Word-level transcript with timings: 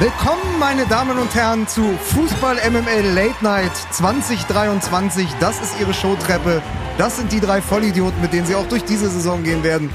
Willkommen, 0.00 0.60
meine 0.60 0.86
Damen 0.86 1.18
und 1.18 1.34
Herren, 1.34 1.66
zu 1.66 1.82
Fußball 1.82 2.58
MML 2.70 3.14
Late 3.14 3.42
Night 3.42 3.72
2023. 3.90 5.26
Das 5.40 5.60
ist 5.60 5.80
Ihre 5.80 5.92
Showtreppe. 5.92 6.62
Das 6.98 7.16
sind 7.16 7.32
die 7.32 7.40
drei 7.40 7.60
Vollidioten, 7.60 8.20
mit 8.20 8.32
denen 8.32 8.46
Sie 8.46 8.54
auch 8.54 8.68
durch 8.68 8.84
diese 8.84 9.10
Saison 9.10 9.42
gehen 9.42 9.64
werden. 9.64 9.90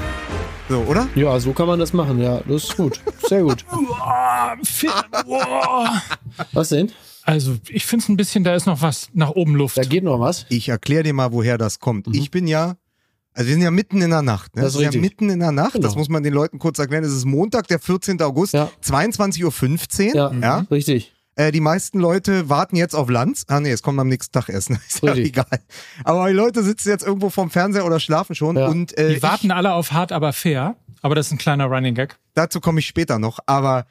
So, 0.68 0.80
oder? 0.80 1.08
Ja, 1.14 1.40
so 1.40 1.54
kann 1.54 1.68
man 1.68 1.78
das 1.78 1.94
machen. 1.94 2.20
Ja, 2.20 2.42
das 2.46 2.64
ist 2.64 2.76
gut. 2.76 3.00
Sehr 3.26 3.44
gut. 3.44 3.64
Was 6.52 6.68
denn? 6.68 6.92
Also, 7.22 7.56
ich 7.70 7.86
finde 7.86 8.02
es 8.02 8.08
ein 8.10 8.18
bisschen, 8.18 8.44
da 8.44 8.54
ist 8.54 8.66
noch 8.66 8.82
was 8.82 9.08
nach 9.14 9.30
oben 9.30 9.54
Luft. 9.54 9.78
Da 9.78 9.84
geht 9.84 10.04
noch 10.04 10.20
was. 10.20 10.44
Ich 10.50 10.68
erkläre 10.68 11.04
dir 11.04 11.14
mal, 11.14 11.32
woher 11.32 11.56
das 11.56 11.80
kommt. 11.80 12.14
Ich 12.14 12.30
bin 12.30 12.46
ja, 12.46 12.74
also 13.34 13.46
wir 13.48 13.54
sind 13.54 13.62
ja 13.62 13.70
mitten 13.70 14.00
in 14.00 14.10
der 14.10 14.22
Nacht. 14.22 14.54
Ne? 14.56 14.62
Das 14.62 14.70
ist 14.72 14.76
Es 14.76 14.82
ja 14.82 14.88
richtig. 14.88 15.02
mitten 15.02 15.28
in 15.30 15.40
der 15.40 15.52
Nacht. 15.52 15.74
Das 15.74 15.82
Genau. 15.82 15.94
muss 15.96 16.08
man 16.08 16.22
den 16.22 16.32
Leuten 16.32 16.58
kurz 16.58 16.78
erklären. 16.78 17.04
Es 17.04 17.12
ist 17.12 17.24
Montag, 17.24 17.66
der 17.68 17.78
14. 17.78 18.20
August, 18.22 18.54
Ja. 18.54 18.70
22.15 18.82 20.08
Uhr. 20.14 20.14
Ja, 20.14 20.32
ja? 20.40 20.66
richtig. 20.70 21.12
Äh, 21.36 21.50
die 21.50 21.60
meisten 21.60 21.98
Leute 21.98 22.48
warten 22.48 22.76
jetzt 22.76 22.94
auf 22.94 23.10
Lanz. 23.10 23.44
Ah 23.48 23.58
nee, 23.58 23.70
es 23.72 23.82
kommt 23.82 23.98
am 23.98 24.06
nächsten 24.08 24.32
Tag 24.32 24.48
essen. 24.48 24.78
Ist 24.88 25.02
ja 25.02 25.12
Richtig. 25.12 25.36
egal. 25.36 25.58
Aber 26.04 26.28
die 26.28 26.34
Leute 26.34 26.62
sitzen 26.62 26.90
jetzt 26.90 27.04
irgendwo 27.04 27.28
vorm 27.28 27.50
Fernseher 27.50 27.84
oder 27.84 27.98
schlafen 27.98 28.36
schon. 28.36 28.56
Ja. 28.56 28.68
Und 28.68 28.96
äh, 28.96 29.14
Die 29.16 29.22
warten 29.22 29.50
alle 29.50 29.72
auf 29.72 29.90
hart, 29.90 30.12
aber 30.12 30.32
fair. 30.32 30.76
Aber 31.02 31.16
das 31.16 31.26
ist 31.26 31.32
ein 31.32 31.38
kleiner 31.38 31.66
Running 31.66 31.94
Gag. 31.94 32.16
dazu 32.34 32.60
komme 32.60 32.78
ich 32.80 32.86
später 32.86 33.18
noch, 33.18 33.40
aber 33.46 33.84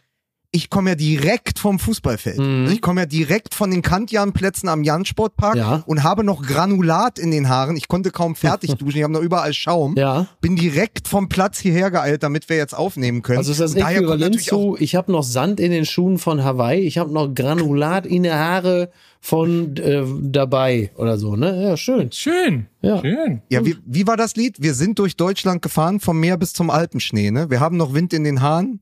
ich 0.56 0.70
komme 0.70 0.92
ja 0.92 0.96
direkt 0.96 1.58
vom 1.58 1.80
Fußballfeld. 1.80 2.38
Mhm. 2.38 2.62
Also 2.64 2.74
Ich 2.76 2.82
komme 2.82 3.02
ja 3.02 3.06
direkt 3.08 3.56
von 3.56 3.72
den 3.72 3.82
Kantjan-Plätzen 3.82 4.70
am 4.70 4.84
Jan-Sportpark 4.84 5.56
Ja. 5.56 5.84
und 5.88 6.04
habe 6.04 6.24
noch 6.24 6.42
Granulat 6.44 7.18
in 7.18 7.32
den 7.32 7.50
Haaren. 7.50 7.76
Ich 7.76 7.88
konnte 7.88 8.12
kaum 8.12 8.36
fertig 8.36 8.76
duschen, 8.78 8.98
ich 8.98 9.04
habe 9.04 9.14
noch 9.14 9.22
überall 9.22 9.54
Schaum. 9.54 9.96
Ja. 9.98 10.28
Bin 10.42 10.56
direkt 10.56 11.08
vom 11.08 11.28
Platz 11.28 11.58
hierher 11.60 11.90
geeilt, 11.92 12.22
damit 12.24 12.50
wir 12.50 12.58
jetzt 12.58 12.74
aufnehmen 12.78 13.24
können. 13.24 13.40
Also 13.40 13.52
ist 13.52 13.60
das 13.62 13.74
Äquivalent 13.76 14.40
zu, 14.42 14.78
ich 14.80 14.96
habe 14.96 15.12
noch 15.12 15.24
Sand 15.24 15.60
in 15.60 15.72
den 15.72 15.86
Schuhen 15.86 16.20
von 16.20 16.44
Hawaii, 16.44 16.82
ich 16.82 17.00
habe 17.00 17.12
noch 17.12 17.34
Granulat 17.34 18.06
in 18.06 18.24
den 18.24 18.34
Haare 18.34 18.92
von 19.20 19.76
äh, 19.78 20.04
dabei 20.22 20.92
oder 20.96 21.18
so, 21.18 21.36
ne? 21.36 21.64
Ja, 21.64 21.78
schön. 21.78 22.12
Schön. 22.12 22.68
Ja. 22.82 23.00
Schön. 23.02 23.42
Ja, 23.50 23.66
wie, 23.66 23.78
wie 23.86 24.06
war 24.06 24.18
das 24.18 24.36
Lied? 24.36 24.58
Wir 24.62 24.74
sind 24.74 25.00
durch 25.00 25.16
Deutschland 25.16 25.62
gefahren, 25.62 26.00
vom 26.00 26.20
Meer 26.20 26.38
bis 26.38 26.54
zum 26.54 26.70
Alpenschnee. 26.70 27.32
Ne? 27.32 27.50
Wir 27.50 27.60
haben 27.60 27.78
noch 27.78 27.94
Wind 27.94 28.14
in 28.14 28.24
den 28.26 28.42
Haaren, 28.42 28.82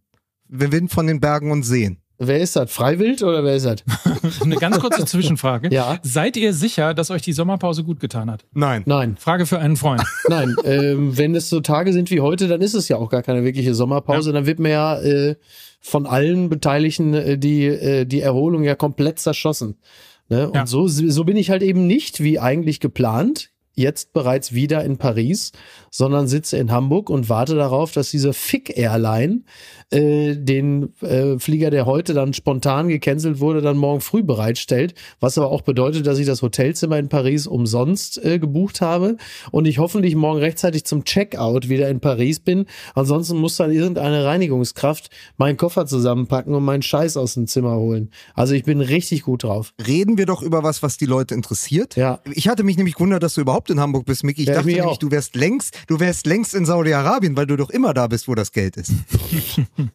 wir 0.52 0.72
Wind 0.72 0.92
von 0.92 1.08
den 1.08 1.20
Bergen 1.20 1.52
und 1.52 1.64
Seen. 1.64 1.98
Wer 2.24 2.40
ist 2.40 2.56
das? 2.56 2.72
Freiwild 2.72 3.24
oder 3.24 3.44
wer 3.44 3.56
ist 3.56 3.66
das? 3.66 3.84
Eine 4.44 4.58
ganz 4.58 4.78
kurze 4.80 5.06
Zwischenfrage. 5.06 5.74
Ja. 5.74 5.98
Seid 6.04 6.38
ihr 6.38 6.54
sicher, 6.54 6.94
dass 6.94 7.10
euch 7.10 7.24
die 7.24 7.34
Sommerpause 7.34 7.84
gut 7.84 8.00
getan 8.00 8.30
hat? 8.30 8.46
Nein. 8.54 8.84
Nein, 8.86 9.18
Frage 9.18 9.48
für 9.48 9.58
einen 9.58 9.76
Freund. 9.76 10.04
nein. 10.30 10.56
ähm, 10.64 11.18
wenn 11.18 11.34
es 11.34 11.50
so 11.50 11.62
Tage 11.62 11.94
sind 11.94 12.12
wie 12.12 12.22
heute, 12.22 12.48
dann 12.48 12.62
ist 12.62 12.76
es 12.76 12.88
ja 12.90 12.98
auch 12.98 13.10
gar 13.10 13.24
keine 13.24 13.44
wirkliche 13.44 13.74
Sommerpause. 13.74 14.34
Dann 14.34 14.46
wird 14.46 14.60
mir 14.60 14.70
ja 14.70 15.02
äh, 15.02 15.36
von 15.80 16.06
allen 16.06 16.50
Beteiligten 16.50 17.16
äh, 17.16 17.38
die, 17.40 17.66
äh, 17.66 18.06
die 18.06 18.22
Erholung 18.22 18.64
ja 18.64 18.76
komplett 18.76 19.18
zerschossen. 19.18 19.80
Ne? 20.30 20.48
Und 20.48 20.56
Ja. 20.56 20.68
so, 20.68 20.88
so 20.88 21.24
bin 21.24 21.38
ich 21.38 21.50
halt 21.50 21.64
eben 21.64 21.88
nicht, 21.88 22.22
wie 22.22 22.38
eigentlich 22.38 22.80
geplant, 22.80 23.50
jetzt 23.74 24.14
bereits 24.14 24.54
wieder 24.54 24.84
in 24.84 24.98
Paris, 24.98 25.54
sondern 25.92 26.28
sitze 26.28 26.58
in 26.58 26.72
Hamburg 26.72 27.10
und 27.10 27.30
warte 27.30 27.56
darauf, 27.56 27.92
dass 27.92 28.10
diese 28.10 28.34
Fick-Airline 28.34 29.42
äh, 29.92 30.36
den 30.38 30.94
äh, 31.02 31.38
Flieger, 31.38 31.70
der 31.70 31.86
heute 31.86 32.14
dann 32.14 32.34
spontan 32.34 32.88
gecancelt 32.88 33.40
wurde, 33.42 33.62
dann 33.62 33.78
morgen 33.78 34.00
früh 34.02 34.24
bereitstellt. 34.24 34.96
Was 35.20 35.38
aber 35.38 35.52
auch 35.52 35.62
bedeutet, 35.62 36.08
dass 36.08 36.18
ich 36.18 36.26
das 36.26 36.42
Hotelzimmer 36.42 36.98
in 36.98 37.10
Paris 37.10 37.46
umsonst 37.46 38.24
äh, 38.24 38.40
gebucht 38.40 38.80
habe 38.82 39.18
und 39.52 39.66
ich 39.66 39.80
hoffentlich 39.80 40.16
morgen 40.16 40.40
rechtzeitig 40.40 40.86
zum 40.86 41.04
Checkout 41.04 41.68
wieder 41.68 41.90
in 41.90 42.00
Paris 42.00 42.40
bin. 42.40 42.66
Ansonsten 42.96 43.38
muss 43.38 43.58
dann 43.58 43.72
irgendeine 43.72 44.24
Reinigungskraft 44.24 45.10
meinen 45.38 45.58
Koffer 45.58 45.86
zusammenpacken 45.86 46.56
und 46.56 46.64
meinen 46.64 46.84
Scheiß 46.84 47.18
aus 47.18 47.34
dem 47.34 47.48
Zimmer 47.48 47.76
holen. 47.76 48.12
Also 48.34 48.54
ich 48.54 48.64
bin 48.64 48.80
richtig 48.80 49.24
gut 49.24 49.44
drauf. 49.44 49.74
Reden 49.86 50.18
wir 50.18 50.26
doch 50.26 50.42
über 50.42 50.64
was, 50.64 50.82
was 50.84 50.96
die 50.98 51.06
Leute 51.06 51.36
interessiert. 51.36 51.98
Ja. 51.98 52.22
Ich 52.34 52.48
hatte 52.48 52.64
mich 52.64 52.78
nämlich 52.78 52.96
gewundert, 52.96 53.24
dass 53.24 53.34
du 53.34 53.42
überhaupt 53.42 53.70
in 53.70 53.80
Hamburg 53.82 54.06
bist, 54.06 54.24
Micky. 54.24 54.44
Ich 54.44 54.48
Ja, 54.48 54.54
dachte 54.56 54.68
nämlich, 54.68 54.86
auch. 54.86 54.98
du 54.98 55.12
wärst 55.12 55.36
längst, 55.36 55.78
du 55.88 56.00
wärst 56.00 56.26
längst 56.26 56.54
in 56.56 56.66
Saudi-Arabien, 56.66 57.36
weil 57.36 57.46
du 57.46 57.56
doch 57.56 57.70
immer 57.70 57.94
da 57.94 58.08
bist, 58.08 58.28
wo 58.28 58.36
das 58.36 58.52
Geld 58.52 58.78
ist. 58.78 58.92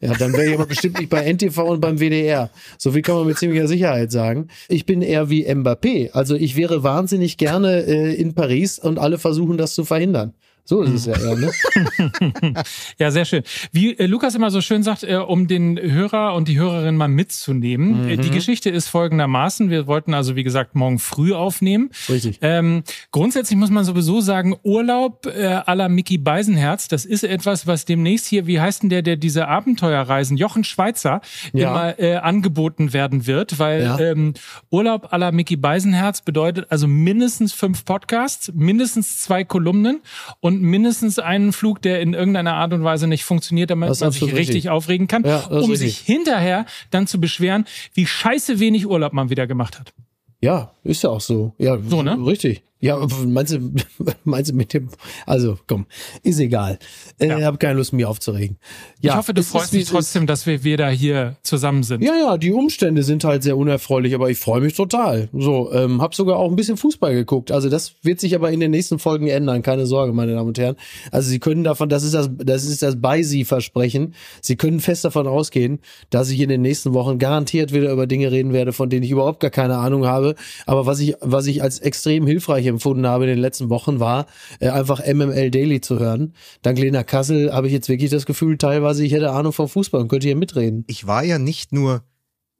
Ja, 0.00 0.14
dann 0.14 0.32
wäre 0.32 0.46
ich 0.46 0.54
aber 0.54 0.66
bestimmt 0.66 0.98
nicht 0.98 1.08
bei 1.08 1.30
NTV 1.32 1.58
und 1.58 1.80
beim 1.80 1.98
WDR. 1.98 2.50
So 2.78 2.92
viel 2.92 3.02
kann 3.02 3.16
man 3.16 3.26
mit 3.26 3.38
ziemlicher 3.38 3.66
Sicherheit 3.66 4.12
sagen. 4.12 4.48
Ich 4.68 4.84
bin 4.84 5.00
eher 5.02 5.30
wie 5.30 5.46
Mbappé. 5.46 6.10
Also 6.10 6.34
ich 6.34 6.56
wäre 6.56 6.82
wahnsinnig 6.82 7.36
gerne 7.36 7.82
äh, 7.82 8.14
in 8.14 8.34
Paris 8.34 8.78
und 8.78 8.98
alle 8.98 9.18
versuchen 9.18 9.56
das 9.56 9.74
zu 9.74 9.84
verhindern. 9.84 10.34
So 10.68 10.82
ist 10.82 10.92
es 10.92 11.06
ja 11.06 11.14
eher, 11.18 11.36
ne? 11.36 11.50
Ja, 12.98 13.10
sehr 13.10 13.24
schön. 13.24 13.42
Wie 13.72 13.96
äh, 13.98 14.06
Lukas 14.06 14.34
immer 14.34 14.50
so 14.50 14.60
schön 14.60 14.82
sagt, 14.82 15.04
äh, 15.04 15.16
um 15.16 15.46
den 15.46 15.78
Hörer 15.80 16.34
und 16.34 16.48
die 16.48 16.58
Hörerin 16.58 16.96
mal 16.96 17.08
mitzunehmen. 17.08 18.08
Äh, 18.08 18.16
die 18.16 18.30
Geschichte 18.30 18.70
ist 18.70 18.88
folgendermaßen. 18.88 19.70
Wir 19.70 19.86
wollten 19.86 20.12
also, 20.12 20.34
wie 20.36 20.42
gesagt, 20.42 20.74
morgen 20.74 20.98
früh 20.98 21.32
aufnehmen. 21.32 21.90
Richtig. 22.08 22.38
Ähm, 22.42 22.82
grundsätzlich 23.12 23.56
muss 23.56 23.70
man 23.70 23.84
sowieso 23.84 24.20
sagen, 24.20 24.56
Urlaub 24.64 25.26
äh, 25.26 25.46
à 25.46 25.74
la 25.74 25.88
Mickey 25.88 26.18
Beisenherz, 26.18 26.88
das 26.88 27.04
ist 27.04 27.22
etwas, 27.24 27.66
was 27.68 27.84
demnächst 27.84 28.26
hier, 28.26 28.46
wie 28.46 28.60
heißt 28.60 28.82
denn 28.82 28.90
der, 28.90 29.02
der 29.02 29.16
diese 29.16 29.46
Abenteuerreisen, 29.48 30.36
Jochen 30.36 30.64
Schweizer, 30.64 31.20
Ja. 31.52 31.70
immer 31.70 31.98
äh, 32.00 32.16
angeboten 32.16 32.92
werden 32.92 33.26
wird, 33.28 33.58
weil 33.60 33.82
Ja. 33.82 33.98
ähm, 34.00 34.34
Urlaub 34.70 35.12
à 35.12 35.18
la 35.18 35.30
Mickey 35.30 35.56
Beisenherz 35.56 36.22
bedeutet 36.22 36.66
also 36.70 36.88
mindestens 36.88 37.52
fünf 37.52 37.84
Podcasts, 37.84 38.50
mindestens 38.54 39.18
zwei 39.22 39.44
Kolumnen 39.44 40.00
und 40.40 40.55
mindestens 40.60 41.18
einen 41.18 41.52
Flug, 41.52 41.82
der 41.82 42.00
in 42.00 42.14
irgendeiner 42.14 42.54
Art 42.54 42.72
und 42.72 42.84
Weise 42.84 43.06
nicht 43.06 43.24
funktioniert, 43.24 43.70
damit 43.70 43.88
man 43.88 44.10
sich 44.12 44.22
richtig, 44.22 44.38
richtig. 44.38 44.70
aufregen 44.70 45.06
kann, 45.08 45.24
Ja, 45.24 45.46
um 45.46 45.70
richtig. 45.70 45.78
sich 45.78 45.98
hinterher 45.98 46.66
dann 46.90 47.06
zu 47.06 47.20
beschweren, 47.20 47.64
wie 47.94 48.06
scheiße 48.06 48.58
wenig 48.60 48.86
Urlaub 48.86 49.12
man 49.12 49.30
wieder 49.30 49.46
gemacht 49.46 49.78
hat. 49.78 49.92
Ja, 50.40 50.72
ist 50.84 51.02
ja 51.02 51.10
auch 51.10 51.20
so. 51.20 51.54
Ja, 51.58 51.78
So, 51.78 52.02
ne? 52.02 52.18
Richtig. 52.26 52.62
Ja, 52.78 53.06
meinst 53.24 53.54
du, 53.54 53.72
meinst 54.24 54.50
du 54.50 54.54
mit 54.54 54.74
dem, 54.74 54.88
also 55.24 55.58
komm, 55.66 55.86
ist 56.22 56.38
egal. 56.40 56.78
Äh, 57.18 57.28
Ja. 57.28 57.38
Ich 57.38 57.44
habe 57.44 57.56
keine 57.56 57.74
Lust, 57.78 57.92
mich 57.94 58.04
aufzuregen. 58.04 58.58
Ja, 59.00 59.12
ich 59.12 59.16
hoffe, 59.16 59.32
du 59.32 59.40
ist, 59.40 59.48
freust 59.48 59.72
dich 59.72 59.88
trotzdem, 59.88 60.26
dass 60.26 60.44
wir 60.46 60.62
wieder 60.62 60.88
hier 60.90 61.36
zusammen 61.42 61.82
sind. 61.82 62.02
Ja, 62.02 62.14
ja, 62.16 62.36
die 62.36 62.52
Umstände 62.52 63.02
sind 63.02 63.24
halt 63.24 63.42
sehr 63.42 63.56
unerfreulich, 63.56 64.14
aber 64.14 64.28
ich 64.28 64.38
freue 64.38 64.60
mich 64.60 64.74
total. 64.74 65.28
So, 65.32 65.72
ähm, 65.72 66.02
hab 66.02 66.14
sogar 66.14 66.36
auch 66.36 66.50
ein 66.50 66.56
bisschen 66.56 66.76
Fußball 66.76 67.14
geguckt. 67.14 67.50
Also 67.50 67.70
das 67.70 67.94
wird 68.02 68.20
sich 68.20 68.34
aber 68.34 68.50
in 68.50 68.60
den 68.60 68.72
nächsten 68.72 68.98
Folgen 68.98 69.26
ändern, 69.28 69.62
keine 69.62 69.86
Sorge, 69.86 70.12
meine 70.12 70.34
Damen 70.34 70.48
und 70.48 70.58
Herren. 70.58 70.76
Also 71.10 71.30
Sie 71.30 71.38
können 71.38 71.64
davon, 71.64 71.88
das 71.88 72.02
ist 72.02 72.12
das, 72.12 72.28
das 72.36 72.66
ist 72.66 72.82
das 72.82 73.00
bei 73.00 73.22
Sie 73.22 73.44
Versprechen. 73.46 74.14
Sie 74.42 74.56
können 74.56 74.80
fest 74.80 75.04
davon 75.04 75.26
ausgehen, 75.26 75.80
dass 76.10 76.28
ich 76.28 76.40
in 76.40 76.50
den 76.50 76.60
nächsten 76.60 76.92
Wochen 76.92 77.18
garantiert 77.18 77.72
wieder 77.72 77.90
über 77.90 78.06
Dinge 78.06 78.30
reden 78.30 78.52
werde, 78.52 78.74
von 78.74 78.90
denen 78.90 79.02
ich 79.02 79.10
überhaupt 79.10 79.40
gar 79.40 79.50
keine 79.50 79.78
Ahnung 79.78 80.06
habe. 80.06 80.34
Aber 80.66 80.84
was 80.84 81.00
ich, 81.00 81.14
was 81.20 81.46
ich 81.46 81.62
als 81.62 81.78
extrem 81.78 82.26
hilfreich 82.26 82.65
empfunden 82.66 83.06
habe 83.06 83.24
in 83.24 83.30
den 83.30 83.38
letzten 83.38 83.68
Wochen 83.70 84.00
war, 84.00 84.26
äh, 84.60 84.68
einfach 84.68 85.00
MML 85.06 85.50
Daily 85.50 85.80
zu 85.80 85.98
hören. 85.98 86.34
Dank 86.62 86.78
Lena 86.78 87.02
Kassel 87.04 87.52
habe 87.52 87.66
ich 87.66 87.72
jetzt 87.72 87.88
wirklich 87.88 88.10
das 88.10 88.26
Gefühl, 88.26 88.58
teilweise 88.58 89.04
ich 89.04 89.12
hätte 89.12 89.30
Ahnung 89.30 89.52
vom 89.52 89.68
Fußball 89.68 90.00
und 90.00 90.08
könnte 90.08 90.26
hier 90.26 90.36
mitreden. 90.36 90.84
Ich 90.86 91.06
war 91.06 91.22
ja 91.24 91.38
nicht 91.38 91.72
nur 91.72 92.02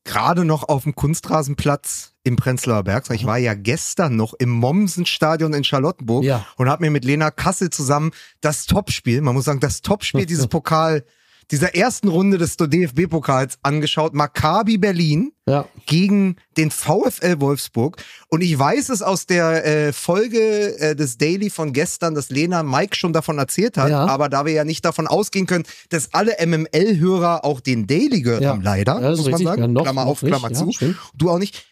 gerade 0.04 0.44
noch 0.44 0.68
auf 0.68 0.84
dem 0.84 0.94
Kunstrasenplatz 0.94 2.12
im 2.22 2.36
Prenzlauer 2.36 2.84
Berg, 2.84 3.06
sondern 3.06 3.20
ich 3.20 3.26
war 3.26 3.38
ja 3.38 3.54
gestern 3.54 4.16
noch 4.16 4.34
im 4.34 4.50
Mommsenstadion 4.50 5.52
in 5.52 5.64
Charlottenburg 5.64 6.24
Ja. 6.24 6.46
und 6.56 6.68
habe 6.68 6.84
mir 6.84 6.90
mit 6.90 7.04
Lena 7.04 7.30
Kassel 7.30 7.70
zusammen 7.70 8.12
das 8.40 8.66
Topspiel, 8.66 9.20
man 9.20 9.34
muss 9.34 9.44
sagen, 9.44 9.60
das 9.60 9.82
Topspiel 9.82 10.26
dieses 10.26 10.46
Pokal, 10.46 11.04
dieser 11.50 11.74
ersten 11.76 12.08
Runde 12.08 12.38
des 12.38 12.56
DFB-Pokals 12.56 13.58
angeschaut. 13.62 14.14
Maccabi 14.14 14.78
Berlin 14.78 15.32
Ja. 15.48 15.66
gegen 15.86 16.36
den 16.56 16.70
VfL 16.72 17.40
Wolfsburg. 17.40 17.96
Und 18.28 18.40
ich 18.42 18.58
weiß 18.58 18.88
es 18.88 19.00
aus 19.02 19.26
der 19.26 19.64
äh, 19.64 19.92
Folge 19.92 20.40
äh, 20.80 20.96
des 20.96 21.18
Daily 21.18 21.48
von 21.50 21.72
gestern, 21.72 22.14
dass 22.16 22.30
Lena 22.30 22.62
Mike 22.64 22.96
schon 22.96 23.12
davon 23.12 23.38
erzählt 23.38 23.76
hat. 23.78 23.90
Ja. 23.90 24.06
Aber 24.06 24.28
da 24.28 24.44
wir 24.44 24.52
ja 24.52 24.64
nicht 24.64 24.84
davon 24.84 25.06
ausgehen 25.06 25.46
können, 25.46 25.64
dass 25.90 26.12
alle 26.14 26.34
MML-Hörer 26.44 27.44
auch 27.44 27.60
den 27.60 27.86
Daily 27.86 28.22
gehört 28.22 28.42
Ja. 28.42 28.50
haben, 28.50 28.62
leider, 28.62 29.00
muss 29.00 29.18
man 29.18 29.26
richtig. 29.26 29.46
sagen. 29.46 29.72
Noch- 29.72 29.82
Klammer 29.84 30.06
auf, 30.06 30.22
nicht. 30.22 30.32
Klammer 30.32 30.50
Ja, 30.50 30.56
zu. 30.56 30.72
Du 31.14 31.30
auch 31.30 31.38
nicht. 31.38 31.64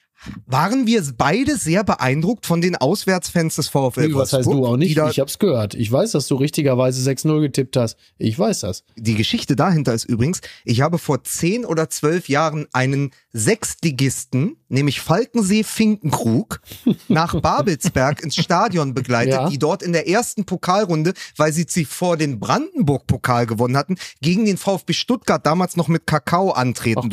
Waren 0.46 0.86
wir 0.86 1.02
beide 1.16 1.56
sehr 1.56 1.84
beeindruckt 1.84 2.46
von 2.46 2.60
den 2.60 2.76
Auswärtsfans 2.76 3.56
des 3.56 3.68
VfL 3.68 4.08
Nee, 4.08 4.14
was 4.14 4.32
heißt 4.32 4.46
du 4.46 4.64
auch 4.66 4.76
nicht? 4.76 4.96
Ich 4.96 5.20
hab's 5.20 5.38
gehört. 5.38 5.74
Ich 5.74 5.90
weiß, 5.90 6.12
dass 6.12 6.26
du 6.28 6.36
richtigerweise 6.36 7.08
6-0 7.10 7.40
getippt 7.40 7.76
hast. 7.76 7.96
Ich 8.18 8.38
weiß 8.38 8.60
das. 8.60 8.84
Die 8.96 9.14
Geschichte 9.14 9.56
dahinter 9.56 9.94
ist 9.94 10.04
übrigens, 10.04 10.40
ich 10.64 10.80
habe 10.80 10.98
vor 10.98 11.24
zehn 11.24 11.64
oder 11.64 11.90
zwölf 11.90 12.28
Jahren 12.28 12.66
einen 12.72 13.10
Sechstligisten, 13.32 14.56
nämlich 14.68 15.00
Falkensee 15.00 15.64
Finkenkrug, 15.64 16.60
nach 17.08 17.40
Babelsberg 17.40 18.22
ins 18.22 18.36
Stadion 18.36 18.94
begleitet, 18.94 19.34
Ja. 19.34 19.48
die 19.48 19.58
dort 19.58 19.82
in 19.82 19.92
der 19.92 20.08
ersten 20.08 20.44
Pokalrunde, 20.44 21.14
weil 21.36 21.52
sie 21.52 21.66
zuvor 21.66 22.16
den 22.16 22.38
Brandenburg-Pokal 22.40 23.46
gewonnen 23.46 23.76
hatten, 23.76 23.96
gegen 24.20 24.44
den 24.44 24.56
VfB 24.56 24.92
Stuttgart 24.92 25.44
damals 25.44 25.76
noch 25.76 25.88
mit 25.88 26.06
Kakao 26.06 26.50
antreten 26.50 26.98
Ach 27.00 27.02
gut. 27.10 27.12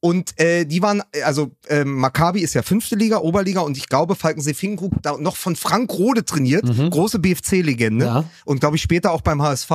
Und 0.00 0.38
äh, 0.40 0.64
die 0.64 0.80
waren, 0.80 1.02
äh, 1.12 1.22
also 1.22 1.50
äh, 1.66 1.84
Maccabi 1.84 2.40
ist 2.40 2.54
ja 2.54 2.62
fünfte 2.62 2.94
Liga, 2.94 3.18
Oberliga 3.18 3.60
und 3.62 3.76
ich 3.76 3.88
glaube, 3.88 4.14
Falkensee 4.14 4.54
Finkenkrug 4.54 4.92
da 5.02 5.16
noch 5.18 5.34
von 5.36 5.56
Frank 5.56 5.90
Rode 5.92 6.24
trainiert, 6.24 6.64
große 6.90 7.18
BFC-Legende 7.18 8.04
Ja. 8.04 8.24
und 8.44 8.60
glaube 8.60 8.76
ich 8.76 8.82
später 8.82 9.10
auch 9.10 9.22
beim 9.22 9.42
HSV. 9.42 9.70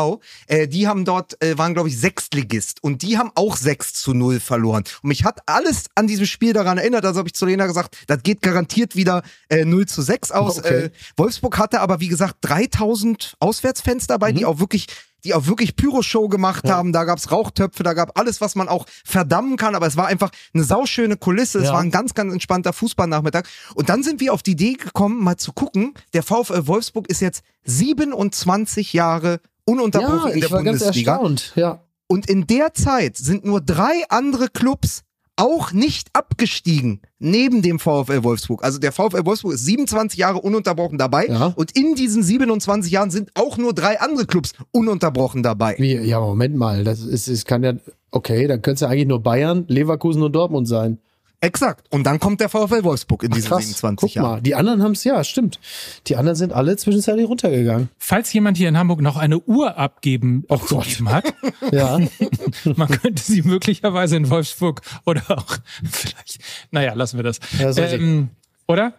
Äh, 0.47 0.67
die 0.69 0.87
haben 0.87 1.03
dort, 1.03 1.41
äh, 1.43 1.57
waren 1.57 1.73
glaube 1.73 1.89
ich 1.89 1.99
Sechstligist 1.99 2.81
und 2.81 3.01
die 3.01 3.17
haben 3.17 3.31
auch 3.35 3.57
6 3.57 3.93
zu 3.95 4.13
0 4.13 4.39
verloren. 4.39 4.83
Und 5.01 5.09
mich 5.09 5.25
hat 5.25 5.41
alles 5.45 5.85
an 5.95 6.07
diesem 6.07 6.25
Spiel 6.25 6.53
daran 6.53 6.77
erinnert, 6.77 7.03
also 7.05 7.19
habe 7.19 7.27
ich 7.27 7.33
zu 7.35 7.45
Lena 7.45 7.65
gesagt, 7.67 7.97
das 8.07 8.23
geht 8.23 8.41
garantiert 8.41 8.95
wieder 8.95 9.23
äh, 9.49 9.65
0 9.65 9.87
zu 9.87 10.01
6 10.01 10.31
aus. 10.31 10.59
Okay. 10.59 10.85
Äh, 10.85 10.89
Wolfsburg 11.17 11.57
hatte 11.57 11.81
aber 11.81 11.99
wie 11.99 12.07
gesagt 12.07 12.37
3000 12.41 13.35
Auswärtsfans 13.39 14.07
dabei, 14.07 14.31
Mhm. 14.31 14.37
die 14.37 14.45
auch 14.45 14.59
wirklich 14.59 14.87
die 15.23 15.33
auch 15.33 15.47
wirklich 15.47 15.75
Pyro-Show 15.75 16.27
gemacht 16.27 16.69
haben. 16.69 16.91
Da 16.93 17.03
gab's 17.05 17.31
Rauchtöpfe, 17.31 17.83
da 17.83 17.93
gab 17.93 18.17
alles, 18.19 18.41
was 18.41 18.55
man 18.55 18.67
auch 18.67 18.85
verdammen 19.05 19.57
kann. 19.57 19.75
Aber 19.75 19.87
es 19.87 19.95
war 19.97 20.07
einfach 20.07 20.31
eine 20.53 20.63
sauschöne 20.63 21.17
Kulisse. 21.17 21.59
Es 21.59 21.65
Ja. 21.65 21.73
war 21.73 21.79
ein 21.81 21.91
ganz, 21.91 22.13
ganz 22.13 22.33
entspannter 22.33 22.73
Fußballnachmittag. 22.73 23.43
Und 23.75 23.89
dann 23.89 24.03
sind 24.03 24.19
wir 24.19 24.33
auf 24.33 24.43
die 24.43 24.51
Idee 24.51 24.73
gekommen, 24.73 25.23
mal 25.23 25.37
zu 25.37 25.53
gucken. 25.53 25.93
Der 26.13 26.23
VfL 26.23 26.67
Wolfsburg 26.67 27.07
ist 27.09 27.21
jetzt 27.21 27.43
27 27.65 28.93
Jahre 28.93 29.39
ununterbrochen 29.65 30.29
Ja, 30.29 30.33
in 30.33 30.39
der 30.39 30.47
ich 30.47 30.51
war 30.51 30.63
ganz 30.63 30.79
Bundesliga. 30.79 31.13
erstaunt. 31.13 31.53
Ja. 31.55 31.79
Und 32.07 32.29
in 32.29 32.45
der 32.47 32.73
Zeit 32.73 33.17
sind 33.17 33.45
nur 33.45 33.61
drei 33.61 34.03
andere 34.09 34.49
Clubs 34.49 35.03
auch 35.35 35.71
nicht 35.71 36.09
abgestiegen 36.13 37.01
neben 37.19 37.62
dem 37.62 37.80
VfL 37.80 38.24
Wolfsburg. 38.24 38.63
Also 38.63 38.77
der 38.80 38.91
VfL 38.91 39.25
Wolfsburg 39.25 39.53
ist 39.53 39.65
27 39.65 40.19
Jahre 40.19 40.39
ununterbrochen 40.39 40.97
dabei 40.97 41.25
Ja. 41.27 41.53
und 41.56 41.77
in 41.77 41.95
diesen 41.95 42.21
27 42.24 42.91
Jahren 42.91 43.09
sind 43.09 43.31
auch 43.33 43.57
nur 43.57 43.74
drei 43.74 44.00
andere 44.00 44.25
Clubs 44.27 44.53
ununterbrochen 44.71 45.41
dabei. 45.41 45.75
Wie, 45.80 45.95
ja, 45.95 46.19
Moment 46.19 46.56
mal, 46.56 46.83
das 46.83 47.01
ist, 47.01 47.27
es 47.27 47.45
kann 47.45 47.63
ja, 47.63 47.74
okay, 48.12 48.45
dann 48.47 48.62
könnte 48.62 48.75
es 48.75 48.81
ja 48.81 48.89
eigentlich 48.89 49.07
nur 49.07 49.21
Bayern, 49.24 49.65
Leverkusen 49.68 50.21
und 50.21 50.33
Dortmund 50.33 50.68
sein. 50.68 51.00
Exakt. 51.44 51.88
Und 51.92 52.06
dann 52.06 52.22
kommt 52.22 52.40
der 52.40 52.48
VfL 52.48 52.86
Wolfsburg 52.86 53.24
in 53.24 53.31
diesen 53.31 53.50
Krass, 53.50 53.63
27 53.63 53.98
guck 54.00 54.16
Jahren. 54.16 54.31
mal, 54.31 54.42
die 54.42 54.56
anderen 54.56 54.81
haben 54.81 54.94
es, 54.94 55.04
ja, 55.04 55.22
stimmt. 55.25 55.60
Die 56.07 56.16
anderen 56.16 56.38
sind 56.38 56.54
alle 56.54 56.78
zwischenzeitlich 56.78 57.28
runtergegangen. 57.28 57.90
Falls 57.98 58.31
jemand 58.31 58.56
hier 58.56 58.69
in 58.69 58.78
Hamburg 58.78 59.01
noch 59.01 59.18
eine 59.18 59.40
Uhr 59.40 59.78
abgeben, 59.78 60.45
Oh 60.48 60.57
Gott. 60.57 60.80
abgegeben 60.88 61.10
hat, 61.12 61.34
Ja, 61.74 62.00
man 62.78 62.88
könnte 62.88 63.22
sie 63.22 63.42
möglicherweise 63.42 64.16
in 64.16 64.30
Wolfsburg 64.30 64.81
oder 65.06 65.22
auch 65.38 65.57
vielleicht, 65.92 66.40
naja, 66.72 66.94
lassen 66.94 67.18
wir 67.18 67.24
das. 67.24 67.42
Ja, 67.60 67.75
ähm, 67.78 68.30
oder? 68.68 68.94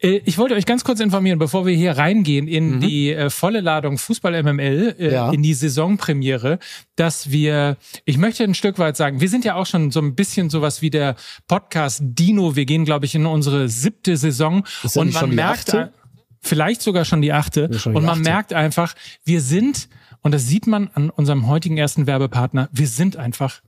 Äh, 0.00 0.20
Ich 0.24 0.38
wollte 0.38 0.54
euch 0.54 0.66
ganz 0.66 0.84
kurz 0.84 1.00
informieren, 1.00 1.38
bevor 1.38 1.66
wir 1.66 1.74
hier 1.74 1.92
reingehen 1.96 2.48
in 2.48 2.80
die 2.80 3.12
äh, 3.12 3.30
volle 3.30 3.60
Ladung 3.60 3.98
Fußball 3.98 4.42
MML, 4.42 4.96
äh, 4.98 5.06
Mhm. 5.08 5.12
Ja. 5.12 5.30
in 5.32 5.42
die 5.42 5.54
Saisonpremiere, 5.54 6.58
dass 6.96 7.30
wir, 7.30 7.76
ich 8.04 8.16
möchte 8.18 8.44
ein 8.44 8.54
Stück 8.54 8.78
weit 8.78 8.96
sagen, 8.96 9.20
wir 9.20 9.28
sind 9.28 9.44
ja 9.44 9.54
auch 9.54 9.66
schon 9.66 9.90
so 9.90 10.00
ein 10.00 10.14
bisschen 10.14 10.50
sowas 10.50 10.82
wie 10.82 10.90
der 10.90 11.16
Podcast 11.48 12.00
Dino. 12.02 12.56
Wir 12.56 12.64
gehen, 12.66 12.84
glaube 12.84 13.06
ich, 13.06 13.14
in 13.14 13.26
unsere 13.26 13.68
siebte 13.68 14.16
Saison 14.16 14.64
Ist 14.82 14.96
und 14.96 15.12
man 15.12 15.34
merkt, 15.34 15.70
achte? 15.74 15.92
vielleicht 16.40 16.82
sogar 16.82 17.04
schon 17.04 17.20
die 17.22 17.32
achte. 17.32 17.68
Ja, 17.72 17.78
schon 17.78 17.92
die 17.92 17.98
und 17.98 18.04
man 18.04 18.18
achte. 18.20 18.22
merkt 18.30 18.52
einfach, 18.52 18.94
wir 19.24 19.40
sind, 19.40 19.88
und 20.22 20.32
das 20.32 20.46
sieht 20.46 20.66
man 20.66 20.88
an 20.94 21.10
unserem 21.10 21.46
heutigen 21.46 21.76
ersten 21.76 22.06
Werbepartner, 22.06 22.68
wir 22.72 22.88
sind 22.88 23.16
einfach 23.16 23.60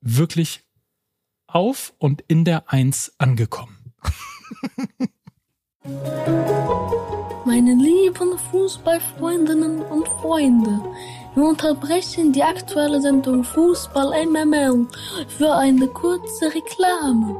wirklich 0.00 0.62
auf 1.46 1.92
und 1.98 2.22
in 2.28 2.44
der 2.44 2.72
Eins 2.72 3.12
angekommen. 3.18 3.76
Meine 7.46 7.72
lieben 7.74 8.36
Fußballfreundinnen 8.50 9.80
und 9.80 10.06
Freunde, 10.20 10.78
wir 11.34 11.44
unterbrechen 11.44 12.32
die 12.32 12.42
aktuelle 12.42 13.00
Sendung 13.00 13.42
Fußball 13.42 14.26
MML 14.26 14.86
für 15.38 15.54
eine 15.54 15.86
kurze 15.86 16.52
Reklame. 16.54 17.34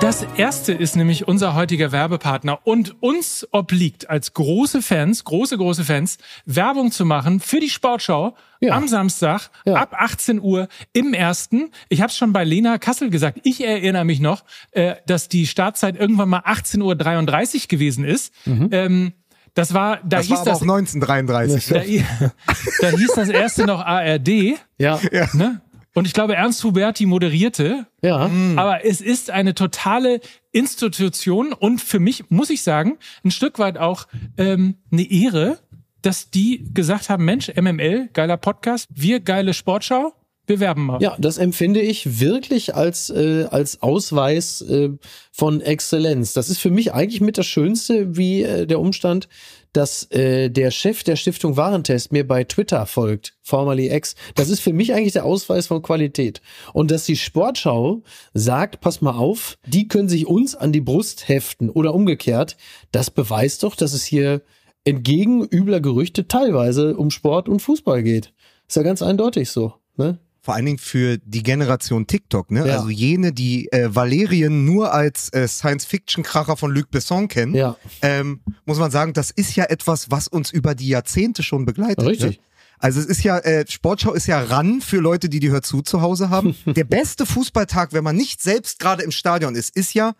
Das 0.00 0.24
erste 0.36 0.72
ist 0.72 0.94
nämlich 0.94 1.26
unser 1.26 1.54
heutiger 1.54 1.90
Werbepartner 1.90 2.60
und 2.64 3.02
uns 3.02 3.46
obliegt 3.50 4.08
als 4.08 4.34
große 4.34 4.80
Fans, 4.80 5.24
große, 5.24 5.56
große 5.56 5.84
Fans, 5.84 6.18
Werbung 6.44 6.92
zu 6.92 7.04
machen 7.04 7.40
für 7.40 7.58
die 7.60 7.70
Sportschau 7.70 8.36
Ja. 8.60 8.74
am 8.76 8.86
Samstag 8.88 9.50
Ja. 9.64 9.74
ab 9.74 9.94
18 9.98 10.40
Uhr 10.40 10.68
im 10.92 11.12
ersten. 11.12 11.70
Ich 11.88 12.02
habe 12.02 12.10
es 12.10 12.16
schon 12.16 12.32
bei 12.32 12.44
Lena 12.44 12.78
Kassel 12.78 13.10
gesagt. 13.10 13.40
Ich 13.42 13.64
erinnere 13.64 14.04
mich 14.04 14.20
noch, 14.20 14.44
äh, 14.70 14.94
dass 15.06 15.28
die 15.28 15.46
Startzeit 15.46 15.96
irgendwann 15.96 16.28
mal 16.28 16.40
18.33 16.44 17.62
Uhr 17.64 17.68
gewesen 17.68 18.04
ist. 18.04 18.32
Ähm, 18.46 19.12
das 19.54 19.72
war, 19.74 19.96
da 20.04 20.18
Das 20.18 20.26
hieß 20.26 20.30
war 20.32 20.40
aber 20.42 20.50
das, 20.50 20.58
auch 20.58 20.62
1933. 20.62 21.66
da, 21.68 21.80
da 22.90 22.96
hieß 22.96 23.12
das 23.16 23.28
erste 23.30 23.64
noch 23.64 23.80
ARD. 23.84 24.58
ja, 24.78 25.00
Ne? 25.32 25.62
Und 25.96 26.06
ich 26.06 26.12
glaube, 26.12 26.36
Ernst 26.36 26.62
Huberti 26.62 27.06
moderierte. 27.06 27.86
ja. 28.02 28.30
Aber 28.56 28.84
es 28.84 29.00
ist 29.00 29.30
eine 29.30 29.54
totale 29.54 30.20
Institution 30.52 31.54
und 31.54 31.80
für 31.80 32.00
mich, 32.00 32.28
muss 32.28 32.50
ich 32.50 32.62
sagen, 32.62 32.98
ein 33.24 33.30
Stück 33.30 33.58
weit 33.58 33.78
auch 33.78 34.06
ähm, 34.36 34.76
eine 34.92 35.10
Ehre, 35.10 35.58
dass 36.02 36.30
die 36.30 36.68
gesagt 36.74 37.08
haben, 37.08 37.24
Mensch, 37.24 37.48
MML, 37.48 38.10
geiler 38.12 38.36
Podcast, 38.36 38.88
wir 38.92 39.20
geile 39.20 39.54
Sportschau, 39.54 40.12
bewerben 40.46 40.86
mal. 40.86 41.02
Ja, 41.02 41.16
das 41.18 41.38
empfinde 41.38 41.80
ich 41.80 42.20
wirklich 42.20 42.74
als, 42.74 43.10
äh, 43.10 43.46
als 43.50 43.82
Ausweis 43.82 44.62
äh, 44.62 44.90
von 45.32 45.60
Exzellenz. 45.60 46.32
Das 46.32 46.48
ist 46.48 46.58
für 46.58 46.70
mich 46.70 46.94
eigentlich 46.94 47.20
mit 47.20 47.38
das 47.38 47.46
Schönste, 47.46 48.16
wie 48.16 48.42
äh, 48.42 48.66
der 48.66 48.80
Umstand, 48.80 49.28
dass 49.72 50.10
äh, 50.10 50.48
der 50.48 50.70
Chef 50.70 51.02
der 51.02 51.16
Stiftung 51.16 51.56
Warentest 51.56 52.10
mir 52.10 52.26
bei 52.26 52.44
Twitter 52.44 52.86
folgt, 52.86 53.34
formerly 53.42 53.92
X. 53.92 54.14
Das 54.34 54.48
ist 54.48 54.60
für 54.60 54.72
mich 54.72 54.94
eigentlich 54.94 55.12
der 55.12 55.26
Ausweis 55.26 55.66
von 55.66 55.82
Qualität. 55.82 56.40
Und 56.72 56.90
dass 56.90 57.04
die 57.04 57.16
Sportschau 57.16 58.02
sagt, 58.32 58.80
pass 58.80 59.02
mal 59.02 59.16
auf, 59.16 59.58
die 59.66 59.86
können 59.88 60.08
sich 60.08 60.26
uns 60.26 60.54
an 60.54 60.72
die 60.72 60.80
Brust 60.80 61.28
heften 61.28 61.68
oder 61.68 61.92
umgekehrt, 61.92 62.56
das 62.90 63.10
beweist 63.10 63.64
doch, 63.64 63.76
dass 63.76 63.92
es 63.92 64.04
hier 64.04 64.40
entgegen 64.84 65.44
übler 65.44 65.80
Gerüchte 65.80 66.26
teilweise 66.28 66.96
um 66.96 67.10
Sport 67.10 67.48
und 67.48 67.60
Fußball 67.60 68.02
geht. 68.02 68.32
Ist 68.68 68.76
ja 68.76 68.82
ganz 68.82 69.02
eindeutig 69.02 69.50
so. 69.50 69.74
Ne? 69.96 70.18
Vor 70.46 70.54
allen 70.54 70.64
Dingen 70.66 70.78
für 70.78 71.18
die 71.18 71.42
Generation 71.42 72.06
TikTok, 72.06 72.52
ne? 72.52 72.68
Ja. 72.68 72.76
Also 72.76 72.88
jene, 72.88 73.32
die 73.32 73.66
äh, 73.72 73.92
Valerien 73.92 74.64
nur 74.64 74.94
als 74.94 75.28
äh, 75.32 75.48
Science-Fiction-Kracher 75.48 76.56
von 76.56 76.70
Luc 76.70 76.88
Besson 76.92 77.26
kennen, 77.26 77.52
Ja. 77.56 77.76
ähm, 78.00 78.38
muss 78.64 78.78
man 78.78 78.92
sagen, 78.92 79.12
das 79.12 79.32
ist 79.32 79.56
ja 79.56 79.64
etwas, 79.64 80.08
was 80.12 80.28
uns 80.28 80.52
über 80.52 80.76
die 80.76 80.86
Jahrzehnte 80.86 81.42
schon 81.42 81.64
begleitet. 81.66 82.06
Richtig. 82.06 82.38
Ne? 82.38 82.44
Also 82.78 83.00
es 83.00 83.06
ist 83.06 83.24
ja, 83.24 83.38
äh, 83.38 83.64
Sportschau 83.68 84.12
ist 84.12 84.28
ja 84.28 84.40
ran 84.40 84.80
für 84.80 84.98
Leute, 84.98 85.28
die 85.28 85.40
die 85.40 85.50
Hör 85.50 85.62
zu 85.62 85.82
zu 85.82 86.00
Hause 86.00 86.30
haben. 86.30 86.54
Der 86.66 86.84
beste 86.84 87.26
Fußballtag, 87.26 87.92
wenn 87.92 88.04
man 88.04 88.14
nicht 88.14 88.40
selbst 88.40 88.78
gerade 88.78 89.02
im 89.02 89.10
Stadion 89.10 89.56
ist, 89.56 89.74
ist 89.74 89.94
ja 89.94 90.12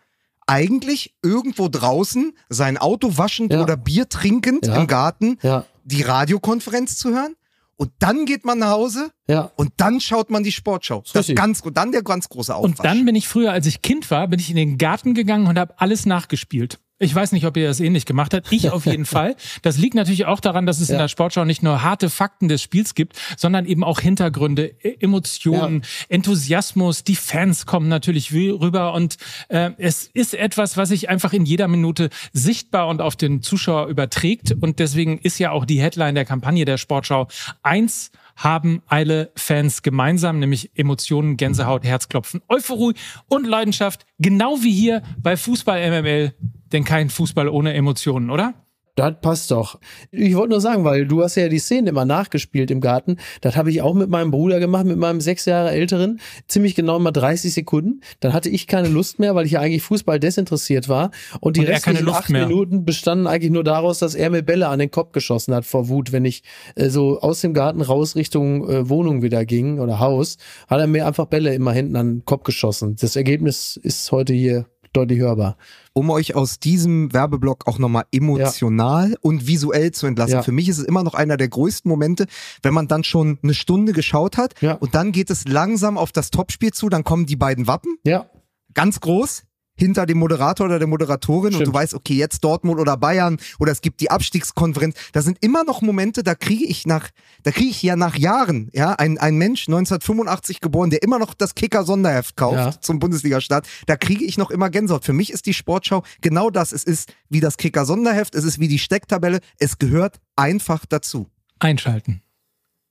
eigentlich 0.45 1.13
irgendwo 1.23 1.69
draußen 1.69 2.33
sein 2.49 2.77
Auto 2.77 3.17
waschend 3.17 3.53
Ja. 3.53 3.61
oder 3.63 3.77
Bier 3.77 4.09
trinkend 4.09 4.67
Ja. 4.67 4.75
im 4.75 4.87
Garten 4.87 5.37
Ja, 5.41 5.63
die 5.85 6.01
Radiokonferenz 6.01 6.97
zu 6.97 7.11
hören. 7.11 7.35
Und 7.77 7.91
dann 7.99 8.25
geht 8.25 8.43
man 8.43 8.59
nach 8.59 8.71
Hause 8.71 9.11
ja. 9.29 9.51
und 9.55 9.71
dann 9.77 10.01
schaut 10.01 10.31
man 10.31 10.43
die 10.43 10.51
Sportschau. 10.51 11.01
Das 11.05 11.15
Richtig. 11.15 11.37
ganz, 11.37 11.61
dann 11.61 11.91
der 11.91 12.01
ganz 12.01 12.27
große 12.27 12.53
Aufwasch. 12.53 12.79
Und 12.79 12.83
dann 12.83 13.05
bin 13.05 13.15
ich 13.15 13.27
früher, 13.27 13.51
als 13.51 13.67
ich 13.67 13.83
Kind 13.83 14.09
war, 14.09 14.27
bin 14.27 14.39
ich 14.39 14.49
in 14.49 14.55
den 14.55 14.79
Garten 14.79 15.13
gegangen 15.13 15.45
und 15.45 15.59
habe 15.59 15.79
alles 15.79 16.07
nachgespielt. 16.07 16.79
Ich 16.99 17.13
weiß 17.13 17.31
nicht, 17.31 17.45
ob 17.45 17.55
ihr 17.57 17.67
das 17.67 17.79
ähnlich 17.79 18.05
gemacht 18.05 18.33
habt. 18.33 18.51
Ich 18.51 18.71
auf 18.71 18.85
jeden 18.87 19.05
Fall. 19.17 19.35
Das 19.61 19.77
liegt 19.77 19.93
natürlich 19.93 20.25
auch 20.25 20.39
daran, 20.39 20.65
dass 20.65 20.79
es 20.79 20.89
in 20.89 20.95
Ja. 20.95 21.01
der 21.03 21.07
Sportschau 21.07 21.45
nicht 21.45 21.61
nur 21.61 21.83
harte 21.83 22.09
Fakten 22.09 22.47
des 22.47 22.61
Spiels 22.61 22.95
gibt, 22.95 23.15
sondern 23.37 23.65
eben 23.67 23.83
auch 23.83 23.99
Hintergründe, 23.99 24.73
E- 24.83 24.97
Emotionen, 24.99 25.83
Enthusiasmus. 26.09 27.03
Die 27.03 27.15
Fans 27.15 27.65
kommen 27.65 27.87
natürlich 27.87 28.33
rüber 28.33 28.93
und 28.93 29.17
äh, 29.49 29.71
es 29.77 30.09
ist 30.13 30.33
etwas, 30.33 30.75
was 30.77 30.89
sich 30.89 31.07
einfach 31.09 31.33
in 31.33 31.45
jeder 31.45 31.67
Minute 31.67 32.09
sichtbar 32.33 32.87
und 32.87 33.01
auf 33.01 33.15
den 33.15 33.41
Zuschauer 33.41 33.87
überträgt. 33.87 34.55
Und 34.59 34.79
deswegen 34.79 35.19
ist 35.19 35.37
ja 35.39 35.51
auch 35.51 35.65
die 35.65 35.79
Headline 35.81 36.15
der 36.15 36.25
Kampagne 36.25 36.65
der 36.65 36.77
Sportschau 36.77 37.27
eins 37.61 38.11
haben 38.37 38.81
alle 38.85 39.31
Fans 39.35 39.81
gemeinsam, 39.81 40.39
nämlich 40.39 40.71
Emotionen, 40.77 41.35
Gänsehaut, 41.35 41.83
Herzklopfen, 41.83 42.41
Euphorie 42.47 42.93
und 43.27 43.45
Leidenschaft, 43.45 44.05
genau 44.19 44.61
wie 44.61 44.71
hier 44.71 45.01
bei 45.17 45.35
Fußball 45.35 45.89
MML, 45.89 46.33
denn 46.71 46.83
kein 46.85 47.09
Fußball 47.09 47.49
ohne 47.49 47.73
Emotionen, 47.73 48.29
oder? 48.29 48.53
Das 48.97 49.13
passt 49.21 49.51
doch. 49.51 49.79
Ich 50.09 50.35
wollte 50.35 50.49
nur 50.49 50.61
sagen, 50.61 50.83
weil 50.83 51.05
du 51.05 51.21
hast 51.21 51.35
ja 51.35 51.49
die 51.49 51.59
Szenen 51.59 51.85
immer 51.85 52.03
nachgespielt 52.03 52.71
im 52.71 52.81
Garten. 52.81 53.17
Das 53.41 53.55
habe 53.55 53.69
ich 53.69 53.83
auch 53.83 53.93
mit 53.93 54.09
meinem 54.09 54.31
Bruder 54.31 54.59
gemacht, 54.59 54.85
mit 54.85 54.97
meinem 54.97 55.21
sechs 55.21 55.45
Jahre 55.45 55.69
älteren. 55.69 56.19
Ziemlich 56.47 56.73
genau 56.73 56.97
mal 56.97 57.11
30 57.11 57.53
Sekunden. 57.53 58.01
Dann 58.21 58.33
hatte 58.33 58.49
ich 58.49 58.65
keine 58.65 58.87
Lust 58.87 59.19
mehr, 59.19 59.35
weil 59.35 59.45
ich 59.45 59.51
ja 59.51 59.59
eigentlich 59.59 59.83
Fußball 59.83 60.19
desinteressiert 60.19 60.89
war. 60.89 61.11
Und 61.41 61.57
die 61.57 61.59
Und 61.59 61.67
restlichen 61.67 62.09
acht 62.09 62.31
mehr. 62.31 62.47
Minuten 62.47 62.85
bestanden 62.85 63.27
eigentlich 63.27 63.51
nur 63.51 63.63
daraus, 63.63 63.99
dass 63.99 64.15
er 64.15 64.31
mir 64.31 64.41
Bälle 64.41 64.67
an 64.67 64.79
den 64.79 64.89
Kopf 64.89 65.11
geschossen 65.11 65.53
hat 65.53 65.65
vor 65.65 65.89
Wut, 65.89 66.11
wenn 66.11 66.25
ich 66.25 66.41
äh, 66.73 66.89
so 66.89 67.19
aus 67.19 67.41
dem 67.41 67.53
Garten 67.53 67.81
raus 67.81 68.15
Richtung 68.15 68.67
äh, 68.67 68.89
Wohnung 68.89 69.21
wieder 69.21 69.45
ging 69.45 69.79
oder 69.79 69.99
Haus, 69.99 70.37
hat 70.67 70.79
er 70.79 70.87
mir 70.87 71.05
einfach 71.05 71.27
Bälle 71.27 71.53
immer 71.53 71.71
hinten 71.71 71.95
an 71.97 72.07
den 72.07 72.25
Kopf 72.25 72.45
geschossen. 72.45 72.95
Das 72.99 73.15
Ergebnis 73.15 73.79
ist 73.83 74.11
heute 74.11 74.33
hier 74.33 74.65
deutlich 74.97 75.19
hörbar. 75.19 75.57
um 75.93 76.09
euch 76.11 76.35
aus 76.35 76.59
diesem 76.59 77.11
Werbeblock 77.13 77.67
auch 77.67 77.79
nochmal 77.79 78.05
emotional 78.11 79.15
und 79.21 79.47
visuell 79.47 79.91
zu 79.91 80.05
entlassen. 80.07 80.33
Ja. 80.35 80.43
Für 80.43 80.51
mich 80.51 80.69
ist 80.69 80.77
es 80.77 80.83
immer 80.83 81.03
noch 81.03 81.13
einer 81.15 81.37
der 81.37 81.47
größten 81.47 81.89
Momente, 81.89 82.27
wenn 82.61 82.73
man 82.73 82.87
dann 82.87 83.03
schon 83.03 83.39
eine 83.41 83.53
Stunde 83.53 83.93
geschaut 83.93 84.37
hat 84.37 84.53
Ja. 84.61 84.73
und 84.73 84.93
dann 84.95 85.11
geht 85.11 85.29
es 85.29 85.47
langsam 85.47 85.97
auf 85.97 86.11
das 86.11 86.29
Topspiel 86.31 86.71
zu, 86.71 86.89
dann 86.89 87.03
kommen 87.03 87.25
die 87.25 87.35
beiden 87.35 87.65
Wappen, 87.67 87.97
Ja, 88.05 88.29
ganz 88.73 88.99
groß, 88.99 89.43
hinter 89.77 90.05
dem 90.05 90.17
Moderator 90.17 90.65
oder 90.65 90.79
der 90.79 90.87
Moderatorin 90.87 91.53
und 91.53 91.61
Stimmt. 91.61 91.67
du 91.67 91.73
weißt, 91.73 91.93
okay, 91.93 92.15
jetzt 92.15 92.43
Dortmund 92.43 92.79
oder 92.79 92.97
Bayern 92.97 93.37
oder 93.59 93.71
es 93.71 93.81
gibt 93.81 94.01
die 94.01 94.11
Abstiegskonferenz. 94.11 94.95
Da 95.13 95.21
sind 95.21 95.37
immer 95.41 95.63
noch 95.63 95.81
Momente, 95.81 96.23
da 96.23 96.35
kriege 96.35 96.65
ich 96.65 96.85
nach, 96.85 97.09
da 97.43 97.51
kriege 97.51 97.69
ich 97.69 97.81
ja 97.83 97.95
nach 97.95 98.15
Jahren, 98.17 98.69
ja, 98.73 98.93
ein, 98.93 99.17
ein 99.17 99.35
Mensch 99.37 99.67
1985 99.67 100.59
geboren, 100.61 100.89
der 100.89 101.03
immer 101.03 101.19
noch 101.19 101.33
das 101.33 101.55
Kicker-Sonderheft 101.55 102.35
kauft 102.35 102.55
Ja. 102.57 102.81
zum 102.81 102.99
Bundesliga-Start, 102.99 103.67
da 103.85 103.95
kriege 103.95 104.25
ich 104.25 104.37
noch 104.37 104.51
immer 104.51 104.69
Gänsehaut. 104.69 105.05
Für 105.05 105.13
mich 105.13 105.31
ist 105.31 105.45
die 105.45 105.53
Sportschau 105.53 106.03
genau 106.21 106.49
das. 106.49 106.71
Es 106.71 106.83
ist 106.83 107.13
wie 107.29 107.39
das 107.39 107.57
Kicker-Sonderheft, 107.57 108.35
es 108.35 108.43
ist 108.43 108.59
wie 108.59 108.67
die 108.67 108.79
Stecktabelle, 108.79 109.39
es 109.59 109.77
gehört 109.77 110.19
einfach 110.35 110.85
dazu. 110.85 111.27
Einschalten. 111.59 112.21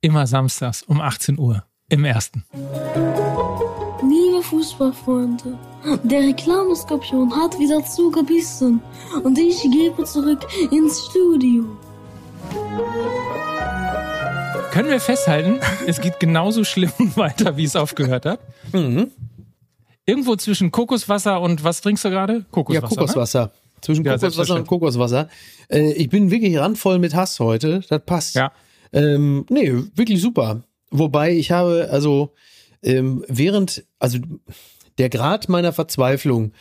Immer 0.01 0.27
samstags 0.27 0.83
um 0.83 1.01
18 1.01 1.39
Uhr. 1.39 1.65
Im 1.89 2.05
ersten. 2.05 2.45
Liebe 4.37 4.49
Fußballfreunde, 4.49 5.59
der 6.03 6.21
Reklameskorpion 6.21 7.35
hat 7.35 7.59
wieder 7.59 7.83
zugebissen 7.87 8.83
und 9.25 9.39
ich 9.39 9.63
gebe 9.63 10.05
zurück 10.05 10.47
ins 10.71 11.07
Studio. 11.07 11.65
Können 14.73 14.91
wir 14.91 15.01
festhalten, 15.01 15.59
es 15.87 16.03
geht 16.03 16.21
genauso 16.21 16.65
schlimm 16.65 16.93
weiter, 17.17 17.57
wie 17.57 17.65
es 17.65 17.77
aufgehört 17.77 18.27
hat? 18.27 18.41
Mhm. 18.75 19.11
Irgendwo 20.05 20.37
zwischen 20.37 20.71
Kokoswasser 20.71 21.41
und 21.41 21.65
was 21.65 21.81
trinkst 21.81 22.05
du 22.05 22.11
gerade? 22.11 22.45
Kokoswasser. 22.51 22.83
ja 22.83 22.89
Kokoswasser. 22.89 23.53
Zwischen 23.81 24.05
Ja, 24.05 24.19
Kokoswasser 24.19 24.57
und. 24.57 24.67
Kokoswasser. 24.67 25.29
Äh, 25.71 25.93
ich 25.93 26.11
bin 26.11 26.31
wirklich 26.31 26.59
randvoll 26.59 26.99
mit 26.99 27.15
Hass 27.15 27.41
heute. 27.41 27.81
Das 27.89 28.03
passt. 28.05 28.35
Ja. 28.35 28.53
Ähm, 28.93 29.47
nee, 29.49 29.73
wirklich 29.95 30.21
super. 30.21 30.63
Wobei 30.91 31.33
ich 31.33 31.53
habe, 31.53 31.89
also 31.91 32.35
ähm, 32.87 33.25
während, 33.29 33.85
also 33.99 34.19
der 34.99 35.11
Grad 35.11 35.49
meiner 35.49 35.73
Verzweiflung 35.73 36.53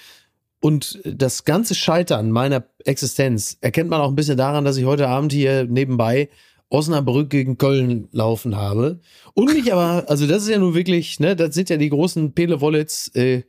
und 0.59 0.99
das 1.05 1.45
ganze 1.45 1.75
Scheitern 1.75 2.31
meiner 2.31 2.65
Existenz 2.83 3.57
erkennt 3.61 3.89
man 3.89 4.01
auch 4.01 4.09
ein 4.09 4.15
bisschen 4.15 4.37
daran, 4.37 4.65
dass 4.65 4.77
ich 4.77 4.85
heute 4.85 5.07
Abend 5.07 5.31
hier 5.31 5.65
nebenbei 5.65 6.29
Osnabrück 6.69 7.29
gegen 7.29 7.57
Köln 7.57 8.07
laufen 8.11 8.55
habe. 8.55 8.99
Und 9.35 9.53
mich 9.53 9.71
aber, 9.71 10.09
also 10.09 10.25
das 10.25 10.43
ist 10.43 10.49
ja 10.49 10.57
nun 10.57 10.73
wirklich, 10.73 11.19
ne, 11.19 11.35
das 11.35 11.53
sind 11.53 11.69
ja 11.69 11.77
die 11.77 11.89
großen 11.89 12.33
Pele 12.33 12.59
Wollitz 12.59 13.11
äh, 13.13 13.43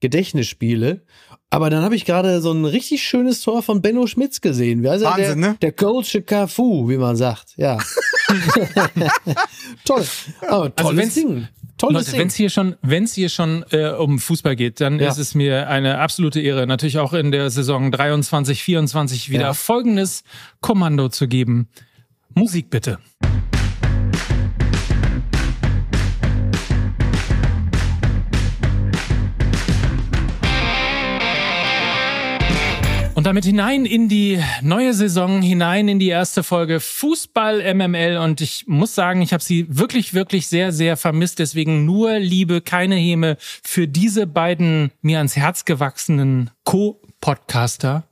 Gedächtnisspiele. 0.00 1.02
Aber 1.50 1.70
dann 1.70 1.82
habe 1.82 1.96
ich 1.96 2.04
gerade 2.04 2.42
so 2.42 2.52
ein 2.52 2.66
richtig 2.66 3.02
schönes 3.02 3.40
Tor 3.40 3.62
von 3.62 3.80
Benno 3.80 4.06
Schmitz 4.06 4.42
gesehen. 4.42 4.82
Wie 4.82 4.90
heißt? 4.90 5.02
Wahnsinn, 5.02 5.40
der, 5.40 5.50
ne? 5.52 5.56
Der 5.62 5.72
Kölsche 5.72 6.20
Cafu, 6.20 6.90
wie 6.90 6.98
man 6.98 7.16
sagt. 7.16 7.54
Ja. 7.56 7.78
Toll. 9.84 10.04
Aber 10.46 10.74
tolles 10.74 10.98
wenn's- 10.98 11.14
Ding. 11.14 11.48
Tolles 11.78 12.08
Leute, 12.08 12.18
wenn 12.18 12.28
es 12.28 12.34
hier 12.34 12.50
schon, 12.50 12.76
wenn 12.82 13.04
es 13.04 13.14
hier 13.14 13.28
schon 13.28 13.64
äh, 13.70 13.90
um 13.90 14.18
Fußball 14.18 14.56
geht, 14.56 14.80
dann 14.80 14.98
Ja. 14.98 15.08
ist 15.08 15.18
es 15.18 15.34
mir 15.34 15.68
eine 15.68 15.98
absolute 15.98 16.40
Ehre, 16.40 16.66
natürlich 16.66 16.98
auch 16.98 17.12
in 17.12 17.30
der 17.30 17.50
Saison 17.50 17.90
23, 17.92 18.62
24 18.62 19.30
wieder 19.30 19.40
Ja. 19.42 19.54
folgendes 19.54 20.24
Kommando 20.60 21.08
zu 21.08 21.28
geben. 21.28 21.68
Musik 22.34 22.68
bitte. 22.70 22.98
Damit 33.28 33.44
hinein 33.44 33.84
in 33.84 34.08
die 34.08 34.42
neue 34.62 34.94
Saison, 34.94 35.42
hinein 35.42 35.86
in 35.88 35.98
die 35.98 36.08
erste 36.08 36.42
Folge 36.42 36.80
Fußball 36.80 37.74
MML. 37.74 38.16
Und 38.16 38.40
ich 38.40 38.66
muss 38.66 38.94
sagen, 38.94 39.20
ich 39.20 39.34
habe 39.34 39.42
sie 39.42 39.66
wirklich, 39.68 40.14
wirklich 40.14 40.46
sehr, 40.46 40.72
sehr 40.72 40.96
vermisst. 40.96 41.38
Deswegen 41.38 41.84
nur 41.84 42.18
Liebe, 42.18 42.62
keine 42.62 42.96
Häme 42.96 43.36
für 43.38 43.86
diese 43.86 44.26
beiden 44.26 44.92
mir 45.02 45.18
ans 45.18 45.36
Herz 45.36 45.66
gewachsenen 45.66 46.50
Co-Podcaster. 46.64 48.04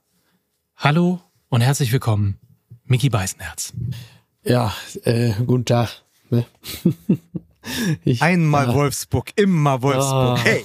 Hallo 0.76 1.22
und 1.48 1.62
herzlich 1.62 1.92
willkommen, 1.92 2.36
Mickey 2.84 3.08
Beisenherz. 3.08 3.72
Ja, 4.44 4.74
äh, 5.04 5.32
guten 5.46 5.64
Tag. 5.64 6.02
Ne? 6.28 6.44
Ich, 8.04 8.22
Einmal 8.22 8.72
Wolfsburg, 8.74 9.30
immer 9.36 9.82
Wolfsburg. 9.82 10.38
Ah. 10.38 10.40
Hey, 10.42 10.64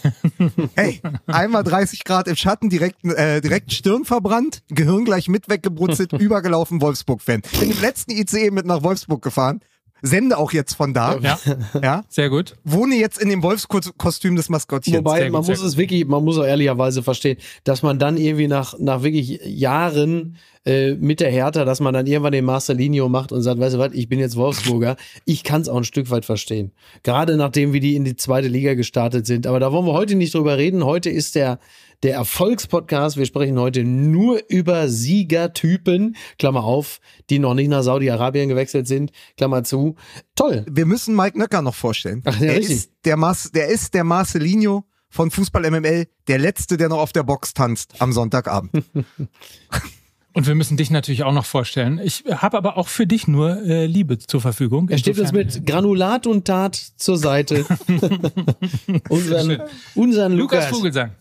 hey, 0.75 1.01
einmal 1.27 1.63
30 1.63 2.03
Grad 2.03 2.27
im 2.27 2.35
Schatten, 2.35 2.69
direkt, 2.69 3.03
äh, 3.05 3.41
direkt 3.41 3.73
Stirn 3.73 4.05
verbrannt, 4.05 4.63
Gehirn 4.69 5.05
gleich 5.05 5.27
mit 5.27 5.49
weggebrutzelt, 5.49 6.13
übergelaufen, 6.19 6.81
Wolfsburg-Fan. 6.81 7.41
Bin 7.59 7.71
im 7.71 7.81
letzten 7.81 8.11
ICE 8.11 8.51
mit 8.51 8.65
nach 8.65 8.83
Wolfsburg 8.83 9.21
gefahren, 9.21 9.61
sende 10.01 10.37
auch 10.37 10.51
jetzt 10.51 10.73
von 10.75 10.93
da, 10.93 11.17
Ja, 11.19 11.39
ja, 11.81 12.03
sehr 12.09 12.29
gut. 12.29 12.55
wohne 12.63 12.95
jetzt 12.95 13.19
in 13.21 13.29
dem 13.29 13.43
Wolfskostüm 13.43 14.35
des 14.35 14.49
Maskottchens. 14.49 14.97
Wobei, 14.97 15.17
Sehr 15.17 15.25
gut, 15.29 15.33
man 15.33 15.45
muss 15.45 15.61
es 15.61 15.77
wirklich, 15.77 16.07
man 16.07 16.23
muss 16.23 16.37
auch 16.37 16.45
ehrlicherweise 16.45 17.03
verstehen, 17.03 17.37
dass 17.63 17.83
man 17.83 17.99
dann 17.99 18.17
irgendwie 18.17 18.47
nach, 18.47 18.73
nach 18.79 19.03
wirklich 19.03 19.39
Jahren 19.45 20.37
äh, 20.65 20.93
mit 20.93 21.19
der 21.19 21.31
Hertha, 21.31 21.65
dass 21.65 21.79
man 21.79 21.93
dann 21.93 22.05
irgendwann 22.05 22.33
den 22.33 22.45
Marcelinho 22.45 23.09
macht 23.09 23.31
und 23.31 23.41
sagt, 23.41 23.59
weißt 23.59 23.75
du 23.75 23.79
was, 23.79 23.93
ich 23.93 24.07
bin 24.07 24.19
jetzt 24.19 24.35
Wolfsburger. 24.35 24.95
Ich 25.25 25.43
kann 25.43 25.61
es 25.61 25.69
auch 25.69 25.77
ein 25.77 25.83
Stück 25.83 26.09
weit 26.11 26.25
verstehen. 26.25 26.71
Gerade 27.03 27.35
nachdem, 27.35 27.73
wie 27.73 27.79
die 27.79 27.95
in 27.95 28.05
die 28.05 28.15
zweite 28.15 28.47
Liga 28.47 28.75
gestartet 28.75 29.25
sind. 29.25 29.47
Aber 29.47 29.59
da 29.59 29.71
wollen 29.71 29.85
wir 29.85 29.93
heute 29.93 30.15
nicht 30.15 30.35
drüber 30.35 30.57
reden. 30.57 30.85
Heute 30.85 31.09
ist 31.09 31.33
der, 31.35 31.59
der 32.03 32.13
Erfolgspodcast. 32.13 33.17
Wir 33.17 33.25
sprechen 33.25 33.59
heute 33.59 33.83
nur 33.83 34.39
über 34.49 34.87
Siegertypen, 34.87 36.15
Klammer 36.37 36.63
auf, 36.63 36.99
die 37.29 37.39
noch 37.39 37.55
nicht 37.55 37.69
nach 37.69 37.81
Saudi-Arabien 37.81 38.49
gewechselt 38.49 38.87
sind, 38.87 39.11
Klammer 39.37 39.63
zu. 39.63 39.95
Toll. 40.35 40.65
Wir 40.69 40.85
müssen 40.85 41.15
Mike 41.15 41.39
Nöcker 41.39 41.61
noch 41.61 41.75
vorstellen. 41.75 42.21
Ach, 42.25 42.39
ja, 42.39 42.47
der, 42.47 42.57
richtig. 42.57 42.75
ist 42.75 42.91
der, 43.05 43.17
Mas 43.17 43.51
der 43.51 43.67
ist 43.67 43.93
der 43.95 44.03
Marcelinho 44.03 44.85
von 45.09 45.31
Fußball 45.31 45.69
MML, 45.69 46.07
der 46.27 46.37
Letzte, 46.37 46.77
der 46.77 46.87
noch 46.89 46.99
auf 46.99 47.11
der 47.11 47.23
Box 47.23 47.53
tanzt 47.53 47.95
am 47.99 48.13
Sonntagabend. 48.13 48.71
Und 50.33 50.47
wir 50.47 50.55
müssen 50.55 50.77
dich 50.77 50.89
natürlich 50.91 51.23
auch 51.23 51.33
noch 51.33 51.45
vorstellen. 51.45 51.99
Ich 52.03 52.23
habe 52.31 52.57
aber 52.57 52.77
auch 52.77 52.87
für 52.87 53.05
dich 53.05 53.27
nur 53.27 53.61
äh, 53.63 53.85
Liebe 53.85 54.17
zur 54.17 54.39
Verfügung. 54.39 54.87
Er 54.89 54.97
steht 54.97 55.19
uns 55.19 55.31
mit 55.33 55.65
Granulat 55.65 56.25
und 56.25 56.45
Tat 56.45 56.75
zur 56.75 57.17
Seite. 57.17 57.65
unseren, 59.09 59.61
unseren 59.95 60.31
Lukas 60.33 60.65
Lukas. 60.71 60.77
Vogelsang. 60.77 61.11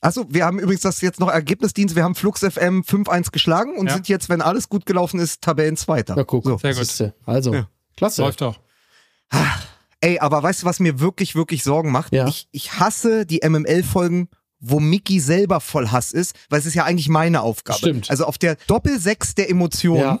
Achso, 0.00 0.26
wir 0.28 0.44
haben 0.44 0.58
übrigens 0.58 0.82
das 0.82 1.00
jetzt 1.00 1.20
noch 1.20 1.28
Ergebnisdienst. 1.30 1.96
Wir 1.96 2.04
haben 2.04 2.14
Flux 2.14 2.40
FM 2.40 2.82
5-1 2.82 3.30
geschlagen 3.32 3.76
und 3.76 3.86
Ja. 3.86 3.94
sind 3.94 4.08
jetzt, 4.08 4.28
wenn 4.28 4.42
alles 4.42 4.68
gut 4.68 4.86
gelaufen 4.86 5.20
ist, 5.20 5.42
Tabellenzweiter. 5.42 6.14
Na 6.16 6.24
guck, 6.24 6.44
So. 6.44 6.58
Sehr 6.58 6.74
gut. 6.74 7.12
Also, 7.24 7.54
Ja. 7.54 7.68
klasse. 7.96 8.22
Läuft 8.22 8.40
doch. 8.40 8.58
Ey, 10.00 10.18
aber 10.18 10.42
weißt 10.42 10.62
du, 10.62 10.66
was 10.66 10.78
mir 10.80 11.00
wirklich, 11.00 11.34
wirklich 11.34 11.64
Sorgen 11.64 11.90
macht? 11.90 12.12
Ja. 12.12 12.28
Ich, 12.28 12.48
ich 12.52 12.78
hasse 12.78 13.26
die 13.26 13.40
MML-Folgen, 13.42 14.28
wo 14.68 14.80
Mickey 14.80 15.20
selber 15.20 15.60
voll 15.60 15.88
Hass 15.88 16.12
ist, 16.12 16.34
weil 16.50 16.60
es 16.60 16.66
ist 16.66 16.74
ja 16.74 16.84
eigentlich 16.84 17.08
meine 17.08 17.42
Aufgabe. 17.42 17.78
Stimmt. 17.78 18.10
Also 18.10 18.24
auf 18.26 18.38
der 18.38 18.56
Doppelsechs 18.66 19.34
der 19.34 19.48
Emotionen 19.50 20.00
Ja. 20.00 20.20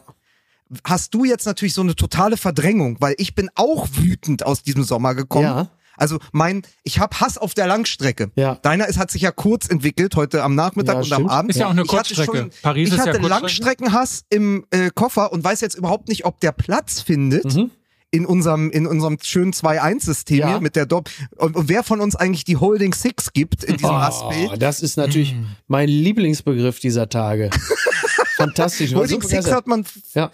hast 0.84 1.14
du 1.14 1.24
jetzt 1.24 1.46
natürlich 1.46 1.74
so 1.74 1.82
eine 1.82 1.94
totale 1.94 2.36
Verdrängung, 2.36 2.96
weil 3.00 3.14
ich 3.18 3.34
bin 3.34 3.48
auch 3.54 3.88
wütend 3.92 4.44
aus 4.44 4.62
diesem 4.62 4.82
Sommer 4.84 5.14
gekommen. 5.14 5.44
Ja. 5.46 5.68
Also 5.98 6.18
mein, 6.32 6.60
ich 6.82 6.98
habe 6.98 7.18
Hass 7.20 7.38
auf 7.38 7.54
der 7.54 7.66
Langstrecke. 7.66 8.30
Ja. 8.34 8.56
Deiner 8.56 8.86
ist, 8.86 8.98
hat 8.98 9.10
sich 9.10 9.22
ja 9.22 9.30
kurz 9.30 9.66
entwickelt, 9.68 10.14
heute 10.14 10.42
am 10.42 10.54
Nachmittag 10.54 10.92
Ja, 10.94 10.98
und 10.98 11.06
stimmt. 11.06 11.20
am 11.22 11.28
Abend. 11.28 11.50
Ist 11.52 11.56
ja 11.58 11.66
auch 11.66 11.70
eine 11.70 11.82
Ich 11.84 11.88
hatte 11.88 12.14
Kurzstrecke. 12.14 12.36
schon- 12.38 12.50
Paris 12.62 12.88
ich 12.88 12.94
ist 12.94 12.98
ja 12.98 13.06
hatte 13.12 13.18
Kurzstrecke. 13.20 13.40
Langstreckenhass 13.40 14.24
im 14.28 14.66
äh, 14.70 14.90
Koffer 14.94 15.32
und 15.32 15.42
weiß 15.42 15.62
jetzt 15.62 15.74
überhaupt 15.76 16.08
nicht, 16.08 16.26
ob 16.26 16.38
der 16.40 16.52
Platz 16.52 17.00
findet 17.00 17.46
Mhm. 17.54 17.70
In 18.16 18.26
unserem, 18.26 18.70
in 18.70 18.86
unserem 18.86 19.18
schönen 19.22 19.52
2-1-System 19.52 20.38
Ja. 20.38 20.48
hier 20.48 20.60
mit 20.60 20.74
der 20.76 20.86
Dopp 20.86 21.08
und, 21.36 21.54
und 21.56 21.68
wer 21.68 21.82
von 21.82 22.00
uns 22.00 22.16
eigentlich 22.16 22.44
die 22.44 22.56
Holding 22.56 22.94
Six 22.94 23.32
gibt 23.32 23.62
in 23.64 23.76
diesem 23.76 23.90
Oh, 23.90 23.98
Hassbild. 23.98 24.60
das 24.62 24.80
ist 24.82 24.96
natürlich 24.96 25.34
mein 25.68 25.88
Lieblingsbegriff 25.88 26.80
dieser 26.80 27.08
Tage. 27.08 27.50
Fantastisch. 28.36 28.94
Holding 28.94 29.22
Six 29.22 29.50
hat 29.50 29.66
man, 29.66 29.84
ja. 30.14 30.30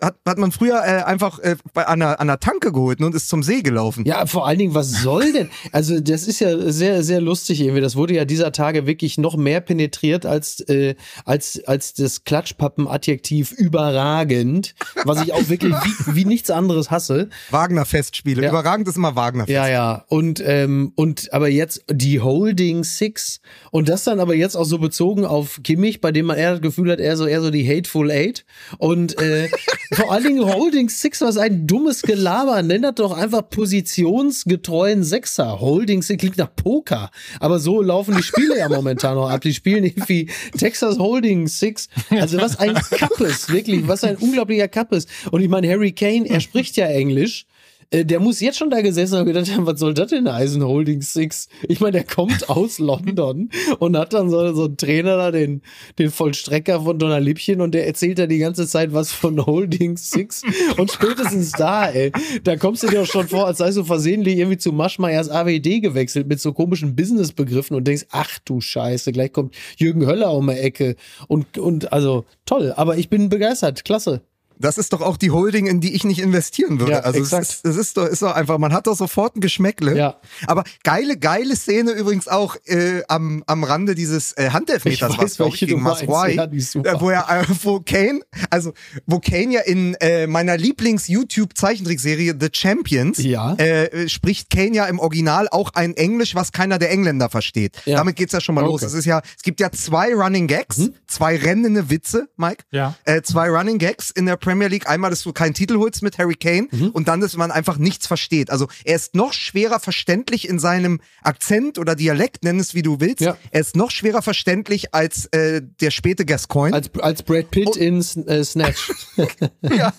Hat, 0.00 0.16
hat 0.26 0.38
man 0.38 0.52
früher 0.52 0.76
äh, 0.84 1.02
einfach 1.02 1.38
äh, 1.40 1.56
bei, 1.74 1.86
an, 1.86 2.02
einer, 2.02 2.20
an 2.20 2.28
einer 2.28 2.40
Tanke 2.40 2.72
geholt 2.72 3.00
ne, 3.00 3.06
und 3.06 3.14
ist 3.14 3.28
zum 3.28 3.42
See 3.42 3.62
gelaufen. 3.62 4.04
Ja, 4.04 4.26
vor 4.26 4.46
allen 4.46 4.58
Dingen, 4.58 4.74
was 4.74 4.90
soll 5.02 5.32
denn? 5.32 5.50
Also, 5.72 6.00
das 6.00 6.26
ist 6.26 6.40
ja 6.40 6.70
sehr, 6.70 7.02
sehr 7.02 7.20
lustig 7.20 7.60
irgendwie. 7.60 7.80
Das 7.80 7.96
wurde 7.96 8.14
ja 8.14 8.24
dieser 8.24 8.52
Tage 8.52 8.86
wirklich 8.86 9.18
noch 9.18 9.36
mehr 9.36 9.60
penetriert 9.60 10.26
als, 10.26 10.60
äh, 10.60 10.94
als, 11.24 11.62
als 11.64 11.94
das 11.94 12.24
Klatschpappen-Adjektiv 12.24 13.52
überragend, 13.52 14.74
was 15.04 15.22
ich 15.22 15.32
auch 15.32 15.48
wirklich 15.48 15.74
wie, 15.74 16.16
wie 16.16 16.24
nichts 16.24 16.50
anderes 16.50 16.90
hasse. 16.90 17.28
Wagner-Festspiele. 17.50 18.42
Ja. 18.42 18.50
Überragend 18.50 18.88
ist 18.88 18.96
immer 18.96 19.16
Wagner-Fest. 19.16 19.54
Ja, 19.54 19.68
ja. 19.68 20.04
Und, 20.08 20.42
ähm, 20.44 20.92
und 20.96 21.32
aber 21.32 21.48
jetzt 21.48 21.84
die 21.90 22.20
Holding 22.20 22.84
Six 22.84 23.40
und 23.70 23.88
das 23.88 24.04
dann 24.04 24.20
aber 24.20 24.34
jetzt 24.34 24.56
auch 24.56 24.64
so 24.64 24.78
bezogen 24.78 25.24
auf 25.24 25.60
Kimmich, 25.62 26.00
bei 26.00 26.12
dem 26.12 26.26
man 26.26 26.38
eher 26.38 26.52
das 26.52 26.60
Gefühl 26.60 26.90
hat, 26.90 27.00
eher 27.00 27.16
so, 27.16 27.26
eher 27.26 27.42
so 27.42 27.50
die 27.50 27.66
Hateful 27.68 28.10
Eight. 28.10 28.44
Und, 28.78 29.20
äh, 29.20 29.48
Vor 29.92 30.12
allen 30.12 30.22
Dingen 30.22 30.44
Holding 30.44 30.88
Six, 30.88 31.20
was 31.20 31.36
ein 31.36 31.66
dummes 31.66 32.02
Gelaber. 32.02 32.62
Nennt 32.62 32.84
das 32.84 32.94
doch 32.94 33.12
einfach 33.16 33.48
positionsgetreuen 33.50 35.02
Sechser. 35.02 35.60
Holding 35.60 36.02
Six 36.02 36.20
klingt 36.20 36.38
nach 36.38 36.54
Poker. 36.54 37.10
Aber 37.40 37.58
so 37.58 37.82
laufen 37.82 38.16
die 38.16 38.22
Spiele 38.22 38.58
ja 38.58 38.68
momentan 38.68 39.16
noch 39.16 39.28
ab. 39.28 39.40
Die 39.40 39.52
spielen 39.52 39.84
irgendwie 39.84 40.30
Texas 40.56 40.98
Holding 40.98 41.48
Six. 41.48 41.88
Also 42.10 42.38
was 42.38 42.58
ein 42.58 42.74
Kappes, 42.74 43.50
wirklich, 43.50 43.88
was 43.88 44.04
ein 44.04 44.16
unglaublicher 44.16 44.68
Kappes. 44.68 45.06
Und 45.32 45.40
ich 45.40 45.48
meine, 45.48 45.68
Harry 45.68 45.92
Kane, 45.92 46.28
er 46.28 46.40
spricht 46.40 46.76
ja 46.76 46.86
Englisch. 46.86 47.46
Äh, 47.90 48.04
der 48.04 48.20
muss 48.20 48.40
jetzt 48.40 48.58
schon 48.58 48.70
da 48.70 48.80
gesessen 48.80 49.14
haben 49.14 49.26
und 49.26 49.34
gedacht 49.34 49.52
haben, 49.52 49.66
was 49.66 49.80
soll 49.80 49.94
das 49.94 50.10
denn 50.10 50.32
heißen, 50.32 50.64
Holding 50.64 51.02
Six? 51.02 51.48
Ich 51.68 51.80
meine, 51.80 51.92
der 51.92 52.04
kommt 52.04 52.48
aus 52.48 52.78
London 52.78 53.50
und 53.78 53.96
hat 53.96 54.12
dann 54.12 54.30
so, 54.30 54.54
so 54.54 54.64
einen 54.64 54.76
Trainer 54.76 55.16
da, 55.16 55.30
den, 55.30 55.62
den 55.98 56.10
Vollstrecker 56.10 56.82
von 56.82 56.98
Donner 56.98 57.20
Lippchen 57.20 57.60
und 57.60 57.74
der 57.74 57.86
erzählt 57.86 58.18
da 58.18 58.26
die 58.26 58.38
ganze 58.38 58.66
Zeit 58.66 58.92
was 58.92 59.12
von 59.12 59.44
Holding 59.44 59.96
Six 59.96 60.42
und 60.76 60.90
spätestens 60.92 61.52
da, 61.52 61.88
ey, 61.88 62.12
da 62.44 62.56
kommst 62.56 62.82
du 62.82 62.88
dir 62.88 63.02
auch 63.02 63.06
schon 63.06 63.28
vor, 63.28 63.46
als 63.46 63.58
sei 63.58 63.70
du 63.70 63.84
versehentlich 63.84 64.38
irgendwie 64.38 64.58
zu 64.58 64.72
Maschmeyers 64.72 65.28
AWD 65.28 65.80
gewechselt 65.80 66.28
mit 66.28 66.40
so 66.40 66.52
komischen 66.52 66.94
Businessbegriffen 66.94 67.76
und 67.76 67.86
denkst, 67.86 68.06
ach 68.10 68.38
du 68.44 68.60
Scheiße, 68.60 69.12
gleich 69.12 69.32
kommt 69.32 69.54
Jürgen 69.76 70.06
Höller 70.06 70.32
um 70.32 70.46
die 70.46 70.54
Ecke 70.54 70.96
und, 71.28 71.58
und 71.58 71.92
also 71.92 72.24
toll, 72.46 72.72
aber 72.76 72.98
ich 72.98 73.08
bin 73.08 73.28
begeistert, 73.28 73.84
klasse. 73.84 74.22
Das 74.60 74.78
ist 74.78 74.92
doch 74.92 75.00
auch 75.00 75.16
die 75.16 75.30
Holding, 75.30 75.66
in 75.66 75.80
die 75.80 75.94
ich 75.94 76.04
nicht 76.04 76.20
investieren 76.20 76.78
würde. 76.80 76.92
Ja, 76.92 76.98
also 77.00 77.18
exakt. 77.18 77.44
es 77.44 77.50
ist, 77.54 77.66
es 77.66 77.76
ist 77.76 77.96
doch, 77.96 78.06
ist 78.06 78.22
doch 78.22 78.34
einfach, 78.34 78.58
man 78.58 78.72
hat 78.72 78.86
doch 78.86 78.96
sofort 78.96 79.36
ein 79.36 79.40
Geschmäckle. 79.40 79.96
Ja. 79.96 80.16
Aber 80.46 80.64
geile, 80.84 81.16
geile 81.16 81.56
Szene 81.56 81.92
übrigens 81.92 82.28
auch 82.28 82.56
äh, 82.66 83.02
am, 83.08 83.42
am 83.46 83.64
Rande 83.64 83.94
dieses 83.94 84.32
äh, 84.32 84.50
Handelfmeters, 84.50 85.16
was 85.18 85.36
glaube 85.36 85.54
ich 85.54 85.60
gegen. 85.60 85.80
Maswai, 85.82 86.34
Ja, 86.34 86.44
äh, 86.44 87.00
wo 87.00 87.10
er, 87.10 87.26
äh, 87.30 87.44
wo 87.62 87.80
Kane, 87.80 88.20
also 88.50 88.72
wo 89.06 89.18
Kane 89.18 89.54
ja 89.54 89.60
in 89.62 89.94
äh, 89.94 90.26
meiner 90.26 90.56
Lieblings-YouTube-Zeichentrickserie 90.56 92.34
The 92.38 92.48
Champions 92.52 93.18
Ja. 93.22 93.54
äh, 93.54 94.08
spricht 94.08 94.50
Kane 94.50 94.74
ja 94.74 94.86
im 94.86 94.98
Original 94.98 95.48
auch 95.48 95.72
ein 95.74 95.94
Englisch, 95.96 96.34
was 96.34 96.52
keiner 96.52 96.78
der 96.78 96.90
Engländer 96.90 97.30
versteht. 97.30 97.76
Ja. 97.86 97.96
Damit 97.96 98.16
geht's 98.16 98.32
ja 98.32 98.40
schon 98.40 98.54
mal 98.54 98.64
los. 98.64 98.82
Okay. 98.82 98.86
Es 98.86 98.94
ist 98.94 99.04
ja, 99.06 99.22
es 99.36 99.42
gibt 99.42 99.60
ja 99.60 99.70
zwei 99.72 100.14
Running 100.14 100.46
Gags, 100.46 100.90
zwei 101.06 101.36
rennende 101.36 101.90
Witze, 101.90 102.28
Mike. 102.36 102.64
Ja. 102.70 102.94
Äh, 103.04 103.22
zwei 103.22 103.48
Running 103.48 103.78
Gags 103.78 104.10
in 104.10 104.26
der 104.26 104.36
Premier 104.50 104.66
League. 104.66 104.88
Einmal, 104.88 105.10
dass 105.10 105.22
du 105.22 105.32
keinen 105.32 105.54
Titel 105.54 105.76
holst 105.78 106.02
mit 106.02 106.18
Harry 106.18 106.34
Kane 106.34 106.66
und 106.92 107.06
dann, 107.06 107.20
dass 107.20 107.36
man 107.36 107.52
einfach 107.52 107.78
nichts 107.78 108.08
versteht. 108.08 108.50
Also 108.50 108.66
er 108.84 108.96
ist 108.96 109.14
noch 109.14 109.32
schwerer 109.32 109.78
verständlich 109.78 110.48
in 110.48 110.58
seinem 110.58 111.00
Akzent 111.22 111.78
oder 111.78 111.94
Dialekt, 111.94 112.42
nenn 112.42 112.58
es 112.58 112.74
wie 112.74 112.82
du 112.82 112.98
willst. 112.98 113.20
Ja. 113.20 113.36
Er 113.52 113.60
ist 113.60 113.76
noch 113.76 113.92
schwerer 113.92 114.22
verständlich 114.22 114.92
als 114.92 115.26
äh, 115.26 115.62
der 115.80 115.92
späte 115.92 116.24
Gascoigne. 116.24 116.74
Als, 116.74 116.90
als 116.98 117.22
Brad 117.22 117.52
Pitt 117.52 117.68
Und- 117.68 117.76
in 117.76 117.98
äh, 118.26 118.42
Snatch. 118.42 118.90
ja. 119.62 119.92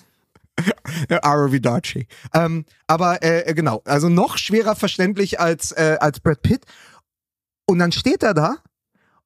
Aravidaci. 1.22 2.08
Ähm, 2.34 2.65
aber 2.88 3.24
äh, 3.24 3.53
genau, 3.53 3.81
also 3.86 4.10
noch 4.10 4.38
schwerer 4.38 4.75
verständlich 4.75 5.39
als, 5.39 5.72
äh, 5.72 5.98
als 6.00 6.20
Brad 6.20 6.41
Pitt. 6.41 6.65
Und 7.65 7.79
dann 7.79 7.93
steht 7.93 8.22
er 8.22 8.34
da 8.34 8.58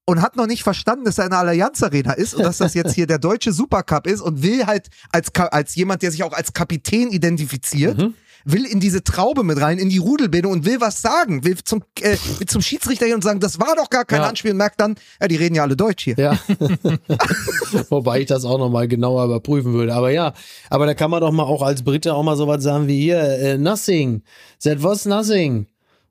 und 0.06 0.22
hat 0.22 0.36
noch 0.36 0.48
nicht 0.48 0.64
verstanden, 0.64 1.06
dass 1.06 1.18
er 1.18 1.26
in 1.26 1.32
der 1.32 1.40
Allianz 1.40 1.82
Arena 1.82 2.14
ist 2.14 2.36
und 2.36 2.44
dass 2.44 2.60
das 2.60 2.74
jetzt 2.76 2.94
hier 2.94 3.08
der 3.08 3.18
deutsche 3.18 3.52
Supercup 3.52 4.08
ist 4.08 4.22
und 4.22 4.44
will 4.44 4.66
halt 4.66 4.88
als, 5.12 5.34
als 5.36 5.76
jemand, 5.76 6.04
der 6.04 6.12
sich 6.12 6.24
auch 6.24 6.34
als 6.34 6.54
Kapitän 6.54 7.10
identifiziert, 7.10 8.00
will 8.46 8.66
in 8.66 8.80
diese 8.80 9.04
Traube 9.04 9.44
mit 9.44 9.60
rein, 9.60 9.80
in 9.80 9.90
die 9.90 9.98
Rudelbildung 9.98 10.52
und 10.52 10.66
will 10.66 10.80
was 10.80 11.02
sagen, 11.02 11.44
will 11.44 11.58
zum, 11.64 11.84
äh, 12.02 12.16
will 12.38 12.48
zum 12.48 12.62
Schiedsrichter 12.62 13.08
gehen 13.08 13.16
und 13.16 13.24
sagen, 13.24 13.40
das 13.40 13.60
war 13.60 13.76
doch 13.76 13.90
gar 13.90 14.06
kein 14.06 14.22
Ja. 14.22 14.28
Anspiel 14.28 14.52
und 14.52 14.58
merkt 14.58 14.80
dann, 14.80 14.96
ja, 15.20 15.28
die 15.28 15.36
reden 15.36 15.56
ja 15.56 15.64
alle 15.64 15.76
Deutsch 15.76 16.04
hier. 16.04 16.16
Ja. 16.18 16.38
Wobei 17.90 18.22
ich 18.22 18.28
das 18.28 18.46
auch 18.46 18.60
nochmal 18.60 18.88
genauer 18.88 19.26
überprüfen 19.26 19.74
würde. 19.74 19.96
Aber 19.96 20.12
ja, 20.12 20.34
aber 20.70 20.86
da 20.86 20.94
kann 20.94 21.10
man 21.10 21.22
doch 21.22 21.32
mal 21.32 21.44
auch 21.44 21.64
als 21.64 21.84
Brite 21.84 22.14
auch 22.14 22.22
mal 22.24 22.38
sowas 22.38 22.64
sagen 22.64 22.88
wie 22.88 23.02
hier, 23.02 23.20
äh, 23.20 23.58
nothing. 23.58 24.22
That 24.64 24.84
was 24.84 25.06
nothing. 25.06 25.66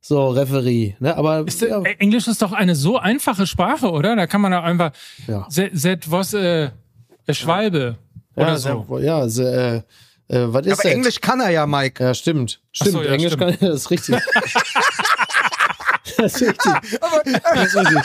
So, 0.07 0.29
Referee. 0.29 0.97
Ne? 0.99 1.17
Aber 1.17 1.47
Ist, 1.47 1.63
ja, 1.63 1.81
Englisch 1.81 2.29
ist 2.29 2.43
doch 2.43 2.53
eine 2.53 2.75
so 2.75 2.99
einfache 2.99 3.47
Sprache, 3.47 3.91
oder? 3.91 4.15
Da 4.15 4.27
kann 4.27 4.43
man 4.43 4.53
doch 4.53 4.63
einfach 4.63 4.93
Ja. 5.27 5.49
Z 5.49 6.11
was 6.11 6.35
äh, 6.35 6.69
äh, 7.27 7.33
Schwalbe 7.33 7.97
oder 8.37 8.49
ja, 8.49 8.57
so. 8.59 8.99
ja, 9.01 9.27
so, 9.27 9.45
äh, 9.45 9.77
äh, 9.77 9.83
was 10.29 10.67
ist 10.67 10.73
Aber 10.75 10.83
das? 10.83 10.85
Englisch 10.85 11.21
kann 11.23 11.41
er 11.41 11.49
ja, 11.49 11.67
Mike. 11.67 12.05
Ja, 12.05 12.13
stimmt. 12.13 12.61
Stimmt, 12.73 12.93
so, 12.93 13.03
ja, 13.03 13.13
Englisch 13.13 13.33
stimmt. 13.33 13.59
kann 13.59 13.69
das 13.71 13.81
ist 13.81 13.91
richtig. 13.91 14.17
das 16.19 16.35
ist 16.35 16.43
richtig. 16.43 16.73
das 17.55 17.65
ist 17.65 17.77
richtig. 17.77 18.03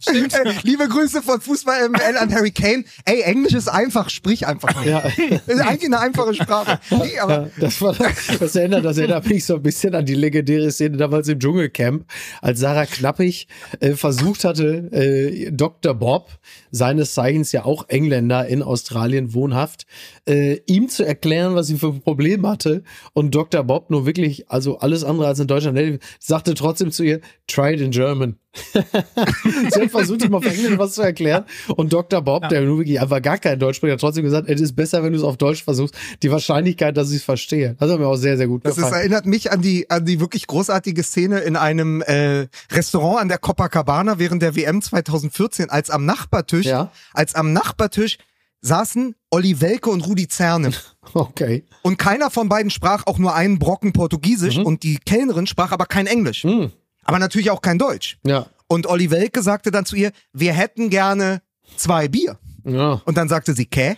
Stimmt. 0.00 0.34
Äh, 0.34 0.54
liebe 0.62 0.88
Grüße 0.88 1.22
von 1.22 1.40
Fußball 1.40 1.88
ML 1.88 2.16
an 2.18 2.34
Harry 2.34 2.50
Kane. 2.50 2.84
Ey, 3.04 3.20
Englisch 3.22 3.54
ist 3.54 3.68
einfach, 3.68 4.10
sprich 4.10 4.46
einfach. 4.46 4.84
Ja. 4.84 5.00
Ist 5.46 5.60
eigentlich 5.60 5.84
eine 5.84 6.00
einfache 6.00 6.34
Sprache. 6.34 6.80
Nee, 6.90 7.18
aber 7.18 7.32
Ja, 7.32 7.50
das, 7.58 7.80
war, 7.82 7.94
das, 8.38 8.56
erinnert, 8.56 8.84
das 8.84 8.98
erinnert 8.98 9.28
mich 9.28 9.44
so 9.44 9.56
ein 9.56 9.62
bisschen 9.62 9.94
an 9.94 10.06
die 10.06 10.14
legendäre 10.14 10.70
Szene 10.70 10.96
damals 10.96 11.28
im 11.28 11.38
Dschungelcamp, 11.38 12.04
als 12.40 12.60
Sarah 12.60 12.86
Knappig 12.86 13.46
äh, 13.80 13.92
versucht 13.92 14.44
hatte, 14.44 14.90
äh, 14.92 15.50
Dr. 15.52 15.94
Bob, 15.94 16.30
seines 16.70 17.14
Zeichens 17.14 17.52
ja 17.52 17.64
auch 17.64 17.88
Engländer 17.88 18.46
in 18.46 18.62
Australien 18.62 19.34
wohnhaft, 19.34 19.86
äh, 20.26 20.60
ihm 20.66 20.88
zu 20.88 21.04
erklären, 21.04 21.54
was 21.54 21.66
sie 21.66 21.76
für 21.76 21.88
ein 21.88 22.00
Problem 22.00 22.46
hatte. 22.46 22.82
Und 23.12 23.34
Dr. 23.34 23.64
Bob 23.64 23.90
nur 23.90 24.06
wirklich, 24.06 24.50
also 24.50 24.78
alles 24.78 25.04
andere 25.04 25.26
als 25.26 25.40
in 25.40 25.46
Deutschland, 25.46 26.00
sagte 26.18 26.54
trotzdem 26.54 26.90
zu 26.90 27.02
ihr, 27.02 27.20
try 27.46 27.74
it 27.74 27.80
in 27.80 27.90
German. 27.90 28.36
sie 28.72 29.80
hat 29.80 29.90
versucht, 29.90 30.24
ihm 30.24 30.34
auf 30.34 30.44
Englisch 30.44 30.76
was 30.78 30.94
zu 30.94 31.02
erklären. 31.02 31.44
Und 31.76 31.92
Dr. 31.92 32.20
Bob, 32.22 32.48
der 32.48 32.62
nur 32.62 32.78
wirklich 32.78 33.00
einfach 33.00 33.22
gar 33.22 33.38
kein 33.38 33.58
Deutsch 33.58 33.76
spricht, 33.76 33.92
hat 33.92 34.00
trotzdem 34.00 34.24
gesagt, 34.24 34.48
es 34.48 34.60
ist 34.60 34.74
besser, 34.74 35.02
wenn 35.02 35.12
du 35.12 35.18
es 35.18 35.24
auf 35.24 35.36
Deutsch 35.36 35.62
versuchst. 35.62 35.94
Die 36.22 36.30
Wahrscheinlichkeit, 36.30 36.96
dass 36.96 37.10
ich 37.10 37.18
es 37.18 37.22
verstehe. 37.24 37.76
Das 37.78 37.90
hat 37.90 37.98
mir 38.00 38.06
auch 38.06 38.16
sehr, 38.16 38.36
sehr 38.36 38.48
gut 38.48 38.64
das 38.64 38.76
gefallen. 38.76 38.94
erinnert 38.94 39.26
mich 39.26 39.52
an 39.52 39.62
die, 39.62 39.88
an 39.90 40.04
die 40.04 40.20
wirklich 40.20 40.46
großartige 40.46 41.02
Szene 41.02 41.40
in 41.40 41.56
einem 41.56 42.02
äh, 42.02 42.48
Restaurant 42.72 43.20
an 43.20 43.28
der 43.28 43.38
Copacabana 43.38 44.18
während 44.18 44.42
der 44.42 44.56
WM 44.56 44.82
2014, 44.82 45.70
als 45.70 45.90
am 45.90 46.04
Nachbartisch, 46.04 46.66
Ja. 46.66 46.90
als 47.14 47.34
am 47.34 47.52
Nachbartisch 47.52 48.18
saßen 48.62 49.14
Olli 49.30 49.60
Welke 49.60 49.90
und 49.90 50.06
Rudi 50.06 50.28
Zerne. 50.28 50.72
Okay. 51.14 51.64
Und 51.82 51.98
keiner 51.98 52.30
von 52.30 52.48
beiden 52.48 52.70
sprach 52.70 53.04
auch 53.06 53.18
nur 53.18 53.34
einen 53.34 53.58
Brocken 53.58 53.92
Portugiesisch 53.92 54.58
und 54.58 54.84
die 54.84 54.98
Kellnerin 54.98 55.48
sprach 55.48 55.72
aber 55.72 55.86
kein 55.86 56.06
Englisch. 56.06 56.44
Hm. 56.44 56.70
Aber 57.04 57.18
natürlich 57.18 57.50
auch 57.50 57.62
kein 57.62 57.78
Deutsch. 57.78 58.18
Ja. 58.24 58.46
Und 58.68 58.86
Olli 58.86 59.10
Welke 59.10 59.42
sagte 59.42 59.70
dann 59.70 59.84
zu 59.84 59.96
ihr, 59.96 60.12
wir 60.32 60.52
hätten 60.52 60.90
gerne 60.90 61.42
zwei 61.76 62.08
Bier. 62.08 62.38
Ja. 62.64 63.00
Und 63.04 63.16
dann 63.16 63.28
sagte 63.28 63.54
sie, 63.54 63.66
Kä? 63.66 63.96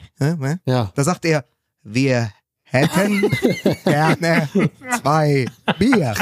Ja. 0.66 0.92
Da 0.94 1.04
sagt 1.04 1.24
er, 1.24 1.44
wir 1.82 2.30
hätten 2.62 3.20
gerne 3.84 4.48
zwei 5.00 5.46
Bier. 5.78 6.14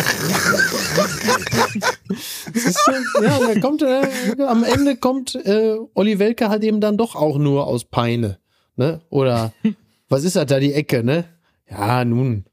Schon, 2.54 3.24
ja, 3.24 3.38
da 3.38 3.60
kommt, 3.60 3.82
äh, 3.82 4.42
am 4.42 4.64
Ende 4.64 4.96
kommt 4.96 5.34
äh, 5.36 5.76
Olli 5.94 6.18
Welke 6.18 6.48
halt 6.48 6.64
eben 6.64 6.80
dann 6.80 6.96
doch 6.96 7.14
auch 7.14 7.38
nur 7.38 7.66
aus 7.66 7.84
Peine. 7.84 8.38
Ne? 8.76 9.00
Oder 9.10 9.52
was 10.08 10.24
ist 10.24 10.36
das 10.36 10.46
da, 10.46 10.58
die 10.58 10.74
Ecke, 10.74 11.04
ne? 11.04 11.24
Ja, 11.70 12.04
nun, 12.04 12.44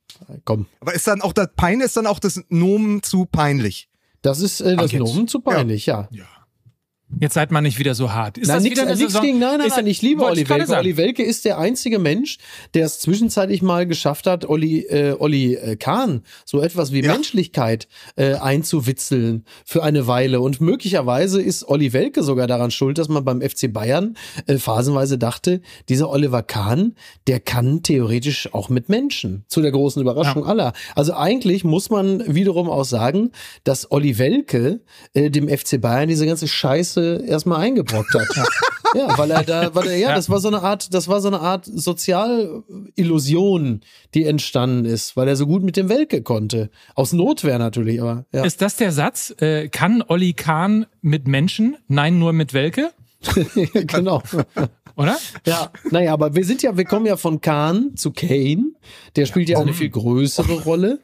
komm. 0.46 0.68
Aber 0.80 0.94
ist 0.94 1.08
dann 1.08 1.22
auch 1.22 1.34
das 1.34 1.50
Pein 1.56 1.82
ist 1.82 1.98
dann 1.98 2.06
auch 2.06 2.20
das 2.20 2.44
Nomen 2.50 3.02
zu 3.02 3.26
peinlich. 3.26 3.90
Das 4.28 4.42
ist 4.42 4.60
äh, 4.60 4.76
das. 4.76 5.00
Nomen 5.00 5.28
zu 5.30 5.40
peinlich, 5.40 5.86
ja. 5.86 6.10
Jetzt 7.22 7.36
seid 7.36 7.52
man 7.52 7.64
nicht 7.64 7.80
wieder 7.80 7.96
so 7.96 8.12
hart. 8.12 8.38
Ist 8.38 8.48
nein, 8.48 8.58
das 8.58 8.64
nix, 8.64 8.76
wieder 8.76 8.82
eine 8.88 8.92
nix 8.98 9.14
Saison? 9.14 9.26
gegen, 9.26 9.40
nein, 9.40 9.58
nein, 9.60 9.68
Ist- 9.68 9.78
nein, 9.78 9.88
ich 9.88 10.02
liebe 10.02 10.24
Olli 10.26 10.48
Welke. 10.48 10.66
sagen. 10.68 10.80
Olli 10.82 10.98
Welke 10.98 11.24
ist 11.24 11.46
der 11.46 11.58
einzige 11.58 12.00
Mensch, 12.00 12.38
der 12.74 12.86
es 12.86 13.00
zwischenzeitlich 13.00 13.62
mal 13.62 13.88
geschafft 13.88 14.28
hat, 14.28 14.44
Olli, 14.48 14.82
äh, 14.82 15.16
Olli 15.18 15.56
äh, 15.56 15.78
Kahn 15.78 16.22
so 16.46 16.62
etwas 16.62 16.92
wie 16.92 17.02
Ja. 17.02 17.14
Menschlichkeit 17.14 17.88
äh, 18.18 18.34
einzuwitzeln 18.36 19.46
für 19.66 19.84
eine 19.84 20.06
Weile. 20.08 20.42
Und 20.42 20.60
möglicherweise 20.60 21.42
ist 21.42 21.68
Olli 21.68 21.94
Welke 21.94 22.24
sogar 22.24 22.46
daran 22.46 22.72
schuld, 22.72 22.98
dass 22.98 23.08
man 23.08 23.24
beim 23.24 23.42
FC 23.42 23.72
Bayern 23.72 24.18
äh, 24.46 24.58
phasenweise 24.58 25.18
dachte, 25.18 25.62
dieser 25.88 26.10
Oliver 26.10 26.44
Kahn, 26.44 26.94
der 27.28 27.40
kann 27.40 27.84
theoretisch 27.84 28.54
auch 28.54 28.68
mit 28.70 28.90
Menschen. 28.90 29.46
Zu 29.48 29.62
der 29.62 29.72
großen 29.72 30.02
Überraschung 30.02 30.46
aller. 30.46 30.74
Also 30.94 31.14
eigentlich 31.14 31.64
muss 31.64 31.90
man 31.90 32.22
wiederum 32.36 32.70
auch 32.70 32.84
sagen, 32.86 33.32
dass 33.64 33.92
Olli 33.92 34.18
Welke 34.20 34.82
äh, 35.14 35.30
dem 35.32 35.48
FC 35.48 35.80
Bayern 35.80 36.10
diese 36.10 36.26
ganze 36.26 36.50
Scheiße 36.50 36.97
erstmal 36.98 37.62
eingebrockt 37.62 38.14
hat. 38.14 38.28
ja, 38.96 39.18
weil 39.18 39.32
er 39.32 39.44
da, 39.44 39.74
weil 39.76 39.88
er, 39.88 39.98
ja, 39.98 40.10
Ja. 40.10 40.16
das 40.16 40.30
war 40.30 40.40
so 40.40 40.48
eine 40.48 40.62
Art, 40.62 40.94
das 40.94 41.08
war 41.08 41.22
so 41.22 41.28
eine 41.28 41.40
Art 41.40 41.66
Sozialillusion, 41.66 43.82
die 44.14 44.26
entstanden 44.26 44.86
ist, 44.86 45.16
weil 45.18 45.28
er 45.28 45.36
so 45.36 45.48
gut 45.48 45.64
mit 45.64 45.78
dem 45.78 45.90
Welke 45.90 46.22
konnte. 46.22 46.70
Aus 46.96 47.14
Notwehr 47.14 47.60
natürlich, 47.60 48.02
aber 48.02 48.26
ja. 48.32 48.44
Ist 48.44 48.62
das 48.62 48.76
der 48.78 48.92
Satz? 48.92 49.34
Äh, 49.40 49.70
kann 49.70 50.04
Olli 50.08 50.34
Kahn 50.34 50.86
mit 51.02 51.28
Menschen? 51.28 51.78
Nein, 51.88 52.20
nur 52.20 52.34
mit 52.34 52.54
Welke? 52.54 52.92
genau. 53.74 54.22
Oder? 54.96 55.18
Ja, 55.46 55.72
naja, 55.92 56.14
aber 56.14 56.36
wir 56.36 56.46
sind 56.46 56.64
ja, 56.64 56.78
wir 56.78 56.86
kommen 56.86 57.06
ja 57.06 57.18
von 57.18 57.42
Kahn 57.42 57.92
zu 57.96 58.12
Kane. 58.12 58.72
Der 59.16 59.26
spielt 59.26 59.50
ja 59.50 59.58
auch 59.58 59.62
eine 59.62 59.74
viel 59.74 59.90
größere 59.90 60.64
Rolle. 60.64 61.00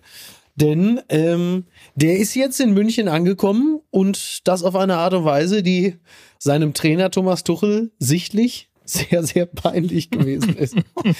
Denn 0.55 0.99
ähm, 1.09 1.65
der 1.95 2.17
ist 2.17 2.35
jetzt 2.35 2.59
in 2.59 2.73
München 2.73 3.07
angekommen 3.07 3.79
und 3.91 4.47
das 4.47 4.63
auf 4.63 4.75
eine 4.75 4.97
Art 4.97 5.13
und 5.13 5.25
Weise, 5.25 5.63
die 5.63 5.95
seinem 6.39 6.73
Trainer 6.73 7.11
Thomas 7.11 7.43
Tuchel 7.43 7.91
sichtlich 7.99 8.69
sehr, 8.85 9.23
sehr 9.23 9.45
peinlich 9.45 10.09
gewesen 10.09 10.55
ist. 10.57 10.75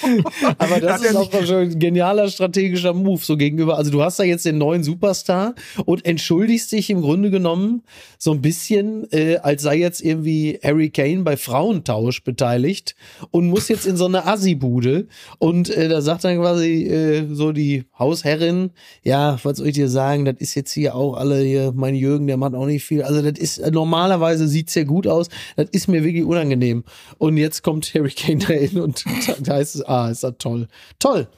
Aber 0.58 0.80
das 0.80 1.02
ist 1.02 1.16
auch 1.16 1.30
schon 1.44 1.56
ein 1.56 1.78
genialer 1.78 2.28
strategischer 2.28 2.92
Move 2.94 3.22
so 3.22 3.36
gegenüber. 3.36 3.76
Also 3.76 3.90
du 3.90 4.02
hast 4.02 4.18
da 4.18 4.24
jetzt 4.24 4.44
den 4.44 4.58
neuen 4.58 4.82
Superstar 4.82 5.54
und 5.84 6.04
entschuldigst 6.04 6.72
dich 6.72 6.90
im 6.90 7.00
Grunde 7.00 7.30
genommen 7.30 7.82
so 8.18 8.32
ein 8.32 8.40
bisschen, 8.40 9.10
äh, 9.12 9.36
als 9.36 9.62
sei 9.62 9.76
jetzt 9.76 10.02
irgendwie 10.02 10.58
Harry 10.62 10.90
Kane 10.90 11.22
bei 11.22 11.36
Frauentausch 11.36 12.22
beteiligt 12.24 12.94
und 13.30 13.48
muss 13.48 13.68
jetzt 13.68 13.86
in 13.86 13.96
so 13.96 14.06
eine 14.06 14.26
Assi-Bude. 14.26 15.06
Und 15.38 15.70
äh, 15.70 15.88
da 15.88 16.00
sagt 16.00 16.24
dann 16.24 16.38
quasi 16.38 16.84
äh, 16.84 17.26
so 17.32 17.52
die 17.52 17.84
Hausherrin, 17.98 18.70
ja, 19.02 19.38
was 19.42 19.58
soll 19.58 19.68
ich 19.68 19.74
dir 19.74 19.88
sagen, 19.88 20.24
das 20.24 20.36
ist 20.38 20.54
jetzt 20.54 20.72
hier 20.72 20.94
auch 20.94 21.14
alle 21.14 21.40
hier, 21.40 21.72
mein 21.74 21.94
Jürgen, 21.94 22.26
der 22.26 22.36
macht 22.36 22.54
auch 22.54 22.66
nicht 22.66 22.84
viel. 22.84 23.02
Also 23.02 23.22
das 23.22 23.38
ist, 23.38 23.70
normalerweise 23.72 24.48
sieht's 24.48 24.72
sehr 24.72 24.84
gut 24.84 25.06
aus. 25.06 25.28
Das 25.56 25.68
ist 25.70 25.88
mir 25.88 26.04
wirklich 26.04 26.24
unangenehm. 26.24 26.84
Und 27.18 27.36
jetzt 27.36 27.53
kommt 27.62 27.94
Harry 27.94 28.10
Kane 28.10 28.38
da 28.38 28.52
hin 28.52 28.80
und 28.80 29.04
da 29.40 29.54
heißt 29.54 29.76
es, 29.76 29.82
ah, 29.82 30.10
ist 30.10 30.24
das 30.24 30.34
toll. 30.38 30.68
Toll. 30.98 31.28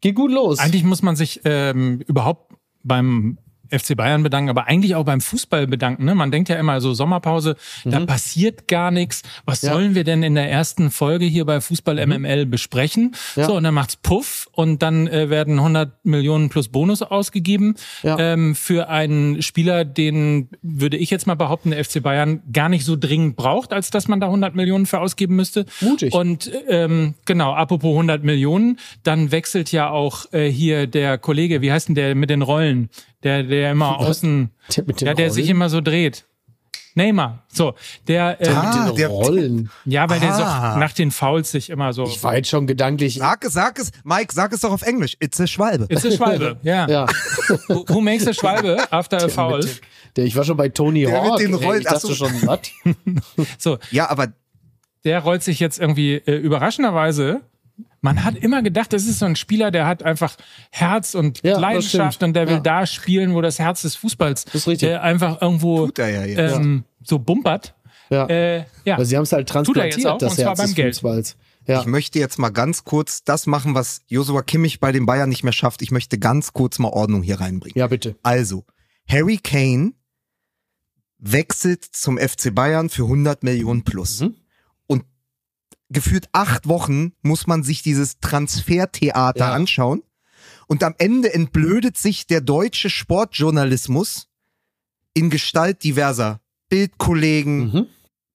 Geht 0.00 0.14
gut 0.14 0.30
los. 0.30 0.58
Eigentlich 0.58 0.84
muss 0.84 1.02
man 1.02 1.16
sich 1.16 1.40
ähm, 1.44 2.00
überhaupt 2.06 2.54
beim 2.82 3.38
FC 3.70 3.96
Bayern 3.96 4.22
bedanken, 4.22 4.50
aber 4.50 4.66
eigentlich 4.66 4.94
auch 4.94 5.04
beim 5.04 5.20
Fußball 5.20 5.66
bedanken. 5.66 6.04
Ne? 6.04 6.14
Man 6.14 6.30
denkt 6.30 6.48
ja 6.48 6.56
immer 6.56 6.80
so 6.80 6.94
Sommerpause, 6.94 7.56
mhm. 7.84 7.90
da 7.90 8.00
passiert 8.06 8.68
gar 8.68 8.90
nichts. 8.90 9.22
Was 9.44 9.62
ja. 9.62 9.72
sollen 9.72 9.94
wir 9.94 10.04
denn 10.04 10.22
in 10.22 10.34
der 10.34 10.50
ersten 10.50 10.90
Folge 10.90 11.24
hier 11.24 11.44
bei 11.44 11.60
Fußball 11.60 12.04
MML 12.06 12.46
mhm. 12.46 12.50
besprechen? 12.50 13.14
Ja. 13.36 13.44
So 13.46 13.56
und 13.56 13.64
dann 13.64 13.74
macht's 13.74 13.96
Puff 13.96 14.48
und 14.52 14.82
dann 14.82 15.06
äh, 15.06 15.30
werden 15.30 15.58
100 15.58 16.04
Millionen 16.04 16.48
plus 16.48 16.68
Bonus 16.68 17.02
ausgegeben 17.02 17.74
ja. 18.02 18.18
ähm, 18.18 18.54
für 18.54 18.88
einen 18.88 19.42
Spieler, 19.42 19.84
den 19.84 20.48
würde 20.62 20.96
ich 20.96 21.10
jetzt 21.10 21.26
mal 21.26 21.34
behaupten, 21.34 21.70
der 21.70 21.84
FC 21.84 22.02
Bayern 22.02 22.42
gar 22.52 22.68
nicht 22.68 22.84
so 22.84 22.96
dringend 22.96 23.36
braucht, 23.36 23.72
als 23.72 23.90
dass 23.90 24.08
man 24.08 24.20
da 24.20 24.26
100 24.26 24.54
Millionen 24.54 24.86
für 24.86 25.00
ausgeben 25.00 25.36
müsste. 25.36 25.66
Mutig. 25.80 26.12
Und 26.12 26.50
ähm, 26.68 27.14
genau, 27.26 27.52
apropos 27.52 27.90
100 27.90 28.24
Millionen, 28.24 28.78
dann 29.02 29.32
wechselt 29.32 29.72
ja 29.72 29.90
auch 29.90 30.32
äh, 30.32 30.50
hier 30.50 30.86
der 30.86 31.18
Kollege, 31.18 31.62
wie 31.62 31.72
heißt 31.72 31.88
denn 31.88 31.94
der 31.94 32.14
mit 32.14 32.30
den 32.30 32.42
Rollen? 32.42 32.90
Der, 33.22 33.42
der 33.42 33.72
immer 33.72 33.98
außen, 33.98 34.50
der, 34.76 34.84
der, 34.84 35.14
der 35.14 35.30
sich 35.30 35.48
immer 35.48 35.68
so 35.68 35.80
dreht. 35.80 36.26
Neymar, 36.94 37.44
so, 37.52 37.74
der, 38.08 38.40
äh, 38.40 38.48
ah, 38.48 38.86
mit 38.88 38.98
den 38.98 39.06
Rollen. 39.06 39.70
Ja, 39.84 40.10
weil 40.10 40.18
ah. 40.18 40.20
der 40.20 40.34
so 40.34 40.42
nach 40.78 40.92
den 40.92 41.12
Fouls 41.12 41.50
sich 41.52 41.70
immer 41.70 41.92
so. 41.92 42.04
Ich 42.04 42.22
war 42.24 42.36
jetzt 42.36 42.48
schon 42.48 42.66
gedanklich. 42.66 43.14
Sag 43.14 43.44
es, 43.44 43.52
sag 43.52 43.78
es, 43.78 43.92
Mike, 44.02 44.34
sag 44.34 44.52
es 44.52 44.60
doch 44.60 44.72
auf 44.72 44.82
Englisch. 44.82 45.16
It's 45.20 45.40
a 45.40 45.46
Schwalbe. 45.46 45.86
It's 45.88 46.04
a 46.04 46.10
Schwalbe, 46.10 46.58
ja. 46.62 46.88
ja. 46.88 47.06
who, 47.68 47.84
who 47.88 48.00
makes 48.00 48.26
a 48.26 48.32
Schwalbe 48.32 48.76
after 48.90 49.24
a 49.24 49.28
foul? 49.28 49.64
Der, 50.16 50.24
ich 50.24 50.34
war 50.34 50.42
schon 50.42 50.56
bei 50.56 50.68
Tony 50.68 51.02
der 51.02 51.22
Hawk. 51.22 51.38
Mit 51.38 51.48
den 51.48 51.54
Rollen, 51.54 51.80
ich 51.80 51.86
dachte 51.86 52.12
schon, 52.14 52.32
was? 52.42 52.60
so. 53.58 53.78
Ja, 53.90 54.10
aber. 54.10 54.28
Der 55.02 55.20
rollt 55.20 55.42
sich 55.42 55.60
jetzt 55.60 55.78
irgendwie 55.78 56.16
äh, 56.16 56.36
überraschenderweise 56.36 57.40
man 58.00 58.24
hat 58.24 58.36
immer 58.36 58.62
gedacht, 58.62 58.92
das 58.92 59.04
ist 59.04 59.18
so 59.18 59.26
ein 59.26 59.36
Spieler, 59.36 59.70
der 59.70 59.86
hat 59.86 60.02
einfach 60.02 60.36
Herz 60.70 61.14
und 61.14 61.42
ja, 61.42 61.58
Leidenschaft 61.58 62.22
und 62.22 62.34
der 62.34 62.46
will 62.46 62.54
ja. 62.54 62.60
da 62.60 62.86
spielen, 62.86 63.34
wo 63.34 63.40
das 63.40 63.58
Herz 63.58 63.82
des 63.82 63.96
Fußballs 63.96 64.46
äh, 64.82 64.96
einfach 64.96 65.40
irgendwo 65.42 65.88
ja 65.96 66.24
ähm, 66.24 66.84
so 67.02 67.18
bumpert. 67.18 67.74
Ja. 68.08 68.26
Äh, 68.26 68.64
ja. 68.84 68.96
Also 68.96 69.08
sie 69.08 69.16
haben 69.16 69.24
es 69.24 69.32
halt 69.32 69.48
transplantiert, 69.48 70.06
auch, 70.06 70.18
das 70.18 70.38
Herz 70.38 70.60
des 70.60 70.74
Geld. 70.74 70.94
Fußballs. 70.94 71.36
Ja. 71.66 71.80
Ich 71.80 71.86
möchte 71.86 72.18
jetzt 72.18 72.38
mal 72.38 72.48
ganz 72.48 72.84
kurz 72.84 73.22
das 73.22 73.46
machen, 73.46 73.74
was 73.74 74.02
Josua 74.08 74.42
Kimmich 74.42 74.80
bei 74.80 74.92
den 74.92 75.06
Bayern 75.06 75.28
nicht 75.28 75.44
mehr 75.44 75.52
schafft. 75.52 75.82
Ich 75.82 75.90
möchte 75.90 76.18
ganz 76.18 76.52
kurz 76.52 76.78
mal 76.78 76.88
Ordnung 76.88 77.22
hier 77.22 77.38
reinbringen. 77.38 77.78
Ja, 77.78 77.86
bitte. 77.86 78.16
Also, 78.22 78.64
Harry 79.06 79.36
Kane 79.36 79.92
wechselt 81.18 81.84
zum 81.84 82.18
FC 82.18 82.52
Bayern 82.52 82.88
für 82.88 83.04
100 83.04 83.44
Millionen 83.44 83.84
plus. 83.84 84.20
Mhm 84.20 84.39
gefühlt 85.90 86.28
acht 86.32 86.68
Wochen 86.68 87.12
muss 87.22 87.46
man 87.46 87.62
sich 87.62 87.82
dieses 87.82 88.18
Transfertheater 88.20 89.46
ja. 89.46 89.52
anschauen. 89.52 90.02
Und 90.66 90.84
am 90.84 90.94
Ende 90.98 91.34
entblödet 91.34 91.96
sich 91.96 92.26
der 92.26 92.40
deutsche 92.40 92.90
Sportjournalismus 92.90 94.28
in 95.14 95.28
Gestalt 95.28 95.82
diverser 95.82 96.40
Bildkollegen, 96.68 97.72
mhm. 97.72 97.86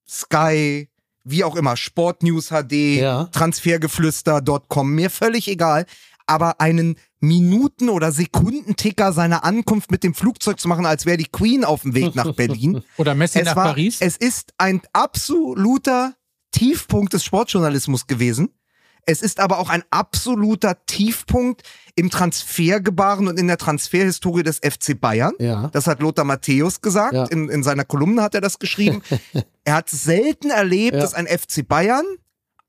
Sky, 0.08 0.90
wie 1.24 1.44
auch 1.44 1.56
immer, 1.56 1.78
Sportnews 1.78 2.50
HD, 2.50 2.98
ja. 2.98 3.24
Transfergeflüster.com, 3.32 4.92
mir 4.94 5.10
völlig 5.10 5.48
egal. 5.48 5.86
Aber 6.28 6.60
einen 6.60 6.98
Minuten- 7.20 7.90
oder 7.90 8.12
Sekundenticker 8.12 9.14
seiner 9.14 9.44
Ankunft 9.44 9.92
mit 9.92 10.04
dem 10.04 10.14
Flugzeug 10.14 10.60
zu 10.60 10.68
machen, 10.68 10.86
als 10.86 11.06
wäre 11.06 11.18
die 11.18 11.26
Queen 11.32 11.64
auf 11.64 11.84
dem 11.84 11.96
Weg 11.96 12.16
nach 12.16 12.34
Berlin. 12.34 12.84
oder 12.98 13.16
Messi 13.16 13.40
es 13.40 13.46
nach 13.46 13.56
war, 13.56 13.66
Paris. 13.68 13.98
Es 14.02 14.18
ist 14.18 14.54
ein 14.58 14.82
absoluter 14.92 16.16
Tiefpunkt 16.56 17.14
des 17.14 17.24
Sportjournalismus 17.26 18.08
gewesen. 18.08 18.50
Es 19.06 19.22
ist 19.22 19.40
aber 19.40 19.60
auch 19.60 19.70
ein 19.70 19.84
absoluter 19.92 20.86
Tiefpunkt 20.86 21.62
im 21.96 22.10
Transfergebaren 22.10 23.28
und 23.28 23.38
in 23.38 23.48
der 23.48 23.58
Transferhistorie 23.58 24.42
des 24.42 24.60
FC 24.60 25.00
Bayern. 25.00 25.34
Ja. 25.38 25.70
Das 25.74 25.86
hat 25.86 26.00
Lothar 26.00 26.26
Matthäus 26.26 26.82
gesagt. 26.82 27.14
Ja. 27.14 27.26
In, 27.26 27.50
in 27.50 27.62
seiner 27.62 27.84
Kolumne 27.84 28.24
hat 28.24 28.34
er 28.34 28.42
das 28.42 28.58
geschrieben. 28.58 29.04
er 29.64 29.76
hat 29.76 29.90
selten 29.90 30.50
erlebt, 30.50 30.96
ja. 30.96 31.02
dass 31.02 31.14
ein 31.14 31.28
FC 31.28 31.68
Bayern, 31.68 32.06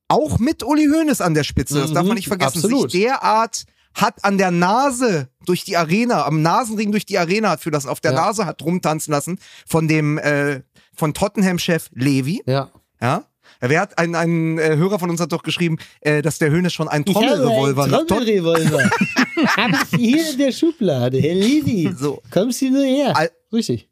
auch 0.09 0.39
mit 0.39 0.63
Uli 0.63 0.89
Hoeneß 0.89 1.21
an 1.21 1.35
der 1.35 1.45
Spitze, 1.45 1.81
das 1.81 1.93
darf 1.93 2.07
man 2.07 2.17
nicht 2.17 2.29
vergessen, 2.29 2.59
Absolut. 2.59 2.91
sich 2.91 3.01
derart 3.01 3.65
hat 3.95 4.25
an 4.25 4.37
der 4.37 4.51
Nase 4.51 5.29
durch 5.47 5.65
die 5.65 5.77
Arena, 5.77 6.27
am 6.27 6.43
Nasenring 6.43 6.91
durch 6.93 7.07
die 7.07 7.19
Arena 7.19 7.51
hat 7.51 7.61
für 7.61 7.71
das 7.71 7.87
auf 7.87 8.01
der 8.01 8.13
ja. 8.13 8.27
Nase 8.27 8.45
hat 8.45 8.63
rumtanzen 8.63 9.11
lassen 9.11 9.39
von 9.67 9.89
dem 9.89 10.19
äh, 10.19 10.61
von 10.95 11.15
Tottenham-Chef 11.15 11.89
Levi. 11.95 12.43
Ja. 12.47 12.71
Ja. 13.01 13.25
Wer 13.61 13.81
hat 13.81 13.99
ein, 13.99 14.15
ein 14.15 14.59
äh, 14.59 14.77
Hörer 14.77 14.99
von 14.99 15.11
uns 15.11 15.21
hat 15.21 15.33
doch 15.33 15.43
geschrieben, 15.43 15.79
äh, 16.01 16.23
dass 16.23 16.39
der 16.39 16.51
Höhne 16.51 16.71
schon 16.71 16.89
ein 16.89 17.05
Trommelrevolver 17.05 17.87
ich 17.87 17.93
habe 17.93 18.07
Trommelrevolver. 18.07 18.91
Hab 19.57 19.89
hier 19.97 20.31
in 20.31 20.39
der 20.39 20.53
Schublade, 20.53 21.19
Herr 21.21 21.35
Levi. 21.35 21.93
So. 21.97 22.23
Kommst 22.31 22.63
du 22.63 22.71
nur 22.71 22.85
her? 22.85 23.17
Al 23.17 23.31
Richtig. 23.53 23.89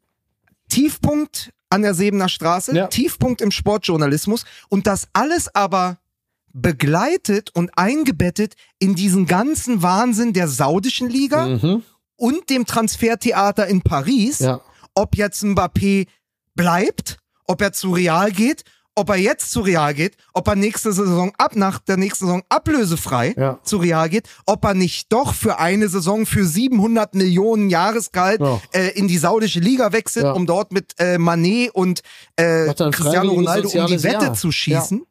Tiefpunkt 0.69 1.51
an 1.69 1.81
der 1.81 1.93
Sebener 1.93 2.29
Straße, 2.29 2.75
ja. 2.75 2.87
Tiefpunkt 2.87 3.41
im 3.41 3.51
Sportjournalismus 3.51 4.45
und 4.69 4.87
das 4.87 5.07
alles 5.13 5.53
aber 5.53 5.97
begleitet 6.53 7.49
und 7.53 7.77
eingebettet 7.77 8.53
in 8.79 8.95
diesen 8.95 9.25
ganzen 9.25 9.81
Wahnsinn 9.81 10.33
der 10.33 10.47
saudischen 10.47 11.09
Liga 11.09 11.47
mhm. 11.47 11.83
und 12.15 12.49
dem 12.49 12.65
Transfertheater 12.65 13.67
in 13.67 13.81
Paris. 13.81 14.39
Ja. 14.39 14.61
Ob 14.93 15.17
jetzt 15.17 15.43
Mbappé 15.43 16.07
bleibt, 16.55 17.17
ob 17.45 17.61
er 17.61 17.73
zu 17.73 17.91
Real 17.91 18.31
geht 18.31 18.63
ob 18.95 19.09
er 19.09 19.17
jetzt 19.17 19.51
zu 19.51 19.61
Real 19.61 19.93
geht, 19.93 20.15
ob 20.33 20.47
er 20.47 20.55
nächste 20.55 20.93
Saison 20.93 21.33
ab 21.37 21.55
nach 21.55 21.79
der 21.79 21.97
nächsten 21.97 22.25
Saison 22.25 22.43
ablösefrei 22.49 23.35
ja. 23.37 23.59
zu 23.63 23.77
Real 23.77 24.09
geht, 24.09 24.29
ob 24.45 24.63
er 24.63 24.73
nicht 24.73 25.11
doch 25.11 25.33
für 25.33 25.59
eine 25.59 25.89
Saison 25.89 26.25
für 26.25 26.45
700 26.45 27.13
Millionen 27.13 27.69
Jahresgehalt 27.69 28.39
ja. 28.39 28.61
äh, 28.73 28.89
in 28.97 29.07
die 29.07 29.17
saudische 29.17 29.59
Liga 29.59 29.91
wechselt, 29.91 30.25
ja. 30.25 30.31
um 30.31 30.45
dort 30.45 30.71
mit 30.71 30.93
äh, 30.97 31.17
Manet 31.17 31.71
und 31.75 32.01
äh, 32.37 32.73
Cristiano 32.73 33.33
Ronaldo 33.33 33.69
um 33.69 33.87
die 33.87 34.01
Wette 34.03 34.33
zu 34.33 34.51
schießen. 34.51 35.05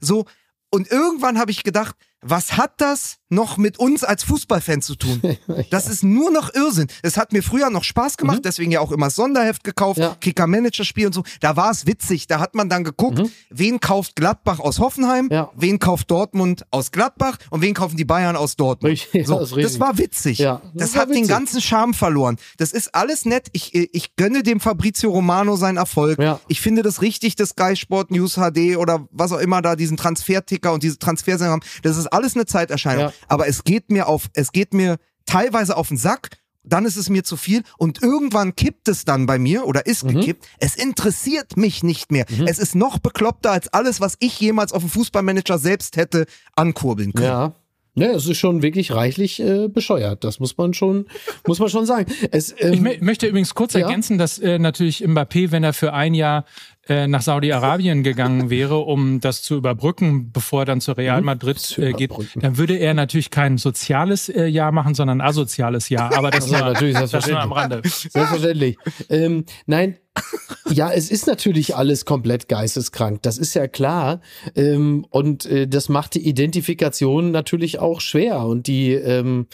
So 0.00 0.26
und 0.70 0.90
irgendwann 0.90 1.38
habe 1.38 1.50
ich 1.50 1.62
gedacht, 1.62 1.96
was 2.20 2.56
hat 2.56 2.72
das 2.78 3.19
noch 3.30 3.56
mit 3.56 3.78
uns 3.78 4.04
als 4.04 4.24
Fußballfan 4.24 4.82
zu 4.82 4.96
tun? 4.96 5.20
Das 5.70 5.88
ist 5.88 6.02
nur 6.02 6.30
noch 6.30 6.52
Irrsinn. 6.54 6.88
Es 7.02 7.16
hat 7.16 7.32
mir 7.32 7.42
früher 7.42 7.70
noch 7.70 7.84
Spaß 7.84 8.16
gemacht, 8.16 8.38
mhm. 8.38 8.42
deswegen 8.42 8.72
ja 8.72 8.80
auch 8.80 8.92
immer 8.92 9.10
Sonderheft 9.10 9.62
gekauft, 9.62 9.98
ja. 9.98 10.16
Kicker-Manager-Spiel 10.20 11.06
und 11.06 11.12
so. 11.12 11.22
Da 11.40 11.56
war 11.56 11.70
es 11.70 11.86
witzig. 11.86 12.26
Da 12.26 12.40
hat 12.40 12.54
man 12.54 12.68
dann 12.68 12.84
geguckt, 12.84 13.18
mhm. 13.18 13.30
wen 13.50 13.80
kauft 13.80 14.16
Gladbach 14.16 14.58
aus 14.58 14.78
Hoffenheim, 14.78 15.28
ja. 15.30 15.50
wen 15.56 15.78
kauft 15.78 16.10
Dortmund 16.10 16.64
aus 16.70 16.90
Gladbach 16.92 17.36
und 17.50 17.62
wen 17.62 17.74
kaufen 17.74 17.96
die 17.96 18.04
Bayern 18.04 18.36
aus 18.36 18.56
Dortmund. 18.56 19.08
Ja, 19.12 19.24
so, 19.24 19.38
das, 19.38 19.50
das, 19.50 19.80
war 19.80 19.98
witzig. 19.98 20.38
Das, 20.38 20.60
das 20.74 20.96
hat 20.96 21.08
witzig. 21.08 21.22
den 21.22 21.28
ganzen 21.28 21.60
Charme 21.60 21.94
verloren. 21.94 22.36
Das 22.58 22.72
ist 22.72 22.94
alles 22.94 23.24
nett. 23.24 23.48
Ich, 23.52 23.74
ich 23.74 24.16
gönne 24.16 24.42
dem 24.42 24.60
Fabrizio 24.60 25.10
Romano 25.10 25.56
seinen 25.56 25.76
Erfolg. 25.76 26.18
Ich 26.48 26.60
finde 26.60 26.82
das 26.82 27.02
richtig, 27.02 27.36
dass 27.36 27.50
Sky 27.50 27.76
Sport 27.76 28.10
News 28.10 28.34
HD 28.34 28.76
oder 28.76 29.06
was 29.10 29.32
auch 29.32 29.38
immer 29.38 29.62
da 29.62 29.76
diesen 29.76 29.96
Transferticker 29.96 30.72
und 30.72 30.82
diese 30.82 30.98
Transfersendung 30.98 31.52
haben. 31.54 31.62
Das 31.82 31.96
ist 31.96 32.06
alles 32.06 32.34
eine 32.34 32.46
Zeiterscheinung. 32.46 33.12
Aber 33.28 33.46
es 33.46 33.64
geht 33.64 33.90
mir 33.90 34.08
auf, 34.08 34.30
es 34.34 34.52
geht 34.52 34.74
mir 34.74 34.98
teilweise 35.26 35.76
auf 35.76 35.88
den 35.88 35.96
Sack, 35.96 36.30
dann 36.62 36.84
ist 36.84 36.96
es 36.96 37.08
mir 37.08 37.24
zu 37.24 37.36
viel 37.36 37.62
und 37.78 38.02
irgendwann 38.02 38.54
kippt 38.54 38.88
es 38.88 39.04
dann 39.04 39.26
bei 39.26 39.38
mir 39.38 39.66
oder 39.66 39.86
ist 39.86 40.04
mhm. 40.04 40.14
gekippt. 40.14 40.46
Es 40.58 40.76
interessiert 40.76 41.56
mich 41.56 41.82
nicht 41.82 42.12
mehr. 42.12 42.26
Mhm. 42.28 42.46
Es 42.46 42.58
ist 42.58 42.74
noch 42.74 42.98
bekloppter 42.98 43.50
als 43.50 43.68
alles, 43.68 44.00
was 44.00 44.16
ich 44.20 44.38
jemals 44.40 44.72
auf 44.72 44.82
dem 44.82 44.90
Fußballmanager 44.90 45.58
selbst 45.58 45.96
hätte 45.96 46.26
ankurbeln 46.54 47.12
können. 47.12 47.26
Ja. 47.26 47.54
Ne, 47.96 48.06
es 48.12 48.26
ist 48.26 48.38
schon 48.38 48.62
wirklich 48.62 48.92
reichlich 48.92 49.40
äh, 49.40 49.68
bescheuert. 49.68 50.22
Das 50.22 50.38
muss 50.38 50.56
man 50.56 50.74
schon, 50.74 51.06
muss 51.46 51.58
man 51.58 51.68
schon 51.68 51.86
sagen. 51.86 52.06
Es, 52.30 52.54
ähm, 52.58 52.86
ich 52.86 53.00
möchte 53.00 53.26
übrigens 53.26 53.54
kurz 53.54 53.74
ja? 53.74 53.80
ergänzen, 53.80 54.16
dass 54.16 54.38
äh, 54.38 54.58
natürlich 54.58 55.04
Mbappé, 55.04 55.50
wenn 55.50 55.64
er 55.64 55.72
für 55.72 55.92
ein 55.92 56.14
Jahr 56.14 56.44
äh, 56.90 57.06
nach 57.06 57.22
Saudi-Arabien 57.22 58.02
gegangen 58.02 58.50
wäre, 58.50 58.78
um 58.78 59.20
das 59.20 59.42
zu 59.42 59.56
überbrücken, 59.56 60.32
bevor 60.32 60.62
er 60.62 60.64
dann 60.66 60.80
zu 60.80 60.92
Real 60.92 61.20
mhm. 61.20 61.26
Madrid 61.26 61.78
äh, 61.78 61.92
geht, 61.92 62.12
dann 62.34 62.58
würde 62.58 62.74
er 62.76 62.94
natürlich 62.94 63.30
kein 63.30 63.58
soziales 63.58 64.28
äh, 64.28 64.46
Jahr 64.46 64.72
machen, 64.72 64.94
sondern 64.94 65.20
ein 65.20 65.26
asoziales 65.26 65.88
Jahr. 65.88 66.16
Aber 66.16 66.30
das, 66.30 66.50
war, 66.50 66.72
natürlich 66.72 66.98
das 66.98 67.28
nur 67.28 67.40
am 67.40 67.52
Rande. 67.52 67.80
Selbstverständlich. 67.84 68.76
ähm, 69.08 69.44
nein, 69.66 69.96
Ja, 70.72 70.92
es 70.92 71.10
ist 71.10 71.26
natürlich 71.26 71.74
alles 71.74 72.04
komplett 72.04 72.48
geisteskrank. 72.48 73.22
Das 73.22 73.38
ist 73.38 73.54
ja 73.54 73.66
klar. 73.66 74.20
Ähm, 74.54 75.04
und 75.10 75.44
äh, 75.46 75.66
das 75.66 75.88
macht 75.88 76.14
die 76.14 76.26
Identifikation 76.26 77.32
natürlich 77.32 77.80
auch 77.80 78.00
schwer. 78.00 78.44
Und 78.44 78.68
die, 78.68 78.92
ähm, 78.92 79.48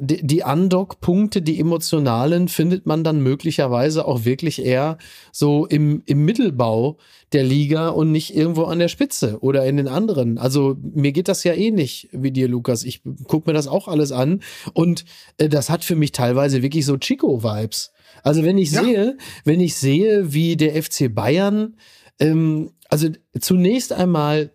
die, 0.00 0.26
die 0.26 0.42
Andock-Punkte, 0.42 1.42
die 1.42 1.60
emotionalen, 1.60 2.48
findet 2.48 2.86
man 2.86 3.04
dann 3.04 3.22
möglicherweise 3.22 4.06
auch 4.06 4.24
wirklich 4.24 4.64
eher 4.64 4.96
so 5.32 5.66
im, 5.66 6.02
im 6.06 6.24
Mittelbau 6.24 6.96
der 7.32 7.44
Liga 7.44 7.88
und 7.88 8.10
nicht 8.10 8.34
irgendwo 8.34 8.64
an 8.64 8.78
der 8.78 8.88
Spitze 8.88 9.38
oder 9.40 9.66
in 9.66 9.76
den 9.76 9.88
anderen. 9.88 10.38
Also 10.38 10.76
mir 10.80 11.12
geht 11.12 11.28
das 11.28 11.44
ja 11.44 11.52
ähnlich 11.52 12.08
wie 12.12 12.30
dir, 12.30 12.48
Lukas. 12.48 12.84
Ich 12.84 13.02
gucke 13.26 13.50
mir 13.50 13.54
das 13.54 13.68
auch 13.68 13.88
alles 13.88 14.12
an 14.12 14.42
und 14.72 15.04
äh, 15.36 15.48
das 15.48 15.68
hat 15.68 15.84
für 15.84 15.96
mich 15.96 16.12
teilweise 16.12 16.62
wirklich 16.62 16.86
so 16.86 16.96
Chico-Vibes. 16.96 17.92
Also 18.22 18.44
wenn 18.44 18.58
ich 18.58 18.72
ja. 18.72 18.82
sehe, 18.82 19.18
wenn 19.44 19.60
ich 19.60 19.74
sehe, 19.74 20.32
wie 20.32 20.56
der 20.56 20.80
FC 20.80 21.12
Bayern, 21.14 21.76
ähm, 22.18 22.70
also 22.88 23.08
zunächst 23.40 23.92
einmal 23.92 24.50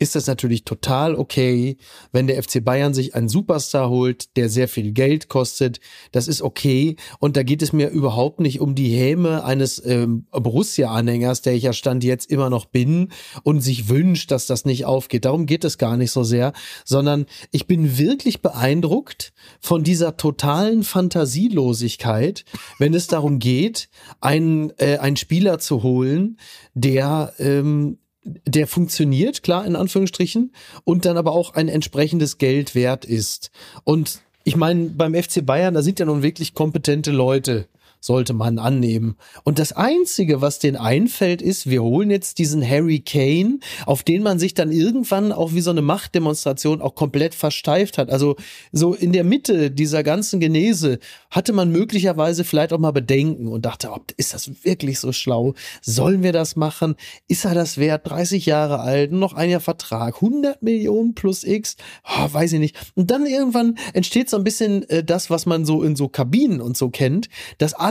ist 0.00 0.14
das 0.14 0.26
natürlich 0.26 0.64
total 0.64 1.14
okay, 1.14 1.76
wenn 2.10 2.26
der 2.26 2.42
FC 2.42 2.64
Bayern 2.64 2.94
sich 2.94 3.14
einen 3.14 3.28
Superstar 3.28 3.90
holt, 3.90 4.34
der 4.36 4.48
sehr 4.48 4.66
viel 4.66 4.92
Geld 4.92 5.28
kostet. 5.28 5.78
Das 6.10 6.26
ist 6.26 6.40
okay. 6.40 6.96
Und 7.18 7.36
da 7.36 7.42
geht 7.42 7.60
es 7.60 7.74
mir 7.74 7.90
überhaupt 7.90 8.40
nicht 8.40 8.60
um 8.60 8.74
die 8.74 8.88
Häme 8.88 9.44
eines 9.44 9.84
ähm, 9.84 10.24
Borussia-Anhängers, 10.32 11.42
der 11.42 11.52
ich 11.52 11.64
ja 11.64 11.74
stand 11.74 12.02
jetzt 12.02 12.30
immer 12.30 12.48
noch 12.48 12.64
bin 12.64 13.12
und 13.42 13.60
sich 13.60 13.90
wünscht, 13.90 14.30
dass 14.30 14.46
das 14.46 14.64
nicht 14.64 14.86
aufgeht. 14.86 15.26
Darum 15.26 15.44
geht 15.44 15.64
es 15.64 15.76
gar 15.76 15.98
nicht 15.98 16.12
so 16.12 16.24
sehr, 16.24 16.54
sondern 16.86 17.26
ich 17.50 17.66
bin 17.66 17.98
wirklich 17.98 18.40
beeindruckt 18.40 19.34
von 19.60 19.84
dieser 19.84 20.16
totalen 20.16 20.82
Fantasielosigkeit, 20.82 22.46
wenn 22.78 22.94
es 22.94 23.06
darum 23.06 23.38
geht, 23.38 23.90
einen, 24.22 24.72
äh, 24.78 24.96
einen 24.96 25.18
Spieler 25.18 25.58
zu 25.58 25.82
holen, 25.82 26.38
der 26.72 27.34
ähm, 27.38 27.98
der 28.24 28.66
funktioniert, 28.66 29.42
klar, 29.42 29.64
in 29.64 29.76
Anführungsstrichen, 29.76 30.52
und 30.84 31.04
dann 31.04 31.16
aber 31.16 31.32
auch 31.32 31.54
ein 31.54 31.68
entsprechendes 31.68 32.38
Geld 32.38 32.74
wert 32.74 33.04
ist. 33.04 33.50
Und 33.84 34.20
ich 34.44 34.56
meine, 34.56 34.90
beim 34.90 35.14
FC 35.14 35.44
Bayern, 35.44 35.74
da 35.74 35.82
sind 35.82 35.98
ja 35.98 36.06
nun 36.06 36.22
wirklich 36.22 36.54
kompetente 36.54 37.10
Leute 37.10 37.68
sollte 38.00 38.32
man 38.32 38.58
annehmen. 38.58 39.16
Und 39.44 39.58
das 39.58 39.72
Einzige, 39.72 40.40
was 40.40 40.58
denen 40.58 40.76
einfällt, 40.76 41.42
ist, 41.42 41.68
wir 41.68 41.82
holen 41.82 42.10
jetzt 42.10 42.38
diesen 42.38 42.66
Harry 42.66 43.00
Kane, 43.00 43.58
auf 43.86 44.02
den 44.02 44.22
man 44.22 44.38
sich 44.38 44.54
dann 44.54 44.72
irgendwann 44.72 45.32
auch 45.32 45.52
wie 45.52 45.60
so 45.60 45.70
eine 45.70 45.82
Machtdemonstration 45.82 46.80
auch 46.80 46.94
komplett 46.94 47.34
versteift 47.34 47.98
hat. 47.98 48.10
Also 48.10 48.36
so 48.72 48.94
in 48.94 49.12
der 49.12 49.24
Mitte 49.24 49.70
dieser 49.70 50.02
ganzen 50.02 50.40
Genese 50.40 50.98
hatte 51.30 51.52
man 51.52 51.70
möglicherweise 51.70 52.44
vielleicht 52.44 52.72
auch 52.72 52.78
mal 52.78 52.90
Bedenken 52.90 53.48
und 53.48 53.66
dachte, 53.66 53.90
oh, 53.92 54.00
ist 54.16 54.32
das 54.32 54.50
wirklich 54.64 54.98
so 54.98 55.12
schlau? 55.12 55.54
Sollen 55.82 56.22
wir 56.22 56.32
das 56.32 56.56
machen? 56.56 56.96
Ist 57.28 57.44
er 57.44 57.54
das 57.54 57.76
wert? 57.76 58.08
30 58.08 58.46
Jahre 58.46 58.80
alt, 58.80 59.12
noch 59.12 59.34
ein 59.34 59.50
Jahr 59.50 59.60
Vertrag, 59.60 60.16
100 60.16 60.62
Millionen 60.62 61.14
plus 61.14 61.44
X? 61.44 61.76
Oh, 62.04 62.32
weiß 62.32 62.54
ich 62.54 62.60
nicht. 62.60 62.76
Und 62.94 63.10
dann 63.10 63.26
irgendwann 63.26 63.76
entsteht 63.92 64.30
so 64.30 64.36
ein 64.36 64.44
bisschen 64.44 64.88
äh, 64.88 65.04
das, 65.04 65.28
was 65.28 65.44
man 65.44 65.64
so 65.66 65.82
in 65.82 65.96
so 65.96 66.08
Kabinen 66.08 66.60
und 66.60 66.76
so 66.76 66.88
kennt, 66.88 67.28
dass 67.58 67.74
alle 67.74 67.89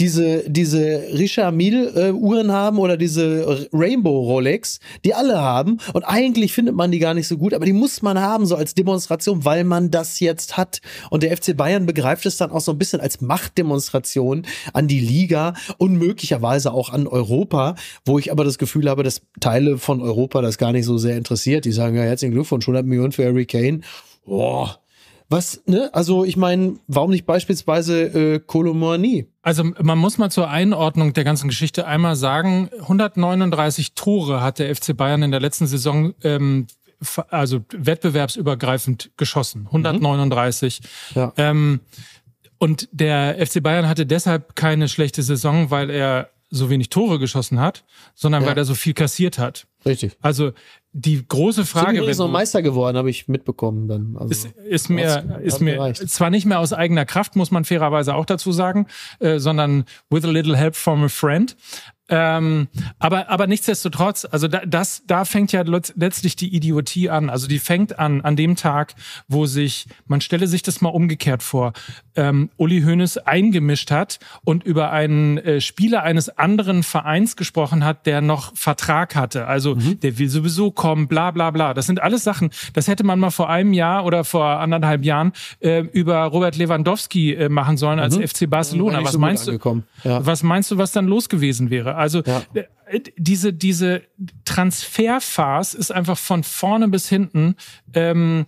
diese, 0.00 0.48
diese 0.48 1.04
Richard 1.12 1.54
Mille 1.54 2.08
äh, 2.08 2.12
Uhren 2.12 2.52
haben 2.52 2.78
oder 2.78 2.96
diese 2.96 3.68
Rainbow 3.72 4.20
Rolex, 4.22 4.80
die 5.04 5.14
alle 5.14 5.40
haben. 5.40 5.78
Und 5.92 6.04
eigentlich 6.04 6.52
findet 6.52 6.74
man 6.74 6.90
die 6.90 6.98
gar 6.98 7.14
nicht 7.14 7.28
so 7.28 7.36
gut, 7.36 7.54
aber 7.54 7.64
die 7.64 7.72
muss 7.72 8.02
man 8.02 8.20
haben, 8.20 8.46
so 8.46 8.56
als 8.56 8.74
Demonstration, 8.74 9.44
weil 9.44 9.64
man 9.64 9.90
das 9.90 10.20
jetzt 10.20 10.56
hat. 10.56 10.80
Und 11.10 11.22
der 11.22 11.36
FC 11.36 11.56
Bayern 11.56 11.86
begreift 11.86 12.26
es 12.26 12.36
dann 12.36 12.50
auch 12.50 12.60
so 12.60 12.72
ein 12.72 12.78
bisschen 12.78 13.00
als 13.00 13.20
Machtdemonstration 13.20 14.46
an 14.72 14.88
die 14.88 15.00
Liga 15.00 15.54
und 15.78 15.94
möglicherweise 15.94 16.72
auch 16.72 16.90
an 16.90 17.06
Europa, 17.06 17.74
wo 18.04 18.18
ich 18.18 18.30
aber 18.30 18.44
das 18.44 18.58
Gefühl 18.58 18.88
habe, 18.88 19.02
dass 19.02 19.22
Teile 19.40 19.78
von 19.78 20.00
Europa 20.00 20.42
das 20.42 20.58
gar 20.58 20.72
nicht 20.72 20.84
so 20.84 20.98
sehr 20.98 21.16
interessiert. 21.16 21.64
Die 21.64 21.72
sagen 21.72 21.96
ja 21.96 22.02
herzlichen 22.02 22.34
Glückwunsch, 22.34 22.66
100 22.66 22.86
Millionen 22.86 23.12
für 23.12 23.24
Harry 23.24 23.46
Kane. 23.46 23.80
Boah, 24.24 24.80
was, 25.28 25.62
ne? 25.66 25.90
Also 25.92 26.24
ich 26.24 26.36
meine, 26.36 26.76
warum 26.86 27.10
nicht 27.10 27.26
beispielsweise 27.26 28.02
äh, 28.02 28.38
Kolomani? 28.38 29.26
Also 29.42 29.64
man 29.64 29.98
muss 29.98 30.18
mal 30.18 30.30
zur 30.30 30.48
Einordnung 30.48 31.12
der 31.14 31.24
ganzen 31.24 31.48
Geschichte 31.48 31.86
einmal 31.86 32.16
sagen, 32.16 32.70
139 32.80 33.94
Tore 33.94 34.40
hat 34.40 34.58
der 34.58 34.74
FC 34.74 34.96
Bayern 34.96 35.22
in 35.22 35.32
der 35.32 35.40
letzten 35.40 35.66
Saison 35.66 36.14
ähm, 36.22 36.66
also 37.28 37.60
wettbewerbsübergreifend 37.72 39.10
geschossen. 39.16 39.66
139. 39.66 40.80
Mhm. 41.14 41.20
Ja. 41.20 41.32
Ähm, 41.36 41.80
und 42.58 42.88
der 42.92 43.44
FC 43.44 43.62
Bayern 43.62 43.88
hatte 43.88 44.06
deshalb 44.06 44.56
keine 44.56 44.88
schlechte 44.88 45.22
Saison, 45.22 45.70
weil 45.70 45.90
er 45.90 46.30
so 46.50 46.70
wenig 46.70 46.88
Tore 46.90 47.18
geschossen 47.18 47.60
hat, 47.60 47.84
sondern 48.14 48.42
ja. 48.42 48.48
weil 48.48 48.58
er 48.58 48.64
so 48.64 48.74
viel 48.74 48.94
kassiert 48.94 49.38
hat. 49.38 49.66
Richtig. 49.84 50.16
Also 50.20 50.52
die 50.92 51.26
große 51.26 51.66
Frage. 51.66 52.02
ist 52.04 52.18
noch 52.18 52.30
Meister 52.30 52.62
geworden, 52.62 52.96
habe 52.96 53.10
ich 53.10 53.28
mitbekommen 53.28 53.86
dann. 53.86 54.16
Also, 54.16 54.30
ist, 54.30 54.46
ist 54.68 54.88
mir, 54.88 55.40
ist 55.42 55.60
mir 55.60 55.74
gereicht. 55.74 56.08
zwar 56.08 56.30
nicht 56.30 56.46
mehr 56.46 56.58
aus 56.58 56.72
eigener 56.72 57.04
Kraft, 57.04 57.36
muss 57.36 57.50
man 57.50 57.64
fairerweise 57.64 58.14
auch 58.14 58.24
dazu 58.24 58.50
sagen, 58.50 58.86
äh, 59.18 59.38
sondern 59.38 59.84
with 60.08 60.24
a 60.24 60.28
little 60.28 60.56
help 60.56 60.74
from 60.74 61.04
a 61.04 61.08
friend. 61.08 61.56
Ähm, 62.08 62.68
aber, 62.98 63.28
aber 63.28 63.46
nichtsdestotrotz, 63.46 64.26
also 64.30 64.48
da, 64.48 64.64
das, 64.64 65.02
da 65.06 65.24
fängt 65.24 65.52
ja 65.52 65.62
letztlich 65.62 66.36
die 66.36 66.54
Idiotie 66.54 67.10
an. 67.10 67.30
Also 67.30 67.48
die 67.48 67.58
fängt 67.58 67.98
an, 67.98 68.20
an 68.20 68.36
dem 68.36 68.56
Tag, 68.56 68.94
wo 69.28 69.46
sich, 69.46 69.86
man 70.06 70.20
stelle 70.20 70.46
sich 70.46 70.62
das 70.62 70.80
mal 70.80 70.90
umgekehrt 70.90 71.42
vor, 71.42 71.72
ähm, 72.16 72.50
Uli 72.56 72.82
Hoeneß 72.82 73.18
eingemischt 73.18 73.90
hat 73.90 74.18
und 74.44 74.64
über 74.64 74.90
einen 74.90 75.38
äh, 75.38 75.60
Spieler 75.60 76.02
eines 76.02 76.28
anderen 76.28 76.82
Vereins 76.82 77.36
gesprochen 77.36 77.84
hat, 77.84 78.06
der 78.06 78.20
noch 78.20 78.56
Vertrag 78.56 79.14
hatte. 79.14 79.46
Also 79.46 79.76
mhm. 79.76 80.00
der 80.00 80.18
will 80.18 80.28
sowieso 80.28 80.70
kommen, 80.70 81.08
bla 81.08 81.30
bla 81.30 81.50
bla. 81.50 81.74
Das 81.74 81.86
sind 81.86 82.02
alles 82.02 82.24
Sachen, 82.24 82.50
das 82.72 82.88
hätte 82.88 83.04
man 83.04 83.18
mal 83.18 83.30
vor 83.30 83.48
einem 83.48 83.72
Jahr 83.72 84.04
oder 84.04 84.24
vor 84.24 84.44
anderthalb 84.44 85.04
Jahren 85.04 85.32
äh, 85.60 85.80
über 85.80 86.24
Robert 86.24 86.56
Lewandowski 86.56 87.34
äh, 87.34 87.48
machen 87.48 87.76
sollen 87.76 87.98
als 87.98 88.18
mhm. 88.18 88.26
FC 88.26 88.50
Barcelona. 88.50 89.02
Was 89.04 89.12
so 89.12 89.18
meinst 89.18 89.46
du? 89.46 89.82
Ja. 90.04 90.24
Was 90.24 90.42
meinst 90.42 90.70
du, 90.70 90.78
was 90.78 90.92
dann 90.92 91.06
los 91.06 91.28
gewesen 91.28 91.70
wäre? 91.70 91.96
Also 91.96 92.22
ja. 92.22 92.42
Äh, 92.54 92.64
diese, 93.16 93.52
diese 93.52 94.02
Transferphase 94.44 95.76
ist 95.76 95.90
einfach 95.90 96.18
von 96.18 96.44
vorne 96.44 96.88
bis 96.88 97.08
hinten 97.08 97.56
ähm, 97.94 98.46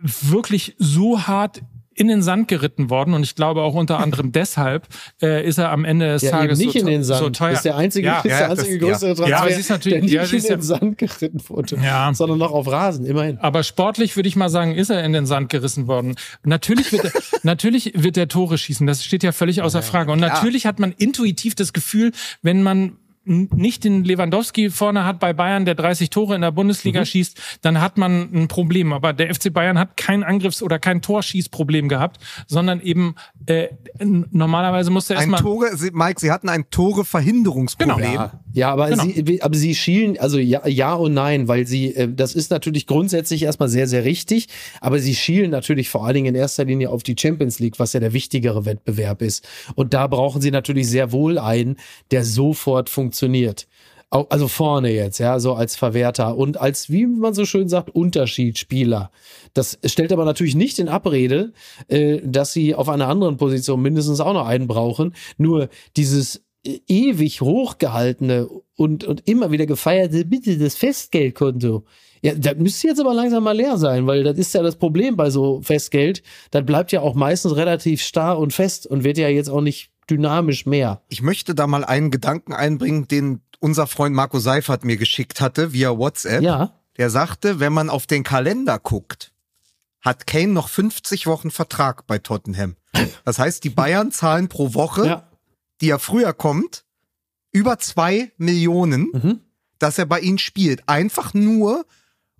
wirklich 0.00 0.76
so 0.78 1.26
hart 1.26 1.62
in 1.98 2.08
den 2.08 2.22
Sand 2.22 2.48
geritten 2.48 2.90
worden 2.90 3.14
und 3.14 3.22
ich 3.24 3.34
glaube 3.34 3.62
auch 3.62 3.74
unter 3.74 3.98
anderem 3.98 4.32
deshalb 4.38 4.86
äh, 5.20 5.46
ist 5.46 5.58
er 5.58 5.70
am 5.70 5.84
Ende 5.84 6.12
des 6.12 6.22
ja, 6.22 6.30
Tages 6.30 6.58
nicht 6.58 6.72
so, 6.72 6.78
in 6.78 6.86
den 6.86 7.04
Sand. 7.04 7.20
so 7.20 7.30
teuer. 7.30 7.52
Ist 7.52 7.64
der 7.64 7.76
einzige, 7.76 8.06
ja, 8.06 8.18
ist 8.18 8.26
der 8.26 8.50
einzige 8.50 8.78
das, 8.78 8.88
größere 8.88 9.14
Transfer, 9.14 9.28
ja, 9.28 9.40
aber 9.40 9.50
ist 9.50 9.70
natürlich, 9.70 9.94
der 9.94 10.02
nicht 10.02 10.32
ja, 10.32 10.38
in 10.38 10.42
den 10.44 10.62
Sand 10.62 10.98
geritten 10.98 11.40
wurde, 11.48 11.76
ja. 11.76 12.12
sondern 12.14 12.38
noch 12.38 12.52
auf 12.52 12.70
Rasen, 12.70 13.04
immerhin. 13.04 13.38
Aber 13.38 13.62
sportlich 13.62 14.16
würde 14.16 14.28
ich 14.28 14.36
mal 14.36 14.48
sagen, 14.48 14.74
ist 14.74 14.90
er 14.90 15.04
in 15.04 15.12
den 15.12 15.26
Sand 15.26 15.48
gerissen 15.50 15.86
worden. 15.86 16.14
Natürlich 16.44 16.92
wird, 16.92 17.12
natürlich 17.42 17.92
wird 17.94 18.16
der 18.16 18.28
Tore 18.28 18.58
schießen, 18.58 18.86
das 18.86 19.04
steht 19.04 19.22
ja 19.22 19.32
völlig 19.32 19.62
außer 19.62 19.82
Frage. 19.82 20.12
Und 20.12 20.20
natürlich 20.20 20.66
hat 20.66 20.78
man 20.78 20.92
intuitiv 20.92 21.54
das 21.54 21.72
Gefühl, 21.72 22.12
wenn 22.42 22.62
man 22.62 22.96
nicht 23.28 23.84
den 23.84 24.04
Lewandowski 24.04 24.70
vorne 24.70 25.04
hat 25.04 25.20
bei 25.20 25.32
Bayern, 25.32 25.64
der 25.64 25.74
30 25.74 26.10
Tore 26.10 26.34
in 26.34 26.40
der 26.40 26.50
Bundesliga 26.50 27.00
mhm. 27.00 27.04
schießt, 27.04 27.40
dann 27.62 27.80
hat 27.80 27.98
man 27.98 28.28
ein 28.32 28.48
Problem. 28.48 28.92
Aber 28.92 29.12
der 29.12 29.32
FC 29.34 29.52
Bayern 29.52 29.78
hat 29.78 29.96
kein 29.96 30.24
Angriffs- 30.24 30.62
oder 30.62 30.78
kein 30.78 31.02
Torschießproblem 31.02 31.88
gehabt, 31.88 32.20
sondern 32.46 32.80
eben 32.80 33.14
äh, 33.46 33.68
normalerweise 34.00 34.90
musste 34.90 35.14
er 35.14 35.20
erstmal. 35.20 35.40
Tore, 35.40 35.70
Mike, 35.92 36.20
Sie 36.20 36.30
hatten 36.30 36.48
ein 36.48 36.70
Tore-Verhinderungsproblem. 36.70 37.96
Genau. 37.96 38.14
Ja. 38.14 38.32
Ja, 38.58 38.70
aber 38.70 38.90
genau. 38.90 39.04
sie, 39.04 39.42
aber 39.42 39.56
sie 39.56 39.74
schielen, 39.74 40.18
also 40.18 40.38
ja, 40.38 40.66
ja 40.66 40.94
und 40.94 41.14
nein, 41.14 41.48
weil 41.48 41.66
sie, 41.66 41.94
äh, 41.94 42.08
das 42.12 42.34
ist 42.34 42.50
natürlich 42.50 42.86
grundsätzlich 42.86 43.42
erstmal 43.42 43.68
sehr, 43.68 43.86
sehr 43.86 44.04
richtig, 44.04 44.48
aber 44.80 44.98
sie 44.98 45.14
schielen 45.14 45.50
natürlich 45.50 45.88
vor 45.88 46.04
allen 46.04 46.14
Dingen 46.14 46.34
in 46.34 46.40
erster 46.40 46.64
Linie 46.64 46.90
auf 46.90 47.02
die 47.02 47.16
Champions 47.18 47.58
League, 47.58 47.78
was 47.78 47.92
ja 47.92 48.00
der 48.00 48.12
wichtigere 48.12 48.64
Wettbewerb 48.64 49.22
ist. 49.22 49.46
Und 49.74 49.94
da 49.94 50.06
brauchen 50.06 50.40
sie 50.40 50.50
natürlich 50.50 50.88
sehr 50.88 51.12
wohl 51.12 51.38
einen, 51.38 51.76
der 52.10 52.24
sofort 52.24 52.88
funktioniert 52.88 53.08
funktioniert. 53.08 53.66
Also 54.10 54.48
vorne 54.48 54.90
jetzt, 54.90 55.18
ja, 55.18 55.38
so 55.38 55.52
als 55.52 55.76
Verwerter 55.76 56.34
und 56.34 56.58
als, 56.58 56.88
wie 56.88 57.06
man 57.06 57.34
so 57.34 57.44
schön 57.44 57.68
sagt, 57.68 57.90
Unterschiedsspieler. 57.90 59.10
Das 59.52 59.78
stellt 59.84 60.14
aber 60.14 60.24
natürlich 60.24 60.54
nicht 60.54 60.78
in 60.78 60.88
Abrede, 60.88 61.52
äh, 61.88 62.22
dass 62.24 62.54
sie 62.54 62.74
auf 62.74 62.88
einer 62.88 63.06
anderen 63.06 63.36
Position 63.36 63.82
mindestens 63.82 64.20
auch 64.20 64.32
noch 64.32 64.46
einen 64.46 64.66
brauchen. 64.66 65.14
Nur 65.36 65.68
dieses 65.98 66.42
ewig 66.86 67.40
hochgehaltene 67.40 68.48
und, 68.76 69.04
und 69.04 69.28
immer 69.28 69.50
wieder 69.50 69.66
gefeierte, 69.66 70.24
bitte 70.24 70.58
das 70.58 70.76
Festgeldkonto. 70.76 71.84
Ja, 72.22 72.34
das 72.34 72.56
müsste 72.56 72.88
jetzt 72.88 73.00
aber 73.00 73.14
langsam 73.14 73.44
mal 73.44 73.56
leer 73.56 73.78
sein, 73.78 74.06
weil 74.06 74.24
das 74.24 74.38
ist 74.38 74.54
ja 74.54 74.62
das 74.62 74.76
Problem 74.76 75.16
bei 75.16 75.30
so 75.30 75.60
Festgeld. 75.62 76.22
Das 76.50 76.64
bleibt 76.66 76.92
ja 76.92 77.00
auch 77.00 77.14
meistens 77.14 77.56
relativ 77.56 78.02
starr 78.02 78.38
und 78.38 78.52
fest 78.52 78.86
und 78.86 79.04
wird 79.04 79.18
ja 79.18 79.28
jetzt 79.28 79.50
auch 79.50 79.60
nicht 79.60 79.90
dynamisch 80.10 80.66
mehr. 80.66 81.02
Ich 81.08 81.22
möchte 81.22 81.54
da 81.54 81.66
mal 81.66 81.84
einen 81.84 82.10
Gedanken 82.10 82.52
einbringen, 82.52 83.06
den 83.08 83.40
unser 83.60 83.86
Freund 83.86 84.14
Marco 84.14 84.38
Seifert 84.38 84.84
mir 84.84 84.96
geschickt 84.96 85.40
hatte 85.40 85.72
via 85.72 85.96
WhatsApp. 85.96 86.42
Ja. 86.42 86.72
Der 86.96 87.10
sagte, 87.10 87.60
wenn 87.60 87.72
man 87.72 87.90
auf 87.90 88.06
den 88.06 88.24
Kalender 88.24 88.78
guckt, 88.78 89.32
hat 90.00 90.26
Kane 90.26 90.48
noch 90.48 90.68
50 90.68 91.26
Wochen 91.26 91.50
Vertrag 91.50 92.06
bei 92.06 92.18
Tottenham. 92.18 92.76
Das 93.24 93.38
heißt, 93.38 93.62
die 93.64 93.70
Bayern 93.70 94.10
zahlen 94.10 94.48
pro 94.48 94.74
Woche, 94.74 95.06
ja. 95.06 95.28
Die 95.80 95.86
ja 95.86 95.98
früher 95.98 96.32
kommt, 96.32 96.84
über 97.52 97.78
zwei 97.78 98.30
Millionen, 98.36 99.10
Mhm. 99.12 99.40
dass 99.78 99.98
er 99.98 100.06
bei 100.06 100.20
ihnen 100.20 100.38
spielt. 100.38 100.88
Einfach 100.88 101.34
nur, 101.34 101.86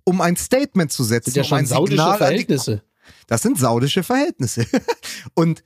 um 0.03 0.21
ein 0.21 0.35
Statement 0.37 0.91
zu 0.91 1.03
setzen, 1.03 1.31
Sind 1.31 1.45
ja 1.45 1.51
um 1.51 1.57
ein 1.59 1.65
saudische 1.65 1.97
Signal 1.97 2.17
Verhältnisse. 2.17 2.83
Das 3.27 3.41
sind 3.41 3.57
saudische 3.57 4.03
Verhältnisse. 4.03 4.65
Und 5.33 5.63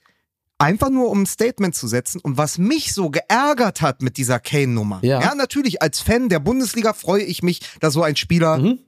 einfach 0.57 0.89
nur 0.89 1.09
um 1.09 1.23
ein 1.23 1.25
Statement 1.25 1.75
zu 1.75 1.87
setzen. 1.87 2.19
Und 2.21 2.37
was 2.37 2.57
mich 2.57 2.93
so 2.93 3.09
geärgert 3.09 3.81
hat 3.81 4.01
mit 4.01 4.17
dieser 4.17 4.39
Kane-Nummer. 4.39 4.99
Ja. 5.03 5.33
natürlich, 5.35 5.81
als 5.81 5.99
Fan 5.99 6.29
der 6.29 6.39
Bundesliga 6.39 6.93
freue 6.93 7.23
ich 7.23 7.43
mich, 7.43 7.61
dass 7.81 7.93
so 7.93 8.03
ein 8.03 8.15
Spieler 8.15 8.57
Mhm. 8.57 8.79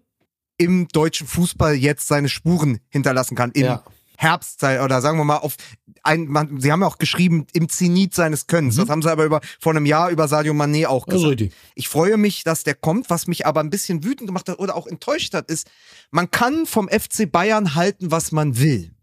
im 0.57 0.87
deutschen 0.89 1.27
Fußball 1.27 1.73
jetzt 1.75 2.07
seine 2.07 2.29
Spuren 2.29 2.79
hinterlassen 2.89 3.35
kann. 3.35 3.51
Im 3.51 3.63
Ja. 3.65 3.83
Herbst 4.17 4.63
oder 4.63 5.01
sagen 5.01 5.17
wir 5.17 5.25
mal 5.25 5.37
auf 5.37 5.55
ein, 6.03 6.27
man, 6.27 6.59
sie 6.59 6.71
haben 6.71 6.81
ja 6.81 6.87
auch 6.87 6.97
geschrieben, 6.99 7.47
im 7.53 7.67
Zenit 7.67 8.13
seines 8.13 8.47
Könnens. 8.47 8.75
Das 8.75 8.89
haben 8.89 9.01
sie 9.01 9.11
aber 9.11 9.25
über, 9.25 9.41
vor 9.59 9.73
einem 9.73 9.85
Jahr 9.85 10.09
über 10.11 10.27
Sadio 10.27 10.53
Mané 10.53 10.85
auch 10.87 11.07
Mhm. 11.07 11.13
Also 11.13 11.25
gesagt. 11.25 11.41
richtig. 11.41 11.59
Ich 11.75 11.89
freue 11.89 12.17
mich, 12.17 12.43
dass 12.43 12.63
der 12.63 12.75
kommt. 12.75 13.09
Was 13.09 13.27
mich 13.27 13.45
aber 13.45 13.59
ein 13.61 13.69
bisschen 13.69 14.03
wütend 14.03 14.27
gemacht 14.27 14.47
hat 14.49 14.59
oder 14.59 14.75
auch 14.75 14.87
enttäuscht 14.87 15.33
hat, 15.33 15.49
ist, 15.49 15.67
man 16.11 16.29
kann 16.31 16.65
vom 16.65 16.87
FC 16.87 17.31
Bayern 17.31 17.75
halten, 17.75 18.11
was 18.11 18.31
man 18.31 18.59
will. 18.59 18.94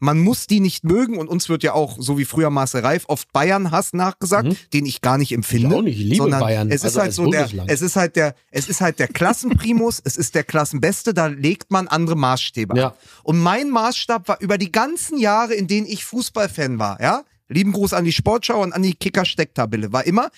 Man 0.00 0.18
muss 0.18 0.46
die 0.46 0.60
nicht 0.60 0.82
mögen 0.82 1.18
und 1.18 1.28
uns 1.28 1.48
wird 1.48 1.62
ja 1.62 1.74
auch, 1.74 1.96
so 2.00 2.18
wie 2.18 2.24
früher 2.24 2.48
Marcel 2.50 2.80
Reif, 2.80 3.04
oft 3.08 3.32
Bayern-Hass 3.32 3.92
nachgesagt, 3.92 4.56
den 4.72 4.86
ich 4.86 5.02
gar 5.02 5.18
nicht 5.18 5.30
empfinde. 5.32 5.66
Mhm. 5.68 5.72
Ich 5.72 5.78
auch 5.78 5.82
nicht. 5.82 6.00
Ich 6.00 6.06
liebe 6.06 6.28
Bayern, 6.30 6.68
Es 6.70 6.76
ist 6.76 6.96
also 6.96 7.00
halt 7.00 7.12
so 7.12 7.30
der, 7.30 7.48
es 7.66 7.82
ist 7.82 7.96
halt 7.96 8.16
der, 8.16 8.34
es 8.50 8.68
ist 8.68 8.80
halt 8.80 8.98
der 8.98 9.08
Klassenprimus, 9.08 10.00
es 10.04 10.16
ist 10.16 10.34
der 10.34 10.44
Klassenbeste, 10.44 11.12
da 11.14 11.26
legt 11.26 11.70
man 11.70 11.86
andere 11.86 12.16
Maßstäbe 12.16 12.76
Ja. 12.76 12.88
an. 12.88 12.92
Und 13.22 13.38
mein 13.40 13.70
Maßstab 13.70 14.26
war 14.26 14.40
über 14.40 14.58
die 14.58 14.72
ganzen 14.72 15.18
Jahre, 15.18 15.54
in 15.54 15.66
denen 15.66 15.86
ich 15.86 16.04
Fußballfan 16.04 16.78
war, 16.78 17.00
ja, 17.00 17.22
lieben 17.48 17.72
Gruß 17.72 17.92
an 17.92 18.04
die 18.04 18.12
Sportschau 18.12 18.62
und 18.62 18.72
an 18.72 18.82
die 18.82 18.94
Kicker-Stecktabelle, 18.94 19.92
war 19.92 20.06
immer, 20.06 20.30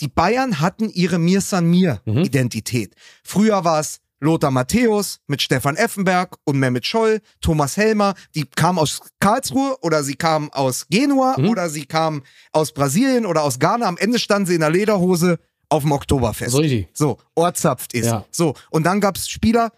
die 0.00 0.08
Bayern 0.08 0.60
hatten 0.60 0.88
ihre 0.88 1.18
Mir 1.18 1.40
San 1.42 1.66
Mir 1.66 2.00
Mhm. 2.06 2.28
Früher 3.22 3.64
war 3.64 3.80
es 3.80 4.00
Lothar 4.20 4.50
Matthäus 4.50 5.20
mit 5.26 5.40
Stefan 5.42 5.76
Effenberg 5.76 6.36
und 6.44 6.58
Mehmet 6.58 6.86
Scholl, 6.86 7.20
Thomas 7.40 7.76
Helmer, 7.76 8.14
die 8.34 8.44
kamen 8.44 8.78
aus 8.78 9.00
Karlsruhe 9.18 9.76
oder 9.80 10.04
sie 10.04 10.14
kamen 10.14 10.50
aus 10.52 10.86
Genua 10.90 11.36
Mhm. 11.38 11.48
oder 11.48 11.70
sie 11.70 11.86
kamen 11.86 12.22
aus 12.52 12.72
Brasilien 12.72 13.24
oder 13.26 13.42
aus 13.42 13.58
Ghana. 13.58 13.86
Am 13.86 13.96
Ende 13.96 14.18
standen 14.18 14.46
sie 14.46 14.54
in 14.54 14.60
der 14.60 14.70
Lederhose 14.70 15.38
auf 15.70 15.82
dem 15.82 15.92
Oktoberfest. 15.92 16.50
So. 16.52 16.62
So, 16.92 17.18
ortzapft 17.34 17.94
ist. 17.94 18.06
Ja. 18.06 18.24
So, 18.30 18.54
und 18.70 18.84
dann 18.84 19.00
gab's 19.00 19.28
Spieler, 19.28 19.72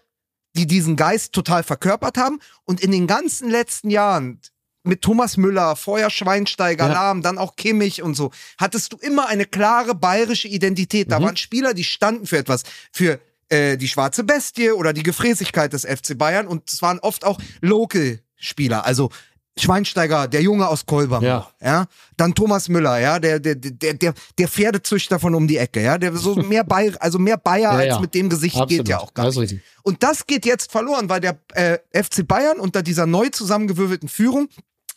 die 0.55 0.67
diesen 0.67 0.95
Geist 0.95 1.33
total 1.33 1.63
verkörpert 1.63 2.17
haben 2.17 2.39
und 2.65 2.81
in 2.81 2.91
den 2.91 3.07
ganzen 3.07 3.49
letzten 3.49 3.89
Jahren 3.89 4.39
mit 4.85 5.01
Thomas 5.01 5.37
Müller, 5.37 5.77
vorher 5.77 6.09
Schweinsteiger, 6.09 6.87
Ja. 6.87 6.93
Lahm, 6.93 7.21
dann 7.21 7.37
auch 7.37 7.55
Kimmich 7.55 8.01
und 8.03 8.15
so, 8.15 8.31
hattest 8.59 8.91
du 8.91 8.97
immer 8.97 9.27
eine 9.29 9.45
klare 9.45 9.95
bayerische 9.95 10.49
Identität. 10.49 11.07
Mhm. 11.07 11.11
Da 11.11 11.21
waren 11.21 11.37
Spieler, 11.37 11.73
die 11.73 11.85
standen 11.85 12.25
für 12.27 12.37
etwas, 12.37 12.63
für 12.91 13.19
äh, 13.53 13.77
die 13.77 13.87
schwarze 13.87 14.23
Bestie 14.23 14.71
oder 14.71 14.93
die 14.93 15.03
Gefräßigkeit 15.03 15.71
des 15.73 15.85
FC 15.85 16.17
Bayern 16.17 16.47
und 16.47 16.69
es 16.71 16.81
waren 16.81 16.99
oft 16.99 17.23
auch 17.25 17.39
Local-Spieler, 17.61 18.85
also 18.85 19.09
Schweinsteiger, 19.55 20.27
der 20.27 20.41
Junge 20.41 20.67
aus 20.67 20.87
Kolbam, 20.87 21.23
Ja. 21.23 21.47
ja, 21.61 21.85
dann 22.17 22.33
Thomas 22.33 22.69
Müller, 22.69 22.97
ja, 22.99 23.19
der 23.19 23.39
der 23.39 23.53
der 23.55 23.93
der 23.93 24.13
der 24.39 24.47
Pferdezüchter 24.47 25.19
von 25.19 25.35
um 25.35 25.47
die 25.47 25.57
Ecke, 25.57 25.83
ja, 25.83 25.99
der 25.99 26.15
so 26.15 26.33
mehr 26.53 26.63
Bayer, 26.63 26.93
also 26.99 27.19
mehr 27.19 27.37
Bayer 27.37 27.71
Ja, 27.73 27.77
als 27.77 27.87
ja. 27.87 27.99
mit 27.99 28.15
dem 28.15 28.29
Gesicht 28.29 28.55
Absolut. 28.55 28.69
geht 28.69 28.89
ja 28.89 28.97
auch 28.99 29.13
gar 29.13 29.29
nicht. 29.29 29.61
Und 29.83 30.01
das 30.01 30.25
geht 30.25 30.45
jetzt 30.47 30.71
verloren, 30.71 31.07
weil 31.07 31.19
der 31.21 31.37
äh, 31.53 31.77
FC 31.93 32.27
Bayern 32.27 32.59
unter 32.59 32.81
dieser 32.81 33.05
neu 33.05 33.29
zusammengewürfelten 33.29 34.09
Führung 34.09 34.49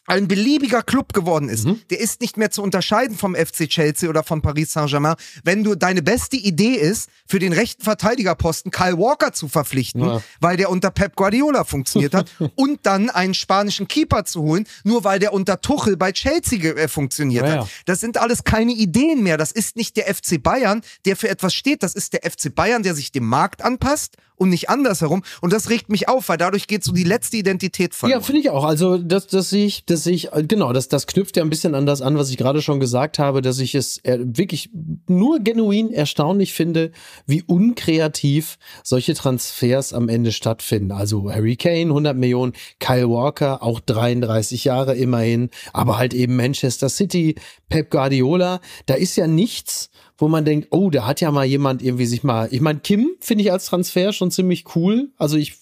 ein 0.07 0.29
beliebiger 0.29 0.83
Club 0.83 1.13
geworden 1.13 1.49
ist. 1.49 1.65
Mhm. 1.67 1.81
Der 1.91 2.01
ist 2.01 2.21
nicht 2.21 2.37
mehr 2.37 2.51
zu 2.51 2.63
unterscheiden 2.63 3.17
vom 3.17 3.35
FC 3.35 3.69
Chelsea 3.69 4.09
oder 4.09 4.23
von 4.23 4.43
Paris 4.43 4.73
Saint-Germain. 4.73 5.17
Wenn 5.45 5.65
du 5.65 5.75
deine 5.75 6.03
beste 6.03 6.37
Idee 6.37 6.75
ist, 6.75 7.09
für 7.27 7.39
den 7.39 7.53
rechten 7.53 7.83
Verteidigerposten 7.83 8.71
Kyle 8.71 8.99
Walker 8.99 9.33
zu 9.33 9.49
verpflichten, 9.49 10.03
Ja. 10.05 10.23
weil 10.41 10.57
der 10.57 10.71
unter 10.71 10.91
Pep 10.91 11.17
Guardiola 11.17 11.65
funktioniert 11.65 12.15
hat, 12.15 12.31
und 12.55 12.81
dann 12.85 13.11
einen 13.11 13.35
spanischen 13.35 13.89
Keeper 13.89 14.25
zu 14.25 14.43
holen, 14.43 14.67
nur 14.85 15.05
weil 15.05 15.19
der 15.19 15.33
unter 15.33 15.61
Tuchel 15.61 15.97
bei 15.97 16.13
Chelsea 16.13 16.59
äh, 16.75 16.89
funktioniert 16.89 17.45
Ja, 17.45 17.51
hat. 17.51 17.61
ja. 17.63 17.69
Das 17.87 18.01
sind 18.01 18.19
alles 18.19 18.45
keine 18.45 18.73
Ideen 18.73 19.23
mehr. 19.23 19.37
Das 19.37 19.53
ist 19.53 19.77
nicht 19.77 19.97
der 19.97 20.13
FC 20.15 20.43
Bayern, 20.43 20.83
der 21.05 21.17
für 21.17 21.29
etwas 21.29 21.55
steht. 21.55 21.83
Das 21.83 21.95
ist 21.95 22.13
der 22.13 22.21
FC 22.31 22.55
Bayern, 22.55 22.83
der 22.83 22.95
sich 22.95 23.13
dem 23.13 23.27
Markt 23.27 23.63
anpasst 23.63 24.17
und 24.37 24.51
nicht 24.51 24.69
andersherum. 24.69 25.23
Und 25.41 25.53
das 25.53 25.71
regt 25.71 25.89
mich 25.89 26.09
auf, 26.09 26.29
weil 26.29 26.39
dadurch 26.39 26.67
geht 26.67 26.85
so 26.85 26.93
die 26.93 27.05
letzte 27.05 27.37
Identität 27.37 27.95
verloren. 27.95 28.21
Ja, 28.21 28.25
finde 28.25 28.41
ich 28.41 28.51
auch. 28.51 28.65
Also 28.65 28.99
das, 28.99 29.27
das 29.27 29.51
sehe 29.51 29.67
ich, 29.67 29.85
das 29.85 30.05
sehe 30.05 30.15
ich, 30.15 30.33
äh, 30.33 30.45
genau, 30.45 30.73
das, 30.73 30.89
das 30.89 31.07
knüpft 31.07 31.37
ja 31.37 31.43
ein 31.43 31.51
bisschen 31.51 31.75
an 31.75 31.87
das 31.87 32.03
an, 32.03 32.17
was 32.17 32.31
ich 32.31 32.37
gerade 32.37 32.63
schon 32.63 32.81
gesagt 32.81 33.19
habe, 33.19 33.43
dass 33.43 33.59
ich 33.59 33.75
es 33.75 33.99
äh, 34.05 34.19
wirklich 34.21 34.71
nur 35.07 35.41
genuin 35.41 35.93
erstaunlich 35.93 36.53
finde, 36.53 36.93
wie 37.27 37.43
unkreativ 37.43 38.59
solche 38.83 39.15
Transfers 39.15 39.93
am 39.93 40.09
Ende 40.09 40.33
stattfinden. 40.33 40.93
Also 40.93 41.31
Harry 41.31 41.57
Kane, 41.57 41.91
100 41.91 42.17
Millionen, 42.17 42.53
Kyle 42.79 43.09
Walker, 43.09 43.63
auch 43.63 43.81
33 43.81 44.65
Jahre 44.65 44.95
immerhin, 44.95 45.51
aber 45.73 45.99
halt 45.99 46.15
eben 46.15 46.37
Manchester 46.37 46.89
City, 46.89 47.37
Pep 47.69 47.91
Guardiola, 47.91 48.61
da 48.87 48.95
ist 48.95 49.17
ja 49.17 49.27
nichts, 49.27 49.91
wo 50.19 50.29
man 50.29 50.45
denkt, 50.45 50.69
oh, 50.71 50.91
da 50.91 51.07
hat 51.07 51.21
ja 51.21 51.31
mal 51.31 51.45
jemand 51.45 51.83
irgendwie 51.83 52.07
sich 52.07 52.23
mal, 52.25 52.49
ich 52.51 52.61
meine, 52.61 52.81
Kim 52.81 53.11
finde 53.21 53.45
ich 53.45 53.53
als 53.53 53.67
Transfer 53.67 54.13
schon 54.13 54.31
ziemlich 54.31 54.65
cool. 54.75 55.11
Also 55.19 55.37
ich 55.37 55.57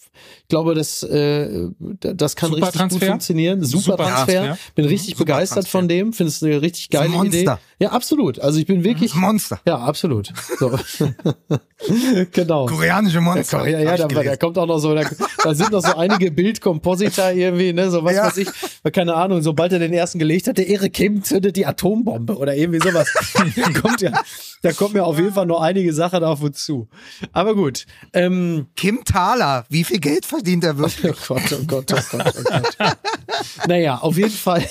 glaube, 0.48 0.74
das, 0.74 1.02
äh, 1.02 1.68
das 2.00 2.36
kann 2.36 2.50
Super 2.50 2.66
richtig 2.66 2.80
gut 2.82 2.90
Transfer. 2.90 3.06
funktionieren. 3.06 3.64
Super, 3.64 3.82
Super 3.82 3.96
Transfer. 3.96 4.32
Transfer. 4.44 4.58
Bin 4.74 4.84
richtig 4.86 5.10
Super 5.14 5.24
begeistert 5.24 5.54
Transfer. 5.56 5.78
von 5.78 5.88
dem. 5.88 6.12
Finde 6.12 6.28
es 6.30 6.42
eine 6.42 6.62
richtig 6.62 6.90
geile 6.90 7.08
Idee. 7.08 7.16
Monster. 7.44 7.60
Ja, 7.78 7.90
absolut. 7.90 8.38
Also 8.38 8.58
ich 8.58 8.66
bin 8.66 8.84
wirklich. 8.84 9.14
Monster. 9.14 9.60
Ja, 9.66 9.78
absolut. 9.78 10.32
So. 10.58 10.78
genau. 12.32 12.66
Koreanische 12.66 13.20
Monster. 13.20 13.66
Ja, 13.68 13.78
ja, 13.80 13.94
ich 13.94 14.00
da, 14.00 14.06
da 14.22 14.36
kommt 14.36 14.58
auch 14.58 14.66
noch 14.66 14.78
so, 14.78 14.94
da, 14.94 15.02
da 15.42 15.54
sind 15.54 15.72
noch 15.72 15.82
so 15.82 15.96
einige 15.96 16.30
Bildkompositer 16.30 17.32
irgendwie, 17.32 17.72
ne, 17.72 17.90
so 17.90 18.04
was 18.04 18.14
Ja. 18.14 18.26
weiß 18.26 18.36
ich, 18.38 18.48
keine 18.92 19.14
Ahnung, 19.14 19.42
sobald 19.42 19.72
er 19.72 19.78
den 19.78 19.92
ersten 19.92 20.18
gelegt 20.18 20.46
hat, 20.46 20.58
der 20.58 20.66
Ehre 20.68 20.90
Kim 20.90 21.22
zündet 21.22 21.56
die 21.56 21.66
Atombombe 21.66 22.36
oder 22.36 22.54
irgendwie 22.54 22.80
sowas. 22.80 23.12
da 23.56 23.80
kommt 23.80 24.00
ja, 24.00 24.12
da 24.62 24.72
kommt 24.72 24.94
mir 24.94 25.04
auf 25.04 25.18
jeden 25.18 25.32
Fall 25.32 25.46
noch 25.46 25.60
einige 25.60 25.92
Sachen 25.92 26.22
auf 26.24 26.42
uns 26.42 26.64
zu. 26.64 26.88
Aber 27.32 27.54
gut, 27.54 27.86
ähm, 28.12 28.66
Kim 28.76 29.04
Thaler, 29.04 29.64
wie 29.68 29.84
viel 29.84 30.00
Geld 30.04 30.26
verdient 30.26 30.64
er 30.64 30.78
wirklich? 30.78 31.12
Oh 31.30 31.34
Gott, 31.34 31.52
oh 31.52 31.64
Gott, 31.66 31.92
oh 31.92 32.16
Gott, 32.16 32.34
oh 32.38 32.42
Gott. 32.78 32.96
naja, 33.66 33.96
auf 33.98 34.16
jeden 34.16 34.30
Fall. 34.30 34.64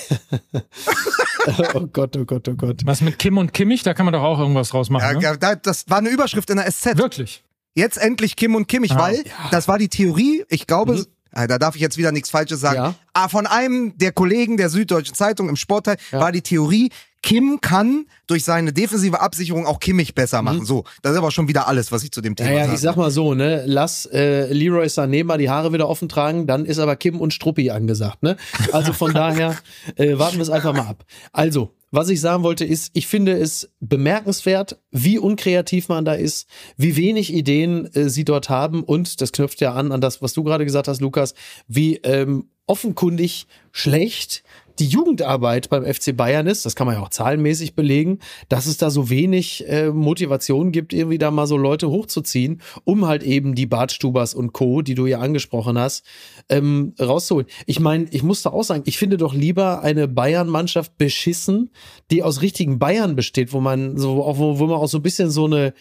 oh 1.73 1.87
Gott, 1.91 2.15
oh 2.17 2.25
Gott, 2.25 2.47
oh 2.47 2.53
Gott. 2.55 2.81
Was 2.85 3.01
mit 3.01 3.19
Kim 3.19 3.37
und 3.37 3.53
Kimmich, 3.53 3.83
da 3.83 3.93
kann 3.93 4.05
man 4.05 4.13
doch 4.13 4.23
auch 4.23 4.39
irgendwas 4.39 4.69
draus 4.69 4.89
machen. 4.89 5.03
Ja, 5.05 5.13
ne? 5.13 5.23
ja, 5.23 5.35
da- 5.37 5.55
das 5.55 5.89
war 5.89 5.97
eine 5.99 6.09
Überschrift 6.09 6.49
in 6.49 6.57
der 6.57 6.71
SZ. 6.71 6.97
Wirklich. 6.97 7.43
Jetzt 7.75 7.97
endlich 7.97 8.35
Kim 8.35 8.55
und 8.55 8.67
Kimmich, 8.67 8.91
Ah, 8.91 8.99
weil 8.99 9.23
das 9.51 9.67
war 9.67 9.77
die 9.79 9.89
Theorie, 9.89 10.45
ich 10.49 10.67
glaube, 10.67 11.05
äh, 11.31 11.47
da 11.47 11.57
darf 11.57 11.75
ich 11.75 11.81
jetzt 11.81 11.97
wieder 11.97 12.11
nichts 12.11 12.29
Falsches 12.29 12.59
sagen, 12.61 12.75
Ja. 12.77 12.95
ah, 13.13 13.27
von 13.29 13.47
einem 13.47 13.97
der 13.97 14.11
Kollegen 14.11 14.57
der 14.57 14.69
Süddeutschen 14.69 15.15
Zeitung 15.15 15.49
im 15.49 15.55
Sportteil 15.55 15.97
Ja. 16.11 16.19
war 16.19 16.31
die 16.31 16.41
Theorie, 16.43 16.91
Kim 17.23 17.59
kann 17.61 18.05
durch 18.27 18.43
seine 18.43 18.73
defensive 18.73 19.21
Absicherung 19.21 19.65
auch 19.65 19.79
Kimmich 19.79 20.13
besser 20.13 20.41
machen. 20.41 20.65
So, 20.65 20.83
das 21.01 21.13
ist 21.13 21.17
aber 21.17 21.31
schon 21.31 21.47
wieder 21.47 21.67
alles, 21.67 21.91
was 21.91 22.03
ich 22.03 22.11
zu 22.11 22.21
dem 22.21 22.35
Thema 22.35 22.49
Naja, 22.49 22.63
sage. 22.65 22.75
ich 22.75 22.81
sag 22.81 22.95
mal 22.97 23.11
so, 23.11 23.33
ne, 23.33 23.63
lass 23.65 24.05
äh, 24.07 24.51
Leroy 24.51 24.85
Sané 24.87 25.23
mal 25.23 25.37
die 25.37 25.49
Haare 25.49 25.71
wieder 25.73 25.87
offen 25.87 26.09
tragen, 26.09 26.45
dann 26.47 26.65
ist 26.65 26.79
aber 26.79 26.97
Kim 26.97 27.19
und 27.19 27.33
Struppi 27.33 27.71
angesagt, 27.71 28.21
ne? 28.23 28.35
Also 28.73 28.91
von 28.91 29.13
daher 29.15 29.55
äh, 29.95 30.19
warten 30.19 30.35
wir 30.35 30.43
es 30.43 30.49
einfach 30.49 30.73
mal 30.73 30.85
ab. 30.85 31.05
Also, 31.31 31.73
was 31.91 32.09
ich 32.09 32.19
sagen 32.19 32.43
wollte 32.43 32.65
ist, 32.65 32.91
ich 32.93 33.07
finde 33.07 33.33
es 33.33 33.69
bemerkenswert, 33.79 34.79
wie 34.91 35.17
unkreativ 35.17 35.87
man 35.87 36.03
da 36.03 36.13
ist, 36.13 36.47
wie 36.75 36.97
wenig 36.97 37.33
Ideen 37.33 37.85
äh, 37.93 38.09
sie 38.09 38.25
dort 38.25 38.49
haben 38.49 38.83
und 38.83 39.21
das 39.21 39.31
knüpft 39.31 39.61
ja 39.61 39.73
an 39.73 39.93
an 39.93 40.01
das, 40.01 40.21
was 40.21 40.33
du 40.33 40.43
gerade 40.43 40.65
gesagt 40.65 40.89
hast, 40.89 40.99
Lukas, 40.99 41.35
wie 41.67 41.97
ähm, 41.97 42.49
offenkundig 42.65 43.47
schlecht 43.71 44.43
die 44.79 44.87
Jugendarbeit 44.87 45.69
beim 45.69 45.85
FC 45.85 46.15
Bayern 46.15 46.47
ist, 46.47 46.65
das 46.65 46.75
kann 46.75 46.87
man 46.87 46.95
ja 46.95 47.01
auch 47.01 47.09
zahlenmäßig 47.09 47.75
belegen, 47.75 48.19
dass 48.49 48.65
es 48.65 48.77
da 48.77 48.89
so 48.89 49.09
wenig 49.09 49.67
äh, 49.67 49.89
Motivation 49.91 50.71
gibt, 50.71 50.93
irgendwie 50.93 51.17
da 51.17 51.31
mal 51.31 51.47
so 51.47 51.57
Leute 51.57 51.89
hochzuziehen, 51.89 52.61
um 52.83 53.05
halt 53.05 53.23
eben 53.23 53.55
die 53.55 53.65
Bartstubers 53.65 54.33
und 54.33 54.53
Co., 54.53 54.81
die 54.81 54.95
du 54.95 55.05
ja 55.05 55.19
angesprochen 55.19 55.77
hast, 55.77 56.05
ähm, 56.49 56.93
rauszuholen. 56.99 57.47
Ich 57.65 57.79
meine, 57.79 58.07
ich 58.11 58.23
muss 58.23 58.41
da 58.41 58.49
auch 58.49 58.63
sagen, 58.63 58.83
ich 58.85 58.97
finde 58.97 59.17
doch 59.17 59.33
lieber 59.33 59.81
eine 59.81 60.07
Bayern-Mannschaft 60.07 60.97
beschissen, 60.97 61.69
die 62.11 62.23
aus 62.23 62.41
richtigen 62.41 62.79
Bayern 62.79 63.15
besteht, 63.15 63.53
wo 63.53 63.59
man 63.59 63.97
so, 63.97 64.17
wo, 64.17 64.59
wo 64.59 64.65
man 64.65 64.77
auch 64.77 64.87
so 64.87 64.97
ein 64.97 65.03
bisschen 65.03 65.29
so 65.29 65.45
eine 65.45 65.73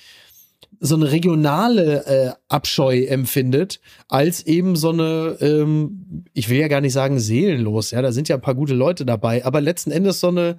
so 0.80 0.96
eine 0.96 1.12
regionale 1.12 2.06
äh, 2.06 2.32
Abscheu 2.48 3.04
empfindet, 3.04 3.80
als 4.08 4.44
eben 4.46 4.74
so 4.76 4.90
eine, 4.90 5.36
ähm, 5.40 6.24
ich 6.32 6.48
will 6.48 6.58
ja 6.58 6.68
gar 6.68 6.80
nicht 6.80 6.92
sagen 6.92 7.20
seelenlos, 7.20 7.92
ja, 7.92 8.02
da 8.02 8.10
sind 8.12 8.28
ja 8.28 8.36
ein 8.36 8.42
paar 8.42 8.54
gute 8.56 8.74
Leute 8.74 9.06
dabei, 9.06 9.44
aber 9.44 9.60
letzten 9.60 9.90
Endes 9.92 10.20
so 10.20 10.28
eine, 10.28 10.56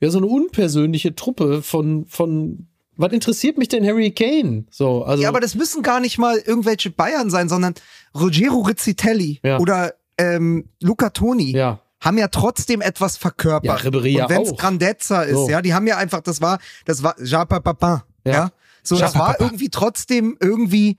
ja, 0.00 0.10
so 0.10 0.18
eine 0.18 0.26
unpersönliche 0.26 1.14
Truppe 1.16 1.62
von, 1.62 2.06
von, 2.06 2.68
was 2.96 3.12
interessiert 3.12 3.58
mich 3.58 3.68
denn 3.68 3.84
Harry 3.84 4.12
Kane? 4.12 4.64
So, 4.70 5.02
also. 5.04 5.22
ja, 5.22 5.28
aber 5.28 5.40
das 5.40 5.56
müssen 5.56 5.82
gar 5.82 5.98
nicht 5.98 6.18
mal 6.18 6.36
irgendwelche 6.38 6.90
Bayern 6.90 7.30
sein, 7.30 7.48
sondern 7.48 7.74
Ruggero 8.14 8.60
Rizzitelli 8.60 9.40
Ja. 9.42 9.58
oder 9.58 9.94
ähm, 10.18 10.68
Luca 10.80 11.10
Toni. 11.10 11.50
ja. 11.50 11.80
haben 12.00 12.18
ja 12.18 12.28
trotzdem 12.28 12.80
etwas 12.80 13.16
verkörpert. 13.16 13.82
Ja, 13.82 13.90
Ribéry 13.90 14.08
ja 14.10 14.24
Und 14.26 14.30
wenn 14.30 14.42
es 14.42 14.52
auch. 14.52 14.56
Grandezza 14.56 15.22
ist, 15.22 15.34
So. 15.34 15.50
ja, 15.50 15.60
die 15.62 15.74
haben 15.74 15.86
ja 15.88 15.96
einfach, 15.96 16.20
das 16.20 16.40
war, 16.40 16.60
das 16.84 17.02
war 17.02 17.16
Jean 17.24 17.48
Papin. 17.48 18.02
Ja. 18.24 18.32
Ja. 18.32 18.50
So, 18.84 18.96
das 18.98 19.14
war 19.18 19.40
irgendwie 19.40 19.70
trotzdem 19.70 20.36
irgendwie 20.40 20.96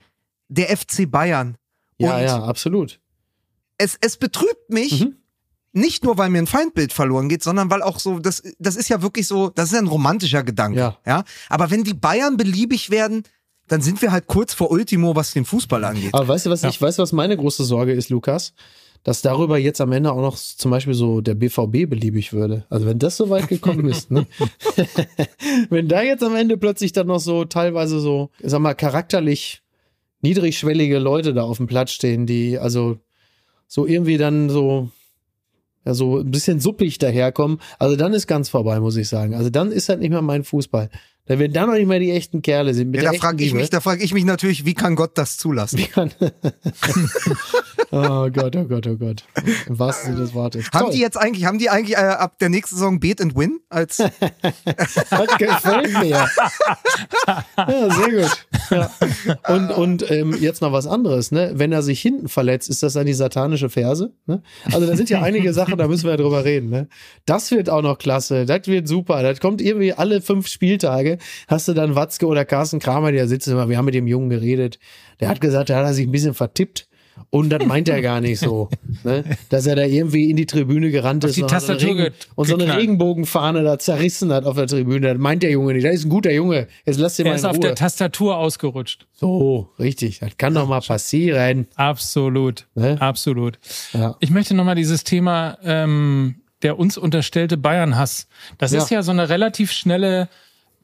der 0.48 0.76
FC 0.76 1.10
Bayern. 1.10 1.56
Ja, 1.98 2.16
Und 2.16 2.22
ja, 2.22 2.42
absolut. 2.44 3.00
es, 3.78 3.96
es 4.00 4.16
betrübt 4.16 4.68
mich, 4.70 5.02
Mhm. 5.02 5.16
nicht 5.72 6.04
nur, 6.04 6.18
weil 6.18 6.30
mir 6.30 6.38
ein 6.38 6.46
Feindbild 6.46 6.92
verloren 6.92 7.28
geht, 7.28 7.42
sondern 7.42 7.70
weil 7.70 7.82
auch 7.82 7.98
so, 7.98 8.18
das, 8.18 8.42
das 8.58 8.76
ist 8.76 8.88
ja 8.88 9.02
wirklich 9.02 9.26
so, 9.26 9.50
das 9.50 9.66
ist 9.66 9.72
ja 9.72 9.78
ein 9.78 9.86
romantischer 9.86 10.42
Gedanke. 10.42 10.78
Ja. 10.78 10.98
ja. 11.06 11.24
Aber 11.48 11.70
wenn 11.70 11.84
die 11.84 11.94
Bayern 11.94 12.36
beliebig 12.36 12.90
werden, 12.90 13.22
dann 13.68 13.80
sind 13.82 14.00
wir 14.02 14.12
halt 14.12 14.26
kurz 14.26 14.54
vor 14.54 14.70
Ultimo, 14.70 15.16
was 15.16 15.32
den 15.32 15.44
Fußball 15.44 15.84
angeht. 15.84 16.14
Aber 16.14 16.26
weißt 16.28 16.46
du, 16.46 16.50
was 16.50 16.62
Ja. 16.62 16.68
ich 16.68 16.80
weiß, 16.80 16.98
was 16.98 17.12
meine 17.12 17.36
große 17.36 17.64
Sorge 17.64 17.92
ist, 17.92 18.10
Lukas? 18.10 18.52
Dass 19.06 19.22
darüber 19.22 19.56
jetzt 19.56 19.80
am 19.80 19.92
Ende 19.92 20.10
auch 20.10 20.20
noch 20.20 20.36
zum 20.36 20.72
Beispiel 20.72 20.94
so 20.94 21.20
der 21.20 21.36
BVB 21.36 21.88
beliebig 21.88 22.32
würde. 22.32 22.64
Also 22.70 22.86
wenn 22.86 22.98
das 22.98 23.16
so 23.16 23.30
weit 23.30 23.46
gekommen 23.46 23.86
ist, 23.86 24.10
ne? 24.10 24.26
wenn 25.70 25.86
da 25.86 26.02
jetzt 26.02 26.24
am 26.24 26.34
Ende 26.34 26.56
plötzlich 26.56 26.90
dann 26.90 27.06
noch 27.06 27.20
so 27.20 27.44
teilweise 27.44 28.00
so, 28.00 28.30
ich 28.40 28.50
sag 28.50 28.58
mal, 28.58 28.74
charakterlich 28.74 29.62
niedrigschwellige 30.22 30.98
Leute 30.98 31.34
da 31.34 31.44
auf 31.44 31.58
dem 31.58 31.68
Platz 31.68 31.92
stehen, 31.92 32.26
die 32.26 32.58
also 32.58 32.98
so 33.68 33.86
irgendwie 33.86 34.16
dann 34.16 34.50
so 34.50 34.90
ja, 35.84 35.94
so 35.94 36.18
ein 36.18 36.32
bisschen 36.32 36.58
suppig 36.58 36.98
daherkommen. 36.98 37.60
Also 37.78 37.94
dann 37.94 38.12
ist 38.12 38.26
ganz 38.26 38.48
vorbei, 38.48 38.80
muss 38.80 38.96
ich 38.96 39.08
sagen. 39.08 39.36
Also 39.36 39.50
dann 39.50 39.70
ist 39.70 39.88
halt 39.88 40.00
nicht 40.00 40.10
mehr 40.10 40.20
mein 40.20 40.42
Fußball. 40.42 40.90
Da 41.26 41.38
werden 41.38 41.52
dann 41.52 41.68
noch 41.68 41.74
nicht 41.74 41.88
mehr 41.88 41.98
die 41.98 42.12
echten 42.12 42.40
Kerle 42.40 42.72
sind. 42.72 42.94
Ja, 42.94 43.02
da 43.02 43.12
frage 43.14 43.44
ich 43.44 43.52
mich, 43.52 43.68
da 43.70 43.80
frage 43.80 44.02
ich 44.04 44.14
mich 44.14 44.24
natürlich, 44.24 44.64
wie 44.64 44.74
kann 44.74 44.94
Gott 44.94 45.18
das 45.18 45.36
zulassen? 45.38 45.78
kann. 45.92 46.12
oh 47.90 48.30
Gott, 48.30 48.54
oh 48.56 48.64
Gott, 48.64 48.86
oh 48.86 48.96
Gott. 48.96 49.24
Im 49.66 49.78
wahrsten 49.78 50.12
Sinne 50.12 50.24
des 50.24 50.34
Wortes. 50.34 50.66
Haben 50.72 50.86
Toll. 50.86 50.94
die 50.94 51.00
jetzt 51.00 51.16
eigentlich, 51.16 51.44
haben 51.44 51.58
die 51.58 51.68
eigentlich 51.68 51.96
äh, 51.96 52.00
ab 52.00 52.38
der 52.38 52.48
nächsten 52.48 52.76
Saison 52.76 53.00
Beat 53.00 53.20
and 53.20 53.36
Win 53.36 53.58
als 53.68 53.96
Das 53.96 55.38
gefällt 55.38 55.92
mir. 56.00 56.28
ja, 57.56 57.90
sehr 57.90 58.10
gut. 58.10 58.46
Ja. 58.70 58.90
Und, 59.48 59.70
und 59.70 60.10
ähm, 60.10 60.36
jetzt 60.40 60.62
noch 60.62 60.72
was 60.72 60.86
anderes, 60.86 61.32
ne? 61.32 61.52
Wenn 61.54 61.72
er 61.72 61.82
sich 61.82 62.00
hinten 62.00 62.28
verletzt, 62.28 62.68
ist 62.68 62.82
das 62.82 62.94
dann 62.94 63.06
die 63.06 63.14
satanische 63.14 63.68
Verse? 63.68 64.12
Ne? 64.26 64.42
Also 64.72 64.86
da 64.86 64.96
sind 64.96 65.10
ja 65.10 65.22
einige 65.22 65.52
Sachen, 65.52 65.76
da 65.78 65.88
müssen 65.88 66.04
wir 66.04 66.12
ja 66.12 66.16
drüber 66.16 66.44
reden. 66.44 66.70
Ne? 66.70 66.88
Das 67.24 67.50
wird 67.50 67.70
auch 67.70 67.82
noch 67.82 67.98
klasse, 67.98 68.46
das 68.46 68.66
wird 68.66 68.88
super. 68.88 69.22
Das 69.22 69.40
kommt 69.40 69.60
irgendwie 69.60 69.92
alle 69.92 70.20
fünf 70.20 70.46
Spieltage, 70.46 71.15
hast 71.48 71.68
du 71.68 71.72
dann 71.74 71.94
Watzke 71.94 72.26
oder 72.26 72.44
Carsten 72.44 72.78
Kramer, 72.78 73.12
die 73.12 73.18
da 73.18 73.26
sitzen 73.26 73.52
immer, 73.52 73.68
wir 73.68 73.76
haben 73.78 73.84
mit 73.86 73.94
dem 73.94 74.06
Jungen 74.06 74.30
geredet. 74.30 74.78
Der 75.20 75.28
hat 75.28 75.40
gesagt, 75.40 75.70
da 75.70 75.76
hat 75.76 75.84
er 75.84 75.94
sich 75.94 76.06
ein 76.06 76.12
bisschen 76.12 76.34
vertippt. 76.34 76.88
Und 77.30 77.48
das 77.48 77.64
meint 77.64 77.88
er 77.88 78.02
gar 78.02 78.20
nicht 78.20 78.38
so, 78.40 78.68
ne? 79.02 79.24
dass 79.48 79.66
er 79.66 79.74
da 79.74 79.84
irgendwie 79.84 80.28
in 80.28 80.36
die 80.36 80.44
Tribüne 80.44 80.90
gerannt 80.90 81.24
Auf 81.24 81.30
ist 81.30 81.40
und, 81.42 81.50
hat 81.50 81.62
so 81.62 81.72
Regen, 81.72 81.96
ge- 81.96 82.12
und 82.34 82.46
so 82.46 82.58
eine. 82.58 82.76
Regenbogenfahne 82.76 83.62
da 83.62 83.78
zerrissen 83.78 84.30
hat 84.34 84.44
auf 84.44 84.56
der 84.56 84.66
Tribüne. 84.66 85.08
Das 85.14 85.18
meint 85.18 85.42
der 85.42 85.50
Junge 85.50 85.72
nicht. 85.72 85.86
Das 85.86 85.94
ist 85.94 86.04
ein 86.04 86.10
guter 86.10 86.30
Junge. 86.30 86.68
Jetzt 86.84 86.98
lass 87.00 87.16
den 87.16 87.24
Er 87.24 87.30
mal 87.32 87.36
ist 87.36 87.42
in 87.44 87.48
auf 87.48 87.56
Ruhe. 87.56 87.62
der 87.62 87.74
Tastatur 87.74 88.36
ausgerutscht. 88.36 89.06
so, 89.14 89.70
richtig. 89.78 90.18
Das 90.18 90.36
kann 90.36 90.52
doch 90.52 90.68
mal 90.68 90.82
passieren. 90.82 91.66
Absolut. 91.74 92.66
Ne? 92.74 93.00
Absolut. 93.00 93.58
Ja. 93.94 94.16
Ich 94.20 94.28
möchte 94.28 94.52
nochmal 94.54 94.74
dieses 94.74 95.02
Thema, 95.02 95.56
ähm, 95.64 96.36
der 96.62 96.78
uns 96.78 96.98
unterstellte 96.98 97.56
Bayern-Hass. 97.56 98.28
Das 98.58 98.72
Ja. 98.72 98.78
ist 98.82 98.90
ja 98.90 99.02
so 99.02 99.10
eine 99.12 99.30
relativ 99.30 99.72
schnelle, 99.72 100.28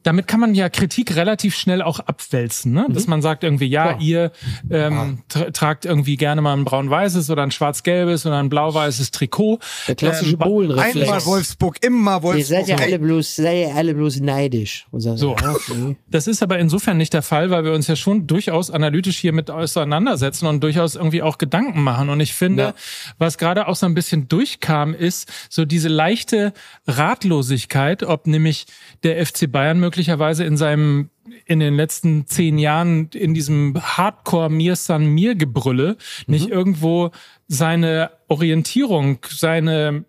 damit 0.03 0.27
kann 0.27 0.39
man 0.39 0.53
ja 0.55 0.69
Kritik 0.69 1.15
relativ 1.15 1.55
schnell 1.55 1.81
auch 1.81 1.99
abwälzen, 1.99 2.71
ne? 2.73 2.85
Dass 2.89 3.07
man 3.07 3.21
sagt 3.21 3.43
irgendwie, 3.43 3.65
ja, 3.67 3.91
Ja. 3.91 3.97
ihr 3.99 4.31
ähm, 4.69 5.19
tra 5.29 5.45
tragt 5.51 5.85
irgendwie 5.85 6.17
gerne 6.17 6.41
mal 6.41 6.53
ein 6.53 6.65
braun-weißes 6.65 7.29
oder 7.29 7.43
ein 7.43 7.51
schwarz-gelbes 7.51 8.25
oder 8.25 8.37
ein 8.39 8.49
blau-weißes 8.49 9.11
Trikot. 9.11 9.59
Der 9.87 9.95
klassische 9.95 10.33
Ähm, 10.33 10.37
Bohlenreflex. 10.39 10.95
einmal 11.07 11.25
Wolfsburg, 11.25 11.77
immer 11.81 12.17
Ihr 12.17 12.23
Wolfsburg. 12.23 12.45
seid 12.65 12.67
ja 12.67 12.75
alle 12.77 12.99
bloß, 12.99 13.35
seid 13.37 13.57
ihr 13.69 13.75
alle 13.75 13.93
bloß 13.93 14.19
neidisch. 14.19 14.85
So. 14.91 15.35
ja, 15.41 15.51
okay. 15.53 15.95
Das 16.09 16.27
ist 16.27 16.43
aber 16.43 16.59
insofern 16.59 16.97
nicht 16.97 17.13
der 17.13 17.21
Fall, 17.21 17.49
weil 17.49 17.63
wir 17.63 17.73
uns 17.73 17.87
ja 17.87 17.95
schon 17.95 18.27
durchaus 18.27 18.69
analytisch 18.71 19.17
hier 19.17 19.33
mit 19.33 19.49
auseinandersetzen 19.49 20.47
und 20.47 20.61
durchaus 20.63 20.95
irgendwie 20.95 21.21
auch 21.21 21.37
Gedanken 21.37 21.81
machen. 21.81 22.09
Und 22.09 22.19
ich 22.19 22.33
finde, 22.33 22.63
Ja. 22.63 22.73
was 23.17 23.37
gerade 23.37 23.67
auch 23.67 23.75
so 23.75 23.85
ein 23.85 23.93
bisschen 23.93 24.27
durchkam, 24.27 24.93
ist 24.93 25.31
so 25.49 25.65
diese 25.65 25.87
leichte 25.87 26.53
Ratlosigkeit, 26.87 28.03
ob 28.03 28.27
nämlich 28.27 28.65
der 29.03 29.23
FC 29.25 29.51
Bayern 29.51 29.79
möglicherweise 29.79 29.92
in 29.95 30.57
seinem 30.57 31.09
in 31.45 31.59
den 31.59 31.75
letzten 31.75 32.27
zehn 32.27 32.57
Jahren 32.57 33.09
in 33.13 33.33
diesem 33.33 33.75
Hardcore 33.81 34.49
Mir 34.49 34.75
San 34.75 35.05
Mir 35.07 35.35
Gebrülle 35.35 35.97
nicht 36.27 36.49
irgendwo 36.49 37.11
seine 37.47 38.11
Orientierung, 38.27 39.19
seine 39.29 40.05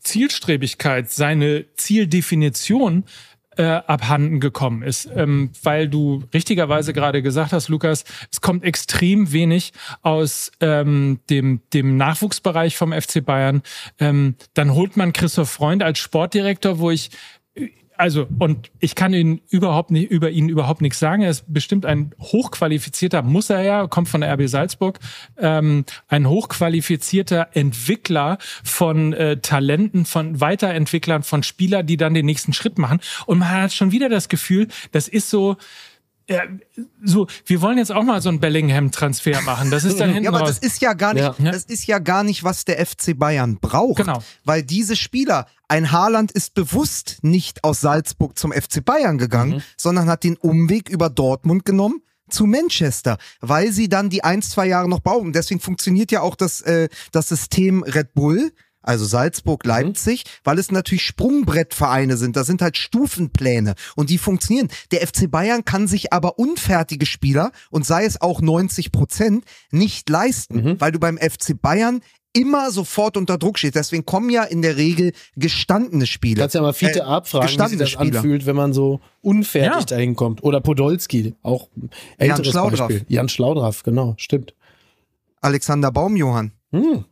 Zielstrebigkeit, 0.00 1.10
seine 1.10 1.66
Zieldefinition 1.74 3.04
äh, 3.56 3.62
abhanden 3.62 4.40
gekommen 4.40 4.82
ist, 4.82 5.08
ähm, 5.14 5.50
weil 5.62 5.88
du 5.88 6.24
richtigerweise 6.32 6.92
gerade 6.92 7.22
gesagt 7.22 7.52
hast, 7.52 7.68
Lukas, 7.68 8.04
es 8.30 8.40
kommt 8.40 8.64
extrem 8.64 9.32
wenig 9.32 9.72
aus 10.02 10.50
ähm, 10.60 11.20
dem, 11.30 11.60
dem 11.72 11.96
Nachwuchsbereich 11.96 12.76
vom 12.76 12.92
FC 12.92 13.24
Bayern. 13.24 13.62
Ähm, 13.98 14.34
dann 14.54 14.74
holt 14.74 14.96
man 14.96 15.12
Christoph 15.12 15.50
Freund 15.50 15.82
als 15.82 15.98
Sportdirektor, 15.98 16.78
wo 16.78 16.90
ich 16.90 17.10
also 17.96 18.26
und 18.38 18.70
ich 18.80 18.94
kann 18.94 19.14
ihn 19.14 19.40
überhaupt 19.50 19.90
nicht 19.90 20.10
über 20.10 20.30
ihn 20.30 20.48
überhaupt 20.48 20.80
nichts 20.80 20.98
sagen. 20.98 21.22
Er 21.22 21.30
ist 21.30 21.44
bestimmt 21.52 21.86
ein 21.86 22.14
hochqualifizierter, 22.20 23.22
muss 23.22 23.50
er 23.50 23.62
ja, 23.62 23.86
kommt 23.86 24.08
von 24.08 24.20
der 24.20 24.32
RB 24.34 24.48
Salzburg, 24.48 24.98
ähm, 25.38 25.84
ein 26.08 26.28
hochqualifizierter 26.28 27.48
Entwickler 27.52 28.38
von 28.62 29.12
äh, 29.12 29.38
Talenten, 29.38 30.04
von 30.04 30.40
Weiterentwicklern, 30.40 31.22
von 31.22 31.42
Spielern, 31.42 31.86
die 31.86 31.96
dann 31.96 32.14
den 32.14 32.26
nächsten 32.26 32.52
Schritt 32.52 32.78
machen. 32.78 33.00
Und 33.26 33.38
man 33.38 33.50
hat 33.50 33.72
schon 33.72 33.92
wieder 33.92 34.08
das 34.08 34.28
Gefühl, 34.28 34.68
das 34.92 35.08
ist 35.08 35.30
so. 35.30 35.56
Ja, 36.28 36.42
so, 37.02 37.26
wir 37.44 37.60
wollen 37.60 37.76
jetzt 37.76 37.92
auch 37.92 38.02
mal 38.02 38.22
so 38.22 38.30
einen 38.30 38.40
Bellingham-Transfer 38.40 39.42
machen. 39.42 39.70
Das 39.70 39.84
ist 39.84 40.00
dann 40.00 40.08
hinten 40.12 40.24
Ja, 40.24 40.30
aber 40.30 40.40
raus. 40.40 40.48
das 40.48 40.58
ist 40.58 40.80
ja 40.80 40.94
gar 40.94 41.12
nicht, 41.12 41.22
Ja. 41.22 41.34
das 41.52 41.64
ist 41.64 41.86
ja 41.86 41.98
gar 41.98 42.24
nicht, 42.24 42.44
was 42.44 42.64
der 42.64 42.84
FC 42.84 43.18
Bayern 43.18 43.58
braucht. 43.60 43.98
Genau. 43.98 44.22
Weil 44.44 44.62
diese 44.62 44.96
Spieler, 44.96 45.46
ein 45.68 45.92
Haaland 45.92 46.32
ist 46.32 46.54
bewusst 46.54 47.18
nicht 47.22 47.62
aus 47.62 47.80
Salzburg 47.82 48.38
zum 48.38 48.52
FC 48.52 48.82
Bayern 48.84 49.18
gegangen, 49.18 49.62
sondern 49.76 50.08
hat 50.08 50.24
den 50.24 50.36
Umweg 50.36 50.88
über 50.88 51.10
Dortmund 51.10 51.64
genommen 51.66 52.00
zu 52.30 52.46
Manchester, 52.46 53.18
weil 53.40 53.70
sie 53.70 53.90
dann 53.90 54.08
die 54.08 54.24
ein, 54.24 54.40
zwei 54.40 54.66
Jahre 54.66 54.88
noch 54.88 55.00
brauchen. 55.00 55.34
Deswegen 55.34 55.60
funktioniert 55.60 56.10
ja 56.10 56.22
auch 56.22 56.36
das, 56.36 56.62
äh, 56.62 56.88
das 57.12 57.28
System 57.28 57.82
Red 57.82 58.14
Bull, 58.14 58.50
also 58.84 59.04
Salzburg, 59.04 59.64
Leipzig, 59.64 60.24
weil 60.44 60.58
es 60.58 60.70
natürlich 60.70 61.02
Sprungbrettvereine 61.02 62.16
sind. 62.16 62.36
Das 62.36 62.46
sind 62.46 62.62
halt 62.62 62.76
Stufenpläne 62.76 63.74
und 63.96 64.10
die 64.10 64.18
funktionieren. 64.18 64.68
Der 64.92 65.06
FC 65.06 65.30
Bayern 65.30 65.64
kann 65.64 65.88
sich 65.88 66.12
aber 66.12 66.38
unfertige 66.38 67.06
Spieler 67.06 67.50
und 67.70 67.84
sei 67.84 68.04
es 68.04 68.20
auch 68.20 68.40
90 68.40 68.92
Prozent 68.92 69.44
nicht 69.72 70.08
leisten, 70.08 70.78
weil 70.80 70.92
du 70.92 70.98
beim 71.00 71.18
FC 71.18 71.60
Bayern 71.60 72.00
immer 72.36 72.72
sofort 72.72 73.16
unter 73.16 73.38
Druck 73.38 73.58
stehst. 73.58 73.76
Deswegen 73.76 74.04
kommen 74.04 74.28
ja 74.28 74.42
in 74.42 74.60
der 74.60 74.76
Regel 74.76 75.12
gestandene 75.36 76.04
Spieler. 76.04 76.40
Kannst 76.42 76.56
ja 76.56 76.62
mal 76.62 76.72
Fiete 76.72 76.98
Äh, 76.98 77.02
abfragen, 77.02 77.48
wie 77.48 77.68
sich 77.68 77.78
das 77.78 77.90
Spieler. 77.90 78.18
anfühlt, 78.18 78.44
wenn 78.46 78.56
man 78.56 78.72
so 78.72 79.00
unfertig 79.22 79.68
Ja. 79.72 79.84
dahin 79.84 80.16
kommt. 80.16 80.42
Oder 80.42 80.60
Podolski, 80.60 81.34
auch 81.42 81.68
älteres 82.18 82.48
Schlaudraff. 82.48 82.88
Beispiel. 82.88 83.06
Jan 83.08 83.28
Schlaudraff, 83.28 83.84
genau, 83.84 84.14
stimmt. 84.18 84.52
Alexander 85.40 85.92
Baumjohann. 85.92 86.52
Hm. 86.72 87.04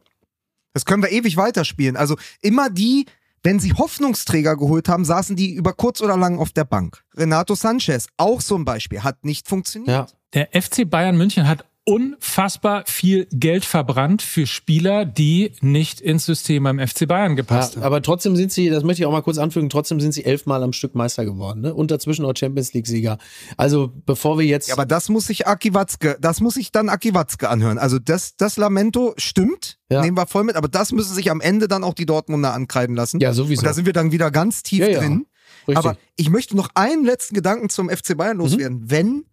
Das 0.72 0.84
können 0.84 1.02
wir 1.02 1.10
ewig 1.10 1.36
weiterspielen. 1.36 1.96
Also 1.96 2.16
immer 2.40 2.70
die, 2.70 3.06
wenn 3.42 3.58
sie 3.58 3.72
Hoffnungsträger 3.72 4.56
geholt 4.56 4.88
haben, 4.88 5.04
saßen 5.04 5.36
die 5.36 5.54
über 5.54 5.72
kurz 5.72 6.00
oder 6.00 6.16
lang 6.16 6.38
auf 6.38 6.50
der 6.50 6.64
Bank. 6.64 7.02
Renato 7.16 7.54
Sanchez, 7.54 8.08
auch 8.16 8.40
so 8.40 8.56
ein 8.56 8.64
Beispiel, 8.64 9.02
hat 9.02 9.24
nicht 9.24 9.48
funktioniert. 9.48 9.88
Ja. 9.88 10.06
Der 10.34 10.62
FC 10.62 10.88
Bayern 10.88 11.16
München 11.16 11.46
hat 11.46 11.64
unfassbar 11.84 12.84
viel 12.86 13.26
Geld 13.32 13.64
verbrannt 13.64 14.22
für 14.22 14.46
Spieler, 14.46 15.04
die 15.04 15.52
nicht 15.60 16.00
ins 16.00 16.24
System 16.26 16.62
beim 16.64 16.78
FC 16.78 17.06
Bayern 17.08 17.34
gepasst 17.36 17.74
Ja, 17.74 17.80
haben. 17.80 17.86
aber 17.86 18.02
trotzdem 18.02 18.36
sind 18.36 18.52
sie, 18.52 18.68
das 18.70 18.84
möchte 18.84 19.02
ich 19.02 19.06
auch 19.06 19.12
mal 19.12 19.22
kurz 19.22 19.38
anfügen, 19.38 19.68
trotzdem 19.68 20.00
sind 20.00 20.12
sie 20.12 20.24
elfmal 20.24 20.62
am 20.62 20.72
Stück 20.72 20.94
Meister 20.94 21.24
geworden, 21.24 21.60
ne? 21.60 21.74
Und 21.74 21.90
dazwischen 21.90 22.24
auch 22.24 22.34
Champions 22.36 22.72
League-Sieger. 22.72 23.18
Also 23.56 23.92
bevor 24.06 24.38
wir 24.38 24.46
jetzt. 24.46 24.68
Ja, 24.68 24.74
aber 24.74 24.86
das 24.86 25.08
muss 25.08 25.26
sich 25.26 25.46
Aki 25.46 25.74
Watzke, 25.74 26.16
das 26.20 26.40
muss 26.40 26.54
sich 26.54 26.70
dann 26.72 26.88
Aki 26.88 27.14
Watzke 27.14 27.48
anhören. 27.48 27.78
Also 27.78 27.98
das, 27.98 28.36
das 28.36 28.56
Lamento 28.56 29.14
stimmt, 29.16 29.78
Ja. 29.90 30.02
nehmen 30.02 30.16
wir 30.16 30.26
voll 30.26 30.44
mit, 30.44 30.56
aber 30.56 30.68
das 30.68 30.92
müssen 30.92 31.14
sich 31.14 31.30
am 31.30 31.40
Ende 31.40 31.68
dann 31.68 31.84
auch 31.84 31.94
die 31.94 32.06
Dortmunder 32.06 32.54
ankreiden 32.54 32.94
lassen. 32.96 33.20
Ja, 33.20 33.32
sowieso. 33.34 33.60
Und 33.60 33.66
da 33.66 33.72
sind 33.74 33.86
wir 33.86 33.92
dann 33.92 34.12
wieder 34.12 34.30
ganz 34.30 34.62
tief 34.62 34.80
Ja, 34.80 34.88
ja. 34.88 34.98
drin. 35.00 35.26
Richtig. 35.68 35.76
Aber 35.76 35.96
ich 36.16 36.30
möchte 36.30 36.56
noch 36.56 36.70
einen 36.74 37.04
letzten 37.04 37.34
Gedanken 37.34 37.68
zum 37.68 37.88
FC 37.90 38.16
Bayern 38.16 38.36
Mhm. 38.36 38.42
loswerden. 38.42 38.80
Wenn 38.90 39.24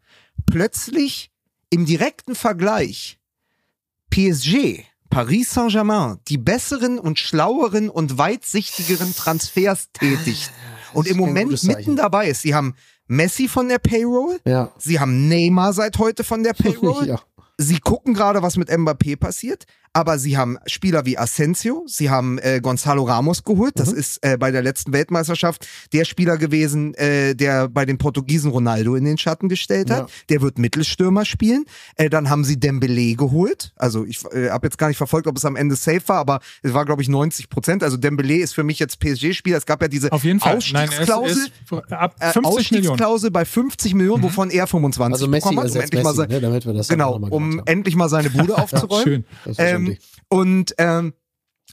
plötzlich 0.46 1.32
im 1.70 1.86
direkten 1.86 2.36
Vergleich 2.36 3.20
PSG, 4.10 4.84
Paris 5.10 5.54
Saint-Germain 5.54 6.20
die 6.28 6.38
besseren 6.38 7.00
und 7.00 7.20
schlaueren 7.20 7.90
und 7.90 8.18
weitsichtigeren 8.18 9.16
Transfers 9.16 9.90
tätigt 9.94 10.52
und 10.94 11.08
im 11.08 11.18
Moment 11.18 11.64
mitten 11.64 11.96
dabei 11.96 12.30
ist. 12.30 12.42
Sie 12.42 12.56
haben 12.56 12.76
Messi 13.08 13.48
von 13.48 13.70
der 13.70 13.80
Payroll, 13.80 14.40
ja. 14.46 14.72
sie 14.78 15.00
haben 15.00 15.28
Neymar 15.28 15.74
seit 15.74 15.98
heute 15.98 16.24
von 16.24 16.44
der 16.44 16.54
Payroll, 16.54 17.08
ja. 17.08 17.20
sie 17.58 17.80
gucken 17.80 18.14
gerade, 18.14 18.42
was 18.42 18.56
mit 18.56 18.70
Mbappé 18.70 19.16
passiert, 19.18 19.66
aber 19.94 20.20
sie 20.20 20.38
haben 20.38 20.58
Spieler 20.68 21.06
wie 21.06 21.18
Asensio, 21.18 21.84
sie 21.88 22.10
haben 22.10 22.38
äh, 22.40 22.60
Gonzalo 22.62 23.04
Ramos 23.04 23.44
geholt. 23.44 23.74
Das 23.76 23.92
ist 23.92 24.20
äh, 24.24 24.38
bei 24.38 24.52
der 24.52 24.62
letzten 24.62 24.94
Weltmeisterschaft 24.94 25.68
der 25.94 26.06
Spieler 26.06 26.38
gewesen, 26.38 26.94
äh, 26.96 27.36
der 27.36 27.68
bei 27.70 27.86
den 27.86 27.98
Portugiesen 27.98 28.52
Ronaldo 28.52 28.96
in 28.96 29.04
den 29.06 29.18
Schatten 29.18 29.50
gestellt 29.50 29.90
hat. 29.90 30.08
Ja. 30.10 30.16
Der 30.30 30.42
wird 30.42 30.60
Mittelstürmer 30.60 31.26
spielen. 31.26 31.66
Äh, 31.96 32.10
dann 32.10 32.30
haben 32.30 32.44
sie 32.44 32.60
Dembele 32.60 33.16
geholt. 33.16 33.72
Also 33.76 34.06
ich 34.06 34.24
äh, 34.34 34.50
habe 34.50 34.68
jetzt 34.68 34.78
gar 34.78 34.88
nicht 34.90 34.98
verfolgt, 34.98 35.28
ob 35.28 35.38
es 35.38 35.46
am 35.46 35.56
Ende 35.56 35.76
safe 35.76 36.02
war, 36.08 36.18
aber 36.20 36.40
es 36.62 36.74
war 36.74 36.86
glaube 36.86 37.02
ich 37.02 37.10
90 37.10 37.50
Prozent. 37.50 37.84
Also 37.84 37.98
Dembele 37.98 38.38
ist 38.38 38.54
für 38.54 38.64
mich 38.64 38.80
jetzt 38.80 39.00
PSG-Spieler. 39.00 39.58
Es 39.58 39.66
gab 39.66 39.82
ja 39.82 39.88
diese 39.88 40.12
Auf 40.12 40.24
jeden 40.24 40.40
Fall. 40.40 40.58
Ausstiegsklausel. 40.58 41.36
Nein, 41.36 41.82
es 41.82 41.88
ist 41.88 41.92
ab 41.94 42.16
äh, 42.20 42.32
50 42.32 42.72
Millionen. 42.72 42.92
Ausstiegsklausel 42.92 43.32
bei 43.32 43.46
50 43.46 43.94
Millionen, 43.96 44.24
wovon 44.24 44.50
er 44.50 44.68
25 44.68 45.14
Also 45.14 45.28
Messi 45.28 45.42
bekommen 45.42 45.58
hat, 45.60 45.64
um 45.64 45.68
ersetzt 45.68 45.84
endlich 45.86 46.04
mal 46.04 46.10
Messi, 46.12 46.18
sein- 46.18 46.30
ne, 46.30 46.42
damit 46.42 46.66
wir 46.66 46.74
das 46.74 46.88
dann 46.88 46.98
Genau, 47.00 47.16
um 47.16 47.24
haben. 47.58 47.62
endlich 47.66 47.96
mal 47.96 48.10
seine 48.10 48.30
Bude 48.30 48.58
aufzuräumen. 48.58 49.04
Schön. 49.04 49.26
Das 49.46 49.58
ist 49.58 49.60
Ähm, 49.88 49.98
und 50.30 50.76
ähm, 50.78 51.14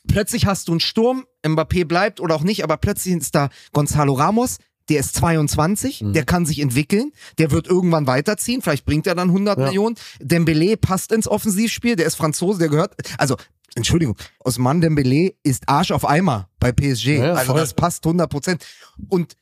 plötzlich 0.09 0.47
hast 0.47 0.69
du 0.69 0.73
einen 0.73 0.81
Sturm, 0.81 1.27
Mbappé 1.45 1.85
bleibt 1.85 2.21
oder 2.21 2.35
auch 2.35 2.43
nicht, 2.43 2.63
aber 2.65 2.77
plötzlich 2.77 3.15
ist 3.17 3.35
da 3.35 3.51
Gonzalo 3.73 4.13
Ramos, 4.15 4.59
der 4.89 5.01
ist 5.01 5.15
22, 5.17 6.03
Mhm. 6.03 6.13
der 6.13 6.25
kann 6.25 6.47
sich 6.47 6.61
entwickeln, 6.61 7.13
der 7.39 7.51
wird 7.51 7.67
irgendwann 7.67 8.07
weiterziehen, 8.07 8.63
vielleicht 8.63 8.85
bringt 8.85 9.07
er 9.07 9.15
dann 9.17 9.31
100 9.31 9.59
Ja. 9.59 9.65
Millionen. 9.67 9.97
Dembele 10.21 10.77
passt 10.77 11.11
ins 11.13 11.27
Offensivspiel, 11.27 11.97
der 11.97 12.07
ist 12.07 12.15
Franzose, 12.15 12.59
der 12.61 12.69
gehört, 12.69 12.95
also 13.19 13.37
Entschuldigung, 13.75 14.17
Osman 14.39 14.81
Dembele 14.81 15.35
ist 15.43 15.69
Arsch 15.69 15.91
auf 15.91 16.09
Eimer 16.09 16.49
bei 16.61 16.73
PSG, 16.73 17.19
Ja, 17.19 17.35
also 17.35 17.53
das 17.53 17.75
passt 17.75 18.07
100 18.07 18.31
Prozent. 18.31 18.65
Und 19.09 19.37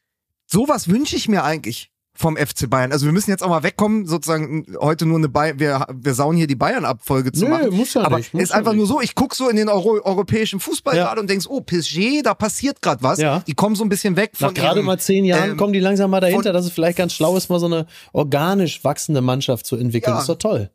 sowas 0.46 0.88
wünsche 0.88 1.14
ich 1.14 1.28
mir 1.28 1.44
eigentlich 1.44 1.92
vom 2.16 2.36
FC 2.36 2.70
Bayern. 2.70 2.92
Also 2.92 3.06
wir 3.06 3.12
müssen 3.12 3.30
jetzt 3.30 3.42
auch 3.42 3.48
mal 3.48 3.62
wegkommen, 3.64 4.06
sozusagen 4.06 4.64
heute 4.80 5.04
nur 5.04 5.18
eine 5.18 5.28
Bayern, 5.28 5.58
wir, 5.58 5.84
wir 5.92 6.14
sauen 6.14 6.36
hier 6.36 6.46
die 6.46 6.54
Bayern-Abfolge 6.54 7.32
zu 7.32 7.46
machen. 7.46 7.74
muss 7.74 7.94
ja 7.94 8.02
Aber 8.02 8.18
nicht, 8.18 8.32
muss 8.32 8.44
ist 8.44 8.50
ja 8.50 8.56
einfach 8.56 8.70
nicht. 8.72 8.78
nur 8.78 8.86
so, 8.86 9.00
ich 9.00 9.14
guck 9.16 9.34
so 9.34 9.48
in 9.48 9.56
den 9.56 9.68
Euro 9.68 10.00
europäischen 10.04 10.60
Fußball 10.60 10.96
Ja. 10.96 11.06
gerade 11.06 11.20
und 11.20 11.28
denkst, 11.28 11.46
oh, 11.48 11.60
PSG, 11.60 12.22
da 12.22 12.34
passiert 12.34 12.80
gerade 12.82 13.02
was. 13.02 13.18
Ja. 13.18 13.40
Die 13.46 13.54
kommen 13.54 13.74
so 13.74 13.82
ein 13.84 13.88
bisschen 13.88 14.14
weg 14.16 14.30
Nach 14.38 14.48
von 14.48 14.54
gerade 14.54 14.78
ihrem, 14.78 14.86
mal 14.86 14.98
zehn 15.00 15.24
Jahren 15.24 15.50
ähm, 15.50 15.56
kommen 15.56 15.72
die 15.72 15.80
langsam 15.80 16.10
mal 16.10 16.20
dahinter, 16.20 16.44
von- 16.44 16.52
dass 16.54 16.66
es 16.66 16.72
vielleicht 16.72 16.98
ganz 16.98 17.12
schlau 17.14 17.36
ist, 17.36 17.50
mal 17.50 17.58
so 17.58 17.66
eine 17.66 17.86
organisch 18.12 18.84
wachsende 18.84 19.20
Mannschaft 19.20 19.66
zu 19.66 19.76
entwickeln. 19.76 20.12
Ja. 20.12 20.14
Das 20.14 20.24
ist 20.24 20.28
doch 20.28 20.38
toll. 20.38 20.70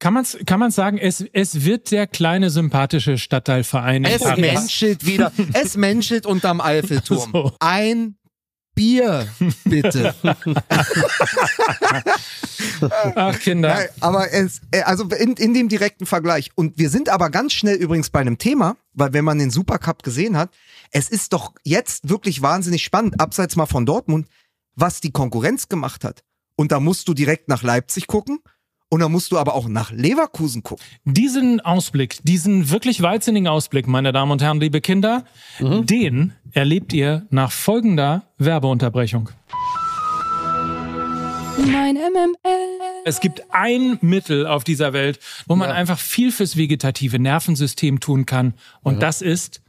Kann 0.00 0.14
man 0.14 0.24
kann 0.46 0.58
man's 0.58 0.74
sagen, 0.76 0.96
es, 0.96 1.22
es 1.34 1.66
wird 1.66 1.90
der 1.90 2.06
kleine 2.06 2.48
sympathische 2.48 3.18
Stadtteilverein 3.18 4.04
in 4.04 4.10
Es 4.10 4.22
Paris. 4.22 4.40
menschelt 4.40 5.04
wieder, 5.06 5.30
es 5.52 5.76
menschelt 5.76 6.24
unterm 6.24 6.62
Eiffelturm. 6.62 7.30
So. 7.32 7.52
Ein 7.60 8.16
Bier, 8.74 9.28
bitte. 9.64 10.14
Ach 13.14 13.38
Kinder. 13.38 13.74
Nein, 13.74 13.88
aber 14.00 14.32
es, 14.32 14.60
äh, 14.70 14.82
also 14.82 15.04
in, 15.04 15.34
in 15.34 15.54
dem 15.54 15.68
direkten 15.68 16.06
Vergleich. 16.06 16.50
Und 16.54 16.78
wir 16.78 16.90
sind 16.90 17.08
aber 17.08 17.30
ganz 17.30 17.52
schnell 17.52 17.76
übrigens 17.76 18.10
bei 18.10 18.20
einem 18.20 18.38
Thema, 18.38 18.76
weil 18.92 19.12
wenn 19.12 19.24
man 19.24 19.38
den 19.38 19.50
Supercup 19.50 20.02
gesehen 20.02 20.36
hat, 20.36 20.50
es 20.90 21.08
ist 21.08 21.32
doch 21.32 21.52
jetzt 21.64 22.08
wirklich 22.08 22.42
wahnsinnig 22.42 22.82
spannend, 22.82 23.20
abseits 23.20 23.56
mal 23.56 23.66
von 23.66 23.86
Dortmund, 23.86 24.28
was 24.74 25.00
die 25.00 25.12
Konkurrenz 25.12 25.68
gemacht 25.68 26.04
hat. 26.04 26.22
Und 26.56 26.72
da 26.72 26.80
musst 26.80 27.08
du 27.08 27.14
direkt 27.14 27.48
nach 27.48 27.62
Leipzig 27.62 28.06
gucken. 28.06 28.40
Und 28.92 29.00
da 29.00 29.08
musst 29.08 29.30
du 29.30 29.38
aber 29.38 29.54
auch 29.54 29.68
nach 29.68 29.92
Leverkusen 29.92 30.64
gucken. 30.64 30.84
Diesen 31.04 31.60
Ausblick, 31.60 32.18
diesen 32.24 32.70
wirklich 32.70 33.00
wahnsinnigen 33.02 33.46
Ausblick, 33.46 33.86
meine 33.86 34.10
Damen 34.12 34.32
und 34.32 34.42
Herren, 34.42 34.58
liebe 34.60 34.80
Kinder, 34.80 35.24
den 35.60 36.32
erlebt 36.52 36.92
ihr 36.92 37.24
nach 37.30 37.52
folgender 37.52 38.24
Werbeunterbrechung. 38.38 39.28
Mein 41.70 41.94
MML. 41.94 42.34
Es 43.04 43.20
gibt 43.20 43.42
ein 43.50 43.98
Mittel 44.00 44.46
auf 44.46 44.64
dieser 44.64 44.92
Welt, 44.92 45.20
wo 45.46 45.54
man 45.56 45.68
Ja. 45.68 45.74
einfach 45.76 45.98
viel 45.98 46.32
fürs 46.32 46.56
vegetative 46.56 47.18
Nervensystem 47.18 48.00
tun 48.00 48.26
kann. 48.26 48.54
Und 48.82 49.02
das 49.02 49.22
ist 49.22 49.62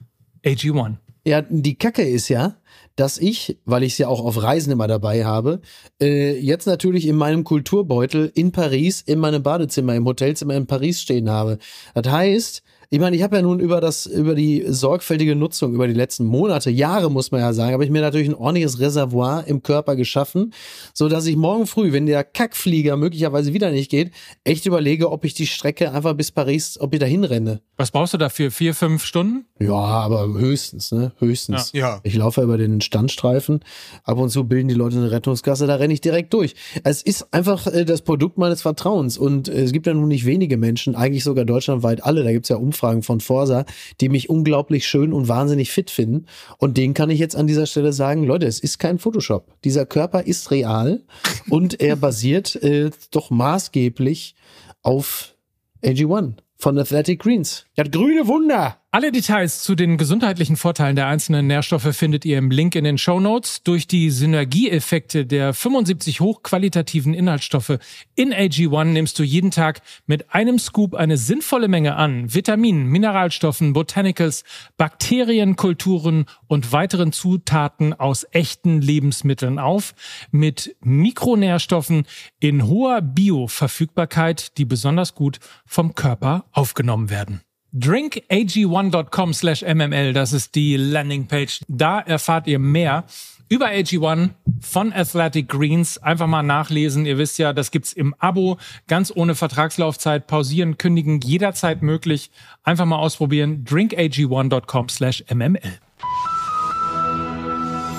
AG1. 0.44 0.96
Ja, 1.26 1.42
die 1.48 1.76
Kacke 1.76 2.02
ist 2.02 2.30
ja, 2.30 2.56
dass 3.02 3.18
ich, 3.18 3.58
weil 3.66 3.82
ich 3.82 3.94
es 3.94 3.98
ja 3.98 4.08
auch 4.08 4.24
auf 4.24 4.44
Reisen 4.44 4.72
immer 4.72 4.88
dabei 4.88 5.26
habe, 5.26 5.62
äh, 6.00 6.38
jetzt 6.38 6.68
natürlich 6.68 7.08
in 7.08 7.16
meinem 7.16 7.44
Kulturbeutel 7.44 8.32
in 8.36 8.52
Paris 8.52 9.02
in 9.02 9.18
meinem 9.18 9.42
Badezimmer, 9.42 9.96
im 9.96 10.06
Hotelzimmer 10.06 10.54
in 10.54 10.68
Paris 10.68 11.02
stehen 11.02 11.28
habe. 11.28 11.58
Das 11.96 12.12
heißt, 12.12 12.62
ich 12.94 13.00
meine, 13.00 13.16
ich 13.16 13.24
habe 13.24 13.38
ja 13.38 13.42
nun 13.42 13.62
über 13.62 13.80
das, 13.80 14.06
über 14.06 14.36
die 14.36 14.66
sorgfältige 14.68 15.34
Nutzung 15.34 15.74
über 15.74 15.88
die 15.88 15.94
letzten 15.94 16.26
Monate, 16.26 16.70
Jahre 16.70 17.10
muss 17.10 17.32
man 17.32 17.40
ja 17.40 17.54
sagen, 17.54 17.72
habe 17.72 17.86
ich 17.86 17.90
mir 17.90 18.02
natürlich 18.02 18.28
ein 18.28 18.36
ordentliches 18.36 18.82
Reservoir 18.82 19.48
im 19.48 19.64
Körper 19.64 19.96
geschaffen, 19.96 20.54
so 20.94 21.08
dass 21.08 21.26
ich 21.26 21.38
morgen 21.38 21.68
früh, 21.68 21.94
wenn 21.94 22.06
der 22.06 22.26
Kackflieger 22.26 22.98
möglicherweise 22.98 23.54
wieder 23.54 23.72
nicht 23.72 23.90
geht, 23.90 24.12
echt 24.44 24.66
überlege, 24.66 25.10
ob 25.10 25.24
ich 25.24 25.34
die 25.34 25.48
Strecke 25.48 25.94
einfach 25.94 26.16
bis 26.16 26.34
Paris, 26.34 26.78
ob 26.82 26.94
ich 26.94 27.00
da 27.00 27.06
hinrenne. 27.06 27.62
Was 27.78 27.92
brauchst 27.92 28.14
du 28.14 28.18
dafür? 28.18 28.52
Vier, 28.52 28.76
fünf 28.76 29.06
Stunden? 29.06 29.46
Ja, 29.58 29.72
aber 29.72 30.28
höchstens, 30.28 30.92
ne? 30.92 31.14
Höchstens. 31.18 31.72
Ja. 31.72 31.80
Ja. 31.82 32.00
Ich 32.04 32.16
laufe 32.16 32.42
ja 32.42 32.46
über 32.46 32.58
den 32.58 32.82
Standstreifen. 32.82 33.62
Ab 34.04 34.18
und 34.18 34.32
zu 34.32 34.44
bilden 34.44 34.68
die 34.68 34.76
Leute 34.76 34.98
eine 34.98 35.12
Rettungsgasse, 35.12 35.66
da 35.66 35.76
renne 35.76 35.94
ich 35.94 36.02
direkt 36.02 36.34
durch. 36.34 36.56
Es 36.84 37.02
ist 37.02 37.34
einfach 37.34 37.68
äh, 37.68 37.86
das 37.86 38.02
Produkt 38.02 38.38
meines 38.38 38.62
Vertrauens. 38.62 39.18
Und 39.18 39.48
es 39.48 39.72
gibt 39.72 39.88
ja 39.88 39.94
nun 39.94 40.10
nicht 40.10 40.26
wenige 40.26 40.58
Menschen, 40.58 40.94
eigentlich 40.94 41.24
sogar 41.24 41.46
deutschlandweit 41.46 42.04
alle, 42.04 42.26
da 42.26 42.34
gibt's 42.34 42.50
ja 42.50 42.58
Umfragen 42.58 42.81
von 43.04 43.20
Forsa, 43.20 43.66
die 44.00 44.10
mich 44.10 44.30
unglaublich 44.30 44.88
schön 44.88 45.14
und 45.14 45.28
wahnsinnig 45.28 45.72
fit 45.72 45.90
finden. 45.90 46.26
Und 46.58 46.78
denen 46.78 46.94
kann 46.94 47.10
ich 47.10 47.20
jetzt 47.20 47.36
an 47.36 47.48
dieser 47.48 47.66
Stelle 47.66 47.94
sagen, 47.94 48.24
Leute, 48.24 48.48
es 48.48 48.60
ist 48.60 48.80
kein 48.80 49.00
Photoshop. 49.00 49.54
Dieser 49.64 49.86
Körper 49.86 50.24
ist 50.24 50.52
real 50.52 51.04
und 51.50 51.80
er 51.80 51.96
basiert 51.96 52.56
äh, 52.56 52.92
doch 53.12 53.30
maßgeblich 53.30 54.36
auf 54.82 55.36
AG1 55.84 56.34
von 56.58 56.78
Athletic 56.78 57.20
Greens. 57.22 57.66
Das 57.76 57.90
grüne 57.90 58.28
Wunder. 58.28 58.81
Alle 58.94 59.14
Details 59.14 59.64
zu 59.64 59.74
den 59.74 59.96
gesundheitlichen 59.96 60.58
Vorteilen 60.58 60.98
der 60.98 61.08
einzelnen 61.08 61.48
Nährstoffe 61.48 61.96
findet 61.96 62.26
ihr 62.26 62.38
im 62.38 62.52
Link 62.52 62.76
in 62.76 62.84
den 62.84 62.98
Show 62.98 63.22
Notes. 63.22 63.64
Durch 63.64 63.88
die 63.88 64.10
Synergieeffekte 64.10 65.26
der 65.26 65.54
75 65.54 66.20
hochqualitativen 66.20 67.14
Inhaltsstoffe 67.14 67.78
in 68.16 68.34
AG1 68.34 68.84
nimmst 68.84 69.18
du 69.18 69.24
jeden 69.24 69.50
Tag 69.50 69.80
mit 70.08 70.34
einem 70.36 70.60
Scoop 70.60 70.94
eine 70.94 71.16
sinnvolle 71.16 71.70
Menge 71.70 71.96
an 71.96 72.34
Vitaminen, 72.34 72.86
Mineralstoffen, 72.86 73.72
Botanicals, 73.72 74.44
Bakterien, 74.76 75.56
Kulturen 75.56 76.26
und 76.48 76.74
weiteren 76.74 77.14
Zutaten 77.14 77.94
aus 77.94 78.28
echten 78.32 78.82
Lebensmitteln 78.82 79.58
auf 79.58 79.94
mit 80.32 80.76
Mikronährstoffen 80.82 82.04
in 82.42 82.68
hoher 82.68 83.02
Bioverfügbarkeit, 83.02 84.58
die 84.58 84.66
besonders 84.66 85.16
gut 85.16 85.40
vom 85.66 85.96
Körper 85.96 86.44
aufgenommen 86.52 87.10
werden. 87.10 87.40
drinkag1.com 87.74 89.34
slash 89.34 89.64
mml, 89.64 90.14
das 90.14 90.34
ist 90.34 90.56
die 90.56 90.76
Landingpage. 90.78 91.62
Da 91.68 92.00
erfahrt 92.00 92.48
ihr 92.48 92.60
mehr 92.60 93.06
über 93.52 93.68
AG1 93.68 94.30
von 94.62 94.94
Athletic 94.94 95.50
Greens. 95.50 95.98
Einfach 95.98 96.28
mal 96.28 96.42
nachlesen. 96.42 97.06
Ihr 97.06 97.18
wisst 97.18 97.38
ja, 97.38 97.52
das 97.52 97.72
gibt's 97.72 97.92
im 97.92 98.16
Abo, 98.18 98.58
ganz 98.88 99.12
ohne 99.14 99.36
Vertragslaufzeit, 99.36 100.26
pausieren, 100.26 100.78
kündigen, 100.78 101.20
jederzeit 101.20 101.82
möglich. 101.82 102.32
Einfach 102.64 102.86
mal 102.86 102.98
ausprobieren. 102.98 103.66
drinkag1.com 103.66 104.88
slash 104.88 105.26
mml. 105.30 105.60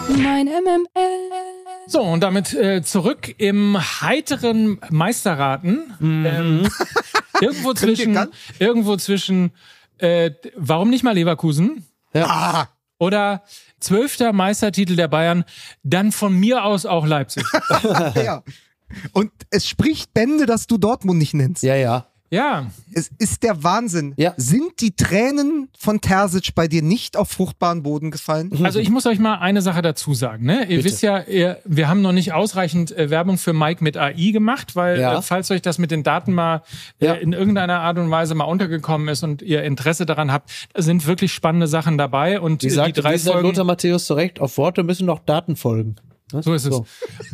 Mein 0.09 0.47
MML. 0.47 1.43
So, 1.87 2.01
und 2.01 2.23
damit 2.23 2.55
äh, 2.55 2.83
zurück 2.83 3.35
im 3.39 3.77
heiteren 4.01 4.79
Meisterraten. 4.91 5.93
Ähm, 6.01 6.69
irgendwo 7.43 7.75
zwischen, 7.75 8.19
irgendwo 8.59 8.97
zwischen, 8.97 9.53
äh, 9.99 10.31
warum 10.57 10.91
nicht 10.91 11.03
mal 11.05 11.13
Leverkusen? 11.13 11.87
Ah, 12.15 12.67
Oder 12.99 13.43
zwölfter 13.81 14.33
Meistertitel 14.33 14.97
der 14.97 15.09
Bayern, 15.09 15.45
dann 15.83 16.13
von 16.13 16.35
mir 16.39 16.65
aus 16.65 16.87
auch 16.87 17.07
Leipzig. 17.07 17.45
ja. 18.15 18.43
Und 19.13 19.33
es 19.51 19.67
spricht 19.67 20.13
Bände, 20.15 20.47
dass 20.47 20.67
du 20.67 20.79
Dortmund 20.79 21.19
nicht 21.19 21.35
nennst. 21.35 21.63
Ja, 21.63 21.75
ja. 21.75 22.12
Ja, 22.33 22.67
Es 22.95 23.11
ist 23.19 23.43
der 23.43 23.63
Wahnsinn. 23.63 24.15
Ja. 24.17 24.33
Sind 24.37 24.81
die 24.81 24.97
Tränen 24.97 25.69
von 25.79 26.01
Terzic 26.01 26.55
bei 26.55 26.67
dir 26.67 26.83
nicht 26.83 27.17
auf 27.17 27.29
fruchtbaren 27.31 27.83
Boden 27.83 28.11
gefallen? 28.11 28.51
also 28.65 28.79
ich 28.81 28.91
muss 28.91 29.07
euch 29.07 29.19
mal 29.19 29.37
eine 29.37 29.63
Sache 29.63 29.83
dazu 29.83 30.15
sagen. 30.15 30.45
Ne? 30.47 30.63
Ihr 30.63 30.67
Bitte. 30.79 30.85
wisst 30.85 31.03
ja, 31.03 31.21
ihr, 31.21 31.59
wir 31.65 31.89
haben 31.89 32.01
noch 32.03 32.13
nicht 32.13 32.33
ausreichend 32.33 32.91
äh, 32.97 33.11
Werbung 33.11 33.37
für 33.39 33.53
Mike 33.53 33.85
mit 33.85 33.97
AI 33.97 34.31
gemacht, 34.33 34.75
weil 34.75 34.99
Ja. 34.99 35.19
äh, 35.19 35.23
falls 35.23 35.51
euch 35.51 35.63
das 35.63 35.79
mit 35.79 35.91
den 35.91 36.03
Daten 36.03 36.33
mal 36.33 36.63
äh, 37.01 37.07
Ja. 37.07 37.13
in 37.15 37.33
irgendeiner 37.35 37.81
Art 37.81 37.99
und 37.99 38.11
Weise 38.11 38.35
mal 38.35 38.45
untergekommen 38.45 39.09
ist 39.09 39.23
und 39.23 39.43
ihr 39.43 39.63
Interesse 39.63 40.07
daran 40.07 40.33
habt, 40.33 40.51
da 40.73 40.83
sind 40.83 41.07
wirklich 41.07 41.33
spannende 41.33 41.67
Sachen 41.67 41.99
dabei. 41.99 42.41
Und 42.41 42.63
Wie 42.63 42.67
äh, 42.67 42.71
die 42.71 42.75
sagt, 42.75 42.97
drei 43.03 43.15
wie 43.15 43.19
sagt 43.19 43.35
Folgen, 43.35 43.49
Lothar 43.49 43.65
Matthäus 43.65 44.07
zu 44.07 44.15
Recht, 44.15 44.41
auf 44.41 44.57
Worte 44.57 44.83
müssen 44.83 45.07
noch 45.07 45.19
Daten 45.21 45.55
folgen. 45.57 45.97
Ne? 46.33 46.43
So 46.43 46.55
ist 46.55 46.65
es. 46.67 46.81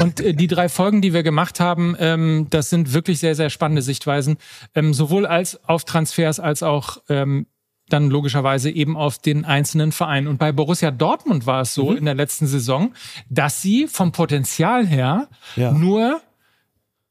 Und 0.01 0.21
äh, 0.21 0.35
die 0.35 0.47
drei 0.47 0.69
Folgen, 0.69 1.01
die 1.03 1.13
wir 1.13 1.23
gemacht 1.23 1.61
haben, 1.61 1.97
ähm, 1.99 2.47
das 2.51 2.71
sind 2.71 2.93
wirklich 2.93 3.19
sehr, 3.21 3.35
sehr 3.35 3.51
spannende 3.51 3.83
Sichtweisen, 3.83 4.37
ähm, 4.75 4.95
sowohl 4.95 5.27
als 5.27 5.63
auf 5.65 5.85
Transfers 5.85 6.41
als 6.41 6.63
auch 6.63 6.99
ähm, 7.09 7.47
dann 7.89 8.11
logischerweise 8.11 8.71
eben 8.71 8.97
auf 8.99 9.17
den 9.19 9.45
einzelnen 9.47 9.93
Verein. 9.93 10.27
Und 10.29 10.37
bei 10.39 10.53
Borussia 10.53 10.91
Dortmund 10.91 11.47
war 11.47 11.63
es 11.63 11.75
Mhm. 11.77 11.81
so 11.83 11.93
in 11.93 12.05
der 12.05 12.15
letzten 12.15 12.47
Saison, 12.47 12.93
dass 13.31 13.63
sie 13.63 13.87
vom 13.87 14.13
Potenzial 14.13 14.87
her 14.87 15.29
Ja. 15.57 15.73
nur 15.73 16.21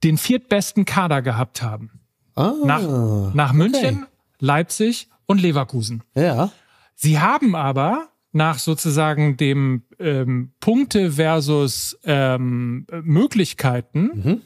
den 0.03 0.17
viertbesten 0.19 0.85
Kader 0.85 1.21
gehabt 1.23 1.63
haben. 1.63 1.99
Ah, 2.35 2.53
Nach, 2.63 3.33
nach 3.33 3.53
München, 3.53 4.05
Leipzig 4.39 5.09
und 5.25 5.41
Leverkusen. 5.41 6.03
Ja. 6.13 6.51
Sie 6.93 7.17
haben 7.19 7.55
aber 7.55 8.09
nach 8.32 8.59
sozusagen 8.59 9.38
dem 9.38 9.84
ähm, 9.99 10.51
Punkte 10.59 11.13
versus 11.13 11.97
ähm, 12.03 12.86
Möglichkeiten 13.03 14.11
Mhm. 14.13 14.41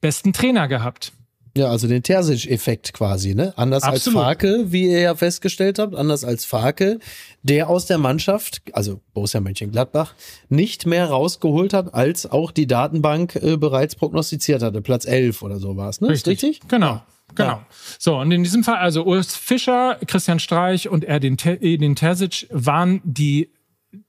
besten 0.00 0.32
Trainer 0.32 0.68
gehabt. 0.68 1.12
Ja, 1.56 1.68
also 1.68 1.88
den 1.88 2.04
Terzic-Effekt 2.04 2.92
quasi, 2.92 3.34
ne? 3.34 3.52
Anders 3.56 3.82
Absolut. 3.82 4.18
als 4.18 4.24
Farke, 4.24 4.64
wie 4.72 4.84
ihr 4.88 5.00
ja 5.00 5.14
festgestellt 5.16 5.80
habt, 5.80 5.96
anders 5.96 6.22
als 6.22 6.44
Farke, 6.44 7.00
der 7.42 7.68
aus 7.68 7.86
der 7.86 7.98
Mannschaft, 7.98 8.62
also 8.72 9.00
Borussia 9.14 9.40
Mönchengladbach, 9.40 10.14
nicht 10.48 10.86
mehr 10.86 11.06
rausgeholt 11.06 11.72
hat, 11.72 11.92
als 11.92 12.30
auch 12.30 12.52
die 12.52 12.68
Datenbank 12.68 13.34
äh, 13.34 13.56
bereits 13.56 13.96
prognostiziert 13.96 14.62
hatte. 14.62 14.80
Platz 14.80 15.04
11 15.06 15.42
oder 15.42 15.58
so 15.58 15.76
war 15.76 15.88
es, 15.88 16.00
ne? 16.00 16.12
Ist 16.12 16.28
richtig? 16.28 16.60
Genau. 16.68 17.02
Genau. 17.34 17.48
Ja. 17.50 17.66
So, 17.98 18.18
und 18.18 18.30
in 18.32 18.42
diesem 18.42 18.64
Fall, 18.64 18.76
also 18.76 19.04
Urs 19.04 19.36
Fischer, 19.36 19.98
Christian 20.06 20.38
Streich 20.40 20.88
und 20.88 21.04
Erdin, 21.04 21.36
Te 21.36 21.58
Edin 21.60 21.96
Terzic 21.96 22.46
waren 22.50 23.00
die 23.04 23.50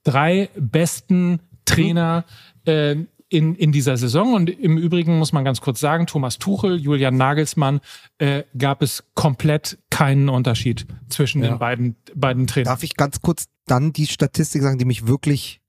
drei 0.04 0.50
besten 0.56 1.40
Trainer 1.66 2.26
äh, 2.66 2.96
in, 3.30 3.56
in 3.56 3.72
dieser 3.72 3.96
Saison. 3.98 4.34
Und 4.34 4.50
im 4.50 4.78
Übrigen 4.78 5.18
muss 5.18 5.32
man 5.32 5.46
ganz 5.46 5.62
kurz 5.62 5.80
sagen, 5.80 6.06
Thomas 6.06 6.38
Tuchel, 6.38 6.78
Julian 6.78 7.16
Nagelsmann, 7.16 7.80
äh, 8.18 8.44
gab 8.58 8.82
es 8.82 9.04
komplett 9.16 9.78
keinen 9.90 10.28
Unterschied 10.30 10.86
zwischen 11.10 11.42
Ja. 11.44 11.52
den 11.52 11.60
beiden, 11.60 11.96
beiden 12.14 12.46
Trainern. 12.48 12.74
Darf 12.74 12.84
ich 12.84 12.96
ganz 12.98 13.22
kurz 13.22 13.46
dann 13.68 13.94
die 13.94 14.08
Statistik 14.08 14.62
sagen, 14.62 14.78
die 14.78 14.86
mich 14.86 15.08
wirklich, 15.08 15.62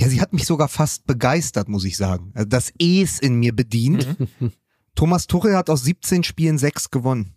ja, 0.00 0.08
sie 0.08 0.20
hat 0.20 0.32
mich 0.32 0.44
sogar 0.44 0.66
fast 0.68 1.06
begeistert, 1.06 1.68
muss 1.68 1.84
ich 1.84 1.96
sagen. 1.96 2.32
Also 2.34 2.48
das 2.48 2.72
Es 2.80 3.20
in 3.20 3.36
mir 3.36 3.54
bedient. 3.54 4.06
Thomas 4.94 5.26
Tuchel 5.26 5.56
hat 5.56 5.70
aus 5.70 5.84
17 5.84 6.24
Spielen 6.24 6.58
sechs 6.58 6.90
gewonnen. 6.90 7.34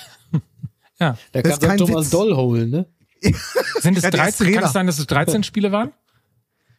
Ja. 1.00 1.18
Da 1.32 1.42
du 1.42 1.58
kein 1.58 1.78
Thomas 1.78 2.04
Witz. 2.04 2.10
Doll 2.10 2.34
holen, 2.34 2.70
ne? 2.70 2.86
Sind 3.80 3.96
es 3.96 4.04
Ja, 4.04 4.10
der 4.10 4.28
ist 4.28 4.38
13? 4.40 4.54
Kann 4.54 4.64
es 4.64 4.72
sein, 4.72 4.86
dass 4.86 4.98
es 4.98 5.06
13 5.06 5.42
Spiele 5.42 5.72
waren? 5.72 5.92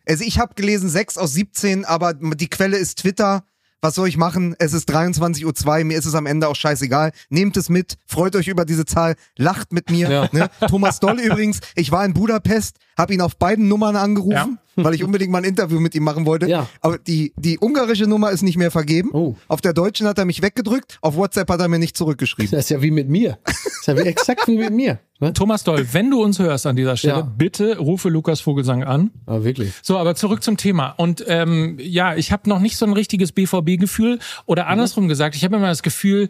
Also 0.07 0.24
ich 0.24 0.39
habe 0.39 0.53
gelesen 0.55 0.89
sechs 0.89 1.18
aus 1.18 1.34
17, 1.34 1.86
aber 1.86 2.13
die 2.13 2.47
Quelle 2.47 2.78
ist 2.78 2.99
Twitter. 2.99 3.43
Was 3.82 3.95
soll 3.95 4.07
ich 4.07 4.18
machen? 4.18 4.55
Es 4.57 4.74
ist 4.74 4.89
23.02 4.89 5.66
Uhr, 5.80 5.84
mir 5.84 5.97
ist 5.97 6.05
es 6.05 6.16
am 6.16 6.26
Ende 6.26 6.47
auch 6.47 6.55
scheißegal. 6.55 7.11
Nehmt 7.30 7.57
es 7.57 7.70
mit, 7.70 7.97
freut 8.07 8.36
euch 8.36 8.47
über 8.47 8.66
diese 8.66 8.86
Zahl, 8.86 9.16
lacht 9.38 9.74
mit 9.74 9.89
mir. 9.89 10.09
Ja. 10.09 10.30
Ne? 10.32 10.49
Thomas 10.68 10.99
Doll 10.99 11.20
übrigens, 11.20 11.59
ich 11.76 11.91
war 11.91 12.05
in 12.05 12.13
Budapest, 12.13 12.78
habe 12.97 13.13
ihn 13.13 13.22
auf 13.22 13.38
beiden 13.38 13.68
Nummern 13.68 13.95
angerufen, 13.95 14.59
weil 14.76 14.93
ich 14.93 15.03
unbedingt 15.03 15.32
mal 15.32 15.39
ein 15.39 15.43
Interview 15.43 15.80
mit 15.80 15.95
ihm 15.95 16.03
machen 16.03 16.26
wollte. 16.26 16.47
Ja. 16.47 16.67
Aber 16.82 16.97
die, 16.97 17.34
die 17.38 17.57
ungarische 17.59 18.07
Nummer 18.07 18.32
ist 18.32 18.41
nicht 18.41 18.57
mehr 18.57 18.71
vergeben. 18.71 19.09
Oh. 19.13 19.36
Auf 19.47 19.61
der 19.61 19.73
deutschen 19.73 20.07
hat 20.07 20.17
er 20.17 20.26
mich 20.26 20.41
weggedrückt, 20.41 20.97
auf 21.01 21.15
WhatsApp 21.15 21.49
hat 21.49 21.59
er 21.61 21.67
mir 21.67 21.80
nicht 21.80 21.95
zurückgeschrieben. 21.97 22.51
Das 22.51 22.65
ist 22.65 22.69
ja 22.69 22.82
wie 22.82 22.91
mit 22.91 23.09
mir. 23.09 23.38
Das 23.45 23.55
ist 23.65 23.88
ja 23.88 23.95
wie, 23.97 24.01
exakt 24.07 24.47
wie 24.47 24.57
mit 24.57 24.71
mir. 24.71 24.99
Ne? 25.19 25.32
Thomas 25.34 25.63
Doll, 25.63 25.88
wenn 25.93 26.11
du 26.11 26.21
uns 26.21 26.39
hörst 26.39 26.65
an 26.65 26.76
dieser 26.76 26.97
Stelle, 26.97 27.13
Ja. 27.15 27.21
bitte 27.21 27.78
rufe 27.78 28.09
Lukas 28.09 28.41
Vogelsang 28.41 28.84
an. 28.84 29.11
Aber 29.26 29.43
wirklich. 29.45 29.71
So, 29.82 29.97
aber 29.97 30.15
zurück 30.15 30.43
zum 30.43 30.57
Thema. 30.57 30.89
Und 30.97 31.23
ähm, 31.28 31.78
ja, 31.80 32.15
ich 32.15 32.32
habe 32.34 32.49
noch 32.49 32.59
nicht 32.59 32.76
so 32.78 32.86
ein 32.86 32.93
richtiges 32.93 33.32
BVB-Gefühl. 33.32 34.19
Oder 34.45 34.67
andersrum 34.67 35.07
gesagt, 35.07 35.36
ich 35.36 35.43
habe 35.45 35.55
immer 35.55 35.67
das 35.67 35.84
Gefühl, 35.84 36.28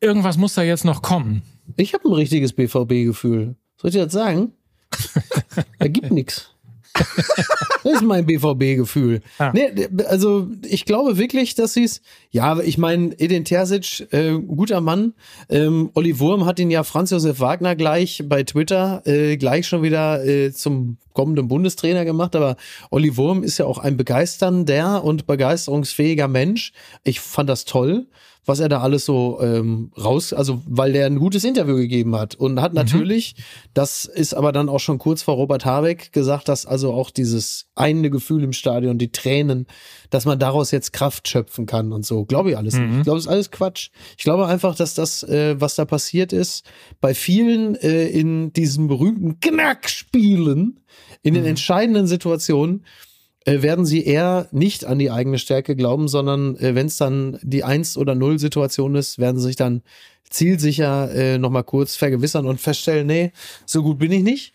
irgendwas 0.00 0.36
muss 0.36 0.54
da 0.54 0.62
jetzt 0.62 0.84
noch 0.84 1.02
kommen. 1.02 1.42
Ich 1.76 1.94
habe 1.94 2.08
ein 2.08 2.14
richtiges 2.14 2.52
BVB-Gefühl. 2.52 3.54
Soll 3.76 3.90
ich 3.90 3.94
dir 3.94 4.04
das 4.04 4.12
sagen? 4.12 4.52
da 5.78 5.86
gibt 5.86 6.10
nichts. 6.10 6.50
Das 7.84 7.92
ist 7.94 8.02
mein 8.02 8.26
BVB-Gefühl. 8.26 9.20
Ja. 9.38 9.52
Nee, 9.54 9.88
also 10.08 10.48
ich 10.62 10.84
glaube 10.84 11.16
wirklich, 11.16 11.54
dass 11.54 11.74
sie 11.74 11.84
es. 11.84 12.02
Ja, 12.30 12.58
ich 12.58 12.76
meine, 12.76 13.18
Edin 13.18 13.44
Terzic, 13.44 14.12
äh, 14.12 14.32
guter 14.32 14.80
Mann. 14.80 15.14
Ähm, 15.48 15.90
Olli 15.94 16.18
Wurm 16.18 16.44
hat 16.44 16.58
ihn 16.58 16.70
ja 16.70 16.82
Franz 16.82 17.10
Josef 17.10 17.40
Wagner 17.40 17.76
gleich 17.76 18.24
bei 18.26 18.42
Twitter 18.42 19.02
äh, 19.06 19.36
gleich 19.36 19.66
schon 19.66 19.82
wieder 19.82 20.24
äh, 20.24 20.52
zum 20.52 20.98
kommenden 21.18 21.48
Bundestrainer 21.48 22.04
gemacht. 22.04 22.36
Aber 22.36 22.54
Olli 22.92 23.16
Wurm 23.16 23.42
ist 23.42 23.58
ja 23.58 23.66
auch 23.66 23.78
ein 23.78 23.96
begeisternder 23.96 25.02
und 25.02 25.26
begeisterungsfähiger 25.26 26.28
Mensch. 26.28 26.72
Ich 27.02 27.18
fand 27.18 27.50
das 27.50 27.64
toll 27.64 28.06
was 28.48 28.60
er 28.60 28.70
da 28.70 28.80
alles 28.80 29.04
so 29.04 29.38
ähm, 29.42 29.92
raus, 30.02 30.32
also 30.32 30.62
weil 30.66 30.92
der 30.92 31.04
ein 31.04 31.18
gutes 31.18 31.44
Interview 31.44 31.76
gegeben 31.76 32.16
hat 32.16 32.34
und 32.34 32.62
hat 32.62 32.72
natürlich, 32.72 33.36
das 33.74 34.06
ist 34.06 34.32
aber 34.32 34.52
dann 34.52 34.70
auch 34.70 34.80
schon 34.80 34.98
kurz 34.98 35.22
vor 35.22 35.34
Robert 35.34 35.66
Habeck 35.66 36.12
gesagt, 36.12 36.48
dass 36.48 36.64
also 36.64 36.94
auch 36.94 37.10
dieses 37.10 37.66
eine 37.74 38.08
Gefühl 38.08 38.42
im 38.42 38.54
Stadion, 38.54 38.96
die 38.96 39.12
Tränen, 39.12 39.66
dass 40.08 40.24
man 40.24 40.38
daraus 40.38 40.70
jetzt 40.70 40.94
Kraft 40.94 41.28
schöpfen 41.28 41.66
kann 41.66 41.92
und 41.92 42.06
so. 42.06 42.24
Glaube 42.24 42.50
ich 42.50 42.56
alles 42.56 42.78
nicht. 42.78 42.96
Ich 42.96 43.02
glaube, 43.02 43.18
es 43.18 43.26
ist 43.26 43.30
alles 43.30 43.50
Quatsch. 43.50 43.90
Ich 44.16 44.24
glaube 44.24 44.46
einfach, 44.46 44.74
dass 44.74 44.94
das, 44.94 45.22
äh, 45.24 45.60
was 45.60 45.74
da 45.74 45.84
passiert 45.84 46.32
ist, 46.32 46.64
bei 47.02 47.12
vielen 47.12 47.74
äh, 47.76 48.06
in 48.06 48.54
diesen 48.54 48.88
berühmten 48.88 49.40
Knackspielen, 49.40 50.80
in 51.28 51.34
den 51.34 51.44
entscheidenden 51.44 52.06
Situationen, 52.06 52.84
äh, 53.44 53.62
werden 53.62 53.86
sie 53.86 54.04
eher 54.04 54.48
nicht 54.50 54.84
an 54.84 54.98
die 54.98 55.10
eigene 55.10 55.38
Stärke 55.38 55.76
glauben, 55.76 56.08
sondern 56.08 56.56
äh, 56.56 56.74
wenn 56.74 56.86
es 56.86 56.96
dann 56.96 57.38
die 57.42 57.64
1 57.64 57.96
oder 57.96 58.14
0 58.14 58.38
Situation 58.38 58.94
ist, 58.94 59.18
werden 59.18 59.38
sie 59.38 59.46
sich 59.46 59.56
dann 59.56 59.82
zielsicher 60.28 61.10
äh, 61.14 61.38
nochmal 61.38 61.64
kurz 61.64 61.96
vergewissern 61.96 62.46
und 62.46 62.60
feststellen, 62.60 63.06
nee, 63.06 63.32
so 63.64 63.82
gut 63.82 63.98
bin 63.98 64.12
ich 64.12 64.22
nicht. 64.22 64.54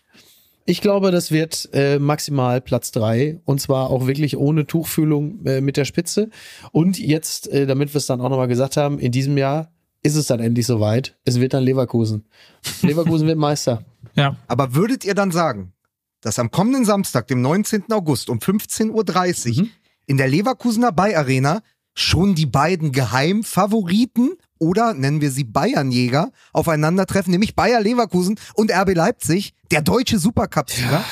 Ich 0.66 0.80
glaube, 0.80 1.10
das 1.10 1.30
wird 1.30 1.68
äh, 1.74 1.98
maximal 1.98 2.60
Platz 2.60 2.90
drei 2.90 3.40
und 3.44 3.60
zwar 3.60 3.90
auch 3.90 4.06
wirklich 4.06 4.36
ohne 4.36 4.66
Tuchfühlung 4.66 5.44
äh, 5.44 5.60
mit 5.60 5.76
der 5.76 5.84
Spitze. 5.84 6.30
Und 6.72 6.98
jetzt, 6.98 7.48
äh, 7.48 7.66
damit 7.66 7.92
wir 7.92 7.98
es 7.98 8.06
dann 8.06 8.20
auch 8.20 8.30
nochmal 8.30 8.48
gesagt 8.48 8.78
haben, 8.78 8.98
in 8.98 9.12
diesem 9.12 9.36
Jahr 9.36 9.72
ist 10.02 10.16
es 10.16 10.26
dann 10.26 10.40
endlich 10.40 10.66
soweit. 10.66 11.16
Es 11.24 11.38
wird 11.38 11.52
dann 11.52 11.64
Leverkusen. 11.64 12.24
Leverkusen 12.82 13.26
wird 13.26 13.38
Meister. 13.38 13.84
Ja. 14.14 14.36
Aber 14.46 14.74
würdet 14.74 15.04
ihr 15.04 15.14
dann 15.14 15.32
sagen, 15.32 15.73
dass 16.24 16.38
am 16.38 16.50
kommenden 16.50 16.84
Samstag, 16.84 17.26
dem 17.28 17.42
19. 17.42 17.92
August 17.92 18.30
um 18.30 18.38
15.30 18.38 19.60
Uhr 19.60 19.68
in 20.06 20.16
der 20.16 20.28
Leverkusener 20.28 20.90
Bay 20.90 21.14
Arena 21.14 21.60
schon 21.94 22.34
die 22.34 22.46
beiden 22.46 22.92
Geheimfavoriten 22.92 24.32
oder 24.58 24.94
nennen 24.94 25.20
wir 25.20 25.30
sie 25.30 25.44
Bayernjäger 25.44 26.32
aufeinandertreffen, 26.52 27.30
nämlich 27.30 27.54
Bayer 27.54 27.80
Leverkusen 27.80 28.38
und 28.54 28.72
RB 28.72 28.94
Leipzig, 28.94 29.52
der 29.70 29.82
deutsche 29.82 30.18
Supercup-Sieger. 30.18 31.04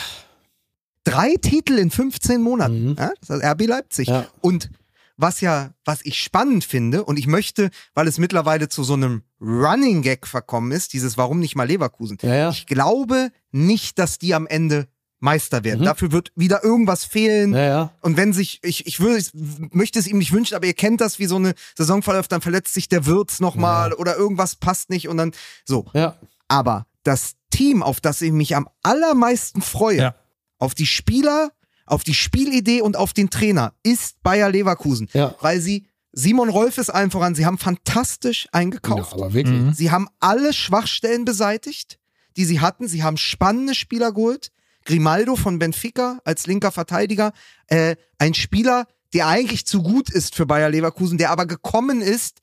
Drei 1.05 1.35
Titel 1.35 1.79
in 1.79 1.91
15 1.91 2.41
Monaten. 2.41 2.91
Mhm. 2.91 2.97
Ja, 2.99 3.13
das 3.21 3.39
ist 3.39 3.45
RB 3.45 3.67
Leipzig. 3.67 4.09
Ja. 4.09 4.27
Und 4.41 4.71
was 5.17 5.41
ja, 5.41 5.73
was 5.85 6.01
ich 6.05 6.19
spannend 6.19 6.65
finde, 6.65 7.05
und 7.05 7.19
ich 7.19 7.27
möchte, 7.27 7.71
weil 7.95 8.09
es 8.09 8.19
mittlerweile 8.19 8.69
zu 8.69 8.83
so 8.83 8.95
einem 8.95 9.23
Running 9.41 10.03
Gag 10.03 10.27
verkommen 10.27 10.73
ist, 10.73 10.93
dieses 10.93 11.17
Warum 11.17 11.39
nicht 11.39 11.55
mal 11.55 11.67
Leverkusen. 11.67 12.19
Ja, 12.23 12.35
ja. 12.35 12.51
Ich 12.51 12.67
glaube 12.67 13.31
nicht, 13.51 13.99
dass 13.99 14.19
die 14.19 14.35
am 14.35 14.47
Ende 14.47 14.89
Meister 15.23 15.65
werden. 15.65 15.81
Mhm. 15.81 15.85
Dafür 15.87 16.13
wird 16.13 16.33
wieder 16.35 16.63
irgendwas 16.65 17.05
fehlen. 17.05 17.53
Ja, 17.55 17.65
ja. 17.65 17.91
Und 18.01 18.17
wenn 18.17 18.33
sich, 18.33 18.59
ich, 18.63 18.87
ich 18.87 19.01
würde, 19.01 19.19
ich 19.19 19.31
möchte 19.73 19.99
es 19.99 20.07
ihm 20.07 20.19
nicht 20.19 20.33
wünschen, 20.33 20.55
aber 20.55 20.67
ihr 20.67 20.75
kennt 20.75 21.01
das, 21.01 21.19
wie 21.19 21.27
so 21.27 21.37
eine 21.37 21.55
Saison 21.77 22.03
verläuft, 22.03 22.33
dann 22.33 22.41
verletzt 22.43 22.75
sich 22.75 22.89
der 22.89 23.07
Wirtz 23.07 23.41
nochmal 23.41 23.93
oder 23.93 24.17
irgendwas 24.17 24.57
passt 24.57 24.91
nicht 24.91 25.09
und 25.09 25.17
dann 25.17 25.33
so. 25.65 25.87
Ja. 25.95 26.17
Aber 26.49 26.87
das 27.05 27.35
Team, 27.51 27.83
auf 27.83 28.01
das 28.01 28.21
ich 28.21 28.33
mich 28.33 28.57
am 28.57 28.69
allermeisten 28.83 29.63
freue, 29.63 29.97
Ja. 29.99 30.15
auf 30.59 30.75
die 30.75 30.87
Spieler, 30.87 31.51
auf 31.87 32.03
die 32.05 32.15
Spielidee 32.15 32.81
und 32.81 32.97
auf 32.97 33.13
den 33.13 33.31
Trainer, 33.31 33.75
ist 33.83 34.23
Bayer 34.23 34.51
Leverkusen. 34.51 35.09
Ja. 35.13 35.35
Weil 35.41 35.61
sie, 35.61 35.87
Simon 36.13 36.49
Rolf 36.49 36.79
ist 36.79 36.91
allen 36.91 37.11
voran, 37.11 37.35
sie 37.35 37.47
haben 37.47 37.59
fantastisch 37.59 38.45
Ja, 38.47 38.51
eingekauft. 38.53 39.13
aber 39.15 39.33
wirklich. 39.35 39.61
Mhm. 39.61 39.73
Sie 39.73 39.91
haben 39.91 40.09
alle 40.21 40.53
Schwachstellen 40.53 41.25
beseitigt, 41.25 41.99
die 42.37 42.45
sie 42.45 42.61
hatten. 42.61 42.89
Sie 42.89 43.03
haben 43.03 43.17
spannende 43.17 43.75
Spieler 43.75 44.13
geholt. 44.13 44.51
Grimaldo 44.85 45.37
von 45.37 45.59
Benfica 45.59 46.19
als 46.25 46.47
linker 46.47 46.73
Verteidiger. 46.73 47.33
Äh, 47.67 47.97
ein 48.19 48.35
Spieler, 48.35 48.87
der 49.15 49.27
eigentlich 49.29 49.67
zu 49.67 49.83
gut 49.83 50.11
ist 50.11 50.35
für 50.35 50.47
Bayer 50.47 50.71
Leverkusen, 50.71 51.19
der 51.19 51.31
aber 51.31 51.47
gekommen 51.47 52.01
ist 52.01 52.39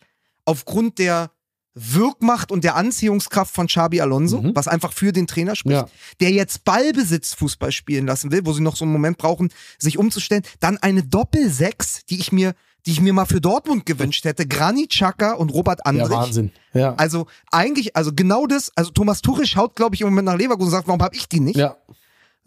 aufgrund 0.45 0.99
der 0.99 1.31
Wirkmacht 1.75 2.51
und 2.51 2.63
der 2.63 2.75
Anziehungskraft 2.75 3.53
von 3.53 3.67
Xabi 3.67 4.01
Alonso, 4.01 4.41
Mhm. 4.41 4.51
was 4.55 4.67
einfach 4.67 4.91
für 4.91 5.13
den 5.13 5.27
Trainer 5.27 5.55
spricht, 5.55 5.75
Ja. 5.77 5.87
der 6.19 6.31
jetzt 6.31 6.65
Ballbesitzfußball 6.65 7.71
spielen 7.71 8.05
lassen 8.05 8.31
will, 8.31 8.41
wo 8.45 8.53
sie 8.53 8.61
noch 8.61 8.75
so 8.75 8.83
einen 8.85 8.91
Moment 8.91 9.17
brauchen, 9.17 9.49
sich 9.77 9.97
umzustellen. 9.97 10.43
Dann 10.59 10.77
eine 10.77 11.03
Doppel-Sechs, 11.03 12.05
die 12.09 12.19
ich 12.19 12.31
mir, 12.31 12.53
die 12.85 12.91
ich 12.91 13.01
mir 13.01 13.13
mal 13.13 13.25
für 13.25 13.39
Dortmund 13.39 13.85
gewünscht 13.85 14.25
hätte. 14.25 14.47
Granit 14.47 14.89
Xhaka 14.91 15.33
und 15.33 15.53
Robert 15.53 15.85
Andrich. 15.85 16.09
Ja, 16.09 16.15
Wahnsinn. 16.17 16.51
Ja. 16.73 16.95
Also 16.95 17.27
eigentlich, 17.51 17.95
also 17.95 18.11
genau 18.13 18.45
das, 18.47 18.71
also 18.75 18.91
Thomas 18.91 19.21
Tuchel 19.21 19.45
schaut, 19.45 19.75
glaube 19.75 19.95
ich, 19.95 20.01
im 20.01 20.07
Moment 20.09 20.25
nach 20.25 20.37
Leverkusen 20.37 20.67
und 20.67 20.71
sagt, 20.71 20.87
warum 20.87 21.01
habe 21.01 21.15
ich 21.15 21.27
die 21.29 21.39
nicht? 21.39 21.57
ja. 21.57 21.77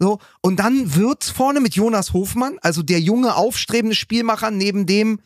So, 0.03 0.19
und 0.41 0.57
dann 0.59 0.95
wird's 0.95 1.29
vorne 1.29 1.61
mit 1.61 1.75
Jonas 1.75 2.11
Hofmann, 2.11 2.57
also 2.61 2.83
der 2.83 2.99
junge, 2.99 3.37
aufstrebende 3.37 3.95
Spielmacher, 3.95 4.51
neben 4.51 4.85
dem 4.85 5.21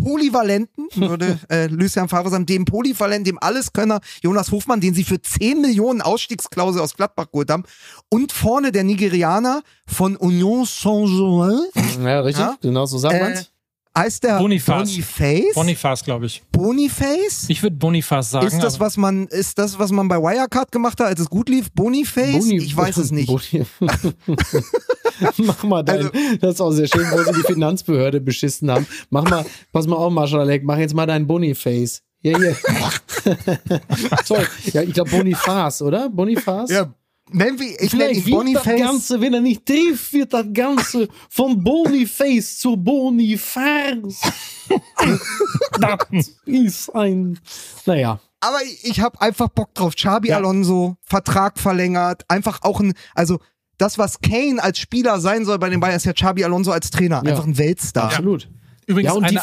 Polyvalenten, 0.00 0.86
würde 0.94 1.40
äh, 1.50 1.66
Lucien 1.66 2.08
Favre 2.08 2.30
sagen, 2.30 2.46
dem 2.46 2.64
Polyvalenten, 2.64 3.24
dem 3.24 3.38
Alleskönner 3.42 4.00
Jonas 4.22 4.52
Hofmann, 4.52 4.80
den 4.80 4.94
sie 4.94 5.02
für 5.02 5.20
10 5.20 5.60
Millionen 5.60 6.00
Ausstiegsklausel 6.00 6.80
aus 6.80 6.94
Gladbach 6.94 7.32
geholt 7.32 7.50
haben. 7.50 7.64
Und 8.08 8.30
vorne 8.30 8.70
der 8.70 8.84
Nigerianer 8.84 9.64
von 9.84 10.14
Union 10.14 10.64
Saint-Germain, 10.64 12.04
Ja, 12.04 12.20
richtig. 12.20 12.44
Ja? 12.44 12.56
Genau 12.60 12.86
so 12.86 12.98
sagt 12.98 13.16
Äh, 13.16 13.20
man's. 13.20 13.50
Heißt 13.96 14.24
der 14.24 14.38
Boniface. 14.38 14.88
Boniface? 14.90 15.54
Boniface, 15.54 16.02
glaube 16.04 16.24
ich. 16.26 16.42
Boniface? 16.50 17.44
Ich 17.48 17.62
würde 17.62 17.76
Boniface 17.76 18.30
sagen. 18.30 18.46
Ist 18.46 18.58
das, 18.62 18.80
was 18.80 18.96
man, 18.96 19.26
ist 19.26 19.58
das, 19.58 19.78
was 19.78 19.92
man 19.92 20.08
bei 20.08 20.16
Wirecard 20.16 20.72
gemacht 20.72 20.98
hat, 20.98 21.08
als 21.08 21.20
es 21.20 21.28
gut 21.28 21.50
lief? 21.50 21.70
Boniface? 21.72 22.36
Boni- 22.42 22.62
ich 22.62 22.74
weiß 22.74 22.96
es 22.96 23.10
nicht. 23.10 23.28
Boni- 23.28 23.66
Mach 25.38 25.62
mal 25.64 25.82
dein, 25.82 25.96
Also- 25.98 26.10
das 26.40 26.54
ist 26.54 26.60
auch 26.60 26.70
sehr 26.72 26.88
schön, 26.88 27.06
wo 27.10 27.22
sie 27.22 27.32
die 27.32 27.42
Finanzbehörde 27.52 28.20
beschissen 28.20 28.70
haben. 28.70 28.86
Mach 29.10 29.28
mal, 29.28 29.44
pass 29.72 29.86
mal 29.86 29.96
auf, 29.96 30.10
Marschalek, 30.12 30.64
mach 30.64 30.78
jetzt 30.78 30.94
mal 30.94 31.06
dein 31.06 31.26
Boniface. 31.26 32.00
Ja, 32.22 32.38
hier. 32.38 32.56
Toll. 34.26 34.46
Ja, 34.72 34.82
ich 34.82 34.94
glaube 34.94 35.10
Boniface, 35.10 35.82
oder? 35.82 36.08
Boniface? 36.08 36.70
Ja, 36.70 36.94
nennen 37.32 37.58
wir, 37.58 37.80
ich 37.80 37.92
nenne 37.92 38.14
Vielleicht 38.14 38.26
ihn 38.26 38.26
wird 38.26 38.56
das 38.56 38.62
Boniface. 38.64 38.80
Ganze, 38.80 39.20
wenn 39.20 39.34
er 39.34 39.40
nicht 39.40 39.66
trifft, 39.66 40.12
wird 40.12 40.32
das 40.32 40.46
Ganze 40.52 41.08
von 41.28 41.62
Boniface 41.62 42.58
zu 42.58 42.76
Boniface. 42.76 44.20
das 45.80 45.98
ist 46.46 46.94
ein, 46.94 47.38
naja. 47.86 48.20
Aber 48.40 48.62
ich, 48.64 48.84
ich 48.84 49.00
habe 49.00 49.20
einfach 49.20 49.48
Bock 49.48 49.74
drauf. 49.74 49.94
Xabi 49.94 50.28
Ja. 50.28 50.36
Alonso, 50.36 50.96
Vertrag 51.02 51.58
verlängert, 51.58 52.24
einfach 52.28 52.62
auch 52.62 52.80
ein, 52.80 52.94
also 53.14 53.38
das, 53.78 53.98
was 53.98 54.20
Kane 54.20 54.62
als 54.62 54.78
Spieler 54.78 55.20
sein 55.20 55.44
soll 55.44 55.58
bei 55.58 55.68
den 55.68 55.80
Bayern, 55.80 55.96
ist 55.96 56.06
ja 56.06 56.12
Xabi 56.12 56.44
Alonso 56.44 56.70
als 56.72 56.90
Trainer. 56.90 57.22
Ja. 57.24 57.30
Einfach 57.30 57.46
ein 57.46 57.58
Weltstar. 57.58 58.04
Absolut. 58.04 58.48
Übrigens, 58.86 59.12
Ja, 59.12 59.16
und 59.16 59.30
die 59.30 59.38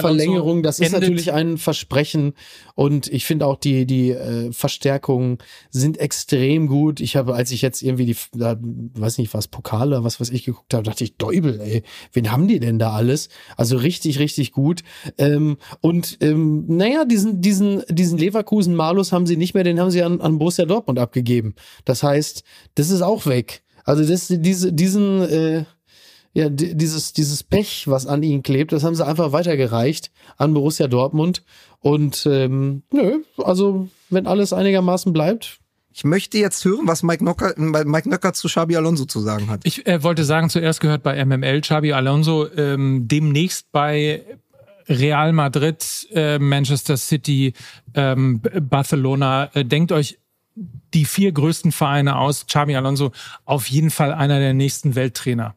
Verlängerung, 0.00 0.62
das 0.62 0.78
ist 0.78 0.92
natürlich 0.92 1.32
ein 1.32 1.58
Versprechen 1.58 2.32
und 2.74 3.06
ich 3.08 3.26
finde 3.26 3.46
auch 3.46 3.56
die 3.56 3.86
die 3.86 4.10
äh, 4.10 4.50
Verstärkungen 4.52 5.38
sind 5.70 5.98
extrem 5.98 6.66
gut. 6.66 7.00
Ich 7.00 7.16
habe, 7.16 7.34
als 7.34 7.50
ich 7.50 7.60
jetzt 7.60 7.82
irgendwie 7.82 8.06
die, 8.06 8.16
da, 8.32 8.56
weiß 8.58 9.18
nicht 9.18 9.34
was 9.34 9.48
Pokale, 9.48 10.02
was 10.02 10.18
weiß 10.18 10.30
ich 10.30 10.44
geguckt 10.44 10.72
habe, 10.72 10.82
dachte 10.82 11.04
ich 11.04 11.16
Deubel, 11.16 11.60
ey, 11.60 11.82
wen 12.12 12.32
haben 12.32 12.48
die 12.48 12.58
denn 12.58 12.78
da 12.78 12.92
alles? 12.92 13.28
Also 13.56 13.76
richtig, 13.76 14.18
richtig 14.18 14.52
gut. 14.52 14.82
Ähm, 15.18 15.58
und 15.80 16.16
ähm, 16.22 16.64
naja, 16.68 17.04
diesen 17.04 17.42
diesen 17.42 17.82
diesen 17.88 18.18
Leverkusen 18.18 18.74
Malus 18.74 19.12
haben 19.12 19.26
sie 19.26 19.36
nicht 19.36 19.52
mehr, 19.52 19.64
den 19.64 19.78
haben 19.78 19.90
sie 19.90 20.02
an, 20.02 20.22
an 20.22 20.38
Borussia 20.38 20.64
Dortmund 20.64 20.98
abgegeben. 20.98 21.54
Das 21.84 22.02
heißt, 22.02 22.44
das 22.76 22.88
ist 22.88 23.02
auch 23.02 23.26
weg. 23.26 23.62
Also 23.84 24.04
das 24.04 24.28
diese 24.28 24.72
diesen 24.72 25.22
äh, 25.22 25.64
ja, 26.34 26.48
di- 26.48 26.74
dieses, 26.74 27.12
dieses 27.12 27.42
Pech, 27.42 27.84
was 27.88 28.06
an 28.06 28.22
ihnen 28.22 28.42
klebt, 28.42 28.72
das 28.72 28.84
haben 28.84 28.94
sie 28.94 29.06
einfach 29.06 29.32
weitergereicht 29.32 30.10
an 30.38 30.54
Borussia 30.54 30.86
Dortmund. 30.88 31.42
Und 31.80 32.26
ähm, 32.30 32.82
nö, 32.92 33.18
also 33.38 33.88
wenn 34.10 34.26
alles 34.26 34.52
einigermaßen 34.52 35.12
bleibt, 35.12 35.58
Ich 35.94 36.04
möchte 36.04 36.38
jetzt 36.38 36.64
hören, 36.64 36.86
was 36.86 37.02
Mike 37.02 37.22
Nocker, 37.24 37.52
Mike 37.58 38.08
Nöcker 38.08 38.32
zu 38.32 38.48
Xabi 38.48 38.76
Alonso 38.76 39.04
zu 39.04 39.20
sagen 39.20 39.50
hat. 39.50 39.60
Ich 39.64 39.86
äh, 39.86 40.02
wollte 40.02 40.24
sagen, 40.24 40.48
zuerst 40.48 40.80
gehört 40.80 41.02
bei 41.02 41.22
MML 41.24 41.60
Xabi 41.60 41.92
Alonso 41.92 42.46
ähm, 42.56 43.08
demnächst 43.08 43.70
bei 43.72 44.22
Real 44.88 45.32
Madrid, 45.32 46.08
äh, 46.12 46.38
Manchester 46.38 46.96
City, 46.96 47.52
ähm, 47.94 48.40
Barcelona. 48.40 49.50
Äh, 49.54 49.64
denkt 49.64 49.92
euch 49.92 50.18
die 50.94 51.04
vier 51.04 51.32
größten 51.32 51.72
Vereine 51.72 52.16
aus. 52.18 52.46
Xabi 52.46 52.74
Alonso 52.76 53.12
auf 53.44 53.66
jeden 53.68 53.90
Fall 53.90 54.12
einer 54.12 54.38
der 54.38 54.54
nächsten 54.54 54.94
Welttrainer. 54.94 55.54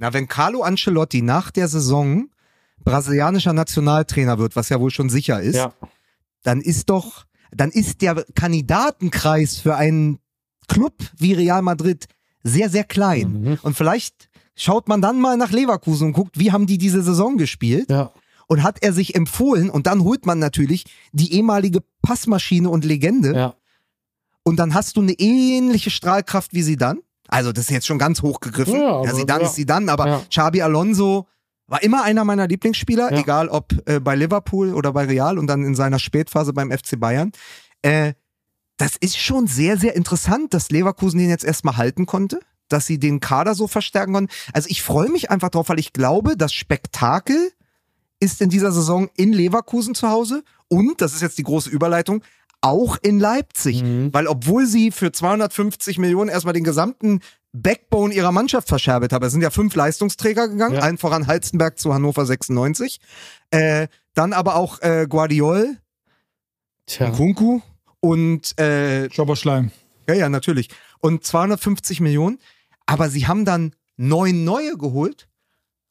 Na, 0.00 0.14
wenn 0.14 0.28
Carlo 0.28 0.62
Ancelotti 0.62 1.20
nach 1.20 1.50
der 1.50 1.68
Saison 1.68 2.30
brasilianischer 2.82 3.52
Nationaltrainer 3.52 4.38
wird, 4.38 4.56
was 4.56 4.70
ja 4.70 4.80
wohl 4.80 4.90
schon 4.90 5.10
sicher 5.10 5.42
ist, 5.42 5.56
dann 6.42 6.62
ist 6.62 6.88
doch, 6.88 7.26
dann 7.52 7.70
ist 7.70 8.00
der 8.00 8.24
Kandidatenkreis 8.34 9.58
für 9.58 9.76
einen 9.76 10.18
Club 10.68 10.94
wie 11.18 11.34
Real 11.34 11.60
Madrid 11.60 12.06
sehr, 12.42 12.70
sehr 12.70 12.84
klein. 12.84 13.42
Mhm. 13.42 13.58
Und 13.60 13.76
vielleicht 13.76 14.30
schaut 14.56 14.88
man 14.88 15.02
dann 15.02 15.20
mal 15.20 15.36
nach 15.36 15.50
Leverkusen 15.50 16.08
und 16.08 16.12
guckt, 16.14 16.38
wie 16.38 16.50
haben 16.50 16.66
die 16.66 16.78
diese 16.78 17.02
Saison 17.02 17.36
gespielt? 17.36 17.90
ja, 17.90 18.10
Und 18.46 18.62
hat 18.62 18.82
er 18.82 18.94
sich 18.94 19.14
empfohlen 19.14 19.68
und 19.68 19.86
dann 19.86 20.02
holt 20.02 20.24
man 20.24 20.38
natürlich 20.38 20.84
die 21.12 21.34
ehemalige 21.34 21.80
Passmaschine 22.00 22.70
und 22.70 22.86
Legende 22.86 23.34
ja. 23.34 23.54
und 24.44 24.56
dann 24.56 24.72
hast 24.72 24.96
du 24.96 25.02
eine 25.02 25.12
ähnliche 25.12 25.90
Strahlkraft 25.90 26.54
wie 26.54 26.62
sie 26.62 26.76
dann. 26.76 27.00
Also 27.30 27.52
das 27.52 27.64
ist 27.64 27.70
jetzt 27.70 27.86
schon 27.86 27.98
ganz 27.98 28.22
hochgegriffen. 28.22 28.74
Ja, 28.80 29.04
Ja, 29.04 29.14
sie 29.14 29.26
dann 29.26 29.40
ja. 29.40 29.46
ist 29.46 29.54
sie 29.54 29.66
dann, 29.66 29.88
aber 29.88 30.06
Ja. 30.06 30.22
Xabi 30.28 30.62
Alonso 30.62 31.26
war 31.66 31.82
immer 31.82 32.02
einer 32.02 32.24
meiner 32.24 32.48
Lieblingsspieler, 32.48 33.12
Ja. 33.12 33.18
egal 33.20 33.48
ob 33.48 33.72
äh, 33.88 34.00
bei 34.00 34.16
Liverpool 34.16 34.74
oder 34.74 34.92
bei 34.92 35.04
Real 35.04 35.38
und 35.38 35.46
dann 35.46 35.64
in 35.64 35.74
seiner 35.74 35.98
Spätphase 35.98 36.52
beim 36.52 36.70
FC 36.70 36.98
Bayern. 36.98 37.32
Äh, 37.82 38.14
das 38.76 38.96
ist 38.98 39.16
schon 39.18 39.46
sehr, 39.46 39.76
sehr 39.76 39.94
interessant, 39.94 40.54
dass 40.54 40.70
Leverkusen 40.70 41.18
den 41.18 41.28
jetzt 41.28 41.44
erstmal 41.44 41.76
halten 41.76 42.06
konnte, 42.06 42.40
dass 42.68 42.86
sie 42.86 42.98
den 42.98 43.20
Kader 43.20 43.54
so 43.54 43.68
verstärken 43.68 44.12
konnten. 44.14 44.32
Also 44.52 44.68
ich 44.70 44.82
freue 44.82 45.10
mich 45.10 45.30
einfach 45.30 45.50
drauf, 45.50 45.68
weil 45.68 45.78
ich 45.78 45.92
glaube, 45.92 46.36
das 46.36 46.52
Spektakel 46.52 47.52
ist 48.20 48.40
in 48.40 48.48
dieser 48.50 48.72
Saison 48.72 49.08
in 49.16 49.32
Leverkusen 49.32 49.94
zu 49.94 50.08
Hause 50.08 50.42
und, 50.68 51.00
das 51.00 51.14
ist 51.14 51.22
jetzt 51.22 51.38
die 51.38 51.42
große 51.42 51.70
Überleitung, 51.70 52.22
auch 52.60 52.96
in 53.02 53.18
Leipzig. 53.18 53.82
Mhm. 53.82 54.12
Weil 54.12 54.26
obwohl 54.26 54.66
sie 54.66 54.90
für 54.90 55.12
250 55.12 55.98
Millionen 55.98 56.28
erstmal 56.30 56.54
den 56.54 56.64
gesamten 56.64 57.20
Backbone 57.52 58.14
ihrer 58.14 58.32
Mannschaft 58.32 58.68
verscherbelt 58.68 59.12
haben, 59.12 59.24
es 59.24 59.32
sind 59.32 59.42
ja 59.42 59.50
fünf 59.50 59.74
Leistungsträger 59.74 60.48
gegangen, 60.48 60.76
Ja. 60.76 60.82
allen 60.82 60.98
voran 60.98 61.26
Halstenberg 61.26 61.78
zu 61.78 61.92
Hannover 61.92 62.24
96, 62.26 63.00
äh, 63.50 63.88
dann 64.14 64.32
aber 64.32 64.54
auch 64.56 64.80
äh, 64.82 65.06
Guardiol, 65.08 65.76
Tja. 66.86 67.10
Kunku 67.10 67.60
und 68.00 68.58
äh, 68.58 69.10
Schoboschleim. 69.10 69.70
ja, 70.08 70.14
ja, 70.14 70.28
natürlich. 70.28 70.68
Und 71.00 71.24
250 71.24 72.00
Millionen. 72.00 72.38
Aber 72.86 73.08
sie 73.08 73.26
haben 73.28 73.44
dann 73.44 73.74
neun 73.96 74.44
neue 74.44 74.76
geholt. 74.76 75.28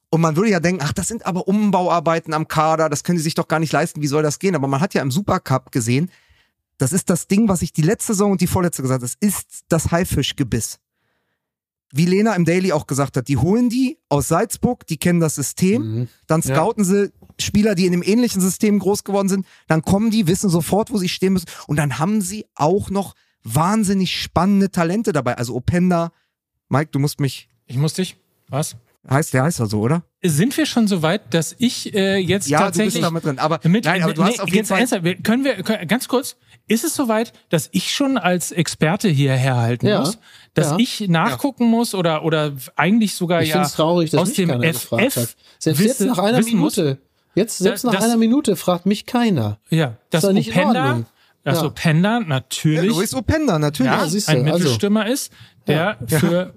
Und 0.10 0.22
man 0.22 0.36
würde 0.36 0.50
ja 0.50 0.60
denken, 0.60 0.82
ach, 0.84 0.92
das 0.92 1.08
sind 1.08 1.26
aber 1.26 1.48
Umbauarbeiten 1.48 2.34
am 2.34 2.48
Kader, 2.48 2.90
das 2.90 3.04
können 3.04 3.18
die 3.18 3.24
sich 3.24 3.36
doch 3.36 3.48
gar 3.48 3.60
nicht 3.60 3.72
leisten, 3.72 4.02
wie 4.02 4.08
soll 4.08 4.24
das 4.24 4.40
gehen? 4.40 4.56
Aber 4.56 4.68
man 4.68 4.82
hat 4.82 4.94
ja 4.96 5.02
im 5.02 5.12
Supercup 5.12 5.72
gesehen, 5.72 6.10
das 6.80 6.92
ist 6.94 7.10
das 7.12 7.28
Ding, 7.28 7.48
was 7.48 7.62
ich 7.62 7.72
die 7.72 7.84
letzte 7.84 8.14
Saison 8.14 8.32
und 8.32 8.42
die 8.42 8.48
vorletzte 8.48 8.82
gesagt 8.82 9.04
habe, 9.04 9.06
das 9.12 9.16
ist 9.20 9.66
das 9.70 9.92
Haifischgebiss. 9.92 10.80
Wie 11.92 12.06
Lena 12.06 12.36
im 12.36 12.46
Daily 12.46 12.72
auch 12.72 12.86
gesagt 12.88 13.18
hat, 13.18 13.28
die 13.28 13.38
holen 13.38 13.70
die 13.70 13.98
aus 14.10 14.28
Salzburg, 14.28 14.86
die 14.88 14.98
kennen 14.98 15.20
das 15.20 15.36
System, 15.36 15.82
Mhm. 16.02 16.08
dann 16.28 16.42
Ja. 16.42 16.56
scouten 16.56 16.84
sie 16.84 17.12
Spieler, 17.40 17.74
die 17.76 17.86
in 17.86 17.94
einem 17.94 18.04
ähnlichen 18.04 18.42
System 18.42 18.80
groß 18.80 19.04
geworden 19.04 19.30
sind, 19.30 19.46
dann 19.68 19.82
kommen 19.82 20.12
die, 20.12 20.28
wissen 20.28 20.50
sofort, 20.50 20.92
wo 20.92 20.98
sie 20.98 21.10
stehen 21.10 21.34
müssen 21.34 21.48
und 21.68 21.78
dann 21.78 21.98
haben 22.00 22.22
sie 22.22 22.46
auch 22.56 22.90
noch 22.90 23.16
wahnsinnig 23.44 24.20
spannende 24.22 24.70
Talente 24.72 25.14
dabei. 25.14 25.38
Also 25.38 25.56
Openda, 25.56 26.12
Mike, 26.68 26.90
du 26.92 27.00
musst 27.00 27.20
mich, 27.20 27.50
Ich 27.66 27.78
muss 27.78 27.94
dich. 27.94 28.18
Was? 28.50 28.76
Heißt 29.10 29.34
der 29.34 29.44
heißt 29.44 29.60
er 29.60 29.66
so, 29.68 29.80
oder? 29.80 30.04
Sind 30.22 30.56
wir 30.58 30.66
schon 30.66 30.88
so 30.88 31.02
weit, 31.02 31.34
dass 31.34 31.56
ich 31.58 31.94
äh, 31.94 32.18
jetzt 32.18 32.48
Ja, 32.50 32.60
du 32.60 32.64
tatsächlich 32.66 32.96
bist 32.96 33.04
da 33.06 33.12
mit 33.12 33.24
drin. 33.26 33.40
Aber 33.40 33.60
Mit, 33.64 33.86
nein, 33.86 34.04
aber 34.04 34.14
du 34.14 34.24
nee, 34.24 34.30
hast 34.32 34.40
auf 34.42 34.48
jeden 34.50 34.58
jetzt 34.60 34.68
Fall. 34.70 34.80
ernsthaft, 34.80 35.24
können 35.24 35.44
wir 35.44 35.56
können, 35.64 35.88
ganz 35.88 36.08
kurz, 36.08 36.36
ist 36.68 36.84
es 36.84 36.94
soweit, 36.96 37.34
dass 37.50 37.70
ich 37.72 37.92
schon 37.94 38.18
als 38.18 38.52
Experte 38.52 39.10
hier 39.10 39.34
herhalten 39.34 39.88
Ja, 39.88 40.00
muss, 40.02 40.20
dass 40.54 40.72
ja. 40.72 40.78
ich 40.80 41.08
nachgucken 41.08 41.66
muss 41.68 41.96
oder 41.96 42.24
oder 42.24 42.54
eigentlich 42.76 43.16
sogar 43.16 43.42
Ich 43.42 43.50
ja 43.50 43.64
traurig, 43.68 44.12
dass 44.12 44.22
aus 44.22 44.34
dem 44.34 44.50
FF 44.62 44.92
hat. 44.92 45.36
Selbst 45.60 45.80
wisse- 45.82 45.84
jetzt 45.86 46.00
nach 46.02 46.18
einer 46.20 46.42
Minute. 46.44 46.98
Jetzt, 47.36 47.60
selbst 47.60 47.84
Da- 47.86 47.90
nach 47.92 47.96
das- 47.96 48.04
einer 48.06 48.18
Minute 48.18 48.56
fragt 48.56 48.86
mich 48.86 49.06
keiner. 49.06 49.60
Ja, 49.70 49.98
das 50.10 50.24
doch 50.24 50.32
nicht 50.34 50.50
in 50.50 50.60
Openda, 50.62 51.04
Ordnung. 51.58 51.74
das 51.74 51.84
Ja. 51.84 51.90
Openda 51.92 52.20
Ja, 52.20 52.26
natürlich 52.26 52.90
Luis 52.92 53.14
Openda, 53.14 53.60
natürlich. 53.60 53.92
ja, 53.92 54.04
Ja, 54.06 54.10
du, 54.10 54.32
ein 54.32 54.46
also. 54.48 54.58
Mittelstürmer 54.60 55.08
ist, 55.08 55.32
der 55.68 55.98
für 56.08 56.54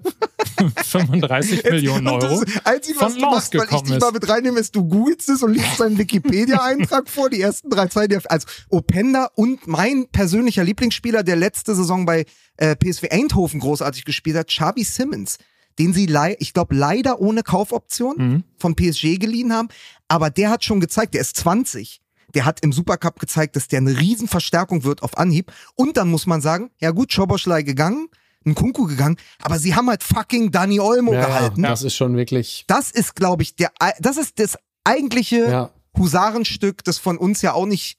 35 0.83 1.63
Millionen 1.65 2.07
Euro 2.07 2.43
das 2.43 2.65
Einzige, 2.65 2.99
was 2.99 3.13
von 3.13 3.21
du 3.21 3.25
Lens 3.25 3.33
machst, 3.35 3.53
weil 3.55 3.63
ich 3.71 3.81
dich 3.83 3.91
ist. 3.95 4.01
mal 4.01 4.11
mit 4.11 4.29
reinnehme, 4.29 4.59
ist, 4.59 4.75
du 4.75 4.85
googelst 4.87 5.29
es 5.29 5.43
und 5.43 5.53
liest 5.53 5.77
seinen 5.77 5.97
Wikipedia-Eintrag 5.97 7.09
vor, 7.09 7.29
die 7.29 7.41
ersten 7.41 7.69
drei 7.69 7.87
Zeilen. 7.87 8.19
Also 8.29 8.47
Openda 8.69 9.29
und 9.35 9.67
mein 9.67 10.07
persönlicher 10.11 10.63
Lieblingsspieler, 10.63 11.23
der 11.23 11.35
letzte 11.35 11.75
Saison 11.75 12.05
bei 12.05 12.25
äh, 12.57 12.75
PSV 12.75 13.05
Eindhoven 13.11 13.59
großartig 13.59 14.05
gespielt 14.05 14.35
hat, 14.37 14.47
Xabi 14.47 14.83
Simmons, 14.83 15.37
den 15.79 15.93
sie, 15.93 16.07
ich 16.39 16.53
glaube, 16.53 16.75
leider 16.75 17.19
ohne 17.19 17.43
Kaufoption 17.43 18.15
Mhm. 18.17 18.43
von 18.57 18.75
PSG 18.75 19.17
geliehen 19.17 19.53
haben. 19.53 19.69
Aber 20.07 20.29
der 20.29 20.49
hat 20.51 20.63
schon 20.63 20.79
gezeigt, 20.79 21.13
der 21.15 21.21
ist 21.21 21.35
20. 21.37 22.01
Der 22.35 22.45
hat 22.45 22.61
im 22.61 22.71
Supercup 22.71 23.19
gezeigt, 23.19 23.55
dass 23.55 23.67
der 23.67 23.79
eine 23.79 23.97
Riesenverstärkung 23.97 24.83
wird 24.83 25.03
auf 25.03 25.17
Anhieb. 25.17 25.51
Und 25.75 25.97
dann 25.97 26.09
muss 26.09 26.25
man 26.25 26.41
sagen, 26.41 26.71
ja 26.79 26.91
gut, 26.91 27.13
Schoboschlei 27.13 27.61
gegangen, 27.63 28.09
ein 28.45 28.55
Kunku 28.55 28.85
gegangen, 28.87 29.17
aber 29.41 29.59
sie 29.59 29.75
haben 29.75 29.89
halt 29.89 30.03
fucking 30.03 30.51
Dani 30.51 30.79
Olmo 30.79 31.13
Ja, 31.13 31.25
gehalten. 31.27 31.63
Das 31.63 31.83
ist 31.83 31.95
schon 31.95 32.15
wirklich. 32.17 32.65
Das 32.67 32.91
ist, 32.91 33.15
glaube 33.15 33.43
ich, 33.43 33.55
der, 33.55 33.71
das 33.99 34.17
ist 34.17 34.39
das 34.39 34.57
eigentliche 34.83 35.49
Ja. 35.49 35.69
Husarenstück 35.97 36.83
des 36.83 36.97
von 36.97 37.17
uns 37.17 37.41
ja 37.41 37.53
auch 37.53 37.65
nicht 37.65 37.97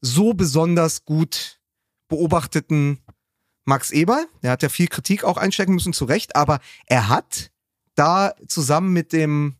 so 0.00 0.34
besonders 0.34 1.04
gut 1.04 1.60
beobachteten 2.08 2.98
Max 3.64 3.90
Eberl. 3.90 4.26
Der 4.42 4.50
hat 4.50 4.62
ja 4.62 4.68
viel 4.68 4.88
Kritik 4.88 5.24
auch 5.24 5.36
einstecken 5.36 5.74
müssen, 5.74 5.92
zu 5.92 6.04
Recht, 6.04 6.36
aber 6.36 6.60
er 6.86 7.08
hat 7.08 7.50
da 7.94 8.34
zusammen 8.46 8.92
mit 8.92 9.12
dem, 9.12 9.56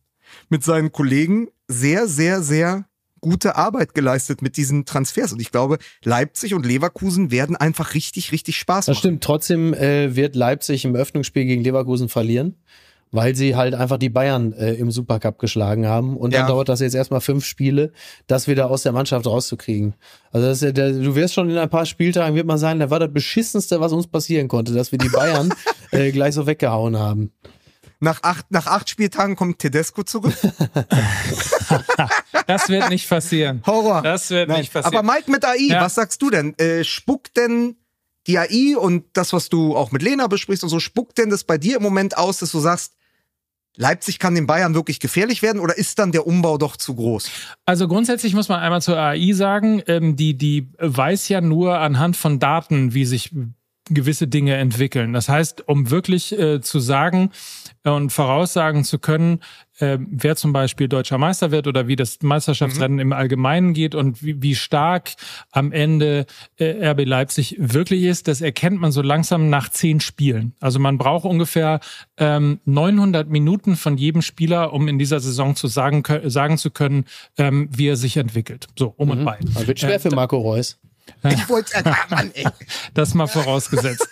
mit 0.49 0.63
seinen 0.63 0.91
Kollegen 0.91 1.49
sehr, 1.67 2.07
sehr, 2.07 2.41
sehr 2.41 2.85
gute 3.21 3.55
Arbeit 3.55 3.93
geleistet 3.93 4.41
mit 4.41 4.57
diesen 4.57 4.85
Transfers. 4.85 5.33
Und 5.33 5.41
ich 5.41 5.51
glaube, 5.51 5.77
Leipzig 6.03 6.53
und 6.53 6.65
Leverkusen 6.65 7.31
werden 7.31 7.55
einfach 7.55 7.93
richtig, 7.93 8.31
richtig 8.31 8.57
Spaß 8.57 8.85
Das 8.87 8.95
machen. 8.95 8.99
stimmt. 8.99 9.23
Trotzdem 9.23 9.73
äh, 9.73 10.15
wird 10.15 10.35
Leipzig 10.35 10.85
im 10.85 10.95
Öffnungsspiel 10.95 11.45
gegen 11.45 11.63
Leverkusen 11.63 12.09
verlieren. 12.09 12.55
weil 13.11 13.35
sie 13.35 13.55
halt 13.55 13.73
einfach 13.73 13.97
die 13.97 14.09
Bayern 14.09 14.53
äh, 14.53 14.73
im 14.75 14.91
Supercup 14.91 15.39
geschlagen 15.39 15.87
haben. 15.87 16.15
Und 16.15 16.31
dann 16.31 16.41
Ja. 16.41 16.47
dauert 16.47 16.69
das 16.69 16.79
jetzt 16.79 16.93
erstmal 16.93 17.21
fünf 17.21 17.43
Spiele, 17.43 17.91
das 18.27 18.47
wieder 18.47 18.69
aus 18.69 18.83
der 18.83 18.91
Mannschaft 18.91 19.25
rauszukriegen. 19.25 19.95
Also 20.31 20.45
das 20.45 20.57
ist 20.57 20.63
ja 20.63 20.71
der, 20.71 20.91
du 20.91 21.15
wirst 21.15 21.33
schon 21.33 21.49
in 21.49 21.57
ein 21.57 21.71
paar 21.71 21.87
Spieltagen, 21.87 22.35
wird 22.35 22.45
man 22.45 22.59
sagen, 22.59 22.79
da 22.79 22.91
war 22.91 22.99
das 22.99 23.11
beschissenste, 23.11 23.79
was 23.79 23.93
uns 23.93 24.05
passieren 24.05 24.47
konnte, 24.47 24.75
dass 24.75 24.91
wir 24.91 24.99
die 24.99 25.09
Bayern 25.09 25.51
äh, 25.91 26.11
gleich 26.11 26.35
so 26.35 26.45
weggehauen 26.45 26.99
haben. 26.99 27.31
Nach 27.99 28.21
acht, 28.21 28.45
nach 28.51 28.67
acht 28.67 28.87
Spieltagen 28.91 29.35
kommt 29.35 29.57
Tedesco 29.57 30.03
zurück. 30.03 30.35
Das 32.49 32.67
wird 32.67 32.89
nicht 32.89 33.07
passieren. 33.07 33.61
Horror. 33.65 34.01
Das 34.01 34.29
wird 34.29 34.49
Nein. 34.49 34.59
nicht 34.61 34.73
passieren. 34.73 34.97
Aber 34.97 35.13
Mike 35.13 35.29
mit 35.31 35.45
AI, 35.45 35.55
Ja. 35.69 35.81
was 35.81 35.95
sagst 35.95 36.21
du 36.21 36.29
denn? 36.29 36.57
Äh, 36.57 36.83
spuckt 36.83 37.37
denn 37.37 37.75
die 38.27 38.37
AI 38.37 38.75
und 38.77 39.05
das, 39.13 39.33
was 39.33 39.49
du 39.49 39.75
auch 39.77 39.91
mit 39.91 40.01
Lena 40.01 40.27
besprichst 40.27 40.63
und 40.63 40.69
so, 40.69 40.79
spuckt 40.79 41.17
denn 41.17 41.29
das 41.29 41.43
bei 41.43 41.57
dir 41.57 41.77
im 41.77 41.83
Moment 41.83 42.17
aus, 42.17 42.39
dass 42.39 42.51
du 42.51 42.59
sagst, 42.59 42.93
Leipzig 43.75 44.19
kann 44.19 44.35
den 44.35 44.45
Bayern 44.47 44.73
wirklich 44.73 44.99
gefährlich 44.99 45.41
werden 45.41 45.61
oder 45.61 45.77
ist 45.77 45.99
dann 45.99 46.11
der 46.11 46.27
Umbau 46.27 46.57
doch 46.57 46.75
zu 46.75 46.95
groß? 46.95 47.29
Also 47.65 47.87
grundsätzlich 47.87 48.33
muss 48.33 48.49
man 48.49 48.59
einmal 48.59 48.81
zur 48.81 48.97
AI 48.97 49.31
sagen, 49.31 49.81
ähm, 49.87 50.15
die, 50.15 50.37
die 50.37 50.67
weiß 50.79 51.29
ja 51.29 51.39
nur 51.39 51.77
anhand 51.79 52.17
von 52.17 52.39
Daten, 52.39 52.93
wie 52.93 53.05
sich 53.05 53.31
gewisse 53.89 54.27
Dinge 54.27 54.55
entwickeln. 54.55 55.13
Das 55.13 55.29
heißt, 55.29 55.67
um 55.67 55.89
wirklich 55.91 56.37
äh, 56.37 56.61
zu 56.61 56.79
sagen 56.79 57.31
und 57.95 58.11
voraussagen 58.11 58.83
zu 58.83 58.99
können, 58.99 59.39
äh, 59.79 59.97
wer 59.99 60.35
zum 60.35 60.53
Beispiel 60.53 60.87
deutscher 60.87 61.17
Meister 61.17 61.51
wird 61.51 61.67
oder 61.67 61.87
wie 61.87 61.95
das 61.95 62.19
Meisterschaftsrennen 62.21 62.99
im 62.99 63.13
Allgemeinen 63.13 63.73
geht 63.73 63.95
und 63.95 64.23
wie, 64.23 64.41
wie 64.41 64.55
stark 64.55 65.11
am 65.51 65.71
Ende 65.71 66.25
äh, 66.57 66.89
RB 66.89 67.05
Leipzig 67.05 67.55
wirklich 67.59 68.03
ist, 68.03 68.27
das 68.27 68.41
erkennt 68.41 68.79
man 68.79 68.91
so 68.91 69.01
langsam 69.01 69.49
nach 69.49 69.69
zehn 69.69 69.99
Spielen. 69.99 70.53
Also 70.59 70.79
man 70.79 70.97
braucht 70.97 71.25
ungefähr 71.25 71.79
ähm, 72.17 72.59
900 72.65 73.29
Minuten 73.29 73.75
von 73.75 73.97
jedem 73.97 74.21
Spieler, 74.21 74.73
um 74.73 74.87
in 74.87 74.99
dieser 74.99 75.19
Saison 75.19 75.55
zu 75.55 75.67
sagen, 75.67 76.03
sagen 76.25 76.57
zu 76.57 76.71
können, 76.71 77.05
ähm, 77.37 77.69
wie 77.71 77.87
er 77.87 77.95
sich 77.95 78.17
entwickelt. 78.17 78.67
So, 78.77 78.93
um 78.97 79.09
und 79.09 79.25
bei. 79.25 79.39
Das 79.53 79.67
wird 79.67 79.79
schwer 79.79 79.99
für 79.99 80.13
Marco 80.13 80.37
Reus. 80.37 80.77
Ich 81.23 81.49
wollte, 81.49 81.75
äh, 81.77 81.93
Mann, 82.09 82.31
ey. 82.33 82.45
Das 82.93 83.13
mal 83.13 83.27
vorausgesetzt. 83.27 84.07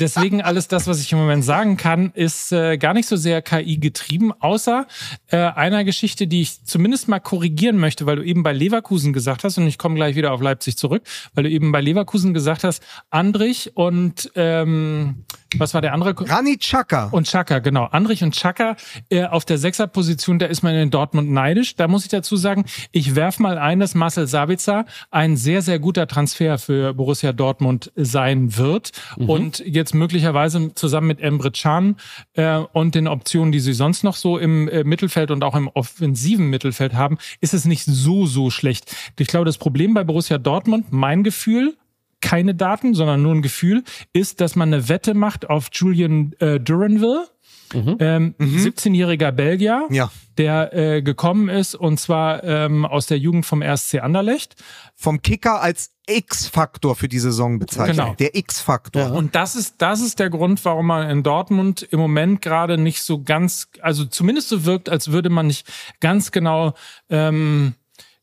Deswegen 0.00 0.42
alles 0.42 0.68
das, 0.68 0.86
was 0.86 1.00
ich 1.00 1.12
im 1.12 1.18
Moment 1.18 1.44
sagen 1.44 1.76
kann, 1.76 2.10
ist 2.14 2.52
äh, 2.52 2.76
gar 2.76 2.94
nicht 2.94 3.08
so 3.08 3.16
sehr 3.16 3.42
KI 3.42 3.78
getrieben, 3.78 4.32
außer 4.32 4.86
äh, 5.28 5.36
einer 5.36 5.84
Geschichte, 5.84 6.26
die 6.26 6.42
ich 6.42 6.64
zumindest 6.64 7.08
mal 7.08 7.20
korrigieren 7.20 7.78
möchte, 7.78 8.06
weil 8.06 8.16
du 8.16 8.22
eben 8.22 8.42
bei 8.42 8.52
Leverkusen 8.52 9.12
gesagt 9.12 9.44
hast, 9.44 9.58
und 9.58 9.66
ich 9.66 9.78
komme 9.78 9.94
gleich 9.94 10.16
wieder 10.16 10.32
auf 10.32 10.40
Leipzig 10.40 10.76
zurück, 10.76 11.02
weil 11.34 11.44
du 11.44 11.50
eben 11.50 11.72
bei 11.72 11.80
Leverkusen 11.80 12.34
gesagt 12.34 12.64
hast, 12.64 12.82
Andrich 13.10 13.76
und 13.76 14.30
ähm, 14.34 15.24
was 15.58 15.74
war 15.74 15.80
der 15.80 15.92
andere? 15.92 16.14
Granit 16.14 16.60
Xhaka. 16.60 17.06
Und 17.06 17.26
Chaka, 17.26 17.58
genau. 17.60 17.84
Andrich 17.86 18.22
und 18.22 18.34
Chaka 18.34 18.76
äh, 19.10 19.24
auf 19.24 19.44
der 19.44 19.58
Sechserposition, 19.58 20.38
da 20.38 20.46
ist 20.46 20.62
man 20.62 20.74
in 20.74 20.90
Dortmund 20.90 21.30
neidisch. 21.30 21.76
Da 21.76 21.88
muss 21.88 22.04
ich 22.04 22.10
dazu 22.10 22.36
sagen, 22.36 22.64
ich 22.92 23.14
werf 23.14 23.38
mal 23.38 23.58
ein, 23.58 23.80
dass 23.80 23.94
Marcel 23.94 24.26
Sabitzer 24.26 24.86
ein 25.10 25.36
sehr, 25.36 25.62
sehr 25.62 25.78
guter 25.78 26.06
Transfer 26.06 26.58
für 26.58 26.94
Borussia 26.94 27.32
Dortmund 27.32 27.92
sein 27.96 28.56
wird. 28.56 28.92
Und 29.16 29.58
jetzt 29.66 29.94
möglicherweise 29.94 30.74
zusammen 30.74 31.08
mit 31.08 31.20
Emre 31.20 31.50
Can 31.50 31.96
äh, 32.34 32.56
und 32.56 32.94
den 32.94 33.08
Optionen, 33.08 33.52
die 33.52 33.60
sie 33.60 33.72
sonst 33.72 34.04
noch 34.04 34.16
so 34.16 34.38
im 34.38 34.68
äh, 34.68 34.84
Mittelfeld 34.84 35.30
und 35.30 35.44
auch 35.44 35.54
im 35.54 35.68
offensiven 35.68 36.48
Mittelfeld 36.48 36.94
haben, 36.94 37.18
ist 37.40 37.54
es 37.54 37.64
nicht 37.64 37.84
so, 37.84 38.26
so 38.26 38.50
schlecht. 38.50 38.94
Ich 39.18 39.28
glaube, 39.28 39.44
das 39.44 39.58
Problem 39.58 39.94
bei 39.94 40.04
Borussia 40.04 40.38
Dortmund, 40.38 40.86
mein 40.90 41.22
Gefühl, 41.22 41.76
keine 42.20 42.54
Daten, 42.54 42.94
sondern 42.94 43.22
nur 43.22 43.34
ein 43.34 43.42
Gefühl, 43.42 43.84
ist, 44.12 44.40
dass 44.40 44.56
man 44.56 44.72
eine 44.72 44.88
Wette 44.88 45.14
macht 45.14 45.48
auf 45.50 45.68
Julian 45.72 46.32
äh, 46.40 46.58
Duranville, 46.60 47.28
ähm, 47.74 48.34
17-jähriger 48.38 49.32
Belgier, 49.32 49.86
Ja. 49.90 50.10
der 50.38 50.72
äh, 50.72 51.02
gekommen 51.02 51.48
ist 51.48 51.74
und 51.74 51.98
zwar 51.98 52.44
ähm, 52.44 52.84
aus 52.84 53.06
der 53.06 53.18
Jugend 53.18 53.44
vom 53.44 53.60
RSC 53.60 54.00
Anderlecht. 54.00 54.54
Vom 54.94 55.20
Kicker 55.20 55.60
als 55.60 55.90
X-Faktor 56.08 56.94
für 56.94 57.08
die 57.08 57.18
Saison 57.18 57.58
bezeichnet. 57.58 57.96
Genau. 57.96 58.14
Der 58.14 58.34
X-Faktor. 58.36 59.02
Ja. 59.02 59.08
Und 59.10 59.34
das 59.34 59.56
ist, 59.56 59.74
das 59.78 60.00
ist 60.00 60.18
der 60.20 60.30
Grund, 60.30 60.64
warum 60.64 60.86
man 60.86 61.10
in 61.10 61.22
Dortmund 61.24 61.82
im 61.90 61.98
Moment 61.98 62.40
gerade 62.40 62.78
nicht 62.78 63.02
so 63.02 63.22
ganz, 63.22 63.68
also 63.80 64.04
zumindest 64.04 64.48
so 64.48 64.64
wirkt, 64.64 64.88
als 64.88 65.10
würde 65.10 65.28
man 65.28 65.48
nicht 65.48 65.66
ganz 66.00 66.30
genau 66.30 66.74
ähm, 67.10 67.74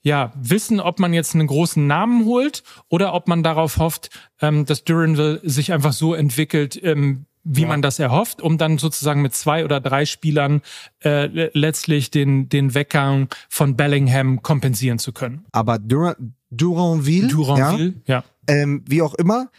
ja, 0.03 0.31
wissen, 0.35 0.79
ob 0.79 0.99
man 0.99 1.13
jetzt 1.13 1.33
einen 1.33 1.47
großen 1.47 1.87
Namen 1.87 2.25
holt 2.25 2.63
oder 2.89 3.13
ob 3.13 3.27
man 3.27 3.41
darauf 3.41 3.77
hofft, 3.77 4.09
ähm, 4.41 4.65
dass 4.65 4.83
Duranville 4.83 5.39
sich 5.43 5.71
einfach 5.73 5.93
so 5.93 6.13
entwickelt, 6.13 6.79
ähm, 6.83 7.25
wie 7.45 7.65
man 7.65 7.81
das 7.81 7.99
erhofft, 7.99 8.41
um 8.41 8.57
dann 8.57 8.77
sozusagen 8.77 9.21
mit 9.21 9.33
zwei 9.33 9.65
oder 9.65 9.81
drei 9.81 10.05
Spielern 10.05 10.61
äh, 11.03 11.25
le- 11.27 11.51
letztlich 11.53 12.09
den, 12.09 12.47
den 12.47 12.73
Weggang 12.73 13.27
von 13.49 13.75
Bellingham 13.75 14.41
kompensieren 14.41 14.97
zu 14.97 15.11
können. 15.11 15.45
Aber 15.51 15.77
Duran, 15.77 16.35
Duranville, 16.51 17.27
Duranville, 17.27 17.95
ja. 18.05 18.19
ja, 18.19 18.23
ähm, 18.47 18.83
wie 18.87 19.01
auch 19.01 19.13
immer, 19.15 19.49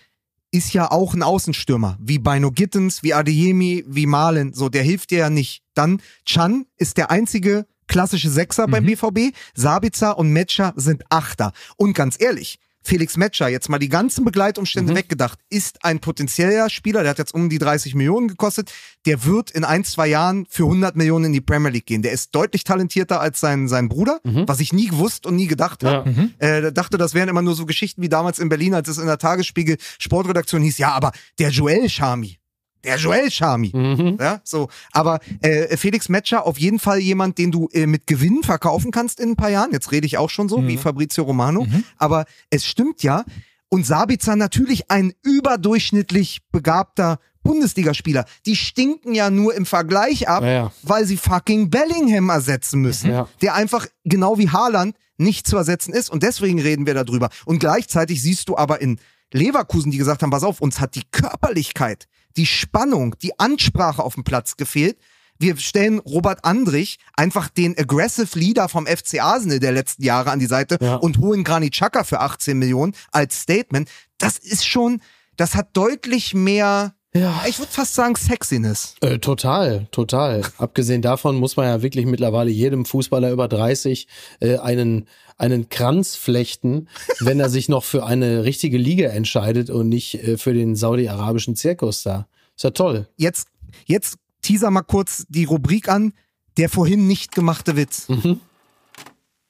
ist 0.51 0.73
ja 0.73 0.91
auch 0.91 1.13
ein 1.15 1.23
Außenstürmer. 1.23 1.99
Wie 2.01 2.19
Bino 2.19 2.51
Gittens, 2.53 3.03
wie 3.03 3.13
Adeyemi, 3.13 3.85
wie 3.87 4.07
Malen. 4.07 4.55
So, 4.55 4.69
der 4.69 4.83
hilft 4.83 5.11
dir 5.11 5.19
ja 5.19 5.31
nicht. 5.31 5.63
Dann 5.75 6.01
Chan 6.25 6.65
ist 6.77 6.97
der 6.97 7.11
einzige 7.11 7.67
klassische 7.95 8.29
Sechser 8.29 8.67
beim 8.67 8.85
BVB. 8.87 9.33
Sabitzer 9.55 10.19
und 10.19 10.33
Metscher 10.33 10.73
sind 10.75 11.05
Achter. 11.11 11.53
Und 11.77 11.95
ganz 11.95 12.21
ehrlich, 12.21 12.59
Felix 12.83 13.17
Metscher, 13.17 13.49
jetzt 13.49 13.69
mal 13.69 13.79
die 13.79 13.89
ganzen 13.89 14.25
Begleitumstände 14.25 14.97
weggedacht, 14.97 15.39
ist 15.49 15.85
ein 15.85 16.01
potenzieller 16.01 16.69
Spieler, 16.71 17.03
der 17.03 17.11
hat 17.11 17.19
jetzt 17.19 17.33
um 17.33 17.49
die 17.49 17.59
30 17.59 17.95
Millionen 17.95 18.27
gekostet, 18.27 18.73
der 19.07 19.25
wird 19.25 19.53
in 19.53 19.63
ein, 19.63 19.85
zwei 19.85 20.09
Jahren 20.09 20.45
für 20.51 20.65
100 20.65 20.97
Millionen 20.97 21.27
in 21.27 21.33
die 21.35 21.41
Premier 21.41 21.71
League 21.71 21.87
gehen. 21.87 22.03
Der 22.03 22.11
ist 22.11 22.35
deutlich 22.35 22.65
talentierter 22.65 23.21
als 23.21 23.39
sein, 23.39 23.69
sein 23.69 23.89
Bruder, 23.89 24.19
was 24.49 24.59
ich 24.59 24.73
nie 24.73 24.89
gewusst 24.89 25.25
und 25.25 25.37
nie 25.37 25.47
gedacht 25.47 25.85
habe. 25.85 26.11
Äh, 26.39 26.73
dachte, 26.73 26.99
das 26.99 27.15
wären 27.15 27.29
immer 27.29 27.43
nur 27.43 27.55
so 27.55 27.65
Geschichten 27.65 28.03
wie 28.03 28.09
damals 28.09 28.41
in 28.41 28.49
Berlin, 28.49 28.75
als 28.75 28.89
es 28.89 28.99
in 28.99 29.07
der 29.07 29.19
Tagesspiegel 29.19 29.77
Sportredaktion 30.01 30.63
hieß, 30.63 30.79
ja, 30.79 30.91
aber 30.91 31.13
der 31.39 31.51
Joel 31.51 31.89
Chami, 31.89 32.39
der 32.85 32.97
Joel 32.97 33.31
Chami. 33.31 33.71
Mhm. 33.75 34.19
Ja, 34.21 34.41
so. 34.45 34.69
Aber 34.93 35.21
äh, 35.43 35.77
Felix 35.77 36.09
Metscher 36.09 36.47
auf 36.47 36.59
jeden 36.59 36.79
Fall 36.79 36.99
jemand, 36.99 37.39
den 37.39 37.51
du 37.51 37.69
äh, 37.73 37.87
mit 37.87 38.07
Gewinn 38.07 38.43
verkaufen 38.43 38.91
kannst 38.91 39.21
in 39.21 39.31
ein 39.31 39.37
paar 39.37 39.51
Jahren. 39.51 39.73
Jetzt 39.73 39.91
rede 39.93 40.07
ich 40.07 40.19
auch 40.19 40.31
schon 40.31 40.49
so 40.49 40.67
wie 40.67 40.77
Fabrizio 40.77 41.25
Romano. 41.25 41.67
Aber 41.99 42.25
es 42.51 42.67
stimmt 42.67 43.03
ja. 43.03 43.25
Und 43.69 43.85
Sabitzer 43.87 44.37
natürlich 44.37 44.91
ein 44.91 45.13
überdurchschnittlich 45.23 46.41
begabter 46.53 47.19
Bundesligaspieler. 47.43 48.25
Die 48.47 48.57
stinken 48.57 49.15
ja 49.15 49.31
nur 49.31 49.55
im 49.55 49.67
Vergleich 49.67 50.29
ab, 50.29 50.43
Ja, 50.43 50.51
ja. 50.51 50.73
weil 50.83 51.05
sie 51.07 51.17
fucking 51.17 51.71
Bellingham 51.71 52.29
ersetzen 52.31 52.81
müssen. 52.81 53.11
Ja. 53.11 53.29
Der 53.43 53.55
einfach 53.55 53.87
genau 54.05 54.39
wie 54.39 54.51
Haaland 54.51 54.97
nicht 55.19 55.47
zu 55.47 55.57
ersetzen 55.57 55.93
ist. 55.93 56.11
Und 56.11 56.23
deswegen 56.23 56.61
reden 56.61 56.87
wir 56.87 56.95
darüber. 56.95 57.29
Und 57.45 57.59
gleichzeitig 57.59 58.23
siehst 58.23 58.49
du 58.49 58.57
aber 58.57 58.81
in 58.81 58.99
Leverkusen, 59.33 59.91
die 59.91 59.99
gesagt 59.99 60.23
haben, 60.23 60.31
pass 60.31 60.45
auf, 60.45 60.61
uns 60.61 60.81
hat 60.81 60.95
die 60.95 61.05
Körperlichkeit, 61.11 62.07
die 62.37 62.47
Spannung, 62.47 63.17
die 63.23 63.39
Ansprache 63.39 64.03
auf 64.03 64.15
dem 64.15 64.25
Platz 64.25 64.57
gefehlt. 64.57 64.99
Wir 65.39 65.57
stellen 65.57 65.99
Robert 65.99 66.45
Andrich, 66.45 66.99
einfach 67.17 67.49
den 67.49 67.77
Aggressive 67.77 68.39
Leader 68.39 68.69
vom 68.69 68.87
FC 68.87 69.21
Arsenal 69.21 69.59
der 69.59 69.73
letzten 69.73 70.05
Jahre 70.05 70.31
an 70.31 70.39
die 70.39 70.47
Seite 70.47 70.79
Ja. 70.81 70.97
und 70.97 71.19
holen 71.19 71.43
Granit 71.45 71.73
Xhaka 71.75 72.05
für 72.05 72.21
18 72.21 72.57
Millionen 72.59 72.95
als 73.11 73.41
Statement. 73.43 73.89
Das 74.19 74.39
ist 74.39 74.65
schon, 74.67 75.01
das 75.37 75.55
hat 75.57 75.77
deutlich 75.77 76.35
mehr, 76.35 76.95
Ja. 77.17 77.45
ich 77.49 77.59
würde 77.59 77.71
fast 77.71 77.95
sagen 77.95 78.17
Sexiness. 78.17 78.97
Äh, 79.01 79.19
total, 79.19 79.87
total. 79.91 80.43
Abgesehen 80.59 81.03
davon 81.03 81.37
muss 81.37 81.57
man 81.57 81.67
ja 81.67 81.83
wirklich 81.83 82.07
mittlerweile 82.07 82.51
jedem 82.51 82.85
Fußballer 82.85 83.31
über 83.31 83.49
30 83.49 84.09
äh, 84.41 84.59
einen, 84.59 85.07
einen 85.39 85.69
Kranz 85.69 86.17
flechten, 86.17 86.89
wenn 87.21 87.41
er 87.41 87.51
sich 87.51 87.69
noch 87.69 87.85
für 87.85 88.05
eine 88.05 88.45
richtige 88.45 88.79
Liga 88.79 89.09
entscheidet 89.09 89.71
und 89.71 89.89
nicht 89.89 90.23
äh, 90.23 90.37
für 90.39 90.55
den 90.55 90.75
saudi-arabischen 90.77 91.57
Zirkus 91.57 92.03
da. 92.03 92.27
Ist 92.57 92.65
ja 92.65 92.71
toll. 92.71 93.09
Jetzt, 93.17 93.49
jetzt 93.87 94.17
teaser 94.43 94.71
mal 94.71 94.83
kurz 94.83 95.25
die 95.29 95.45
Rubrik 95.45 95.89
an, 95.89 96.13
der 96.57 96.69
vorhin 96.69 97.07
nicht 97.07 97.35
gemachte 97.35 97.77
Witz. 97.77 98.07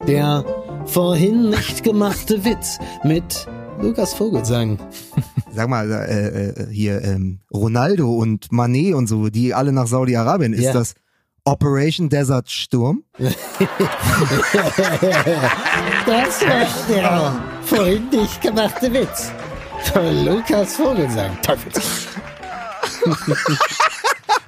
Der 0.06 0.44
vorhin 0.86 1.50
nicht 1.50 1.82
gemachte 1.82 2.44
Witz 2.44 2.78
mit 3.02 3.46
Lukas 3.80 4.14
Vogelsang. 4.14 4.78
Sag 5.52 5.68
mal, 5.68 5.90
äh, 5.90 6.48
äh, 6.48 6.66
hier 6.72 7.02
ähm, 7.02 7.40
Ronaldo 7.52 8.10
und 8.12 8.50
Manet 8.52 8.94
und 8.94 9.06
so, 9.06 9.28
die 9.28 9.54
alle 9.54 9.72
nach 9.72 9.86
Saudi-Arabien, 9.86 10.52
ist 10.52 10.64
Ja. 10.64 10.72
das 10.72 10.94
Operation 11.44 12.08
Desert 12.08 12.50
Sturm? 12.50 13.04
Das 16.06 16.42
war 16.42 16.66
der 16.88 17.42
vorhin 17.62 18.08
nicht 18.10 18.40
gemachte 18.42 18.92
Witz 18.92 19.30
von 19.92 20.24
Lukas 20.24 20.76
Vogelsang. 20.76 21.36
Teufels. 21.42 22.08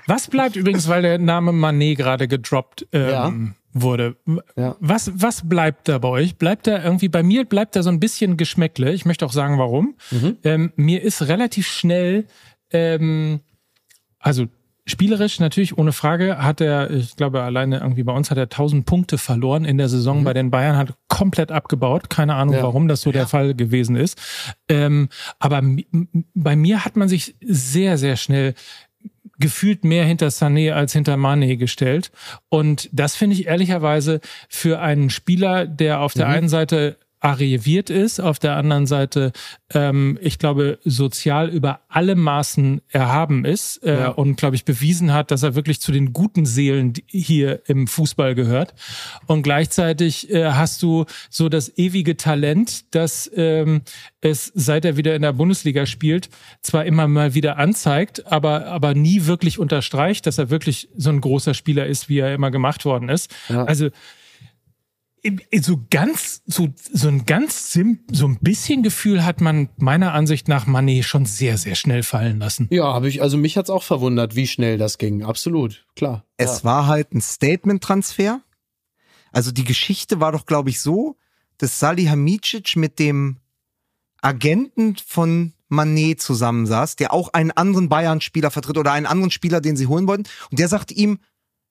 Was 0.07 0.29
bleibt 0.29 0.57
übrigens, 0.57 0.89
weil 0.89 1.03
der 1.03 1.19
Name 1.19 1.53
Manet 1.53 1.99
gerade 1.99 2.29
gedroppt 2.29 2.87
ähm, 2.93 3.55
wurde? 3.83 4.17
Ja. 4.57 4.77
Was, 4.81 5.11
was 5.15 5.49
bleibt 5.49 5.89
da 5.89 5.99
bei 5.99 6.09
euch? 6.09 6.37
Bleibt 6.37 6.67
da 6.67 6.83
irgendwie, 6.83 7.09
bei 7.09 7.23
mir 7.23 7.45
bleibt 7.45 7.77
da 7.77 7.83
so 7.83 7.91
ein 7.91 8.01
bisschen 8.01 8.37
Geschmäckle. 8.37 8.93
Ich 8.93 9.05
möchte 9.05 9.25
auch 9.27 9.33
sagen, 9.33 9.59
warum. 9.59 9.95
Mhm. 10.11 10.37
Ähm, 10.45 10.73
mir 10.77 11.03
ist 11.03 11.29
relativ 11.29 11.67
schnell, 11.67 12.27
ähm, 12.71 13.41
also 14.19 14.47
Spielerisch 14.89 15.41
natürlich 15.41 15.77
ohne 15.77 15.91
Frage 15.91 16.39
hat 16.39 16.61
er, 16.61 16.93
ich 16.93 17.17
glaube 17.17 17.43
alleine 17.43 17.81
irgendwie 17.81 18.05
bei 18.05 18.13
uns 18.13 18.31
hat 18.31 18.39
er 18.39 18.45
1000 18.45 18.87
Punkte 18.87 19.19
verloren 19.19 19.65
in 19.65 19.79
der 19.79 19.89
Saison. 19.89 20.23
Bei 20.23 20.33
den 20.33 20.53
Bayern 20.53 20.77
hat 20.77 20.95
komplett 21.09 21.51
abgebaut. 21.51 22.09
Keine 22.09 22.37
Ahnung, 22.37 22.55
Ja. 22.55 22.63
warum 22.63 22.87
das 22.87 23.01
so 23.01 23.11
der 23.11 23.27
Fall 23.27 23.55
gewesen 23.57 23.97
ist. 23.97 24.17
Ähm, 24.69 25.09
aber 25.41 25.61
bei 26.35 26.55
mir 26.55 26.85
hat 26.85 26.95
man 26.95 27.09
sich 27.09 27.35
sehr, 27.41 27.99
sehr 27.99 28.15
schnell 28.15 28.55
gefühlt 29.39 29.85
mehr 29.85 30.05
hinter 30.05 30.29
Sané 30.29 30.73
als 30.73 30.93
hinter 30.93 31.17
Mane 31.17 31.57
gestellt. 31.57 32.11
Und 32.49 32.89
das 32.93 33.17
finde 33.17 33.37
ich 33.37 33.47
ehrlicherweise 33.47 34.21
für 34.49 34.81
einen 34.81 35.11
Spieler, 35.11 35.67
der 35.67 36.01
auf 36.01 36.15
der 36.15 36.29
einen 36.29 36.49
Seite 36.49 36.99
arriviert 37.27 37.91
ist, 37.91 38.21
auf 38.21 38.39
der 38.39 38.55
anderen 38.55 38.87
Seite, 38.87 39.33
ähm, 39.75 40.17
ich 40.23 40.39
glaube, 40.39 40.79
sozial 40.85 41.49
über 41.49 41.81
alle 41.89 42.15
Maßen 42.15 42.83
erhaben 42.89 43.45
ist 43.45 43.83
äh, 43.83 43.99
Ja. 43.99 44.09
und, 44.11 44.37
glaube 44.37 44.55
ich, 44.55 44.65
bewiesen 44.65 45.13
hat, 45.13 45.33
dass 45.33 45.43
er 45.43 45.57
wirklich 45.57 45.81
zu 45.81 45.91
den 45.91 46.13
guten 46.13 46.47
Seelen 46.47 46.93
hier 47.09 47.63
im 47.67 47.89
Fußball 47.89 48.37
gehört. 48.37 48.75
Und 49.27 49.43
gleichzeitig 49.43 50.31
äh, 50.31 50.53
hast 50.53 50.81
du 50.85 51.05
so 51.29 51.49
das 51.49 51.77
ewige 51.77 52.17
Talent, 52.17 52.95
dass 52.95 53.29
ähm, 53.35 53.83
es, 54.21 54.53
seit 54.55 54.85
er 54.85 54.97
wieder 54.97 55.17
in 55.17 55.23
der 55.23 55.33
Bundesliga 55.33 55.85
spielt, 55.85 56.29
zwar 56.63 56.85
immer 56.85 57.09
mal 57.09 57.35
wieder 57.35 57.59
anzeigt, 57.59 58.31
aber, 58.31 58.67
aber 58.67 58.95
nie 58.95 59.27
wirklich 59.27 59.59
unterstreicht, 59.59 60.27
dass 60.29 60.39
er 60.39 60.49
wirklich 60.51 60.89
so 60.97 61.11
ein 61.11 61.21
großer 61.21 61.55
Spieler 61.55 61.87
ist, 61.87 62.09
wie 62.09 62.21
er 62.21 62.33
immer 62.33 62.53
gemacht 62.53 62.85
worden 62.85 63.09
ist. 63.09 63.35
Ja. 63.49 63.65
Also 63.65 63.89
so 65.61 65.85
ganz, 65.91 66.43
so, 66.47 66.69
so 66.93 67.09
ein 67.09 67.27
ganz 67.27 67.73
sim, 67.73 68.01
so 68.11 68.27
ein 68.27 68.39
bisschen 68.41 68.83
Gefühl 68.83 69.25
hat 69.25 69.41
man 69.41 69.69
meiner 69.77 70.13
Ansicht 70.13 70.49
nach 70.49 70.67
Manet 70.67 71.05
schon 71.05 71.27
sehr, 71.27 71.59
sehr 71.59 71.75
schnell 71.75 72.03
fallen 72.03 72.39
lassen. 72.39 72.69
Ja, 72.71 72.93
habe 72.95 73.09
ich, 73.09 73.23
also 73.23 73.37
mich 73.37 73.57
hat's 73.57 73.71
auch 73.71 73.83
verwundert, 73.83 74.37
wie 74.37 74.47
schnell 74.47 74.79
das 74.79 74.99
ging. 74.99 75.23
Absolut, 75.25 75.87
klar. 75.95 76.25
Es 76.37 76.65
war 76.65 76.87
halt 76.87 77.13
ein 77.13 77.21
Statement-Transfer. 77.21 78.41
Also 79.33 79.53
die 79.53 79.65
Geschichte 79.65 80.21
war 80.21 80.33
doch, 80.33 80.47
glaube 80.47 80.71
ich, 80.71 80.81
so, 80.81 81.17
dass 81.59 81.79
Salihamidzic 81.79 82.77
mit 82.77 82.99
dem 82.99 83.39
Agenten 84.21 84.97
von 85.07 85.53
Manet 85.69 86.21
zusammensaß, 86.21 86.97
der 86.97 87.13
auch 87.13 87.33
einen 87.33 87.51
anderen 87.51 87.89
Bayern-Spieler 87.89 88.51
vertritt 88.51 88.79
oder 88.79 88.93
einen 88.93 89.07
anderen 89.07 89.31
Spieler, 89.31 89.61
den 89.61 89.77
sie 89.77 89.87
holen 89.87 90.07
wollten. 90.07 90.25
Und 90.51 90.59
der 90.59 90.69
sagte 90.69 90.95
ihm, 90.95 91.19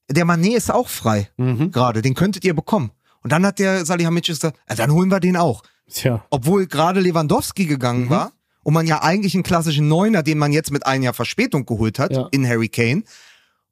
der 0.10 0.26
Manet 0.26 0.54
ist 0.54 0.72
auch 0.72 0.90
frei 0.90 1.30
Mhm. 1.38 1.72
gerade, 1.72 2.02
den 2.02 2.14
könntet 2.14 2.44
ihr 2.44 2.54
bekommen. 2.54 2.92
Und 3.26 3.32
dann 3.32 3.44
hat 3.44 3.58
der 3.58 3.86
Salihamidzic 3.88 4.36
gesagt, 4.36 4.60
ja, 4.70 4.76
dann 4.76 4.92
holen 4.92 5.10
wir 5.10 5.20
den 5.20 5.36
auch. 5.36 5.64
Tja. 5.92 6.24
Obwohl 6.30 6.68
gerade 6.68 7.00
Lewandowski 7.00 7.66
gegangen 7.66 8.06
Mhm. 8.06 8.10
war 8.12 8.32
und 8.62 8.76
man 8.76 8.86
ja 8.86 9.02
eigentlich 9.02 9.34
einen 9.34 9.42
klassischen 9.42 9.88
Neuner, 9.88 10.22
den 10.22 10.38
man 10.38 10.52
jetzt 10.52 10.70
mit 10.72 10.86
einem 10.86 11.02
Jahr 11.06 11.16
Verspätung 11.16 11.66
geholt 11.66 11.98
hat, 11.98 12.12
Ja. 12.12 12.28
in 12.30 12.48
Harry 12.48 12.70
Kane. 12.70 13.02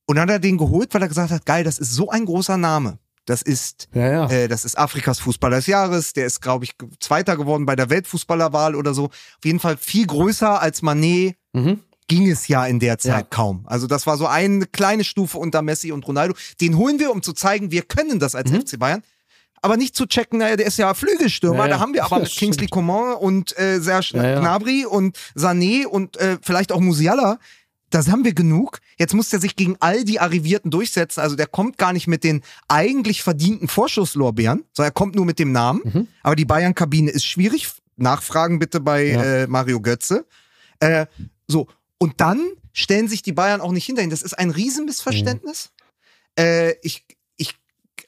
Und 0.08 0.16
dann 0.16 0.24
hat 0.24 0.32
er 0.32 0.40
den 0.40 0.58
geholt, 0.58 0.92
weil 0.96 1.04
er 1.04 1.08
gesagt 1.08 1.30
hat, 1.30 1.46
geil, 1.46 1.64
das 1.64 1.78
ist 1.78 1.92
so 1.94 2.10
ein 2.10 2.26
großer 2.26 2.58
Name. 2.58 2.98
Das 3.26 3.44
ist, 3.44 3.90
Ja, 3.94 4.12
ja. 4.12 4.30
äh, 4.32 4.48
das 4.48 4.66
ist 4.66 4.76
Afrikas 4.76 5.20
Fußballer 5.20 5.58
des 5.58 5.68
Jahres. 5.68 6.14
Der 6.14 6.26
ist, 6.26 6.42
glaube 6.42 6.66
ich, 6.66 6.74
Zweiter 7.00 7.38
geworden 7.38 7.68
bei 7.68 7.76
der 7.76 7.92
Weltfußballerwahl 7.92 8.74
oder 8.74 8.96
so. 8.96 9.06
Auf 9.06 9.46
jeden 9.46 9.60
Fall 9.60 9.78
viel 9.78 10.08
größer 10.08 10.60
als 10.60 10.82
Manet 10.82 11.36
Mhm. 11.54 11.80
ging 12.08 12.28
es 12.30 12.48
ja 12.48 12.66
in 12.66 12.80
der 12.80 12.98
Zeit 12.98 13.12
Ja. 13.14 13.28
kaum. 13.30 13.66
Also 13.68 13.86
das 13.88 14.08
war 14.08 14.18
so 14.18 14.26
eine 14.28 14.66
kleine 14.66 15.04
Stufe 15.04 15.38
unter 15.38 15.62
Messi 15.62 15.92
und 15.92 16.08
Ronaldo. 16.08 16.34
Den 16.60 16.76
holen 16.76 17.00
wir, 17.00 17.12
um 17.12 17.22
zu 17.22 17.34
zeigen, 17.34 17.72
wir 17.72 17.84
können 17.84 18.20
das 18.20 18.34
als 18.36 18.52
FC 18.52 18.78
Bayern. 18.78 19.04
Aber 19.64 19.78
nicht 19.78 19.96
zu 19.96 20.06
checken, 20.06 20.40
naja, 20.40 20.56
der 20.58 20.68
ist 20.68 20.78
ja 20.78 20.94
Flügelstürmer, 20.94 21.64
Ja, 21.64 21.70
da 21.70 21.80
haben 21.80 21.94
wir 21.94 22.04
aber 22.06 22.20
mit 22.20 22.30
Kingsley 22.30 22.68
Coman 22.68 23.16
und 23.16 23.58
äh, 23.58 23.80
Serge 23.80 24.12
Ja. 24.18 24.40
Gnabry 24.40 24.86
und 24.86 25.18
Sané 25.36 25.86
und 25.86 26.18
äh, 26.18 26.38
vielleicht 26.42 26.72
auch 26.72 26.80
Musiala. 26.82 27.40
Das 27.90 28.10
haben 28.10 28.24
wir 28.26 28.34
genug. 28.34 28.80
Jetzt 28.98 29.14
muss 29.14 29.30
der 29.30 29.40
sich 29.40 29.56
gegen 29.56 29.78
all 29.80 30.04
die 30.04 30.20
Arrivierten 30.20 30.70
durchsetzen. 30.72 31.22
Also 31.22 31.36
der 31.36 31.48
kommt 31.48 31.78
gar 31.78 31.94
nicht 31.94 32.08
mit 32.08 32.24
den 32.24 32.42
eigentlich 32.68 33.24
verdienten 33.24 33.68
Vorschusslorbeeren, 33.68 34.64
sondern 34.74 34.90
er 34.90 34.94
kommt 34.94 35.16
nur 35.16 35.26
mit 35.26 35.38
dem 35.40 35.52
Namen. 35.52 35.82
Mhm. 35.84 36.08
Aber 36.24 36.36
die 36.36 36.46
Bayern-Kabine 36.46 37.12
ist 37.12 37.26
schwierig. 37.26 37.70
Nachfragen 37.96 38.58
bitte 38.60 38.80
bei 38.82 39.06
Ja. 39.06 39.24
äh, 39.44 39.48
Mario 39.48 39.80
Götze. 39.80 40.26
Äh, 40.80 41.06
so, 41.48 41.68
und 42.00 42.20
dann 42.20 42.42
stellen 42.74 43.08
sich 43.08 43.22
die 43.22 43.32
Bayern 43.32 43.62
auch 43.62 43.72
nicht 43.72 43.86
hinter 43.86 44.02
ihn. 44.02 44.10
Das 44.10 44.24
ist 44.24 44.34
ein 44.38 44.50
Riesenmissverständnis. 44.50 45.70
Äh, 46.38 46.72
ich, 46.82 47.06
ich, 47.08 47.13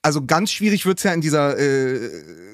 also 0.06 0.24
ganz 0.26 0.52
schwierig 0.52 0.86
wird's 0.86 1.04
ja 1.04 1.12
in 1.14 1.22
dieser 1.22 1.58
äh, 1.58 2.10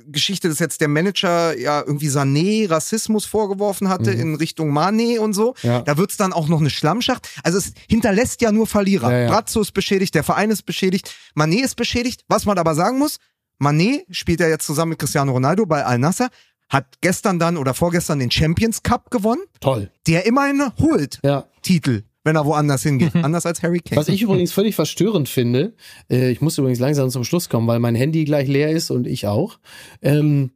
Geschichte, 0.07 0.47
dass 0.49 0.59
jetzt 0.59 0.81
der 0.81 0.87
Manager 0.87 1.57
ja 1.57 1.81
irgendwie 1.81 2.07
Sané 2.09 2.69
Rassismus 2.69 3.25
vorgeworfen 3.25 3.89
hatte 3.89 4.11
in 4.11 4.35
Richtung 4.35 4.69
Mane 4.71 5.19
und 5.21 5.33
so. 5.33 5.53
Mhm. 5.61 5.69
Ja. 5.69 5.81
Da 5.81 5.97
wird's 5.97 6.17
dann 6.17 6.33
auch 6.33 6.47
noch 6.47 6.59
eine 6.59 6.69
Schlammschacht. 6.69 7.27
Also 7.43 7.57
es 7.57 7.73
hinterlässt 7.89 8.41
ja 8.41 8.51
nur 8.51 8.67
Verlierer. 8.67 9.11
Ja, 9.11 9.19
ja. 9.19 9.29
Brazzo 9.29 9.61
ist 9.61 9.73
beschädigt, 9.73 10.15
der 10.15 10.23
Verein 10.23 10.49
ist 10.49 10.63
beschädigt, 10.65 11.13
Mané 11.35 11.61
ist 11.63 11.75
beschädigt. 11.75 12.23
Was 12.29 12.45
man 12.45 12.57
aber 12.57 12.73
sagen 12.73 12.97
muss, 12.97 13.17
Mané 13.61 14.03
spielt 14.09 14.39
ja 14.39 14.47
jetzt 14.47 14.65
zusammen 14.65 14.91
mit 14.91 14.99
Cristiano 14.99 15.31
Ronaldo 15.33 15.65
bei 15.65 15.85
Al 15.85 15.99
Nassr, 15.99 16.29
hat 16.69 16.85
gestern 17.01 17.37
dann 17.37 17.57
oder 17.57 17.73
vorgestern 17.73 18.19
den 18.19 18.31
Champions 18.31 18.81
Cup 18.81 19.11
gewonnen, 19.11 19.41
Toll. 19.59 19.91
der 20.07 20.25
immerhin 20.25 20.63
holt 20.79 21.19
Ja. 21.23 21.45
Titel, 21.61 22.03
wenn 22.23 22.35
er 22.35 22.45
woanders 22.45 22.83
hingeht. 22.83 23.15
Anders 23.15 23.45
als 23.45 23.63
Harry 23.63 23.79
Kane. 23.79 23.99
Was 23.99 24.07
ich 24.07 24.21
übrigens 24.21 24.51
völlig 24.51 24.75
verstörend 24.75 25.27
finde, 25.29 25.73
äh, 26.09 26.29
ich 26.31 26.41
muss 26.41 26.57
übrigens 26.57 26.79
langsam 26.79 27.09
zum 27.09 27.23
Schluss 27.23 27.49
kommen, 27.49 27.67
weil 27.67 27.79
mein 27.79 27.95
Handy 27.95 28.23
gleich 28.25 28.47
leer 28.47 28.69
ist 28.71 28.91
und 28.91 29.07
ich 29.07 29.27
auch. 29.27 29.59
Ähm, 30.01 30.51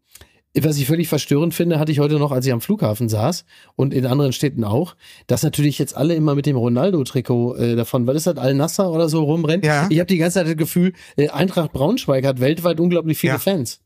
was 0.58 0.78
ich 0.78 0.86
völlig 0.88 1.10
verstörend 1.10 1.54
finde, 1.54 1.80
hatte 1.80 1.92
ich 1.92 2.00
heute 2.00 2.18
noch, 2.18 2.32
als 2.32 2.46
ich 2.46 2.54
am 2.54 2.62
Flughafen 2.62 3.10
saß 3.10 3.44
und 3.76 3.94
in 3.94 4.06
anderen 4.06 4.32
Städten 4.32 4.64
auch, 4.64 4.96
dass 5.28 5.44
natürlich 5.44 5.78
jetzt 5.80 5.98
alle 5.98 6.16
immer 6.16 6.34
mit 6.34 6.46
dem 6.46 6.56
Ronaldo-Trikot 6.56 7.56
äh, 7.56 7.76
davon, 7.76 8.08
was 8.08 8.16
ist 8.16 8.28
das, 8.28 8.38
Al-Nasser 8.38 8.90
oder 8.90 9.10
so 9.10 9.24
rumrennen. 9.24 9.66
Ja. 9.66 9.88
Ich 9.90 10.00
habe 10.00 10.08
die 10.08 10.18
ganze 10.18 10.36
Zeit 10.40 10.48
das 10.48 10.56
Gefühl, 10.56 10.94
äh, 11.18 11.28
Eintracht 11.28 11.74
Braunschweig 11.74 12.26
hat 12.26 12.40
weltweit 12.40 12.80
unglaublich 12.80 13.18
viele 13.18 13.34
Ja. 13.34 13.40
Fans. 13.40 13.82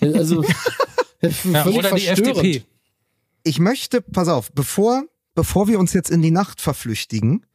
Äh, 0.00 0.12
also 0.12 0.44
Ja, 1.22 1.30
völlig 1.30 1.78
oder 1.78 1.90
die 1.94 2.02
verstörend. 2.02 2.36
FDP. 2.38 2.62
ich 3.42 3.58
möchte, 3.58 4.00
pass 4.02 4.28
auf, 4.28 4.52
bevor, 4.52 5.02
bevor 5.36 5.68
wir 5.68 5.78
uns 5.78 5.92
jetzt 5.92 6.10
in 6.10 6.22
die 6.22 6.32
Nacht 6.32 6.60
verflüchtigen, 6.60 7.46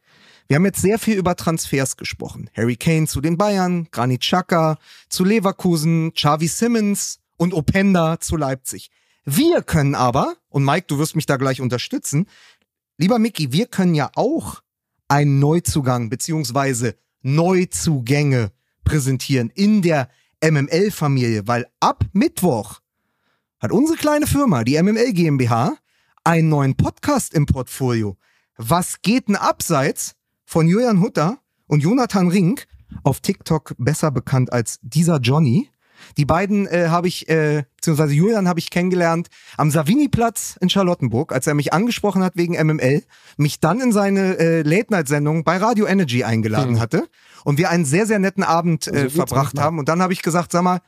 wir 0.48 0.56
haben 0.56 0.64
jetzt 0.64 0.80
sehr 0.80 0.98
viel 0.98 1.18
über 1.18 1.36
Transfers 1.36 1.96
gesprochen. 1.96 2.48
Harry 2.56 2.76
Kane 2.76 3.06
zu 3.06 3.20
den 3.20 3.36
Bayern, 3.36 3.88
Granit 3.90 4.22
Xhaka 4.22 4.78
zu 5.08 5.24
Leverkusen, 5.24 6.12
Xavi 6.14 6.48
Simmons 6.48 7.20
und 7.36 7.52
Openda 7.52 8.20
zu 8.20 8.36
Leipzig. 8.36 8.90
Wir 9.24 9.62
können 9.62 9.94
aber, 9.94 10.36
und 10.48 10.64
Mike, 10.64 10.86
du 10.88 10.98
wirst 10.98 11.16
mich 11.16 11.26
da 11.26 11.36
gleich 11.36 11.60
unterstützen, 11.60 12.26
lieber 12.98 13.18
Mickey, 13.18 13.52
wir 13.52 13.66
können 13.66 13.94
ja 13.94 14.10
auch 14.14 14.62
einen 15.08 15.38
Neuzugang 15.38 16.08
beziehungsweise 16.08 16.96
Neuzugänge 17.22 18.52
präsentieren 18.84 19.50
in 19.54 19.82
der 19.82 20.08
MML-Familie, 20.42 21.46
weil 21.46 21.66
ab 21.80 22.04
Mittwoch 22.12 22.80
hat 23.60 23.70
unsere 23.70 23.96
kleine 23.96 24.26
Firma, 24.26 24.64
die 24.64 24.80
MML 24.80 25.12
GmbH, 25.12 25.76
einen 26.24 26.48
neuen 26.48 26.76
Podcast 26.76 27.34
im 27.34 27.46
Portfolio. 27.46 28.16
Was 28.56 29.02
geht 29.02 29.28
denn 29.28 29.36
abseits 29.36 30.14
von 30.44 30.68
Julian 30.68 31.00
Hutter 31.00 31.38
und 31.66 31.82
Jonathan 31.82 32.28
Rink, 32.28 32.66
auf 33.04 33.20
TikTok 33.20 33.74
besser 33.78 34.10
bekannt 34.10 34.52
als 34.52 34.78
dieser 34.82 35.18
Johnny? 35.18 35.68
Die 36.16 36.24
beiden 36.24 36.66
äh, 36.66 36.88
habe 36.88 37.06
ich, 37.06 37.28
äh, 37.28 37.62
beziehungsweise 37.76 38.12
Julian 38.12 38.48
habe 38.48 38.58
ich 38.58 38.70
kennengelernt 38.70 39.28
am 39.56 39.70
Savini-Platz 39.70 40.58
in 40.60 40.68
Charlottenburg, 40.68 41.32
als 41.32 41.46
er 41.46 41.54
mich 41.54 41.72
angesprochen 41.72 42.24
hat 42.24 42.36
wegen 42.36 42.54
MML, 42.54 43.04
mich 43.36 43.60
dann 43.60 43.80
in 43.80 43.92
seine 43.92 44.36
äh, 44.38 44.62
Late-Night-Sendung 44.62 45.44
bei 45.44 45.58
Radio 45.58 45.86
Energy 45.86 46.24
eingeladen 46.24 46.74
Hm. 46.74 46.80
hatte 46.80 47.08
und 47.44 47.56
wir 47.58 47.70
einen 47.70 47.84
sehr, 47.84 48.06
sehr 48.06 48.18
netten 48.18 48.42
Abend 48.42 48.88
äh, 48.88 49.02
geht's 49.02 49.14
verbracht 49.14 49.54
manchmal. 49.54 49.64
haben. 49.64 49.78
Und 49.78 49.88
dann 49.88 50.02
habe 50.02 50.12
ich 50.12 50.22
gesagt, 50.22 50.50
sag 50.52 50.62
mal, 50.62 50.80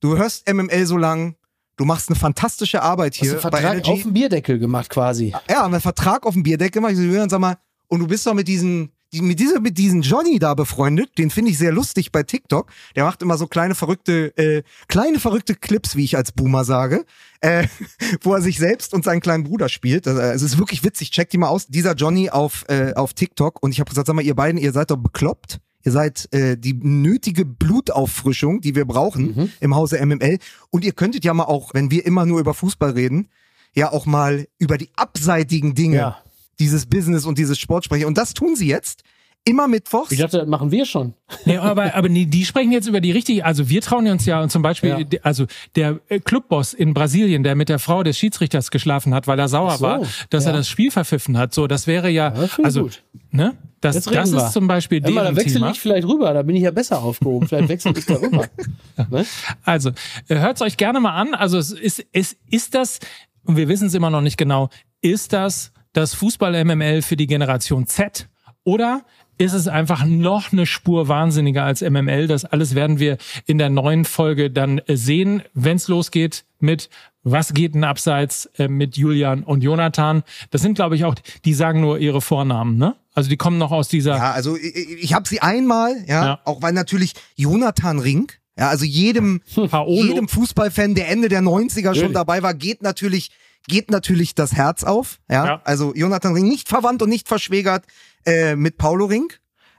du 0.00 0.16
hörst 0.16 0.50
MML 0.50 0.86
so 0.86 0.96
lang, 0.96 1.36
du 1.76 1.84
machst 1.84 2.08
eine 2.08 2.16
fantastische 2.18 2.82
Arbeit 2.82 3.14
Hast 3.14 3.20
hier 3.20 3.30
du 3.32 3.36
einen 3.40 3.42
bei 3.42 3.50
Vertrag 3.58 3.72
Energy. 3.74 3.90
auf 3.90 4.02
dem 4.02 4.12
Bierdeckel 4.12 4.58
gemacht 4.58 4.90
quasi. 4.90 5.34
Ja, 5.48 5.56
haben 5.62 5.72
einen 5.74 5.80
Vertrag 5.80 6.26
auf 6.26 6.34
dem 6.34 6.42
Bierdeck 6.42 6.72
gemacht. 6.72 6.92
Ich 6.92 6.98
so, 6.98 7.04
Julian, 7.04 7.28
sag 7.28 7.40
mal, 7.40 7.56
und 7.88 8.00
du 8.00 8.06
bist 8.06 8.26
doch 8.26 8.34
mit 8.34 8.48
diesen, 8.48 8.90
die- 9.12 9.20
mit 9.22 9.38
dieser, 9.38 9.60
mit 9.60 9.78
diesen 9.78 10.02
Johnny 10.02 10.38
da 10.38 10.54
befreundet. 10.54 11.16
Den 11.18 11.30
finde 11.30 11.50
ich 11.52 11.58
sehr 11.58 11.70
lustig 11.70 12.10
bei 12.10 12.22
TikTok. 12.24 12.70
Der 12.96 13.04
macht 13.04 13.22
immer 13.22 13.36
so 13.38 13.46
kleine 13.46 13.74
verrückte, 13.74 14.36
äh, 14.36 14.62
kleine 14.88 15.20
verrückte 15.20 15.54
Clips, 15.54 15.94
wie 15.94 16.04
ich 16.04 16.16
als 16.16 16.32
Boomer 16.32 16.64
sage, 16.64 17.04
äh, 17.40 17.66
wo 18.22 18.34
er 18.34 18.40
sich 18.40 18.58
selbst 18.58 18.92
und 18.94 19.04
seinen 19.04 19.20
kleinen 19.20 19.44
Bruder 19.44 19.68
spielt. 19.68 20.08
Also, 20.08 20.20
äh, 20.20 20.32
es 20.32 20.42
ist 20.42 20.58
wirklich 20.58 20.82
witzig. 20.82 21.10
Checkt 21.12 21.32
die 21.32 21.38
mal 21.38 21.48
aus. 21.48 21.66
Dieser 21.68 21.94
Johnny 21.94 22.30
auf, 22.30 22.64
äh, 22.68 22.94
auf 22.94 23.12
TikTok. 23.14 23.62
Und 23.62 23.70
ich 23.72 23.80
habe 23.80 23.88
gesagt, 23.90 24.06
sag 24.08 24.14
mal, 24.16 24.22
ihr 24.24 24.34
beiden, 24.34 24.60
ihr 24.60 24.72
seid 24.72 24.90
doch 24.90 24.96
bekloppt. 24.96 25.58
Ihr 25.84 25.92
seid 25.92 26.28
äh, 26.32 26.56
die 26.56 26.72
nötige 26.74 27.44
Blutauffrischung, 27.44 28.60
die 28.60 28.74
wir 28.74 28.84
brauchen 28.86 29.34
Mhm. 29.36 29.52
im 29.60 29.74
Hause 29.74 29.98
MML. 30.04 30.38
Und 30.70 30.84
ihr 30.84 30.92
könntet 30.92 31.24
ja 31.24 31.34
mal 31.34 31.44
auch, 31.44 31.74
wenn 31.74 31.90
wir 31.90 32.06
immer 32.06 32.24
nur 32.26 32.40
über 32.40 32.54
Fußball 32.54 32.90
reden, 32.90 33.28
ja 33.74 33.92
auch 33.92 34.06
mal 34.06 34.46
über 34.58 34.78
die 34.78 34.88
abseitigen 34.96 35.74
Dinge 35.74 35.96
Ja. 35.96 36.18
dieses 36.58 36.86
Business 36.86 37.26
und 37.26 37.38
dieses 37.38 37.58
Sport 37.58 37.84
sprechen. 37.84 38.06
Und 38.06 38.16
das 38.18 38.34
tun 38.34 38.56
sie 38.56 38.66
jetzt. 38.68 39.02
Immer 39.44 39.68
mittwochs. 39.68 40.10
Ich 40.10 40.18
dachte, 40.18 40.38
das 40.38 40.48
machen 40.48 40.70
wir 40.70 40.86
schon. 40.86 41.12
Nee, 41.44 41.58
aber, 41.58 41.94
aber 41.94 42.08
nee, 42.08 42.24
die 42.24 42.44
sprechen 42.44 42.72
jetzt 42.72 42.86
über 42.86 43.00
die 43.00 43.12
richtige, 43.12 43.44
also 43.44 43.68
wir 43.68 43.82
trauen 43.82 44.06
uns 44.08 44.24
ja 44.24 44.48
zum 44.48 44.62
Beispiel, 44.62 45.06
Ja. 45.10 45.18
also 45.22 45.46
der 45.76 46.00
äh, 46.08 46.18
Clubboss 46.18 46.72
in 46.72 46.94
Brasilien, 46.94 47.42
der 47.42 47.54
mit 47.54 47.68
der 47.68 47.78
Frau 47.78 48.02
des 48.02 48.18
Schiedsrichters 48.18 48.70
geschlafen 48.70 49.14
hat, 49.14 49.26
weil 49.26 49.38
er 49.38 49.48
sauer 49.48 49.76
so, 49.76 49.84
war, 49.84 50.02
dass 50.30 50.46
er 50.46 50.52
ja. 50.52 50.58
das 50.58 50.68
Spiel 50.68 50.90
verpfiffen 50.90 51.36
hat, 51.36 51.52
so, 51.52 51.66
das 51.66 51.86
wäre 51.86 52.08
ja, 52.08 52.34
Ja, 52.34 52.48
also, 52.62 52.84
gut. 52.84 53.02
ne, 53.30 53.54
das, 53.80 54.02
das 54.04 54.30
ist 54.32 54.52
zum 54.52 54.66
Beispiel 54.66 55.02
Hör 55.02 55.10
mal, 55.10 55.16
da 55.16 55.22
deren 55.24 55.36
wechsel 55.36 55.54
Thema. 55.60 55.70
ich 55.72 55.80
vielleicht 55.80 56.08
rüber, 56.08 56.32
da 56.32 56.42
bin 56.42 56.56
ich 56.56 56.62
ja 56.62 56.70
besser 56.70 57.02
aufgehoben. 57.02 57.46
Vielleicht 57.46 57.68
wechsel 57.68 57.96
ich 57.96 58.06
da 58.06 58.14
rüber. 58.14 58.46
Ne? 59.10 59.26
Also, 59.64 59.90
hört 60.28 60.56
es 60.56 60.62
euch 60.62 60.76
gerne 60.76 61.00
mal 61.00 61.14
an. 61.14 61.34
Also, 61.34 61.58
es 61.58 61.72
ist, 61.72 62.06
es 62.12 62.36
ist 62.48 62.74
das, 62.74 63.00
und 63.44 63.56
wir 63.56 63.68
wissen 63.68 63.88
es 63.88 63.94
immer 63.94 64.08
noch 64.08 64.20
nicht 64.20 64.38
genau, 64.38 64.70
ist 65.02 65.32
das 65.32 65.72
das 65.92 66.14
Fußball-MML 66.14 67.02
für 67.02 67.16
die 67.16 67.26
Generation 67.26 67.86
Z 67.86 68.28
oder 68.64 69.04
ist 69.38 69.52
es 69.52 69.68
einfach 69.68 70.04
noch 70.04 70.52
eine 70.52 70.66
Spur 70.66 71.08
wahnsinniger 71.08 71.64
als 71.64 71.80
MML? 71.82 72.26
Das 72.26 72.44
alles 72.44 72.74
werden 72.74 72.98
wir 72.98 73.18
in 73.46 73.58
der 73.58 73.70
neuen 73.70 74.04
Folge 74.04 74.50
dann 74.50 74.78
äh, 74.78 74.96
sehen, 74.96 75.42
wenn 75.54 75.76
es 75.76 75.88
losgeht 75.88 76.44
mit 76.60 76.88
Was 77.22 77.54
geht 77.54 77.74
denn 77.74 77.84
abseits 77.84 78.46
äh, 78.58 78.68
mit 78.68 78.96
Julian 78.96 79.42
und 79.44 79.62
Jonathan? 79.62 80.22
Das 80.50 80.60
sind, 80.62 80.74
glaube 80.74 80.96
ich, 80.96 81.04
auch, 81.04 81.14
die 81.44 81.54
sagen 81.54 81.80
nur 81.80 81.98
ihre 81.98 82.20
Vornamen, 82.20 82.76
ne? 82.76 82.94
Also 83.14 83.30
die 83.30 83.36
kommen 83.36 83.58
noch 83.58 83.70
aus 83.70 83.88
dieser. 83.88 84.16
Ja, 84.16 84.32
also 84.32 84.56
ich, 84.56 84.74
ich 85.02 85.14
habe 85.14 85.26
sie 85.28 85.40
einmal, 85.40 85.94
ja, 86.06 86.24
Ja. 86.26 86.40
auch 86.44 86.60
weil 86.62 86.72
natürlich 86.72 87.14
Jonathan 87.36 87.98
Ring, 88.00 88.30
ja, 88.58 88.68
also 88.68 88.84
jedem, 88.84 89.40
Paolo. 89.70 90.04
jedem 90.04 90.28
Fußballfan, 90.28 90.94
der 90.94 91.08
Ende 91.08 91.28
der 91.28 91.40
90er 91.42 91.74
schon 91.76 91.84
Natürlich. 91.84 92.12
dabei 92.12 92.42
war, 92.42 92.54
geht 92.54 92.82
natürlich, 92.82 93.30
geht 93.68 93.90
natürlich 93.90 94.34
das 94.34 94.52
Herz 94.52 94.84
auf. 94.84 95.18
Ja, 95.30 95.46
Ja. 95.46 95.60
also 95.64 95.94
Jonathan 95.94 96.34
Ring 96.34 96.46
nicht 96.48 96.68
verwandt 96.68 97.02
und 97.02 97.08
nicht 97.08 97.26
verschwägert 97.28 97.84
äh, 98.26 98.56
mit 98.56 98.78
Paulo 98.78 99.06
Ring. 99.06 99.32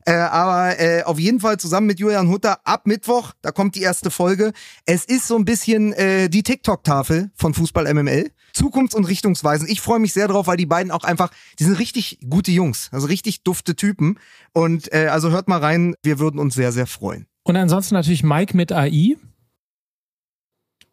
Äh, 0.07 0.13
aber 0.13 0.79
äh, 0.79 1.03
auf 1.03 1.17
jeden 1.17 1.39
Fall 1.39 1.57
zusammen 1.57 1.87
mit 1.87 1.99
Julian 1.99 2.29
Hutter 2.29 2.59
ab 2.63 2.85
Mittwoch, 2.85 3.31
da 3.41 3.51
kommt 3.51 3.73
die 3.73 3.81
erste 3.81 4.11
Folge. 4.11 4.53
Es 4.85 5.03
ist 5.03 5.27
so 5.27 5.35
ein 5.35 5.45
bisschen 5.45 5.93
äh, 5.93 6.29
die 6.29 6.43
TikTok-Tafel 6.43 7.31
von 7.33 7.55
Fußball 7.55 7.91
MML. 7.91 8.29
Zukunfts- 8.53 8.95
und 8.95 9.05
Richtungsweisen. 9.05 9.67
Ich 9.67 9.81
freue 9.81 9.99
mich 9.99 10.13
sehr 10.13 10.27
drauf, 10.27 10.45
weil 10.47 10.57
die 10.57 10.67
beiden 10.67 10.91
auch 10.91 11.03
einfach, 11.03 11.31
die 11.59 11.63
sind 11.63 11.79
richtig 11.79 12.19
gute 12.29 12.51
Jungs, 12.51 12.89
also 12.91 13.07
richtig 13.07 13.43
dufte 13.43 13.75
Typen. 13.75 14.19
Und 14.53 14.93
äh, 14.93 15.07
also 15.07 15.31
hört 15.31 15.47
mal 15.47 15.59
rein, 15.59 15.95
wir 16.03 16.19
würden 16.19 16.39
uns 16.39 16.53
sehr, 16.53 16.71
sehr 16.71 16.85
freuen. 16.87 17.25
Und 17.43 17.57
ansonsten 17.57 17.95
natürlich 17.95 18.23
Mike 18.23 18.55
mit 18.55 18.71
AI. 18.71 19.17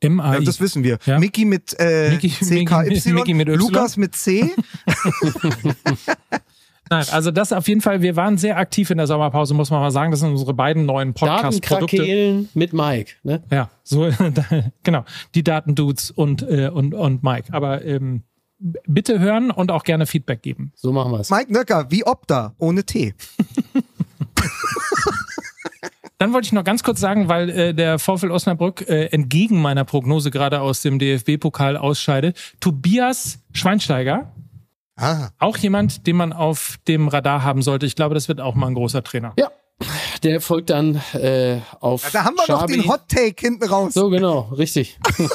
Im 0.00 0.20
AI. 0.20 0.38
Ja, 0.38 0.40
das 0.40 0.58
wissen 0.58 0.82
wir. 0.82 0.98
Ja. 1.04 1.18
Mickey 1.18 1.44
mit 1.44 1.78
äh, 1.78 2.18
CKY. 2.18 3.44
Lukas 3.54 3.98
mit 3.98 4.16
C. 4.16 4.50
Nein, 6.92 7.06
also 7.10 7.30
das 7.30 7.54
auf 7.54 7.68
jeden 7.68 7.80
Fall, 7.80 8.02
wir 8.02 8.16
waren 8.16 8.36
sehr 8.36 8.58
aktiv 8.58 8.90
in 8.90 8.98
der 8.98 9.06
Sommerpause, 9.06 9.54
muss 9.54 9.70
man 9.70 9.80
mal 9.80 9.90
sagen. 9.90 10.10
Das 10.10 10.20
sind 10.20 10.30
unsere 10.30 10.52
beiden 10.52 10.84
neuen 10.84 11.14
Podcast-Produkte. 11.14 12.46
Mit 12.52 12.74
Mike. 12.74 13.12
Ne? 13.22 13.42
Ja, 13.50 13.70
so, 13.82 14.10
genau. 14.82 15.04
Die 15.34 15.42
Datendudes 15.42 16.10
und, 16.10 16.42
äh, 16.42 16.68
und, 16.68 16.92
und 16.92 17.22
Mike. 17.22 17.48
Aber 17.52 17.82
ähm, 17.82 18.24
bitte 18.58 19.18
hören 19.20 19.50
und 19.50 19.70
auch 19.70 19.84
gerne 19.84 20.04
Feedback 20.04 20.42
geben. 20.42 20.72
So 20.74 20.92
machen 20.92 21.12
wir 21.12 21.20
es. 21.20 21.30
Mike 21.30 21.50
Nöcker, 21.50 21.90
wie 21.90 22.04
Opta, 22.04 22.54
ohne 22.58 22.84
T. 22.84 23.14
Dann 26.18 26.34
wollte 26.34 26.44
ich 26.46 26.52
noch 26.52 26.62
ganz 26.62 26.82
kurz 26.84 27.00
sagen, 27.00 27.28
weil 27.28 27.48
äh, 27.48 27.74
der 27.74 27.98
VfL 27.98 28.30
Osnabrück 28.30 28.86
äh, 28.88 29.06
entgegen 29.06 29.62
meiner 29.62 29.84
Prognose 29.84 30.30
gerade 30.30 30.60
aus 30.60 30.82
dem 30.82 30.98
DFB-Pokal 30.98 31.78
ausscheidet. 31.78 32.38
Tobias 32.60 33.40
Schweinsteiger, 33.52 34.30
Ah. 35.02 35.30
auch 35.40 35.56
jemand, 35.56 36.06
den 36.06 36.16
man 36.16 36.32
auf 36.32 36.78
dem 36.86 37.08
Radar 37.08 37.42
haben 37.42 37.62
sollte. 37.62 37.86
Ich 37.86 37.96
glaube, 37.96 38.14
das 38.14 38.28
wird 38.28 38.40
auch 38.40 38.54
mal 38.54 38.68
ein 38.68 38.74
großer 38.74 39.02
Trainer. 39.02 39.32
Ja, 39.36 39.50
der 40.22 40.40
folgt 40.40 40.70
dann 40.70 41.02
äh, 41.14 41.58
auf. 41.80 42.08
Da 42.12 42.24
haben 42.24 42.36
wir 42.36 42.44
noch 42.48 42.60
Schabi. 42.60 42.74
den 42.74 42.88
Hot 42.88 43.08
Take 43.08 43.34
hinten 43.40 43.64
raus. 43.64 43.94
So, 43.94 44.10
genau, 44.10 44.52
richtig. 44.56 44.98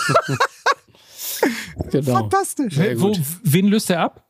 genau. 1.92 2.14
Fantastisch. 2.14 2.78
Wo, 2.96 3.14
wen 3.44 3.68
löst 3.68 3.90
er 3.90 4.02
ab? 4.02 4.24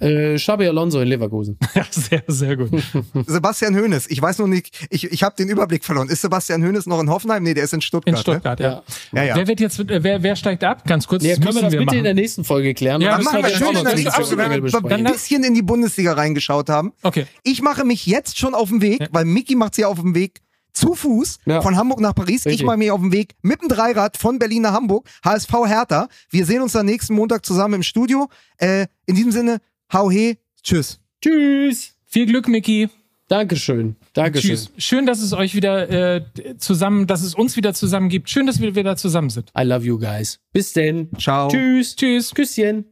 Äh, 0.00 0.36
Xabi 0.36 0.66
Alonso 0.66 1.00
in 1.00 1.08
Leverkusen. 1.08 1.58
Ja, 1.74 1.84
sehr, 1.90 2.22
sehr 2.26 2.56
gut. 2.56 2.70
Sebastian 3.26 3.76
Hoeneß. 3.76 4.06
Ich 4.08 4.20
weiß 4.20 4.38
nur 4.38 4.48
nicht, 4.48 4.86
ich, 4.90 5.04
ich 5.12 5.22
habe 5.22 5.36
den 5.36 5.48
Überblick 5.48 5.84
verloren. 5.84 6.08
Ist 6.08 6.22
Sebastian 6.22 6.62
Hoeneß 6.64 6.86
noch 6.86 7.00
in 7.00 7.10
Hoffenheim? 7.10 7.42
Nee, 7.42 7.54
der 7.54 7.64
ist 7.64 7.74
in 7.74 7.80
Stuttgart. 7.80 8.14
In 8.16 8.20
Stuttgart, 8.20 8.60
ja. 8.60 8.82
Ne? 9.12 9.20
Ja, 9.20 9.22
ja. 9.24 9.36
Wer 9.36 9.46
wird 9.48 9.60
jetzt, 9.60 9.78
äh, 9.80 10.02
wer, 10.02 10.22
wer 10.22 10.36
steigt 10.36 10.64
ab? 10.64 10.84
Ganz 10.86 11.06
kurz, 11.06 11.22
Ja, 11.22 11.36
das 11.36 11.44
können 11.44 11.54
wir 11.56 11.62
das 11.62 11.72
wir 11.72 11.78
bitte 11.80 11.86
machen. 11.86 11.98
in 11.98 12.04
der 12.04 12.14
nächsten 12.14 12.44
Folge 12.44 12.74
klären? 12.74 13.00
Ja, 13.00 13.16
Dann 13.16 13.24
machen 13.24 13.42
wir 13.42 13.50
schön, 13.50 13.68
in 13.76 13.84
der 13.84 13.94
nächsten 13.94 14.10
Folge, 14.12 14.36
wenn 14.38 14.62
wir 14.64 14.96
ein 14.96 15.04
bisschen 15.04 15.44
in 15.44 15.54
die 15.54 15.62
Bundesliga 15.62 16.12
reingeschaut 16.14 16.68
haben. 16.68 16.92
Okay. 17.02 17.26
Ich 17.42 17.62
mache 17.62 17.84
mich 17.84 18.06
jetzt 18.06 18.38
schon 18.38 18.54
auf 18.54 18.68
den 18.68 18.80
Weg, 18.82 19.08
weil 19.12 19.24
Mickey 19.24 19.54
macht 19.54 19.74
sich 19.74 19.84
auf 19.84 20.00
den 20.00 20.14
Weg 20.14 20.40
zu 20.72 20.94
Fuß 20.94 21.38
Ja. 21.46 21.62
von 21.62 21.76
Hamburg 21.76 22.00
nach 22.00 22.14
Paris. 22.14 22.40
Ich 22.40 22.52
Richtig. 22.52 22.66
mache 22.66 22.76
mich 22.76 22.90
auf 22.90 23.00
den 23.00 23.10
Weg 23.12 23.34
mit 23.42 23.62
dem 23.62 23.68
Dreirad 23.68 24.16
von 24.18 24.38
Berlin 24.38 24.62
nach 24.62 24.72
Hamburg. 24.74 25.08
HSV 25.24 25.50
Hertha. 25.66 26.08
Wir 26.30 26.44
sehen 26.44 26.60
uns 26.60 26.72
dann 26.72 26.84
nächsten 26.86 27.14
Montag 27.14 27.46
zusammen 27.46 27.74
im 27.74 27.82
Studio. 27.82 28.28
Äh, 28.58 28.86
in 29.06 29.14
diesem 29.14 29.32
Sinne, 29.32 29.58
hau 29.92 30.10
he, 30.10 30.38
tschüss. 30.62 31.00
Tschüss. 31.22 31.94
Viel 32.06 32.26
Glück, 32.26 32.48
Micky. 32.48 32.88
Dankeschön. 33.28 33.96
Dankeschön. 34.12 34.50
Tschüss. 34.50 34.70
Schön, 34.78 35.06
dass 35.06 35.20
es 35.20 35.32
euch 35.32 35.54
wieder 35.54 35.90
äh, 35.90 36.24
zusammen, 36.58 37.06
dass 37.06 37.22
es 37.22 37.34
uns 37.34 37.56
wieder 37.56 37.74
zusammen 37.74 38.08
gibt. 38.08 38.30
Schön, 38.30 38.46
dass 38.46 38.60
wir 38.60 38.76
wieder 38.76 38.96
zusammen 38.96 39.30
sind. 39.30 39.50
I 39.58 39.62
love 39.62 39.84
you 39.84 39.98
guys. 39.98 40.38
Bis 40.52 40.72
denn. 40.72 41.10
Ciao. 41.18 41.48
Tschüss. 41.48 41.96
Tschüss. 41.96 42.32
Küsschen. 42.32 42.84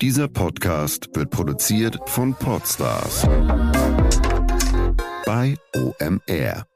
Dieser 0.00 0.28
Podcast 0.28 1.08
wird 1.14 1.30
produziert 1.30 1.98
von 2.06 2.32
Podstars 2.34 3.26
bei 5.26 5.56
OMR. 5.74 6.67